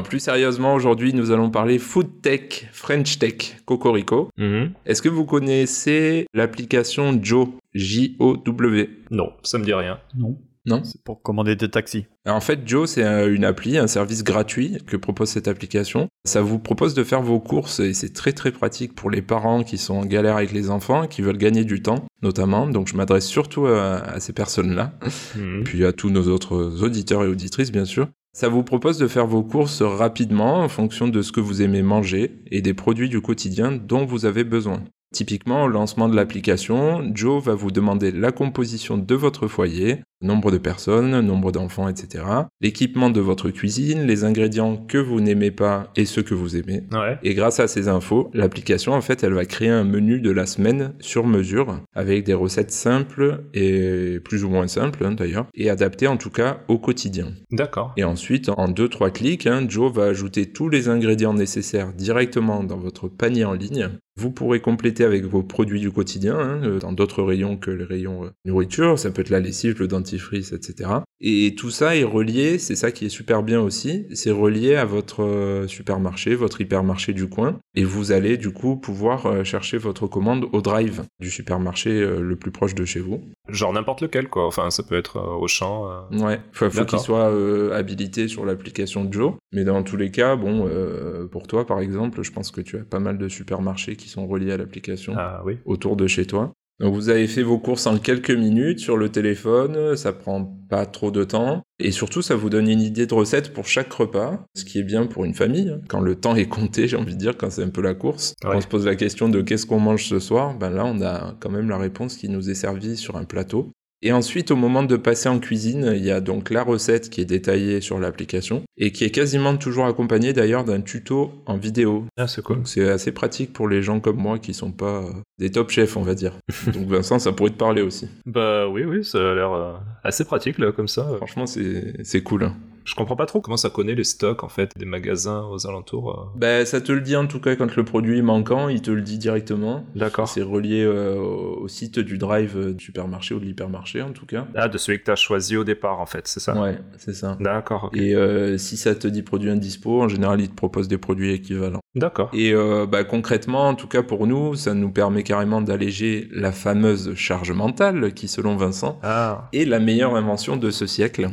Plus 0.01 0.19
sérieusement, 0.19 0.73
aujourd'hui, 0.73 1.13
nous 1.13 1.31
allons 1.31 1.49
parler 1.51 1.77
food 1.77 2.21
tech, 2.21 2.67
French 2.71 3.19
tech, 3.19 3.57
Cocorico. 3.65 4.29
Mhm. 4.37 4.71
Est-ce 4.85 5.01
que 5.01 5.09
vous 5.09 5.25
connaissez 5.25 6.25
l'application 6.33 7.19
Joe 7.21 7.49
J-O-W 7.73 8.89
Non, 9.11 9.31
ça 9.43 9.57
me 9.57 9.63
dit 9.65 9.73
rien. 9.73 9.99
Non. 10.17 10.37
Non? 10.65 10.81
C'est 10.85 11.03
pour 11.03 11.21
commander 11.21 11.57
des 11.57 11.69
taxis. 11.69 12.05
Alors, 12.25 12.37
En 12.37 12.41
fait, 12.41 12.61
Joe, 12.65 12.89
c'est 12.89 13.03
un- 13.03 13.27
une 13.27 13.43
appli, 13.43 13.77
un 13.77 13.87
service 13.87 14.23
gratuit 14.23 14.77
que 14.87 14.95
propose 14.95 15.27
cette 15.27 15.49
application. 15.49 16.07
Ça 16.23 16.41
vous 16.41 16.57
propose 16.57 16.93
de 16.93 17.03
faire 17.03 17.21
vos 17.21 17.41
courses 17.41 17.81
et 17.81 17.93
c'est 17.93 18.13
très 18.13 18.31
très 18.31 18.51
pratique 18.53 18.95
pour 18.95 19.11
les 19.11 19.21
parents 19.21 19.63
qui 19.65 19.77
sont 19.77 19.95
en 19.95 20.05
galère 20.05 20.37
avec 20.37 20.53
les 20.53 20.69
enfants, 20.69 21.05
qui 21.07 21.21
veulent 21.21 21.37
gagner 21.37 21.65
du 21.65 21.81
temps, 21.81 22.05
notamment. 22.21 22.65
Donc, 22.65 22.87
je 22.87 22.95
m'adresse 22.95 23.27
surtout 23.27 23.65
à, 23.65 23.95
à 23.97 24.19
ces 24.21 24.31
personnes-là, 24.31 24.93
Mhm. 25.35 25.63
puis 25.65 25.83
à 25.83 25.91
tous 25.91 26.09
nos 26.09 26.29
autres 26.29 26.81
auditeurs 26.81 27.25
et 27.25 27.27
auditrices, 27.27 27.71
bien 27.73 27.83
sûr. 27.85 28.07
Ça 28.35 28.49
vous 28.49 28.63
propose 28.63 28.97
de 28.97 29.07
faire 29.07 29.27
vos 29.27 29.43
courses 29.43 29.83
rapidement 29.83 30.63
en 30.63 30.67
fonction 30.67 31.07
de 31.07 31.21
ce 31.21 31.31
que 31.31 31.39
vous 31.39 31.61
aimez 31.61 31.83
manger 31.83 32.39
et 32.49 32.63
des 32.63 32.73
produits 32.73 33.07
du 33.07 33.21
quotidien 33.21 33.71
dont 33.71 34.05
vous 34.05 34.25
avez 34.25 34.43
besoin. 34.43 34.83
Typiquement, 35.13 35.65
au 35.65 35.67
lancement 35.67 36.09
de 36.09 36.15
l'application, 36.15 37.11
Joe 37.13 37.43
va 37.43 37.53
vous 37.53 37.69
demander 37.69 38.11
la 38.11 38.31
composition 38.31 38.97
de 38.97 39.13
votre 39.13 39.47
foyer, 39.47 40.01
nombre 40.23 40.51
de 40.51 40.57
personnes, 40.57 41.19
nombre 41.21 41.51
d'enfants, 41.51 41.87
etc. 41.87 42.23
L'équipement 42.61 43.09
de 43.09 43.19
votre 43.19 43.49
cuisine, 43.49 44.03
les 44.03 44.23
ingrédients 44.23 44.77
que 44.77 44.97
vous 44.97 45.21
n'aimez 45.21 45.51
pas 45.51 45.91
et 45.95 46.05
ceux 46.05 46.23
que 46.23 46.33
vous 46.33 46.55
aimez. 46.57 46.83
Ouais. 46.91 47.17
Et 47.23 47.33
grâce 47.33 47.59
à 47.59 47.67
ces 47.67 47.87
infos, 47.87 48.29
l'application, 48.33 48.93
en 48.93 49.01
fait, 49.01 49.23
elle 49.23 49.33
va 49.33 49.45
créer 49.45 49.69
un 49.69 49.83
menu 49.83 50.19
de 50.19 50.31
la 50.31 50.45
semaine 50.45 50.93
sur 50.99 51.27
mesure, 51.27 51.79
avec 51.93 52.23
des 52.23 52.33
recettes 52.33 52.71
simples 52.71 53.43
et 53.53 54.19
plus 54.23 54.43
ou 54.43 54.49
moins 54.49 54.67
simples, 54.67 55.05
hein, 55.05 55.11
d'ailleurs, 55.11 55.47
et 55.53 55.69
adaptées 55.69 56.07
en 56.07 56.17
tout 56.17 56.29
cas 56.29 56.59
au 56.67 56.77
quotidien. 56.77 57.27
D'accord. 57.51 57.93
Et 57.97 58.03
ensuite, 58.03 58.49
en 58.49 58.69
2-3 58.69 59.11
clics, 59.11 59.47
hein, 59.47 59.65
Joe 59.67 59.91
va 59.93 60.05
ajouter 60.05 60.47
tous 60.47 60.69
les 60.69 60.89
ingrédients 60.89 61.33
nécessaires 61.33 61.93
directement 61.93 62.63
dans 62.63 62.77
votre 62.77 63.07
panier 63.07 63.45
en 63.45 63.53
ligne. 63.53 63.89
Vous 64.15 64.29
pourrez 64.29 64.61
compléter 64.61 65.03
avec 65.03 65.25
vos 65.25 65.41
produits 65.41 65.79
du 65.79 65.91
quotidien, 65.91 66.37
hein, 66.37 66.77
dans 66.79 66.91
d'autres 66.91 67.23
rayons 67.23 67.57
que 67.57 67.71
les 67.71 67.83
rayons 67.83 68.25
euh, 68.25 68.29
nourriture, 68.45 68.99
ça 68.99 69.09
peut 69.09 69.21
être 69.21 69.31
la 69.31 69.39
lessive, 69.39 69.79
le 69.79 69.87
dentifrice, 70.13 70.51
etc. 70.53 70.89
Et 71.21 71.55
tout 71.57 71.69
ça 71.69 71.95
est 71.95 72.03
relié, 72.03 72.57
c'est 72.57 72.75
ça 72.75 72.91
qui 72.91 73.05
est 73.05 73.09
super 73.09 73.43
bien 73.43 73.61
aussi, 73.61 74.05
c'est 74.13 74.31
relié 74.31 74.75
à 74.75 74.85
votre 74.85 75.23
euh, 75.23 75.67
supermarché, 75.67 76.35
votre 76.35 76.59
hypermarché 76.61 77.13
du 77.13 77.27
coin, 77.29 77.59
et 77.75 77.83
vous 77.83 78.11
allez 78.11 78.37
du 78.37 78.51
coup 78.51 78.75
pouvoir 78.75 79.25
euh, 79.25 79.43
chercher 79.43 79.77
votre 79.77 80.07
commande 80.07 80.45
au 80.51 80.61
drive 80.61 81.03
du 81.19 81.29
supermarché 81.29 81.89
euh, 81.91 82.19
le 82.21 82.35
plus 82.35 82.51
proche 82.51 82.75
de 82.75 82.83
chez 82.85 82.99
vous. 82.99 83.21
Genre 83.47 83.73
n'importe 83.73 84.01
lequel, 84.01 84.27
quoi. 84.29 84.45
Enfin, 84.45 84.69
ça 84.69 84.83
peut 84.83 84.95
être 84.95 85.17
au 85.19 85.47
champ. 85.47 85.89
euh. 85.89 86.17
Ouais, 86.19 86.39
faut, 86.51 86.69
faut 86.69 86.85
qu'il 86.85 86.99
soit 86.99 87.29
euh, 87.29 87.73
habilité 87.73 88.27
sur 88.27 88.45
l'application 88.45 89.07
Joe. 89.11 89.33
Mais 89.53 89.63
dans 89.63 89.81
tous 89.83 89.97
les 89.97 90.11
cas, 90.11 90.35
bon, 90.35 90.67
euh, 90.69 91.25
pour 91.27 91.47
toi 91.47 91.65
par 91.65 91.79
exemple, 91.79 92.21
je 92.23 92.31
pense 92.31 92.51
que 92.51 92.61
tu 92.61 92.77
as 92.77 92.83
pas 92.83 92.99
mal 92.99 93.17
de 93.17 93.27
supermarchés 93.29 93.95
qui 93.95 94.09
sont 94.09 94.27
reliés 94.27 94.51
à 94.51 94.57
l'application 94.57 95.13
Ah 95.17 95.41
oui. 95.45 95.57
autour 95.65 95.95
de 95.95 96.07
chez 96.07 96.25
toi. 96.25 96.51
Donc 96.79 96.93
vous 96.95 97.09
avez 97.09 97.27
fait 97.27 97.43
vos 97.43 97.59
courses 97.59 97.85
en 97.87 97.97
quelques 97.97 98.31
minutes 98.31 98.79
sur 98.79 98.97
le 98.97 99.09
téléphone, 99.09 99.95
ça 99.95 100.11
prend 100.11 100.43
pas 100.69 100.85
trop 100.85 101.11
de 101.11 101.23
temps. 101.23 101.61
Et 101.79 101.91
surtout, 101.91 102.21
ça 102.21 102.35
vous 102.35 102.49
donne 102.49 102.67
une 102.67 102.81
idée 102.81 103.05
de 103.05 103.13
recette 103.13 103.53
pour 103.53 103.67
chaque 103.67 103.93
repas, 103.93 104.43
ce 104.55 104.65
qui 104.65 104.79
est 104.79 104.83
bien 104.83 105.05
pour 105.05 105.23
une 105.25 105.33
famille. 105.35 105.69
hein. 105.69 105.81
Quand 105.87 105.99
le 106.01 106.15
temps 106.15 106.35
est 106.35 106.47
compté, 106.47 106.87
j'ai 106.87 106.97
envie 106.97 107.13
de 107.13 107.19
dire, 107.19 107.37
quand 107.37 107.51
c'est 107.51 107.63
un 107.63 107.69
peu 107.69 107.81
la 107.81 107.93
course, 107.93 108.33
Ouais. 108.43 108.55
on 108.55 108.61
se 108.61 108.67
pose 108.67 108.85
la 108.85 108.95
question 108.95 109.29
de 109.29 109.41
qu'est-ce 109.41 109.65
qu'on 109.65 109.79
mange 109.79 110.05
ce 110.07 110.19
soir, 110.19 110.57
ben 110.57 110.69
là 110.71 110.83
on 110.85 111.01
a 111.01 111.35
quand 111.39 111.49
même 111.51 111.69
la 111.69 111.77
réponse 111.77 112.17
qui 112.17 112.27
nous 112.29 112.49
est 112.49 112.55
servie 112.55 112.97
sur 112.97 113.17
un 113.17 113.23
plateau. 113.25 113.71
Et 114.05 114.11
ensuite, 114.11 114.51
au 114.51 114.57
moment 114.57 114.83
de 114.83 114.97
passer 114.97 115.29
en 115.29 115.39
cuisine, 115.39 115.93
il 115.95 116.03
y 116.03 116.11
a 116.11 116.19
donc 116.19 116.49
la 116.49 116.61
recette 116.61 117.09
qui 117.09 117.21
est 117.21 117.25
détaillée 117.25 117.79
sur 117.79 117.99
l'application 117.99 118.63
et 118.75 118.91
qui 118.91 119.05
est 119.05 119.11
quasiment 119.11 119.55
toujours 119.55 119.85
accompagnée 119.85 120.33
d'ailleurs 120.33 120.65
d'un 120.65 120.81
tuto 120.81 121.31
en 121.45 121.55
vidéo. 121.55 122.05
Ah, 122.17 122.27
c'est 122.27 122.41
cool. 122.43 122.59
C'est 122.65 122.89
assez 122.89 123.13
pratique 123.13 123.53
pour 123.53 123.69
les 123.69 123.81
gens 123.81 124.01
comme 124.01 124.17
moi 124.17 124.39
qui 124.39 124.53
sont 124.53 124.73
pas 124.73 125.03
euh, 125.03 125.13
des 125.39 125.51
top 125.51 125.69
chefs, 125.69 125.95
on 125.95 126.01
va 126.01 126.15
dire. 126.15 126.33
Donc 126.73 126.85
Vincent, 126.87 127.17
ça 127.17 127.31
pourrait 127.31 127.51
te 127.51 127.55
parler 127.55 127.81
aussi. 127.81 128.09
Bah 128.25 128.67
oui, 128.67 128.83
oui, 128.83 129.05
ça 129.05 129.19
a 129.19 129.35
l'air 129.35 129.53
euh, 129.53 129.73
assez 130.03 130.25
pratique, 130.25 130.59
là, 130.59 130.73
comme 130.73 130.89
ça. 130.89 131.07
Franchement, 131.15 131.45
c'est 131.45 131.93
c'est 132.03 132.23
cool. 132.23 132.51
Je 132.85 132.95
comprends 132.95 133.15
pas 133.15 133.25
trop 133.25 133.41
comment 133.41 133.57
ça 133.57 133.69
connaît 133.69 133.95
les 133.95 134.03
stocks, 134.03 134.43
en 134.43 134.49
fait, 134.49 134.71
des 134.77 134.85
magasins 134.85 135.45
aux 135.51 135.67
alentours. 135.67 136.11
euh. 136.35 136.37
Ben, 136.39 136.65
ça 136.65 136.81
te 136.81 136.91
le 136.91 137.01
dit 137.01 137.15
en 137.15 137.27
tout 137.27 137.39
cas 137.39 137.55
quand 137.55 137.75
le 137.75 137.83
produit 137.85 138.17
est 138.19 138.21
manquant, 138.23 138.67
il 138.69 138.81
te 138.81 138.91
le 138.91 139.01
dit 139.01 139.17
directement. 139.17 139.85
D'accord. 139.95 140.27
C'est 140.27 140.41
relié 140.41 140.83
euh, 140.83 141.15
au 141.17 141.67
site 141.67 141.99
du 141.99 142.17
drive 142.17 142.57
euh, 142.57 142.73
du 142.73 142.83
supermarché 142.85 143.33
ou 143.35 143.39
de 143.39 143.45
l'hypermarché 143.45 144.01
en 144.01 144.11
tout 144.11 144.25
cas. 144.25 144.47
Ah, 144.55 144.67
de 144.67 144.77
celui 144.77 144.99
que 144.99 145.05
t'as 145.05 145.15
choisi 145.15 145.55
au 145.57 145.63
départ, 145.63 145.99
en 146.01 146.05
fait, 146.05 146.27
c'est 146.27 146.39
ça? 146.39 146.59
Ouais, 146.59 146.77
c'est 146.97 147.13
ça. 147.13 147.37
D'accord. 147.39 147.89
Et 147.93 148.15
euh, 148.15 148.57
si 148.57 148.75
ça 148.77 148.95
te 148.95 149.07
dit 149.07 149.23
produit 149.23 149.49
indispo, 149.49 150.01
en 150.01 150.07
général, 150.07 150.41
il 150.41 150.49
te 150.49 150.55
propose 150.55 150.87
des 150.87 150.97
produits 150.97 151.31
équivalents. 151.31 151.79
D'accord. 151.95 152.29
Et 152.33 152.53
euh, 152.53 152.85
bah, 152.85 153.03
concrètement, 153.03 153.67
en 153.69 153.75
tout 153.75 153.87
cas 153.87 154.03
pour 154.03 154.27
nous, 154.27 154.55
ça 154.55 154.73
nous 154.73 154.91
permet 154.91 155.23
carrément 155.23 155.61
d'alléger 155.61 156.27
la 156.31 156.51
fameuse 156.51 157.13
charge 157.15 157.51
mentale 157.51 158.13
qui, 158.13 158.27
selon 158.27 158.55
Vincent, 158.57 158.99
Ah, 159.03 159.47
est 159.53 159.65
la 159.65 159.79
meilleure 159.79 160.15
invention 160.15 160.57
de 160.57 160.69
ce 160.71 160.85
siècle. 160.87 161.29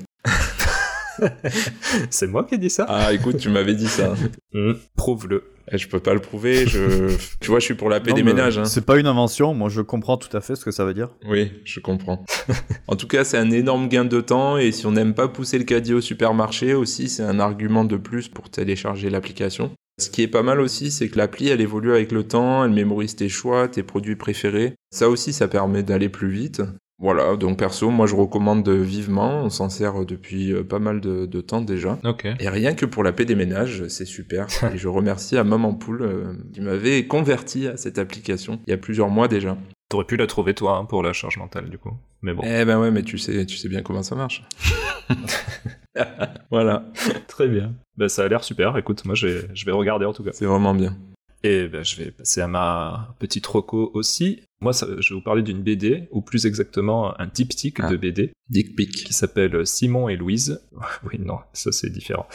c'est 2.11 2.27
moi 2.27 2.45
qui 2.45 2.55
ai 2.55 2.59
dit 2.59 2.71
ça 2.71 2.87
Ah, 2.89 3.13
écoute, 3.13 3.37
tu 3.39 3.49
m'avais 3.49 3.75
dit 3.75 3.89
ça. 3.89 4.15
Hmm, 4.53 4.73
Prouve-le. 4.97 5.45
Eh, 5.71 5.79
Je 5.79 5.87
peux 5.87 6.01
pas 6.01 6.13
le 6.13 6.19
prouver. 6.21 6.67
Je, 6.67 7.15
tu 7.41 7.51
vois, 7.51 7.61
je 7.61 7.65
suis 7.67 7.75
pour 7.75 7.89
la 7.89 8.01
paix 8.01 8.11
Non, 8.11 8.17
des 8.17 8.23
ménages. 8.25 8.59
hein. 8.59 8.65
C'est 8.65 8.85
pas 8.85 8.99
une 8.99 9.07
invention, 9.07 9.55
moi 9.55 9.69
je 9.69 9.81
comprends 9.81 10.17
tout 10.17 10.37
à 10.37 10.41
fait 10.41 10.57
ce 10.57 10.65
que 10.65 10.73
ça 10.73 10.85
veut 10.85 10.93
dire. 10.95 11.11
Oui, 11.29 11.53
je 11.65 11.79
comprends. 11.79 12.25
en 12.89 12.97
tout 12.97 13.07
cas, 13.07 13.23
c'est 13.23 13.39
un 13.39 13.51
énorme 13.53 13.89
gain 13.89 14.05
de 14.05 14.21
temps 14.21 14.59
et 14.59 14.73
si 14.73 14.87
on 14.87 14.91
n'aime 14.93 15.15
pas 15.15 15.29
pousser 15.29 15.57
le 15.59 15.65
caddie 15.65 15.95
au 15.95 16.01
supermarché 16.01 16.75
aussi, 16.75 17.09
c'est 17.09 17.23
un 17.23 17.39
argument 17.39 17.85
de 17.85 17.97
plus 17.97 18.27
pour 18.27 18.51
télécharger 18.51 19.09
l'application. 19.09 19.71
Ce 20.01 20.11
qui 20.11 20.23
est 20.23 20.29
pas 20.29 20.43
mal 20.43 20.61
aussi, 20.61 20.91
c'est 20.91 21.09
que 21.09 21.17
l'appli, 21.19 21.49
elle 21.49 21.61
évolue 21.61 21.93
avec 21.93 22.11
le 22.11 22.25
temps, 22.25 22.65
elle 22.65 22.71
mémorise 22.73 23.15
tes 23.15 23.29
choix, 23.29 23.69
tes 23.69 23.83
produits 23.85 24.17
préférés. 24.17 24.75
Ça 24.91 25.09
aussi, 25.09 25.33
ça 25.33 25.47
permet 25.47 25.83
d'aller 25.85 26.09
plus 26.09 26.31
vite. 26.31 26.63
Voilà, 27.01 27.37
donc 27.37 27.59
perso, 27.59 27.89
moi 27.89 28.07
je 28.07 28.15
recommande 28.15 28.69
vivement, 28.69 29.43
on 29.43 29.49
s'en 29.49 29.71
sert 29.71 30.05
depuis 30.05 30.53
euh, 30.53 30.63
pas 30.63 30.79
mal 30.79 31.01
de, 31.01 31.25
de 31.25 31.41
temps 31.41 31.63
déjà. 31.63 31.99
Ok. 32.05 32.27
Et 32.39 32.49
rien 32.49 32.75
que 32.75 32.85
pour 32.85 33.03
la 33.03 33.13
paix 33.13 33.25
des 33.25 33.35
ménages, 33.35 33.87
c'est 33.89 34.05
super. 34.05 34.47
Et 34.75 34.77
je 34.77 34.87
remercie 34.87 35.39
à 35.39 35.45
Maman 35.45 35.73
Poule 35.73 36.03
euh, 36.03 36.35
qui 36.53 36.61
m'avait 36.61 37.07
converti 37.07 37.67
à 37.67 37.79
cette 37.79 37.99
application 37.99 38.61
il 38.67 38.71
y 38.71 38.75
a 38.75 38.77
plusieurs 38.77 39.09
mois 39.09 39.29
déjà. 39.29 39.57
T'aurais 39.89 40.05
pu 40.05 40.17
la 40.17 40.27
trouver, 40.27 40.55
toi, 40.55 40.77
hein, 40.77 40.85
pour 40.85 41.03
la 41.03 41.13
charge 41.13 41.39
mentale, 41.39 41.69
du 41.71 41.79
coup. 41.79 41.91
Mais 42.23 42.33
bon. 42.33 42.43
Eh 42.45 42.65
ben 42.65 42.79
ouais, 42.79 42.91
mais 42.91 43.03
tu 43.03 43.19
sais, 43.19 43.45
tu 43.47 43.57
sais 43.57 43.69
bien 43.69 43.83
comment 43.83 44.05
ça 44.05 44.15
marche. 44.15 44.45
voilà, 46.51 46.85
Très 47.27 47.49
bien. 47.49 47.75
Bah, 47.97 48.09
ça 48.09 48.25
a 48.25 48.29
l'air 48.29 48.45
super. 48.45 48.77
Écoute, 48.77 49.05
moi, 49.05 49.15
je 49.17 49.27
vais 49.67 49.73
regarder, 49.73 50.05
en 50.05 50.13
tout 50.13 50.23
cas. 50.23 50.31
c'est 50.33 50.45
vraiment 50.45 50.75
bien. 50.75 50.97
Et 51.43 51.69
ben, 51.69 51.83
je 51.83 51.97
vais 51.97 52.11
passer 52.11 52.41
à 52.41 52.47
ma 52.47 53.15
petite 53.19 53.47
roco 53.47 53.91
aussi. 53.95 54.43
Moi, 54.63 54.75
ça- 54.75 54.87
je 54.99 55.15
vais 55.15 55.19
vous 55.19 55.25
parler 55.25 55.43
d'une 55.43 55.63
BD, 55.63 56.07
ou 56.11 56.21
plus 56.21 56.45
exactement 56.45 57.19
un 57.19 57.27
diptyque 57.27 57.79
Ah. 57.81 57.89
de 57.91 57.97
BD, 57.97 58.33
Dick 58.51 58.77
pic. 58.77 58.91
qui 59.05 59.15
s'appelle 59.15 59.67
Simon 59.67 60.09
et 60.11 60.17
Louise. 60.17 60.61
oui, 61.05 61.19
non, 61.19 61.39
ça 61.55 61.73
c'est 61.73 61.89
différent. 61.91 62.27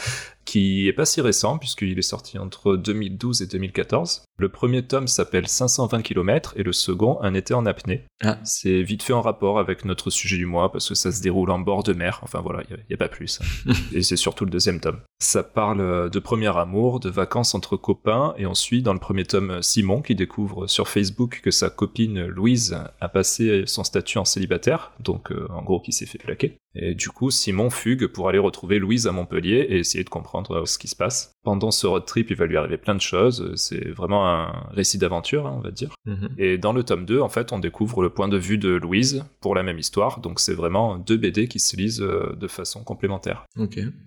Qui 0.46 0.88
est 0.88 0.92
pas 0.92 1.04
si 1.04 1.20
récent, 1.20 1.58
puisqu'il 1.58 1.98
est 1.98 2.02
sorti 2.02 2.38
entre 2.38 2.76
2012 2.76 3.42
et 3.42 3.46
2014. 3.46 4.24
Le 4.38 4.48
premier 4.48 4.86
tome 4.86 5.08
s'appelle 5.08 5.48
520 5.48 6.02
km 6.02 6.54
et 6.56 6.62
le 6.62 6.72
second 6.72 7.18
Un 7.20 7.34
été 7.34 7.52
en 7.52 7.66
apnée. 7.66 8.04
Ah. 8.22 8.38
C'est 8.44 8.82
vite 8.82 9.02
fait 9.02 9.12
en 9.12 9.22
rapport 9.22 9.58
avec 9.58 9.84
notre 9.84 10.08
sujet 10.08 10.36
du 10.36 10.46
mois, 10.46 10.70
parce 10.70 10.88
que 10.88 10.94
ça 10.94 11.10
se 11.10 11.20
déroule 11.20 11.50
en 11.50 11.58
bord 11.58 11.82
de 11.82 11.92
mer. 11.92 12.20
Enfin 12.22 12.40
voilà, 12.40 12.62
il 12.70 12.76
n'y 12.88 12.94
a, 12.94 12.96
pas 12.96 13.08
plus. 13.08 13.40
et 13.92 14.02
c'est 14.02 14.16
surtout 14.16 14.44
le 14.44 14.50
deuxième 14.50 14.80
tome. 14.80 15.00
Ça 15.18 15.42
parle 15.42 15.80
euh, 15.80 16.08
de 16.08 16.18
premier 16.18 16.56
amour, 16.56 17.00
de 17.00 17.10
vacances 17.10 17.54
entre 17.54 17.76
copains, 17.76 18.34
et 18.38 18.46
on 18.46 18.54
suit 18.54 18.82
dans 18.82 18.92
le 18.92 19.00
premier 19.00 19.24
tome 19.24 19.62
Simon 19.62 20.00
qui 20.00 20.14
découvre 20.14 20.68
sur 20.68 20.88
Facebook 20.88 21.40
que 21.42 21.50
sa 21.50 21.70
copine 21.70 22.24
Louise 22.26 22.78
a 23.00 23.08
passé 23.08 23.64
son 23.66 23.82
statut 23.82 24.18
en 24.18 24.24
célibataire, 24.24 24.92
donc 25.00 25.32
euh, 25.32 25.48
en 25.50 25.62
gros 25.62 25.80
qui 25.80 25.92
s'est 25.92 26.06
fait 26.06 26.18
plaquer. 26.18 26.58
Et 26.78 26.94
du 26.94 27.08
coup, 27.08 27.30
Simon 27.30 27.70
fugue 27.70 28.06
pour 28.06 28.28
aller 28.28 28.38
retrouver 28.38 28.78
Louise 28.78 29.06
à 29.06 29.12
Montpellier 29.12 29.66
et 29.70 29.78
essayer 29.78 30.04
de 30.04 30.10
comprendre 30.10 30.62
euh, 30.62 30.66
ce 30.66 30.78
qui 30.78 30.88
se 30.88 30.96
passe. 30.96 31.35
Pendant 31.46 31.70
ce 31.70 31.86
road 31.86 32.04
trip, 32.06 32.30
il 32.30 32.36
va 32.36 32.46
lui 32.46 32.56
arriver 32.56 32.76
plein 32.76 32.96
de 32.96 33.00
choses, 33.00 33.52
c'est 33.54 33.88
vraiment 33.90 34.28
un 34.28 34.66
récit 34.72 34.98
d'aventure, 34.98 35.46
hein, 35.46 35.54
on 35.56 35.60
va 35.60 35.70
dire. 35.70 35.90
Mhm. 36.04 36.30
Et 36.38 36.58
dans 36.58 36.72
le 36.72 36.82
tome 36.82 37.04
2, 37.04 37.20
en 37.20 37.28
fait, 37.28 37.52
on 37.52 37.60
découvre 37.60 38.02
le 38.02 38.10
point 38.10 38.26
de 38.26 38.36
vue 38.36 38.58
de 38.58 38.70
Louise 38.70 39.24
pour 39.40 39.54
la 39.54 39.62
même 39.62 39.78
histoire, 39.78 40.18
donc 40.18 40.40
c'est 40.40 40.54
vraiment 40.54 40.98
deux 40.98 41.16
BD 41.16 41.46
qui 41.46 41.60
se 41.60 41.76
lisent 41.76 42.02
euh, 42.02 42.34
de 42.36 42.48
façon 42.48 42.82
complémentaire. 42.82 43.46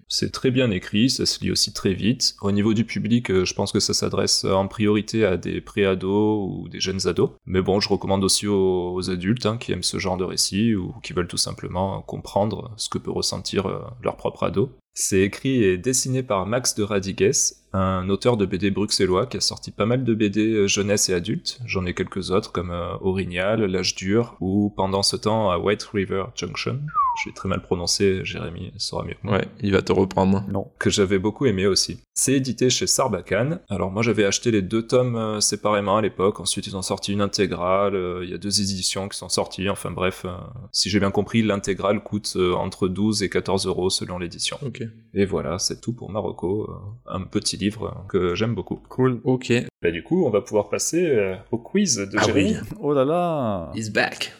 C'est 0.09 0.33
très 0.33 0.51
bien 0.51 0.69
écrit, 0.69 1.09
ça 1.09 1.25
se 1.25 1.41
lit 1.41 1.49
aussi 1.49 1.71
très 1.71 1.93
vite. 1.93 2.35
Au 2.41 2.51
niveau 2.51 2.73
du 2.73 2.83
public, 2.83 3.31
euh, 3.31 3.45
je 3.45 3.53
pense 3.53 3.71
que 3.71 3.79
ça 3.79 3.93
s'adresse 3.93 4.43
en 4.43 4.67
priorité 4.67 5.23
à 5.23 5.37
des 5.37 5.61
pré-ados 5.61 6.45
ou 6.45 6.67
des 6.67 6.81
jeunes 6.81 7.07
ados. 7.07 7.29
Mais 7.45 7.61
bon, 7.61 7.79
je 7.79 7.87
recommande 7.87 8.25
aussi 8.25 8.47
aux, 8.47 8.93
aux 8.93 9.09
adultes 9.09 9.45
hein, 9.45 9.55
qui 9.57 9.71
aiment 9.71 9.81
ce 9.81 9.97
genre 9.97 10.17
de 10.17 10.25
récit 10.25 10.75
ou 10.75 10.93
qui 11.03 11.13
veulent 11.13 11.27
tout 11.27 11.37
simplement 11.37 12.01
comprendre 12.01 12.73
ce 12.75 12.89
que 12.89 12.97
peut 12.97 13.11
ressentir 13.11 13.67
euh, 13.67 13.79
leur 14.03 14.17
propre 14.17 14.43
ado. 14.43 14.71
C'est 14.93 15.21
écrit 15.21 15.63
et 15.63 15.77
dessiné 15.77 16.23
par 16.23 16.45
Max 16.45 16.75
de 16.75 16.83
Radigues, 16.83 17.31
un 17.73 18.09
auteur 18.09 18.35
de 18.35 18.45
BD 18.45 18.71
bruxellois 18.71 19.27
qui 19.27 19.37
a 19.37 19.41
sorti 19.41 19.71
pas 19.71 19.85
mal 19.85 20.03
de 20.03 20.13
BD 20.13 20.53
euh, 20.53 20.67
jeunesse 20.67 21.09
et 21.09 21.13
adultes. 21.13 21.59
J'en 21.65 21.85
ai 21.85 21.93
quelques 21.93 22.31
autres 22.31 22.51
comme 22.51 22.71
euh, 22.71 22.97
Orignal, 23.01 23.63
L'âge 23.63 23.95
dur 23.95 24.35
ou 24.41 24.73
pendant 24.75 25.03
ce 25.03 25.15
temps 25.15 25.51
à 25.51 25.57
White 25.57 25.83
River 25.93 26.25
Junction. 26.35 26.81
Je 27.23 27.29
l'ai 27.29 27.33
très 27.35 27.49
mal 27.49 27.61
prononcé, 27.61 28.21
Jérémy 28.23 28.71
saura 28.77 29.03
mieux 29.03 29.13
que 29.13 29.19
moi 29.23 29.37
Ouais, 29.37 29.47
il 29.61 29.71
va 29.73 29.81
te 29.81 29.91
reprendre. 29.91 30.43
Non. 30.49 30.67
que 30.79 30.89
j'avais 30.89 31.19
beaucoup 31.19 31.45
aimé 31.45 31.67
aussi. 31.67 31.99
C'est 32.13 32.33
édité 32.33 32.69
chez 32.69 32.87
Sarbacane. 32.87 33.59
Alors 33.69 33.91
moi 33.91 34.01
j'avais 34.03 34.25
acheté 34.25 34.51
les 34.51 34.61
deux 34.61 34.85
tomes 34.87 35.15
euh, 35.15 35.39
séparément 35.41 35.97
à 35.97 36.01
l'époque, 36.01 36.39
ensuite 36.39 36.67
ils 36.67 36.77
ont 36.77 36.81
sorti 36.81 37.11
une 37.13 37.21
intégrale, 37.21 37.95
euh, 37.95 38.23
il 38.23 38.29
y 38.29 38.33
a 38.33 38.37
deux 38.37 38.61
éditions 38.61 39.07
qui 39.09 39.17
sont 39.17 39.29
sorties, 39.29 39.69
enfin 39.69 39.91
bref, 39.91 40.23
euh, 40.25 40.31
si 40.71 40.89
j'ai 40.89 40.99
bien 40.99 41.11
compris, 41.11 41.41
l'intégrale 41.41 42.01
coûte 42.03 42.33
euh, 42.37 42.53
entre 42.53 42.87
12 42.87 43.23
et 43.23 43.29
14 43.29 43.67
euros 43.67 43.89
selon 43.89 44.17
l'édition. 44.17 44.57
Ok. 44.65 44.81
Et 45.13 45.25
voilà, 45.25 45.59
c'est 45.59 45.81
tout 45.81 45.93
pour 45.93 46.09
Marocco, 46.11 46.69
euh, 46.69 46.75
un 47.13 47.21
petit 47.21 47.57
livre 47.57 48.05
que 48.09 48.35
j'aime 48.35 48.55
beaucoup. 48.55 48.79
Cool. 48.89 49.19
Ok. 49.23 49.51
Bah 49.81 49.91
du 49.91 50.03
coup, 50.03 50.25
on 50.25 50.29
va 50.29 50.41
pouvoir 50.41 50.69
passer 50.69 51.05
euh, 51.05 51.35
au 51.51 51.57
quiz 51.57 51.97
de 51.97 52.17
Ah 52.17 52.23
Jérémy. 52.25 52.55
Oh 52.79 52.93
là 52.93 53.05
là 53.05 53.71
He's 53.75 53.89
back. 53.91 54.33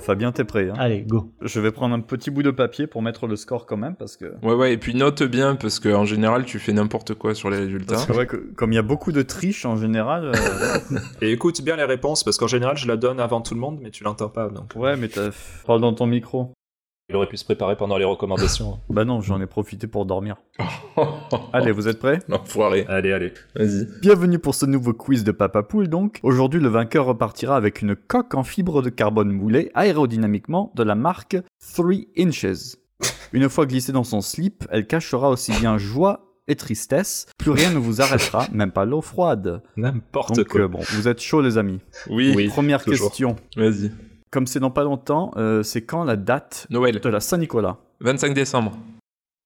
Fabien, 0.00 0.32
t'es 0.32 0.44
prêt 0.44 0.68
hein? 0.70 0.74
Allez, 0.78 1.02
go. 1.02 1.30
Je 1.42 1.60
vais 1.60 1.70
prendre 1.70 1.94
un 1.94 2.00
petit 2.00 2.30
bout 2.30 2.42
de 2.42 2.50
papier 2.50 2.86
pour 2.86 3.02
mettre 3.02 3.26
le 3.26 3.36
score 3.36 3.66
quand 3.66 3.76
même, 3.76 3.94
parce 3.96 4.16
que... 4.16 4.34
Ouais, 4.42 4.54
ouais, 4.54 4.72
et 4.72 4.76
puis 4.78 4.94
note 4.94 5.22
bien, 5.22 5.54
parce 5.54 5.78
qu'en 5.80 6.04
général, 6.04 6.44
tu 6.44 6.58
fais 6.58 6.72
n'importe 6.72 7.14
quoi 7.14 7.34
sur 7.34 7.50
les 7.50 7.58
résultats. 7.58 7.94
Parce 7.94 8.06
que, 8.06 8.12
ouais, 8.12 8.26
que- 8.26 8.52
comme 8.56 8.72
il 8.72 8.76
y 8.76 8.78
a 8.78 8.82
beaucoup 8.82 9.12
de 9.12 9.22
triches 9.22 9.64
en 9.64 9.76
général... 9.76 10.32
euh, 10.34 10.98
Et 11.22 11.30
écoute 11.32 11.62
bien 11.62 11.76
les 11.76 11.84
réponses, 11.84 12.24
parce 12.24 12.36
qu'en 12.38 12.46
général, 12.48 12.76
je 12.76 12.88
la 12.88 12.96
donne 12.96 13.20
avant 13.20 13.40
tout 13.40 13.54
le 13.54 13.60
monde, 13.60 13.78
mais 13.82 13.90
tu 13.90 14.02
l'entends 14.04 14.28
pas, 14.28 14.48
donc... 14.48 14.72
ouais, 14.76 14.96
mais 14.96 15.08
t'as... 15.08 15.30
Parle 15.66 15.80
dans 15.80 15.92
ton 15.92 16.06
micro. 16.06 16.52
Il 17.10 17.16
aurait 17.16 17.26
pu 17.26 17.36
se 17.36 17.44
préparer 17.44 17.74
pendant 17.76 17.98
les 17.98 18.04
recommandations. 18.04 18.78
Bah 18.88 19.04
non, 19.04 19.20
j'en 19.20 19.40
ai 19.40 19.46
profité 19.46 19.88
pour 19.88 20.06
dormir. 20.06 20.36
Allez, 21.52 21.72
vous 21.72 21.88
êtes 21.88 21.98
prêts? 21.98 22.20
L'enfoiré. 22.28 22.84
allez, 22.88 23.12
allez. 23.12 23.32
Vas-y. 23.56 23.86
Bienvenue 24.00 24.38
pour 24.38 24.54
ce 24.54 24.64
nouveau 24.64 24.92
quiz 24.92 25.24
de 25.24 25.32
Papa 25.32 25.64
Poule 25.64 25.88
donc. 25.88 26.20
Aujourd'hui, 26.22 26.60
le 26.60 26.68
vainqueur 26.68 27.06
repartira 27.06 27.56
avec 27.56 27.82
une 27.82 27.96
coque 27.96 28.34
en 28.36 28.44
fibre 28.44 28.80
de 28.80 28.90
carbone 28.90 29.32
moulée 29.32 29.72
aérodynamiquement 29.74 30.72
de 30.76 30.84
la 30.84 30.94
marque 30.94 31.36
3 31.74 31.86
Inches. 32.16 32.76
Une 33.32 33.48
fois 33.48 33.66
glissée 33.66 33.92
dans 33.92 34.04
son 34.04 34.20
slip, 34.20 34.64
elle 34.70 34.86
cachera 34.86 35.30
aussi 35.30 35.52
bien 35.58 35.78
joie 35.78 36.26
et 36.46 36.54
tristesse. 36.54 37.26
Plus 37.38 37.50
rien 37.50 37.70
ne 37.72 37.78
vous 37.78 38.00
arrêtera, 38.00 38.46
même 38.52 38.70
pas 38.72 38.84
l'eau 38.84 39.00
froide. 39.00 39.62
N'importe 39.76 40.44
quoi. 40.44 40.60
euh, 40.62 40.68
bon, 40.68 40.80
vous 40.92 41.08
êtes 41.08 41.20
chaud 41.20 41.40
les 41.42 41.58
amis? 41.58 41.80
Oui, 42.08 42.32
Oui. 42.36 42.48
Première 42.48 42.84
toujours. 42.84 43.08
question. 43.10 43.34
vas-y. 43.56 43.90
Comme 44.30 44.46
c'est 44.46 44.60
dans 44.60 44.70
pas 44.70 44.84
longtemps, 44.84 45.32
euh, 45.36 45.62
c'est 45.62 45.82
quand 45.84 46.04
la 46.04 46.16
date 46.16 46.66
Noël. 46.70 47.00
de 47.00 47.08
la 47.08 47.20
Saint-Nicolas? 47.20 47.78
25 48.00 48.32
décembre. 48.34 48.72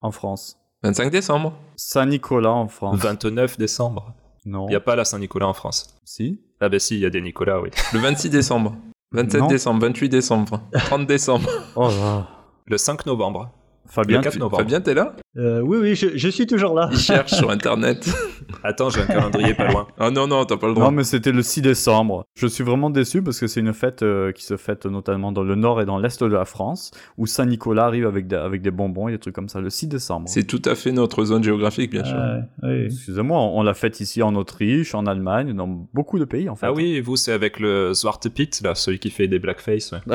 en 0.03 0.11
France 0.11 0.57
25 0.83 1.11
décembre. 1.11 1.55
Saint-Nicolas 1.77 2.53
en 2.53 2.69
France 2.69 2.99
29 3.01 3.57
décembre. 3.59 4.13
Non. 4.45 4.67
Il 4.67 4.71
n'y 4.71 4.75
a 4.77 4.81
pas 4.81 4.95
la 4.97 5.07
Saint-Nicolas 5.07 5.49
en 5.49 5.55
France. 5.55 5.95
Si 6.05 6.43
Ah 6.61 6.69
bah 6.69 6.79
si, 6.79 6.97
il 6.97 7.01
y 7.01 7.07
a 7.07 7.11
des 7.11 7.23
Nicolas, 7.23 7.61
oui. 7.63 7.71
Le 7.95 7.99
26 8.01 8.29
décembre. 8.29 8.77
27 9.13 9.41
Non. 9.41 9.47
décembre, 9.47 9.81
28 9.81 10.09
décembre, 10.11 10.61
30 10.75 11.07
décembre. 11.07 11.49
Oh 11.77 11.89
là. 11.89 12.29
Le 12.67 12.77
5 12.77 13.07
novembre. 13.07 13.51
Fabien, 13.87 14.19
Le 14.19 14.25
4 14.25 14.33
tu- 14.35 14.39
novembre. 14.41 14.59
Fabien, 14.59 14.81
t'es 14.83 14.93
là? 14.93 15.15
Euh, 15.37 15.61
oui, 15.61 15.79
oui, 15.81 15.95
je, 15.97 16.17
je 16.17 16.29
suis 16.29 16.47
toujours 16.47 16.75
là. 16.75 16.89
Il 16.93 16.99
cherche 17.11 17.33
sur 17.33 17.51
internet. 17.51 18.09
Attends, 18.63 18.89
j'ai 18.91 19.01
un 19.01 19.07
calendrier 19.07 19.55
pas 19.55 19.69
loin. 19.69 19.89
Ah 19.99 20.11
non, 20.11 20.29
non, 20.29 20.45
t'as 20.45 20.57
pas 20.57 20.69
le 20.69 20.75
droit. 20.75 20.87
Non, 20.87 20.91
mais 20.93 21.03
c'était 21.05 21.33
le 21.33 21.43
6 21.43 21.63
décembre. 21.63 22.25
Je 22.37 22.47
suis 22.47 22.63
vraiment 22.63 22.89
déçu 22.89 23.21
parce 23.23 23.41
que 23.41 23.47
c'est 23.49 23.61
une 23.61 23.73
fête 23.73 24.03
euh, 24.03 24.31
qui 24.33 24.45
se 24.45 24.57
fête 24.57 24.87
notamment 24.87 25.33
dans 25.33 25.43
le 25.43 25.57
nord 25.57 25.81
et 25.81 25.87
dans 25.87 25.99
l'est 25.99 26.23
de 26.23 26.27
la 26.27 26.45
France, 26.45 26.93
où 27.19 27.27
Saint-Nicolas 27.27 27.87
arrive 27.87 28.07
avec 28.07 28.29
des, 28.29 28.37
avec 28.37 28.63
des 28.63 28.71
bonbons 28.71 29.09
et 29.09 29.13
des 29.13 29.19
trucs 29.19 29.35
comme 29.35 29.49
ça, 29.49 29.61
le 29.61 29.71
6 29.71 29.89
décemre. 29.89 30.29
C'est 30.29 30.45
tout 30.45 30.63
à 30.67 30.75
fait 30.77 30.93
notre 30.93 31.25
zone 31.25 31.43
géographique, 31.43 31.91
bien 31.91 32.05
sûr. 32.05 32.17
Ah, 32.17 32.41
oui. 32.63 32.85
Excusez-moi, 32.87 33.37
on, 33.39 33.59
on 33.59 33.63
l'a 33.65 33.75
fête 33.75 33.99
ici 34.01 34.23
en 34.23 34.35
Autriche, 34.37 34.95
en 34.95 35.07
Allemagne, 35.07 35.53
dans 35.53 35.67
beaucoup 35.93 36.19
de 36.21 36.25
pays 36.25 36.49
en 36.49 36.55
fait. 36.55 36.67
Ah 36.67 36.73
oui, 36.73 36.95
et 36.95 37.01
vous, 37.01 37.17
c'est 37.17 37.33
avec 37.33 37.59
le 37.59 37.93
Zwarte 37.93 38.29
Piet, 38.29 38.51
là, 38.63 38.75
celui 38.77 39.01
qui 39.01 39.11
fait 39.11 39.27
des 39.27 39.41
blackface. 39.41 39.91
ouais. 39.93 39.99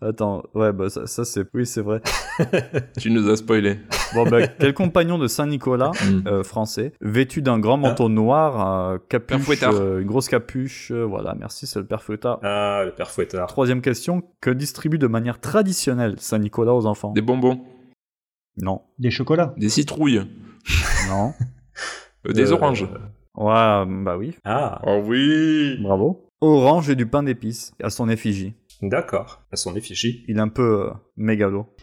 Attends, 0.00 0.44
ouais, 0.54 0.72
bah 0.72 0.88
ça, 0.90 1.08
ça, 1.08 1.24
c'est. 1.24 1.44
Oui, 1.54 1.66
c'est 1.66 1.80
vrai. 1.80 2.00
Tu 3.00 3.10
nous 3.10 3.28
as 3.28 3.36
spoilé. 3.36 3.80
Bon, 4.14 4.24
bah, 4.24 4.46
quel 4.60 4.74
compagnon 4.74 5.18
de 5.18 5.26
Saint-Nicolas 5.26 5.92
Mm. 6.04 6.26
euh, 6.28 6.42
français, 6.44 6.92
vêtu 7.00 7.42
d'un 7.42 7.58
grand 7.58 7.76
manteau 7.76 8.08
noir, 8.08 8.90
euh, 8.92 8.98
capuche, 9.08 9.62
euh, 9.62 10.00
une 10.00 10.06
grosse 10.06 10.28
capuche, 10.28 10.90
euh, 10.92 11.04
voilà, 11.04 11.34
merci, 11.38 11.66
c'est 11.66 11.78
le 11.78 11.86
père 11.86 12.02
Fouettard. 12.02 12.40
Ah, 12.42 12.82
le 12.84 12.92
père 12.92 13.10
Fouettard. 13.10 13.46
Troisième 13.48 13.80
question, 13.80 14.22
que 14.40 14.50
distribue 14.50 14.98
de 14.98 15.06
manière 15.06 15.40
traditionnelle 15.40 16.14
Saint-Nicolas 16.18 16.74
aux 16.74 16.86
enfants? 16.86 17.12
Des 17.12 17.22
bonbons, 17.22 17.60
Non, 18.56 18.82
Des 18.98 19.10
chocolats. 19.10 19.54
des 19.56 19.68
citrouilles, 19.68 20.22
non. 21.08 21.32
euh, 22.26 22.32
des 22.32 22.50
Euh, 22.50 22.54
oranges. 22.54 22.86
Ouais, 23.36 23.84
bah 24.04 24.16
oui, 24.18 24.34
Ah, 24.44 24.80
Oh 24.84 25.00
oui 25.04 25.78
bravo. 25.80 26.24
Orange 26.40 26.90
et 26.90 26.96
du 26.96 27.06
pain 27.06 27.22
d'épices, 27.22 27.72
à 27.82 27.90
son 27.90 28.08
effigie. 28.08 28.54
d'accord. 28.82 29.42
À 29.52 29.56
son 29.56 29.74
effigie. 29.76 30.24
Il 30.28 30.36
est 30.38 30.40
un 30.40 30.48
peu 30.48 30.86
euh, 30.88 30.90
mégalo. 31.16 31.66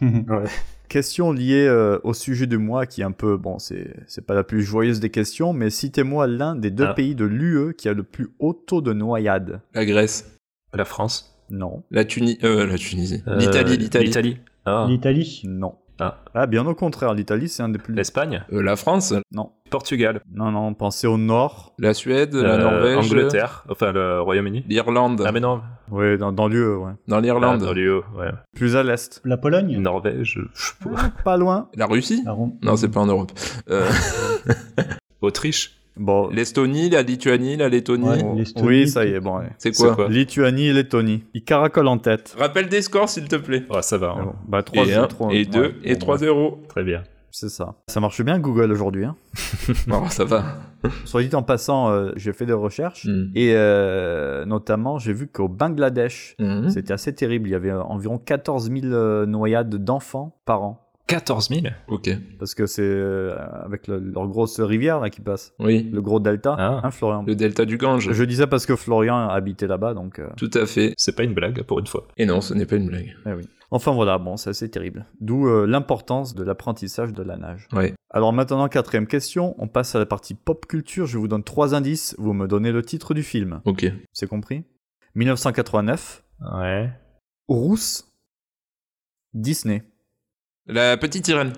Question 0.88 1.32
liée 1.32 1.66
euh, 1.66 1.98
au 2.04 2.14
sujet 2.14 2.46
du 2.46 2.58
mois 2.58 2.86
qui 2.86 3.00
est 3.00 3.04
un 3.04 3.12
peu, 3.12 3.36
bon, 3.36 3.58
c'est 3.58 3.94
c'est 4.06 4.24
pas 4.24 4.34
la 4.34 4.44
plus 4.44 4.62
joyeuse 4.62 5.00
des 5.00 5.10
questions, 5.10 5.52
mais 5.52 5.68
citez-moi 5.70 6.26
l'un 6.26 6.54
des 6.54 6.70
deux 6.70 6.84
Ah. 6.88 6.94
pays 6.94 7.14
de 7.14 7.24
l'UE 7.24 7.74
qui 7.76 7.88
a 7.88 7.92
le 7.92 8.02
plus 8.04 8.28
haut 8.38 8.52
taux 8.52 8.80
de 8.82 8.92
noyade. 8.92 9.60
La 9.74 9.84
Grèce, 9.84 10.36
La 10.74 10.84
France. 10.84 11.32
Non, 11.50 11.82
la 11.90 12.04
Tunisie, 12.04 12.38
euh, 12.44 12.66
la 12.66 12.76
Tunisie. 12.78 13.22
Euh, 13.28 13.36
L'Italie, 13.36 13.76
l'Italie. 13.76 14.06
L'Italie. 14.06 14.38
Ah. 14.64 14.86
L'Italie. 14.88 15.42
non. 15.44 15.74
Ah. 15.98 16.18
Ah, 16.34 16.46
bien 16.46 16.66
au 16.66 16.74
contraire, 16.74 17.14
l'Italie 17.14 17.48
c'est 17.48 17.62
un 17.62 17.70
des 17.70 17.78
plus... 17.78 17.94
L'Espagne. 17.94 18.44
Euh, 18.52 18.62
la 18.62 18.76
France, 18.76 19.14
Non, 19.32 19.52
Portugal. 19.70 20.20
non, 20.34 20.50
non, 20.50 20.74
pensez 20.74 21.06
au 21.06 21.16
nord. 21.16 21.72
la 21.78 21.94
Suède, 21.94 22.34
la 22.34 22.54
Euh, 22.54 22.58
Norvège, 22.58 22.98
Angleterre. 23.10 23.64
Enfin, 23.70 23.92
le 23.92 24.20
Royaume-Uni. 24.20 24.64
l'Irlande. 24.68 25.24
Ah, 25.26 25.32
mais 25.32 25.40
non. 25.40 25.62
Oui, 25.90 26.18
dans, 26.18 26.32
dans 26.32 26.48
l'UE, 26.48 26.76
ouais. 26.76 26.92
Dans 27.08 27.16
Ah, 27.16 27.20
l'Irlande, 27.20 27.60
dans 27.60 27.72
l'UE, 27.72 27.96
ouais. 28.16 28.30
Plus 28.54 28.76
à 28.76 28.82
l'est. 28.82 29.22
La 29.24 29.36
Pologne. 29.38 29.78
Norvège. 29.78 30.38
je 30.54 30.62
sais 30.62 30.72
pas. 30.84 30.90
Ah, 30.98 31.10
pas 31.24 31.36
loin. 31.38 31.68
la 31.74 31.86
Russie. 31.86 32.22
La 32.26 32.34
Non, 32.62 32.76
c'est 32.76 32.88
pas 32.90 33.00
en 33.00 33.06
Europe. 33.06 33.32
Euh, 33.70 33.88
Autriche. 35.22 35.75
Bon, 35.96 36.28
L'Estonie, 36.28 36.90
la 36.90 37.02
Lituanie, 37.02 37.56
la 37.56 37.68
Lettonie. 37.68 38.06
Ouais. 38.06 38.44
oui, 38.62 38.88
ça 38.88 39.04
y 39.06 39.12
est, 39.14 39.20
bon, 39.20 39.38
ouais. 39.38 39.50
C'est 39.58 39.72
quoi, 39.74 39.94
quoi 39.94 40.08
Lituanie 40.08 40.66
et 40.68 40.72
Lettonie. 40.72 41.24
Ils 41.34 41.42
caracolent 41.44 41.88
en 41.88 41.98
tête. 41.98 42.34
Rappelle 42.38 42.68
des 42.68 42.82
scores, 42.82 43.08
s'il 43.08 43.28
te 43.28 43.36
plaît. 43.36 43.64
Oh, 43.70 43.78
ça 43.80 43.96
va. 43.98 44.10
hein. 44.10 44.24
Bon, 44.26 44.32
Bah, 44.48 44.62
3 44.62 44.84
et 44.86 44.94
1, 44.94 45.06
trois- 45.06 45.32
et 45.32 45.44
2, 45.46 45.60
ouais, 45.60 45.74
et 45.84 45.92
bon, 45.94 45.98
3 45.98 46.14
bref, 46.16 46.28
0. 46.28 46.58
Très 46.68 46.84
bien. 46.84 47.02
C'est 47.30 47.50
ça. 47.50 47.74
Ça 47.88 48.00
marche 48.00 48.22
bien 48.22 48.38
Google 48.38 48.72
aujourd'hui. 48.72 49.04
Hein. 49.04 49.14
Bon, 49.86 50.08
ça 50.08 50.24
va. 50.24 50.44
Soit 51.04 51.22
dit 51.22 51.34
en 51.34 51.42
passant, 51.42 51.90
euh, 51.90 52.12
j'ai 52.16 52.32
fait 52.32 52.46
des 52.46 52.52
recherches 52.54 53.04
Hmm. 53.06 53.30
et 53.34 53.52
euh, 53.54 54.44
notamment 54.46 54.98
j'ai 54.98 55.12
vu 55.12 55.26
qu'au 55.26 55.48
Bangladesh, 55.48 56.34
Mhm. 56.38 56.70
c'était 56.70 56.92
assez 56.94 57.14
terrible. 57.14 57.48
Il 57.48 57.52
y 57.52 57.54
avait 57.54 57.72
environ 57.72 58.16
14 58.18 58.70
000 58.70 58.86
euh, 58.86 59.26
noyades 59.26 59.74
d'enfants 59.84 60.36
par 60.46 60.62
an. 60.62 60.85
14 61.06 61.48
000 61.50 61.66
Ok. 61.88 62.10
Parce 62.38 62.54
que 62.54 62.66
c'est 62.66 62.82
euh, 62.82 63.36
avec 63.64 63.86
le- 63.86 63.98
leur 64.00 64.26
grosse 64.26 64.58
rivière 64.60 64.98
là 65.00 65.08
qui 65.10 65.20
passe, 65.20 65.54
Oui. 65.60 65.88
le 65.92 66.02
gros 66.02 66.18
delta, 66.20 66.56
Ah. 66.58 66.80
hein, 66.82 66.90
Florian. 66.90 67.22
Le 67.26 67.34
delta 67.36 67.64
du 67.64 67.76
Gange. 67.78 68.10
Je 68.12 68.24
disais 68.24 68.46
parce 68.48 68.66
que 68.66 68.74
Florian 68.74 69.28
habitait 69.28 69.68
là-bas, 69.68 69.94
donc. 69.94 70.18
euh, 70.18 70.28
Tout 70.36 70.50
à 70.54 70.66
fait. 70.66 70.94
C'est 70.96 71.14
pas 71.14 71.22
une 71.22 71.34
blague, 71.34 71.62
pour 71.62 71.78
une 71.78 71.86
fois. 71.86 72.08
Et 72.16 72.26
non, 72.26 72.40
ce 72.40 72.54
n'est 72.54 72.66
pas 72.66 72.76
une 72.76 72.86
blague. 72.88 73.14
eh 73.26 73.32
oui. 73.32 73.42
Enfin 73.72 73.92
voilà, 73.92 74.18
bon, 74.18 74.36
c'est 74.36 74.50
assez 74.50 74.70
terrible. 74.70 75.06
D'où 75.20 75.48
euh, 75.48 75.66
l'importance 75.66 76.34
de 76.36 76.44
l'apprentissage 76.44 77.12
de 77.12 77.22
la 77.24 77.36
nage. 77.36 77.66
Ouais. 77.72 77.94
Alors 78.10 78.32
maintenant, 78.32 78.68
quatrième 78.68 79.08
question, 79.08 79.54
on 79.58 79.66
passe 79.66 79.94
à 79.96 79.98
la 79.98 80.06
partie 80.06 80.34
pop 80.34 80.66
culture. 80.66 81.06
Je 81.06 81.18
vous 81.18 81.26
donne 81.28 81.42
trois 81.42 81.74
indices, 81.74 82.14
vous 82.18 82.32
me 82.32 82.46
donnez 82.46 82.70
le 82.70 82.82
titre 82.82 83.12
du 83.12 83.24
film. 83.24 83.60
Ok. 83.64 83.86
C'est 84.12 84.28
compris? 84.28 84.64
1989, 85.16 86.22
Ouais. 86.54 86.90
Rousse, 87.48 88.08
Disney. 89.34 89.82
La 90.66 90.96
petite 90.96 91.26
sirène. 91.26 91.52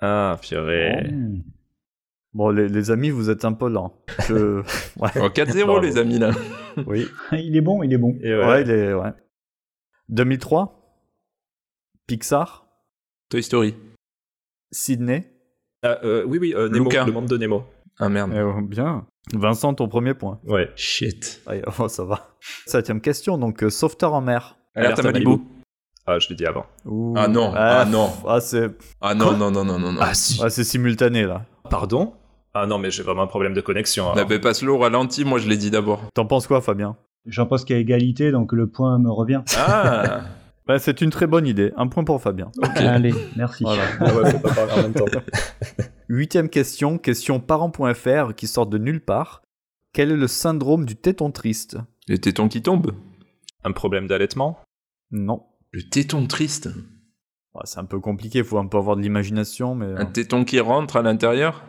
Ah, 0.00 0.36
purée. 0.42 1.08
Mmh. 1.10 1.42
Bon, 2.34 2.50
les, 2.50 2.68
les 2.68 2.90
amis, 2.90 3.10
vous 3.10 3.30
êtes 3.30 3.44
un 3.44 3.52
peu 3.52 3.68
lents. 3.68 3.94
Je... 4.26 4.60
ouais. 4.98 5.10
Oh, 5.16 5.28
4-0, 5.28 5.64
Bravo. 5.64 5.80
les 5.80 5.98
amis, 5.98 6.18
là. 6.18 6.30
Oui. 6.86 7.06
Il 7.32 7.56
est 7.56 7.60
bon, 7.60 7.82
il 7.82 7.92
est 7.92 7.98
bon. 7.98 8.16
Et 8.22 8.34
Ouais. 8.34 8.44
ouais. 8.46 8.62
il 8.62 8.70
est... 8.70 8.94
ouais. 8.94 9.10
2003, 10.08 11.02
Pixar, 12.06 12.66
Toy 13.30 13.42
Story. 13.42 13.74
Sydney. 14.70 15.30
Ah, 15.82 15.98
euh, 16.04 16.24
oui, 16.26 16.38
oui, 16.38 16.54
euh, 16.54 16.68
Nemo, 16.68 16.84
Luca. 16.84 17.04
le 17.04 17.12
monde 17.12 17.26
de 17.26 17.36
Nemo. 17.36 17.64
Ah 17.98 18.08
merde. 18.08 18.32
Eh, 18.34 18.62
bien. 18.62 19.06
Vincent, 19.34 19.74
ton 19.74 19.88
premier 19.88 20.14
point. 20.14 20.40
Ouais. 20.44 20.70
Shit. 20.76 21.42
Allez, 21.46 21.62
oh, 21.78 21.88
ça 21.88 22.04
va. 22.04 22.34
Septième 22.66 23.00
question, 23.00 23.36
donc 23.38 23.62
euh, 23.62 23.70
sauveteur 23.70 24.14
en 24.14 24.20
mer. 24.22 24.58
Alerte 24.74 24.98
à 24.98 25.00
Alerte 25.02 25.06
à 25.06 25.12
Malibu. 25.12 25.30
Malibu. 25.30 25.44
Ah, 26.06 26.18
je 26.18 26.28
l'ai 26.28 26.34
dit 26.34 26.46
avant. 26.46 26.66
Ouh. 26.84 27.14
Ah 27.16 27.28
non, 27.28 27.52
ah 27.54 27.84
non. 27.84 28.10
Ah, 28.26 28.40
c'est 28.40 28.70
Ah 29.00 29.14
non, 29.14 29.36
non, 29.36 29.50
non, 29.50 29.64
non, 29.64 29.78
non, 29.78 29.92
non. 29.92 30.00
Ah, 30.00 30.14
si. 30.14 30.40
ah, 30.42 30.50
c'est 30.50 30.64
simultané 30.64 31.24
là. 31.24 31.44
Pardon? 31.70 32.14
Ah 32.54 32.66
non, 32.66 32.78
mais 32.78 32.90
j'ai 32.90 33.02
vraiment 33.02 33.22
un 33.22 33.26
problème 33.28 33.54
de 33.54 33.60
connexion. 33.60 34.14
N'avait 34.14 34.40
pas 34.40 34.52
slow 34.52 34.78
ralenti, 34.78 35.24
moi 35.24 35.38
je 35.38 35.48
l'ai 35.48 35.56
dit 35.56 35.70
d'abord. 35.70 36.02
T'en 36.14 36.26
penses 36.26 36.46
quoi, 36.46 36.60
Fabien? 36.60 36.96
J'en 37.26 37.46
pense 37.46 37.64
qu'il 37.64 37.76
y 37.76 37.78
a 37.78 37.80
égalité, 37.80 38.32
donc 38.32 38.52
le 38.52 38.66
point 38.66 38.98
me 38.98 39.10
revient. 39.10 39.42
Ah 39.56 40.22
Bah, 40.66 40.78
C'est 40.78 41.00
une 41.00 41.10
très 41.10 41.26
bonne 41.26 41.46
idée. 41.46 41.72
Un 41.76 41.88
point 41.88 42.04
pour 42.04 42.20
Fabien. 42.20 42.50
Allez, 42.76 43.14
merci. 43.36 43.64
Voilà. 43.64 43.82
Ah 44.00 44.14
ouais, 44.14 44.30
faut 44.30 44.38
pas 44.38 44.54
parler 44.54 44.72
en 44.72 44.82
même 44.82 44.92
temps. 44.92 45.04
Huitième 46.08 46.48
question, 46.48 46.98
question 46.98 47.40
parents.fr 47.40 48.34
qui 48.36 48.46
sort 48.46 48.66
de 48.66 48.78
nulle 48.78 49.00
part. 49.00 49.42
Quel 49.92 50.10
est 50.10 50.16
le 50.16 50.28
syndrome 50.28 50.84
du 50.84 50.96
téton 50.96 51.30
triste? 51.30 51.78
Le 52.08 52.18
téton 52.18 52.48
qui 52.48 52.62
tombe 52.62 52.92
Un 53.64 53.72
problème 53.72 54.06
d'allaitement? 54.06 54.58
Non. 55.10 55.42
Le 55.74 55.82
téton 55.82 56.26
triste 56.26 56.68
Ouais, 57.54 57.62
c'est 57.64 57.78
un 57.78 57.86
peu 57.86 57.98
compliqué, 57.98 58.40
il 58.40 58.44
faut 58.44 58.58
un 58.58 58.66
peu 58.66 58.76
avoir 58.76 58.94
de 58.94 59.00
l'imagination, 59.00 59.74
mais... 59.74 59.86
Un 59.96 60.04
téton 60.04 60.44
qui 60.44 60.60
rentre 60.60 60.96
à 60.96 61.02
l'intérieur? 61.02 61.64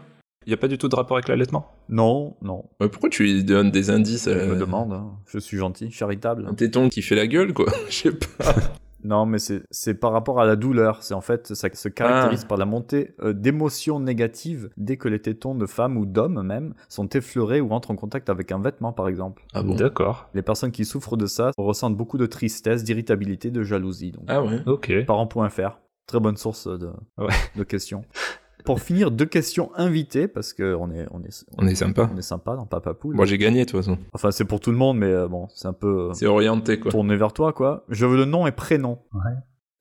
Il 0.46 0.50
n'y 0.50 0.54
a 0.54 0.58
pas 0.58 0.68
du 0.68 0.78
tout 0.78 0.90
de 0.90 0.96
rapport 0.96 1.16
avec 1.16 1.30
l'allaitement? 1.30 1.72
Non, 1.88 2.36
non. 2.42 2.66
Ouais, 2.82 2.90
Pourquoi 2.90 3.10
tu 3.10 3.24
lui 3.24 3.46
donnes 3.46 3.72
des 3.72 3.90
indices 3.90 4.26
Je 4.26 4.32
euh, 4.32 4.56
me 4.56 4.60
demande, 4.60 4.92
hein. 4.92 5.12
je 5.28 5.40
suis 5.40 5.58
gentil, 5.58 5.90
charitable. 5.90 6.46
Un 6.50 6.54
téton 6.54 6.90
qui 6.90 7.02
fait 7.02 7.16
la 7.16 7.28
gueule, 7.28 7.54
quoi. 7.54 7.72
Je 7.90 7.96
sais 7.96 8.12
pas. 8.12 8.56
Non, 9.04 9.26
mais 9.26 9.40
c'est 9.40 9.64
c'est 9.72 9.94
par 9.94 10.12
rapport 10.12 10.40
à 10.40 10.46
la 10.46 10.56
douleur. 10.56 11.04
C'est 11.04 11.14
en 11.14 11.22
fait, 11.22 11.54
ça 11.54 11.70
se 11.74 11.90
caractérise 11.90 12.46
par 12.46 12.58
la 12.58 12.66
montée 12.66 13.16
euh, 13.22 13.34
d'émotions 13.34 14.00
négatives 14.00 14.70
dès 14.78 14.98
que 14.98 15.08
les 15.08 15.20
tétons 15.22 15.56
de 15.56 15.66
femmes 15.66 15.98
ou 15.98 16.06
d'hommes 16.06 16.42
même 16.42 16.74
sont 16.90 17.08
effleurés 17.10 17.62
ou 17.62 17.72
entrent 17.72 17.92
en 17.92 17.96
contact 17.96 18.30
avec 18.30 18.52
un 18.52 18.60
vêtement, 18.60 18.94
par 18.94 19.08
exemple. 19.08 19.44
Ah 19.54 19.64
bon 19.64 19.76
D'accord. 19.76 20.30
Les 20.34 20.42
personnes 20.42 20.72
qui 20.72 20.86
souffrent 20.86 21.18
de 21.18 21.26
ça 21.28 21.52
ressentent 21.58 21.98
beaucoup 21.98 22.18
de 22.18 22.26
tristesse, 22.26 22.84
d'irritabilité, 22.84 23.52
de 23.52 23.64
jalousie. 23.64 24.12
Donc, 24.12 24.24
Ah 24.28 24.42
ouais. 24.44 24.62
Ok. 24.66 25.06
parents.fr, 25.06 25.80
très 26.08 26.20
bonne 26.20 26.38
source 26.38 26.68
de, 26.68 26.90
Ouais. 27.18 27.28
de 27.56 27.64
questions. 27.64 28.04
Pour 28.66 28.80
finir, 28.80 29.12
deux 29.12 29.26
questions 29.26 29.72
invitées, 29.76 30.28
parce 30.28 30.54
qu'on 30.54 30.92
est, 30.92 31.06
on 31.12 31.22
est, 31.24 31.46
On 31.58 31.68
est 31.68 31.76
sympa. 31.76 32.10
on 32.14 32.18
est 32.18 32.22
sympa 32.22 32.56
dans 32.56 32.66
Papa 32.66 32.94
Poule. 32.94 33.16
Moi 33.16 33.26
j'ai 33.26 33.38
gagné 33.38 33.66
de 33.66 33.70
toute 33.70 33.80
façon. 33.82 33.98
Enfin, 34.14 34.32
c'est 34.32 34.46
pour 34.46 34.60
tout 34.60 34.72
le 34.72 34.78
monde, 34.78 34.98
mais 34.98 35.08
euh, 35.12 35.28
bon, 35.28 35.48
c'est 35.54 35.68
un 35.68 35.74
peu 35.74 36.10
euh, 36.10 36.14
C'est 36.14 36.26
orienté 36.28 36.80
quoi. 36.80 36.92
tourné 36.92 37.16
vers 37.18 37.34
toi, 37.34 37.52
quoi. 37.54 37.84
Je 37.90 38.06
veux 38.06 38.16
le 38.18 38.26
nom 38.26 38.48
et 38.48 38.52
prénom. 38.52 39.00
Ouais. 39.14 39.32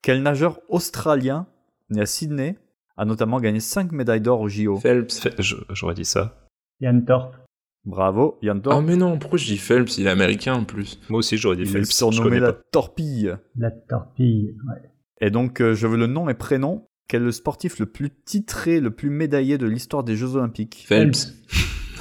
Quel 0.03 0.23
nageur 0.23 0.59
australien, 0.69 1.47
né 1.91 2.01
à 2.03 2.07
Sydney, 2.07 2.59
a 2.97 3.05
notamment 3.05 3.41
gagné 3.41 3.61
5 3.61 3.93
médailles 3.93 4.21
d'or 4.21 4.41
au 4.41 4.49
JO 4.49 4.77
Phelps. 4.77 5.29
J'aurais 5.71 5.95
dit 5.95 6.05
ça. 6.05 6.49
Yann 6.81 7.05
Thorpe. 7.05 7.37
Bravo, 7.85 8.39
Yann 8.43 8.59
Oh 8.59 8.61
Thorpe. 8.71 8.85
mais 8.85 8.97
non, 8.97 9.19
pourquoi 9.19 9.39
je 9.39 9.47
dis 9.47 9.59
Phelps? 9.59 9.99
Il 9.99 10.07
est 10.07 10.11
américain 10.11 10.55
en 10.55 10.65
plus. 10.65 11.01
Moi 11.09 11.19
aussi, 11.19 11.37
j'aurais 11.37 11.57
dit 11.57 11.63
Il 11.63 11.69
est 11.69 11.73
Phelps. 11.73 11.89
je 11.91 11.95
surnommé 11.97 12.25
connais 12.25 12.41
la 12.41 12.53
pas. 12.53 12.61
torpille. 12.71 13.37
La 13.57 13.71
torpille. 13.71 14.55
Ouais. 14.69 14.91
Et 15.21 15.31
donc, 15.31 15.61
euh, 15.61 15.75
je 15.75 15.87
veux 15.87 15.97
le 15.97 16.07
nom 16.07 16.29
et 16.29 16.35
prénom. 16.35 16.89
Quel 17.13 17.21
est 17.21 17.27
le 17.27 17.33
sportif 17.33 17.79
le 17.79 17.85
plus 17.85 18.09
titré, 18.25 18.81
le 18.81 18.91
plus 18.91 19.11
médaillé 19.11 19.59
de 19.59 19.67
l'histoire 19.67 20.03
des 20.03 20.17
Jeux 20.17 20.35
Olympiques 20.37 20.87
Phelps. 20.89 21.35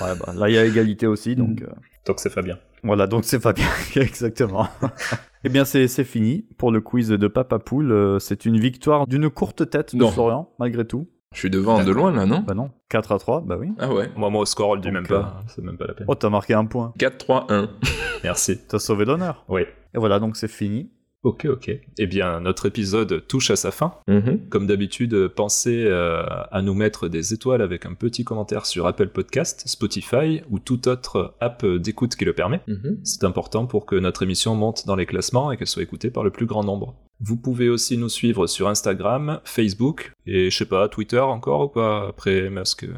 Ouais, 0.01 0.13
bah, 0.25 0.33
Là, 0.33 0.47
il 0.47 0.55
y 0.55 0.57
a 0.57 0.63
égalité 0.63 1.05
aussi, 1.05 1.35
donc... 1.35 1.61
euh, 1.63 1.67
Donc 2.05 2.21
c'est 2.21 2.29
Fabien. 2.29 2.57
Voilà, 2.81 3.07
donc 3.07 3.25
c'est 3.25 3.41
Fabien, 3.41 3.67
exactement. 3.97 4.69
eh 5.43 5.49
bien, 5.49 5.65
c'est 5.65 5.89
c'est 5.89 6.05
fini 6.05 6.45
pour 6.57 6.71
le 6.71 6.79
quiz 6.79 7.09
de 7.09 7.27
Papa 7.27 7.59
Poule. 7.59 7.91
Euh, 7.91 8.19
C'est 8.19 8.45
une 8.45 8.57
victoire 8.57 9.05
d'une 9.05 9.29
courte 9.29 9.69
tête 9.69 9.93
de 9.93 9.99
Non. 9.99 10.11
Florian, 10.11 10.49
malgré 10.59 10.85
tout. 10.88 11.09
Je 11.33 11.39
suis 11.39 11.49
devant 11.49 11.83
de 11.83 11.91
loin 11.91 12.13
là, 12.13 12.25
non 12.25 12.39
Bah 12.47 12.53
non, 12.53 12.71
4 12.88 13.11
à 13.11 13.19
3, 13.19 13.41
bah 13.41 13.57
oui. 13.59 13.67
Ah 13.79 13.93
ouais. 13.93 14.09
Moi, 14.15 14.29
moi, 14.29 14.39
au 14.43 14.45
score, 14.45 14.69
on 14.69 14.75
le 14.75 14.81
dit 14.81 14.91
même 14.91 15.05
pas. 15.07 15.43
C'est 15.47 15.61
même 15.61 15.75
pas 15.77 15.88
la 15.88 15.93
peine. 15.93 16.05
Oh, 16.09 16.15
t'as 16.15 16.29
marqué 16.29 16.53
un 16.53 16.63
point. 16.63 16.93
4-3-1. 16.97 17.67
Merci. 18.23 18.59
T'as 18.65 18.79
sauvé 18.79 19.03
l'honneur. 19.03 19.43
Oui. 19.49 19.63
Et 19.93 19.97
voilà, 19.99 20.19
donc 20.19 20.38
c'est 20.38 20.47
fini. 20.47 20.89
Ok, 21.23 21.45
ok. 21.45 21.69
Eh 21.99 22.07
bien, 22.07 22.39
notre 22.39 22.65
épisode 22.65 23.27
touche 23.27 23.52
à 23.52 23.56
sa 23.56 23.69
fin. 23.69 23.93
Mhm. 24.07 24.49
Comme 24.49 24.65
d'habitude, 24.65 25.27
pensez 25.27 25.84
euh, 25.85 26.23
à 26.52 26.64
nous 26.64 26.73
mettre 26.73 27.07
des 27.10 27.31
étoiles 27.31 27.61
avec 27.61 27.85
un 27.85 27.93
petit 27.93 28.23
commentaire 28.23 28.65
sur 28.65 28.88
Apple 28.88 29.10
Podcast, 29.10 29.61
Spotify 29.68 30.41
ou 30.49 30.57
toute 30.57 30.88
autre 30.88 31.35
app 31.39 31.64
d'écoute 31.64 32.15
qui 32.15 32.26
le 32.26 32.34
permet. 32.34 32.61
Mhm. 32.68 33.02
C'est 33.03 33.23
important 33.23 33.68
pour 33.68 33.85
que 33.85 33.95
notre 33.95 34.23
émission 34.23 34.56
monte 34.56 34.88
dans 34.88 34.95
les 34.95 35.06
classements 35.06 35.52
et 35.52 35.57
qu'elle 35.57 35.68
soit 35.68 35.84
écoutée 35.84 36.10
par 36.10 36.23
le 36.23 36.31
plus 36.31 36.48
grand 36.48 36.64
nombre. 36.64 36.95
Vous 37.19 37.38
pouvez 37.38 37.69
aussi 37.69 37.99
nous 37.99 38.10
suivre 38.10 38.48
sur 38.48 38.68
Instagram, 38.68 39.41
Facebook 39.43 40.14
et 40.26 40.49
je 40.49 40.57
sais 40.57 40.65
pas, 40.65 40.89
Twitter 40.89 41.19
encore 41.19 41.61
ou 41.65 41.68
pas 41.68 42.07
après 42.10 42.49
Musk. 42.49 42.85
euh, 42.85 42.93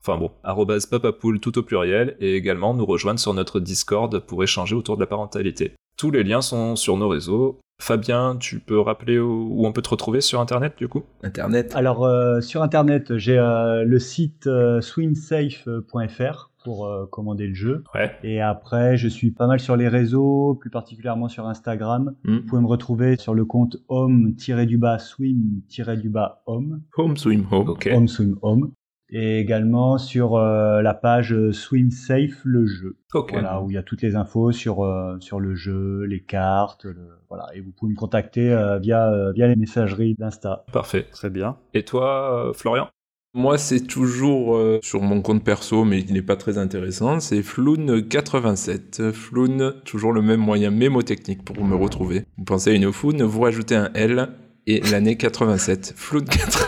Enfin 0.00 0.18
bon, 0.18 0.30
arrobase 0.44 0.86
papapoule 0.86 1.40
tout 1.40 1.58
au 1.58 1.62
pluriel 1.62 2.16
et 2.20 2.34
également 2.34 2.74
nous 2.74 2.86
rejoindre 2.86 3.18
sur 3.18 3.34
notre 3.34 3.58
Discord 3.60 4.18
pour 4.20 4.42
échanger 4.44 4.74
autour 4.76 4.96
de 4.96 5.00
la 5.00 5.06
parentalité. 5.06 5.72
Tous 5.96 6.10
les 6.10 6.24
liens 6.24 6.42
sont 6.42 6.76
sur 6.76 6.96
nos 6.96 7.08
réseaux. 7.08 7.58
Fabien, 7.80 8.36
tu 8.38 8.58
peux 8.58 8.80
rappeler 8.80 9.18
où 9.18 9.48
où 9.50 9.66
on 9.66 9.72
peut 9.72 9.82
te 9.82 9.90
retrouver 9.90 10.20
sur 10.20 10.40
internet 10.40 10.74
du 10.78 10.88
coup? 10.88 11.02
Internet. 11.22 11.72
Alors 11.74 12.04
euh, 12.04 12.40
sur 12.40 12.62
internet, 12.62 13.16
j'ai 13.18 13.38
euh, 13.38 13.84
le 13.84 13.98
site 13.98 14.46
euh, 14.46 14.80
swimsafe.fr 14.80 16.50
pour 16.64 16.86
euh, 16.86 17.06
commander 17.06 17.46
le 17.46 17.54
jeu. 17.54 17.84
Ouais. 17.94 18.10
Et 18.24 18.40
après, 18.40 18.96
je 18.96 19.08
suis 19.08 19.30
pas 19.30 19.46
mal 19.46 19.60
sur 19.60 19.76
les 19.76 19.88
réseaux, 19.88 20.54
plus 20.60 20.70
particulièrement 20.70 21.28
sur 21.28 21.46
Instagram. 21.46 22.14
Hmm. 22.24 22.36
Vous 22.38 22.42
pouvez 22.42 22.62
me 22.62 22.66
retrouver 22.66 23.16
sur 23.16 23.34
le 23.34 23.44
compte 23.44 23.76
home-du-bas 23.88 24.98
swim-du-bas 24.98 26.42
home, 26.46 26.80
Home 26.96 27.16
swim 27.16 27.46
home. 27.50 27.68
Ok. 27.68 27.88
home 27.92 28.08
swim 28.08 28.36
home. 28.42 28.72
Et 29.08 29.38
également 29.38 29.98
sur 29.98 30.34
euh, 30.36 30.82
la 30.82 30.92
page 30.92 31.32
euh, 31.32 31.52
Swim 31.52 31.90
Safe 31.92 32.40
le 32.44 32.66
jeu. 32.66 32.96
Ok. 33.14 33.30
Voilà, 33.32 33.62
où 33.62 33.70
il 33.70 33.74
y 33.74 33.78
a 33.78 33.82
toutes 33.84 34.02
les 34.02 34.16
infos 34.16 34.50
sur 34.50 34.84
euh, 34.84 35.16
sur 35.20 35.38
le 35.38 35.54
jeu, 35.54 36.02
les 36.08 36.20
cartes, 36.20 36.84
le- 36.86 37.18
voilà. 37.28 37.46
Et 37.54 37.60
vous 37.60 37.70
pouvez 37.70 37.92
me 37.92 37.96
contacter 37.96 38.52
euh, 38.52 38.78
via 38.80 39.08
euh, 39.12 39.32
via 39.32 39.46
les 39.46 39.54
messageries 39.56 40.14
d'Insta. 40.18 40.64
Parfait. 40.72 41.06
Très 41.12 41.30
bien. 41.30 41.56
Et 41.72 41.84
toi, 41.84 42.50
Florian? 42.54 42.88
Moi, 43.32 43.58
c'est 43.58 43.86
toujours 43.86 44.56
euh, 44.56 44.78
sur 44.82 45.02
mon 45.02 45.20
compte 45.20 45.44
perso, 45.44 45.84
mais 45.84 46.00
il 46.00 46.12
n'est 46.14 46.22
pas 46.22 46.36
très 46.36 46.56
intéressant. 46.58 47.20
C'est 47.20 47.42
Floun87. 47.42 49.12
Floun, 49.12 49.74
toujours 49.84 50.12
le 50.12 50.22
même 50.22 50.40
moyen 50.40 50.70
mémotechnique 50.70 51.44
pour 51.44 51.62
me 51.62 51.76
retrouver. 51.76 52.24
Vous 52.38 52.44
pensez 52.44 52.70
à 52.70 52.72
une 52.72 52.90
Foun, 52.92 53.22
vous 53.22 53.40
rajoutez 53.42 53.76
un 53.76 53.90
L 53.94 54.30
et 54.66 54.80
l'année 54.90 55.16
87. 55.16 55.94
Floun87. 55.96 56.66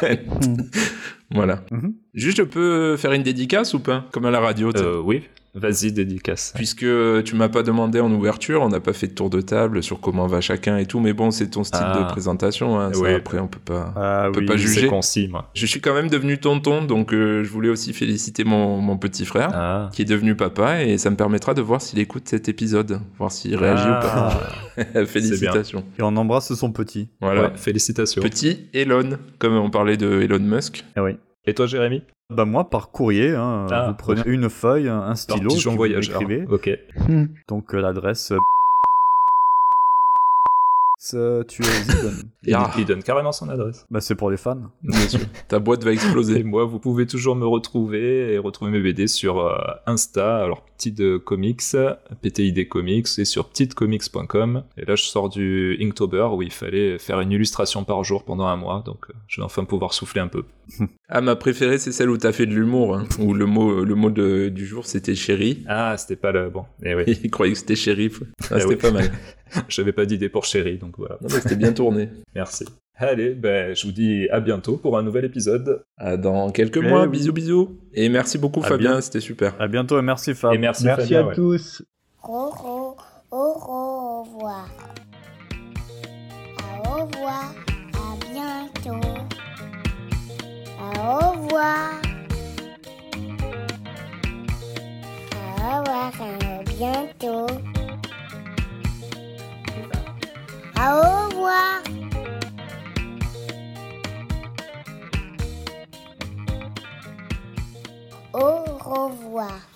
voilà. 1.30 1.62
Mhm. 1.70 1.94
Juste, 2.14 2.38
je 2.38 2.42
peux 2.42 2.96
faire 2.96 3.12
une 3.12 3.22
dédicace 3.22 3.74
ou 3.74 3.80
pas? 3.80 4.06
Comme 4.12 4.26
à 4.26 4.30
la 4.30 4.40
radio, 4.40 4.70
euh, 4.76 5.00
Oui. 5.00 5.24
Vas-y, 5.54 5.90
dédicace. 5.92 6.52
Puisque 6.54 6.86
tu 7.24 7.34
m'as 7.34 7.48
pas 7.48 7.62
demandé 7.64 7.98
en 7.98 8.10
ouverture, 8.12 8.62
on 8.62 8.68
n'a 8.68 8.78
pas 8.78 8.92
fait 8.92 9.08
de 9.08 9.14
tour 9.14 9.30
de 9.30 9.40
table 9.40 9.82
sur 9.82 10.00
comment 10.00 10.26
va 10.28 10.40
chacun 10.40 10.78
et 10.78 10.86
tout, 10.86 11.00
mais 11.00 11.12
bon, 11.12 11.30
c'est 11.32 11.48
ton 11.48 11.64
style 11.64 11.80
Ah. 11.84 11.98
de 12.02 12.08
présentation. 12.08 12.78
Hein, 12.78 12.92
ça, 12.92 13.00
Oui. 13.00 13.12
après, 13.12 13.40
on 13.40 13.48
peut 13.48 13.58
pas. 13.64 13.92
Ah 13.96 14.26
On 14.28 14.32
peut 14.32 14.40
oui, 14.40 14.46
pas 14.46 14.56
juger. 14.56 14.82
C'est 14.82 14.86
concis, 14.86 15.26
moi. 15.28 15.50
Je 15.54 15.66
suis 15.66 15.80
quand 15.80 15.92
même 15.94 16.08
devenu 16.08 16.38
tonton, 16.38 16.84
donc 16.84 17.12
euh, 17.12 17.42
je 17.42 17.48
voulais 17.50 17.68
aussi 17.68 17.92
féliciter 17.92 18.44
mon, 18.44 18.78
mon 18.80 18.96
petit 18.96 19.24
frère, 19.26 19.50
Ah. 19.52 19.90
qui 19.92 20.02
est 20.02 20.04
devenu 20.04 20.36
papa, 20.36 20.82
et 20.84 20.98
ça 20.98 21.10
me 21.10 21.16
permettra 21.16 21.52
de 21.54 21.62
voir 21.62 21.82
s'il 21.82 21.98
écoute 21.98 22.28
cet 22.28 22.48
épisode, 22.48 23.00
voir 23.18 23.32
s'il 23.32 23.56
réagit 23.56 23.82
Ah. 23.86 24.30
ou 24.76 24.82
pas. 24.84 25.04
Félicitations. 25.06 25.84
Et 25.98 26.02
on 26.02 26.16
embrasse 26.16 26.54
son 26.54 26.70
petit. 26.70 27.08
Voilà. 27.20 27.42
Ouais, 27.42 27.50
félicitations. 27.56 28.22
Petit 28.22 28.68
Elon, 28.72 29.18
comme 29.40 29.54
on 29.56 29.68
parlait 29.70 29.96
de 29.96 30.20
Elon 30.22 30.38
Musk. 30.38 30.84
Eh 30.96 31.00
oui. 31.00 31.16
Et 31.46 31.54
toi, 31.54 31.66
Jérémy 31.66 32.02
Bah 32.28 32.44
moi, 32.44 32.68
par 32.68 32.90
courrier, 32.90 33.30
hein, 33.34 33.66
Ah. 33.70 33.88
vous 33.88 33.94
prenez 33.94 34.22
une 34.26 34.50
feuille, 34.50 34.88
un 34.88 35.00
Alors, 35.00 35.16
stylo, 35.16 35.50
vous 35.50 35.76
voyageur. 35.76 36.20
l'écrivez. 36.20 36.46
Ok. 36.48 36.70
Donc 37.48 37.74
euh, 37.74 37.80
l'adresse... 37.80 38.32
euh, 38.32 38.38
euh, 41.14 41.42
tu 41.44 41.62
es 41.62 41.64
Zidane. 41.64 42.30
Il, 42.44 42.56
il 42.78 42.84
donne 42.84 43.02
carrément 43.02 43.32
son 43.32 43.48
adresse. 43.48 43.86
Bah 43.90 44.00
c'est 44.02 44.14
pour 44.14 44.30
les 44.30 44.36
fans. 44.36 44.70
Bien 44.82 45.00
sûr. 45.08 45.20
Ta 45.48 45.58
boîte 45.58 45.82
va 45.82 45.90
Et 45.92 45.94
exploser. 45.94 46.42
moi, 46.44 46.66
vous 46.66 46.78
pouvez 46.78 47.06
toujours 47.06 47.36
me 47.36 47.46
retrouver 47.46 48.34
et 48.34 48.38
retrouver 48.38 48.70
mes 48.70 48.80
BD 48.80 49.06
sur 49.08 49.38
euh, 49.38 49.56
Insta, 49.86 50.42
alors 50.44 50.62
Petite 50.80 51.00
euh, 51.00 51.18
Comics, 51.18 51.60
PTID 52.22 52.66
Comics, 52.66 53.06
et 53.18 53.26
sur 53.26 53.50
petitecomics.com. 53.50 54.64
Et 54.78 54.86
là, 54.86 54.94
je 54.96 55.02
sors 55.02 55.28
du 55.28 55.76
Inktober 55.78 56.28
où 56.32 56.40
il 56.40 56.50
fallait 56.50 56.98
faire 56.98 57.20
une 57.20 57.32
illustration 57.32 57.84
par 57.84 58.02
jour 58.02 58.24
pendant 58.24 58.46
un 58.46 58.56
mois, 58.56 58.82
donc 58.86 59.04
euh, 59.10 59.12
je 59.28 59.40
vais 59.40 59.44
enfin 59.44 59.64
pouvoir 59.64 59.92
souffler 59.92 60.20
un 60.22 60.28
peu. 60.28 60.44
Ah, 61.12 61.20
ma 61.20 61.34
préférée, 61.34 61.78
c'est 61.78 61.90
celle 61.90 62.08
où 62.08 62.16
t'as 62.16 62.30
fait 62.30 62.46
de 62.46 62.54
l'humour, 62.54 62.94
hein, 62.94 63.04
où 63.18 63.34
le 63.34 63.44
mot, 63.44 63.84
le 63.84 63.94
mot 63.96 64.10
de- 64.10 64.48
du 64.48 64.64
jour, 64.64 64.86
c'était 64.86 65.16
chéri. 65.16 65.64
Ah, 65.66 65.96
c'était 65.98 66.14
pas 66.14 66.30
le 66.30 66.48
bon. 66.50 66.64
Eh 66.84 66.94
oui, 66.94 67.02
Il 67.24 67.30
croyait 67.32 67.52
que 67.52 67.58
c'était 67.58 67.74
shérif. 67.74 68.22
Ah, 68.50 68.54
Eh 68.56 68.60
c'était 68.60 68.66
oui. 68.66 68.76
pas 68.76 68.90
mal. 68.92 69.10
j'avais 69.68 69.92
pas 69.92 70.06
d'idée 70.06 70.28
pour 70.28 70.44
Chéri, 70.44 70.78
donc 70.78 70.94
voilà. 70.98 71.18
C'était 71.26 71.56
bien 71.56 71.72
tourné. 71.72 72.08
Merci. 72.36 72.64
Allez, 73.02 73.30
ben, 73.34 73.74
je 73.74 73.86
vous 73.86 73.92
dis 73.92 74.28
à 74.30 74.40
bientôt 74.40 74.76
pour 74.76 74.98
un 74.98 75.02
nouvel 75.02 75.24
épisode. 75.24 75.84
À 75.96 76.18
dans 76.18 76.50
quelques 76.50 76.76
Eh 76.84 76.88
mois. 76.88 77.02
oui. 77.04 77.08
Bisous, 77.08 77.32
bisous. 77.32 77.78
Et 77.94 78.10
merci 78.10 78.36
beaucoup, 78.36 78.60
À 78.60 78.64
Fabien. 78.68 78.90
bien- 78.92 79.00
C'était 79.00 79.20
super. 79.20 79.54
À 79.58 79.68
bientôt 79.68 79.98
et 79.98 80.02
merci 80.02 80.34
Fab. 80.34 80.52
Et 80.52 80.58
merci, 80.58 80.84
Merci 80.84 81.02
Fabien, 81.02 81.20
à 81.20 81.28
ouais. 81.28 81.34
tous. 81.34 81.82
Au, 82.22 82.50
au, 82.62 82.96
au 83.32 84.22
revoir. 84.24 84.68
Au 86.84 87.04
revoir. 87.06 87.54
À 87.94 88.16
bientôt. 88.30 89.08
Au 90.78 91.32
revoir. 91.32 92.02
Au 95.58 95.78
revoir. 95.78 96.12
À 96.20 96.62
bientôt. 96.64 97.46
Au 100.76 101.28
revoir. 101.28 101.82
Au 108.32 108.62
revoir. 108.78 109.68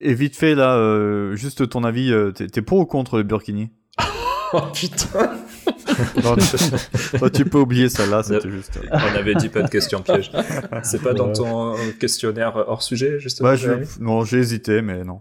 Et 0.00 0.14
vite 0.14 0.36
fait 0.36 0.54
là, 0.54 0.76
euh, 0.76 1.34
juste 1.36 1.68
ton 1.68 1.84
avis, 1.84 2.12
euh, 2.12 2.30
t'es 2.30 2.46
t'es 2.48 2.62
pour 2.62 2.78
ou 2.78 2.86
contre 2.86 3.16
le 3.16 3.22
Burkini? 3.22 3.70
Oh 4.52 4.60
putain. 4.72 5.34
non, 6.22 6.36
tu, 6.36 7.18
toi, 7.18 7.30
tu 7.30 7.44
peux 7.44 7.58
oublier 7.58 7.88
ça 7.88 8.06
là, 8.06 8.22
c'était 8.22 8.50
juste... 8.50 8.78
On 8.92 8.96
avait 8.96 9.34
dit 9.34 9.48
pas 9.48 9.62
de 9.62 9.68
questions 9.68 10.02
pièges. 10.02 10.30
C'est 10.82 11.02
pas 11.02 11.14
dans 11.14 11.32
ton 11.32 11.74
questionnaire 11.98 12.54
hors 12.68 12.82
sujet, 12.82 13.18
justement 13.18 13.50
Bah, 13.50 13.56
je... 13.56 13.70
Non, 13.98 14.24
j'ai 14.24 14.38
hésité, 14.38 14.82
mais 14.82 15.02
non. 15.04 15.20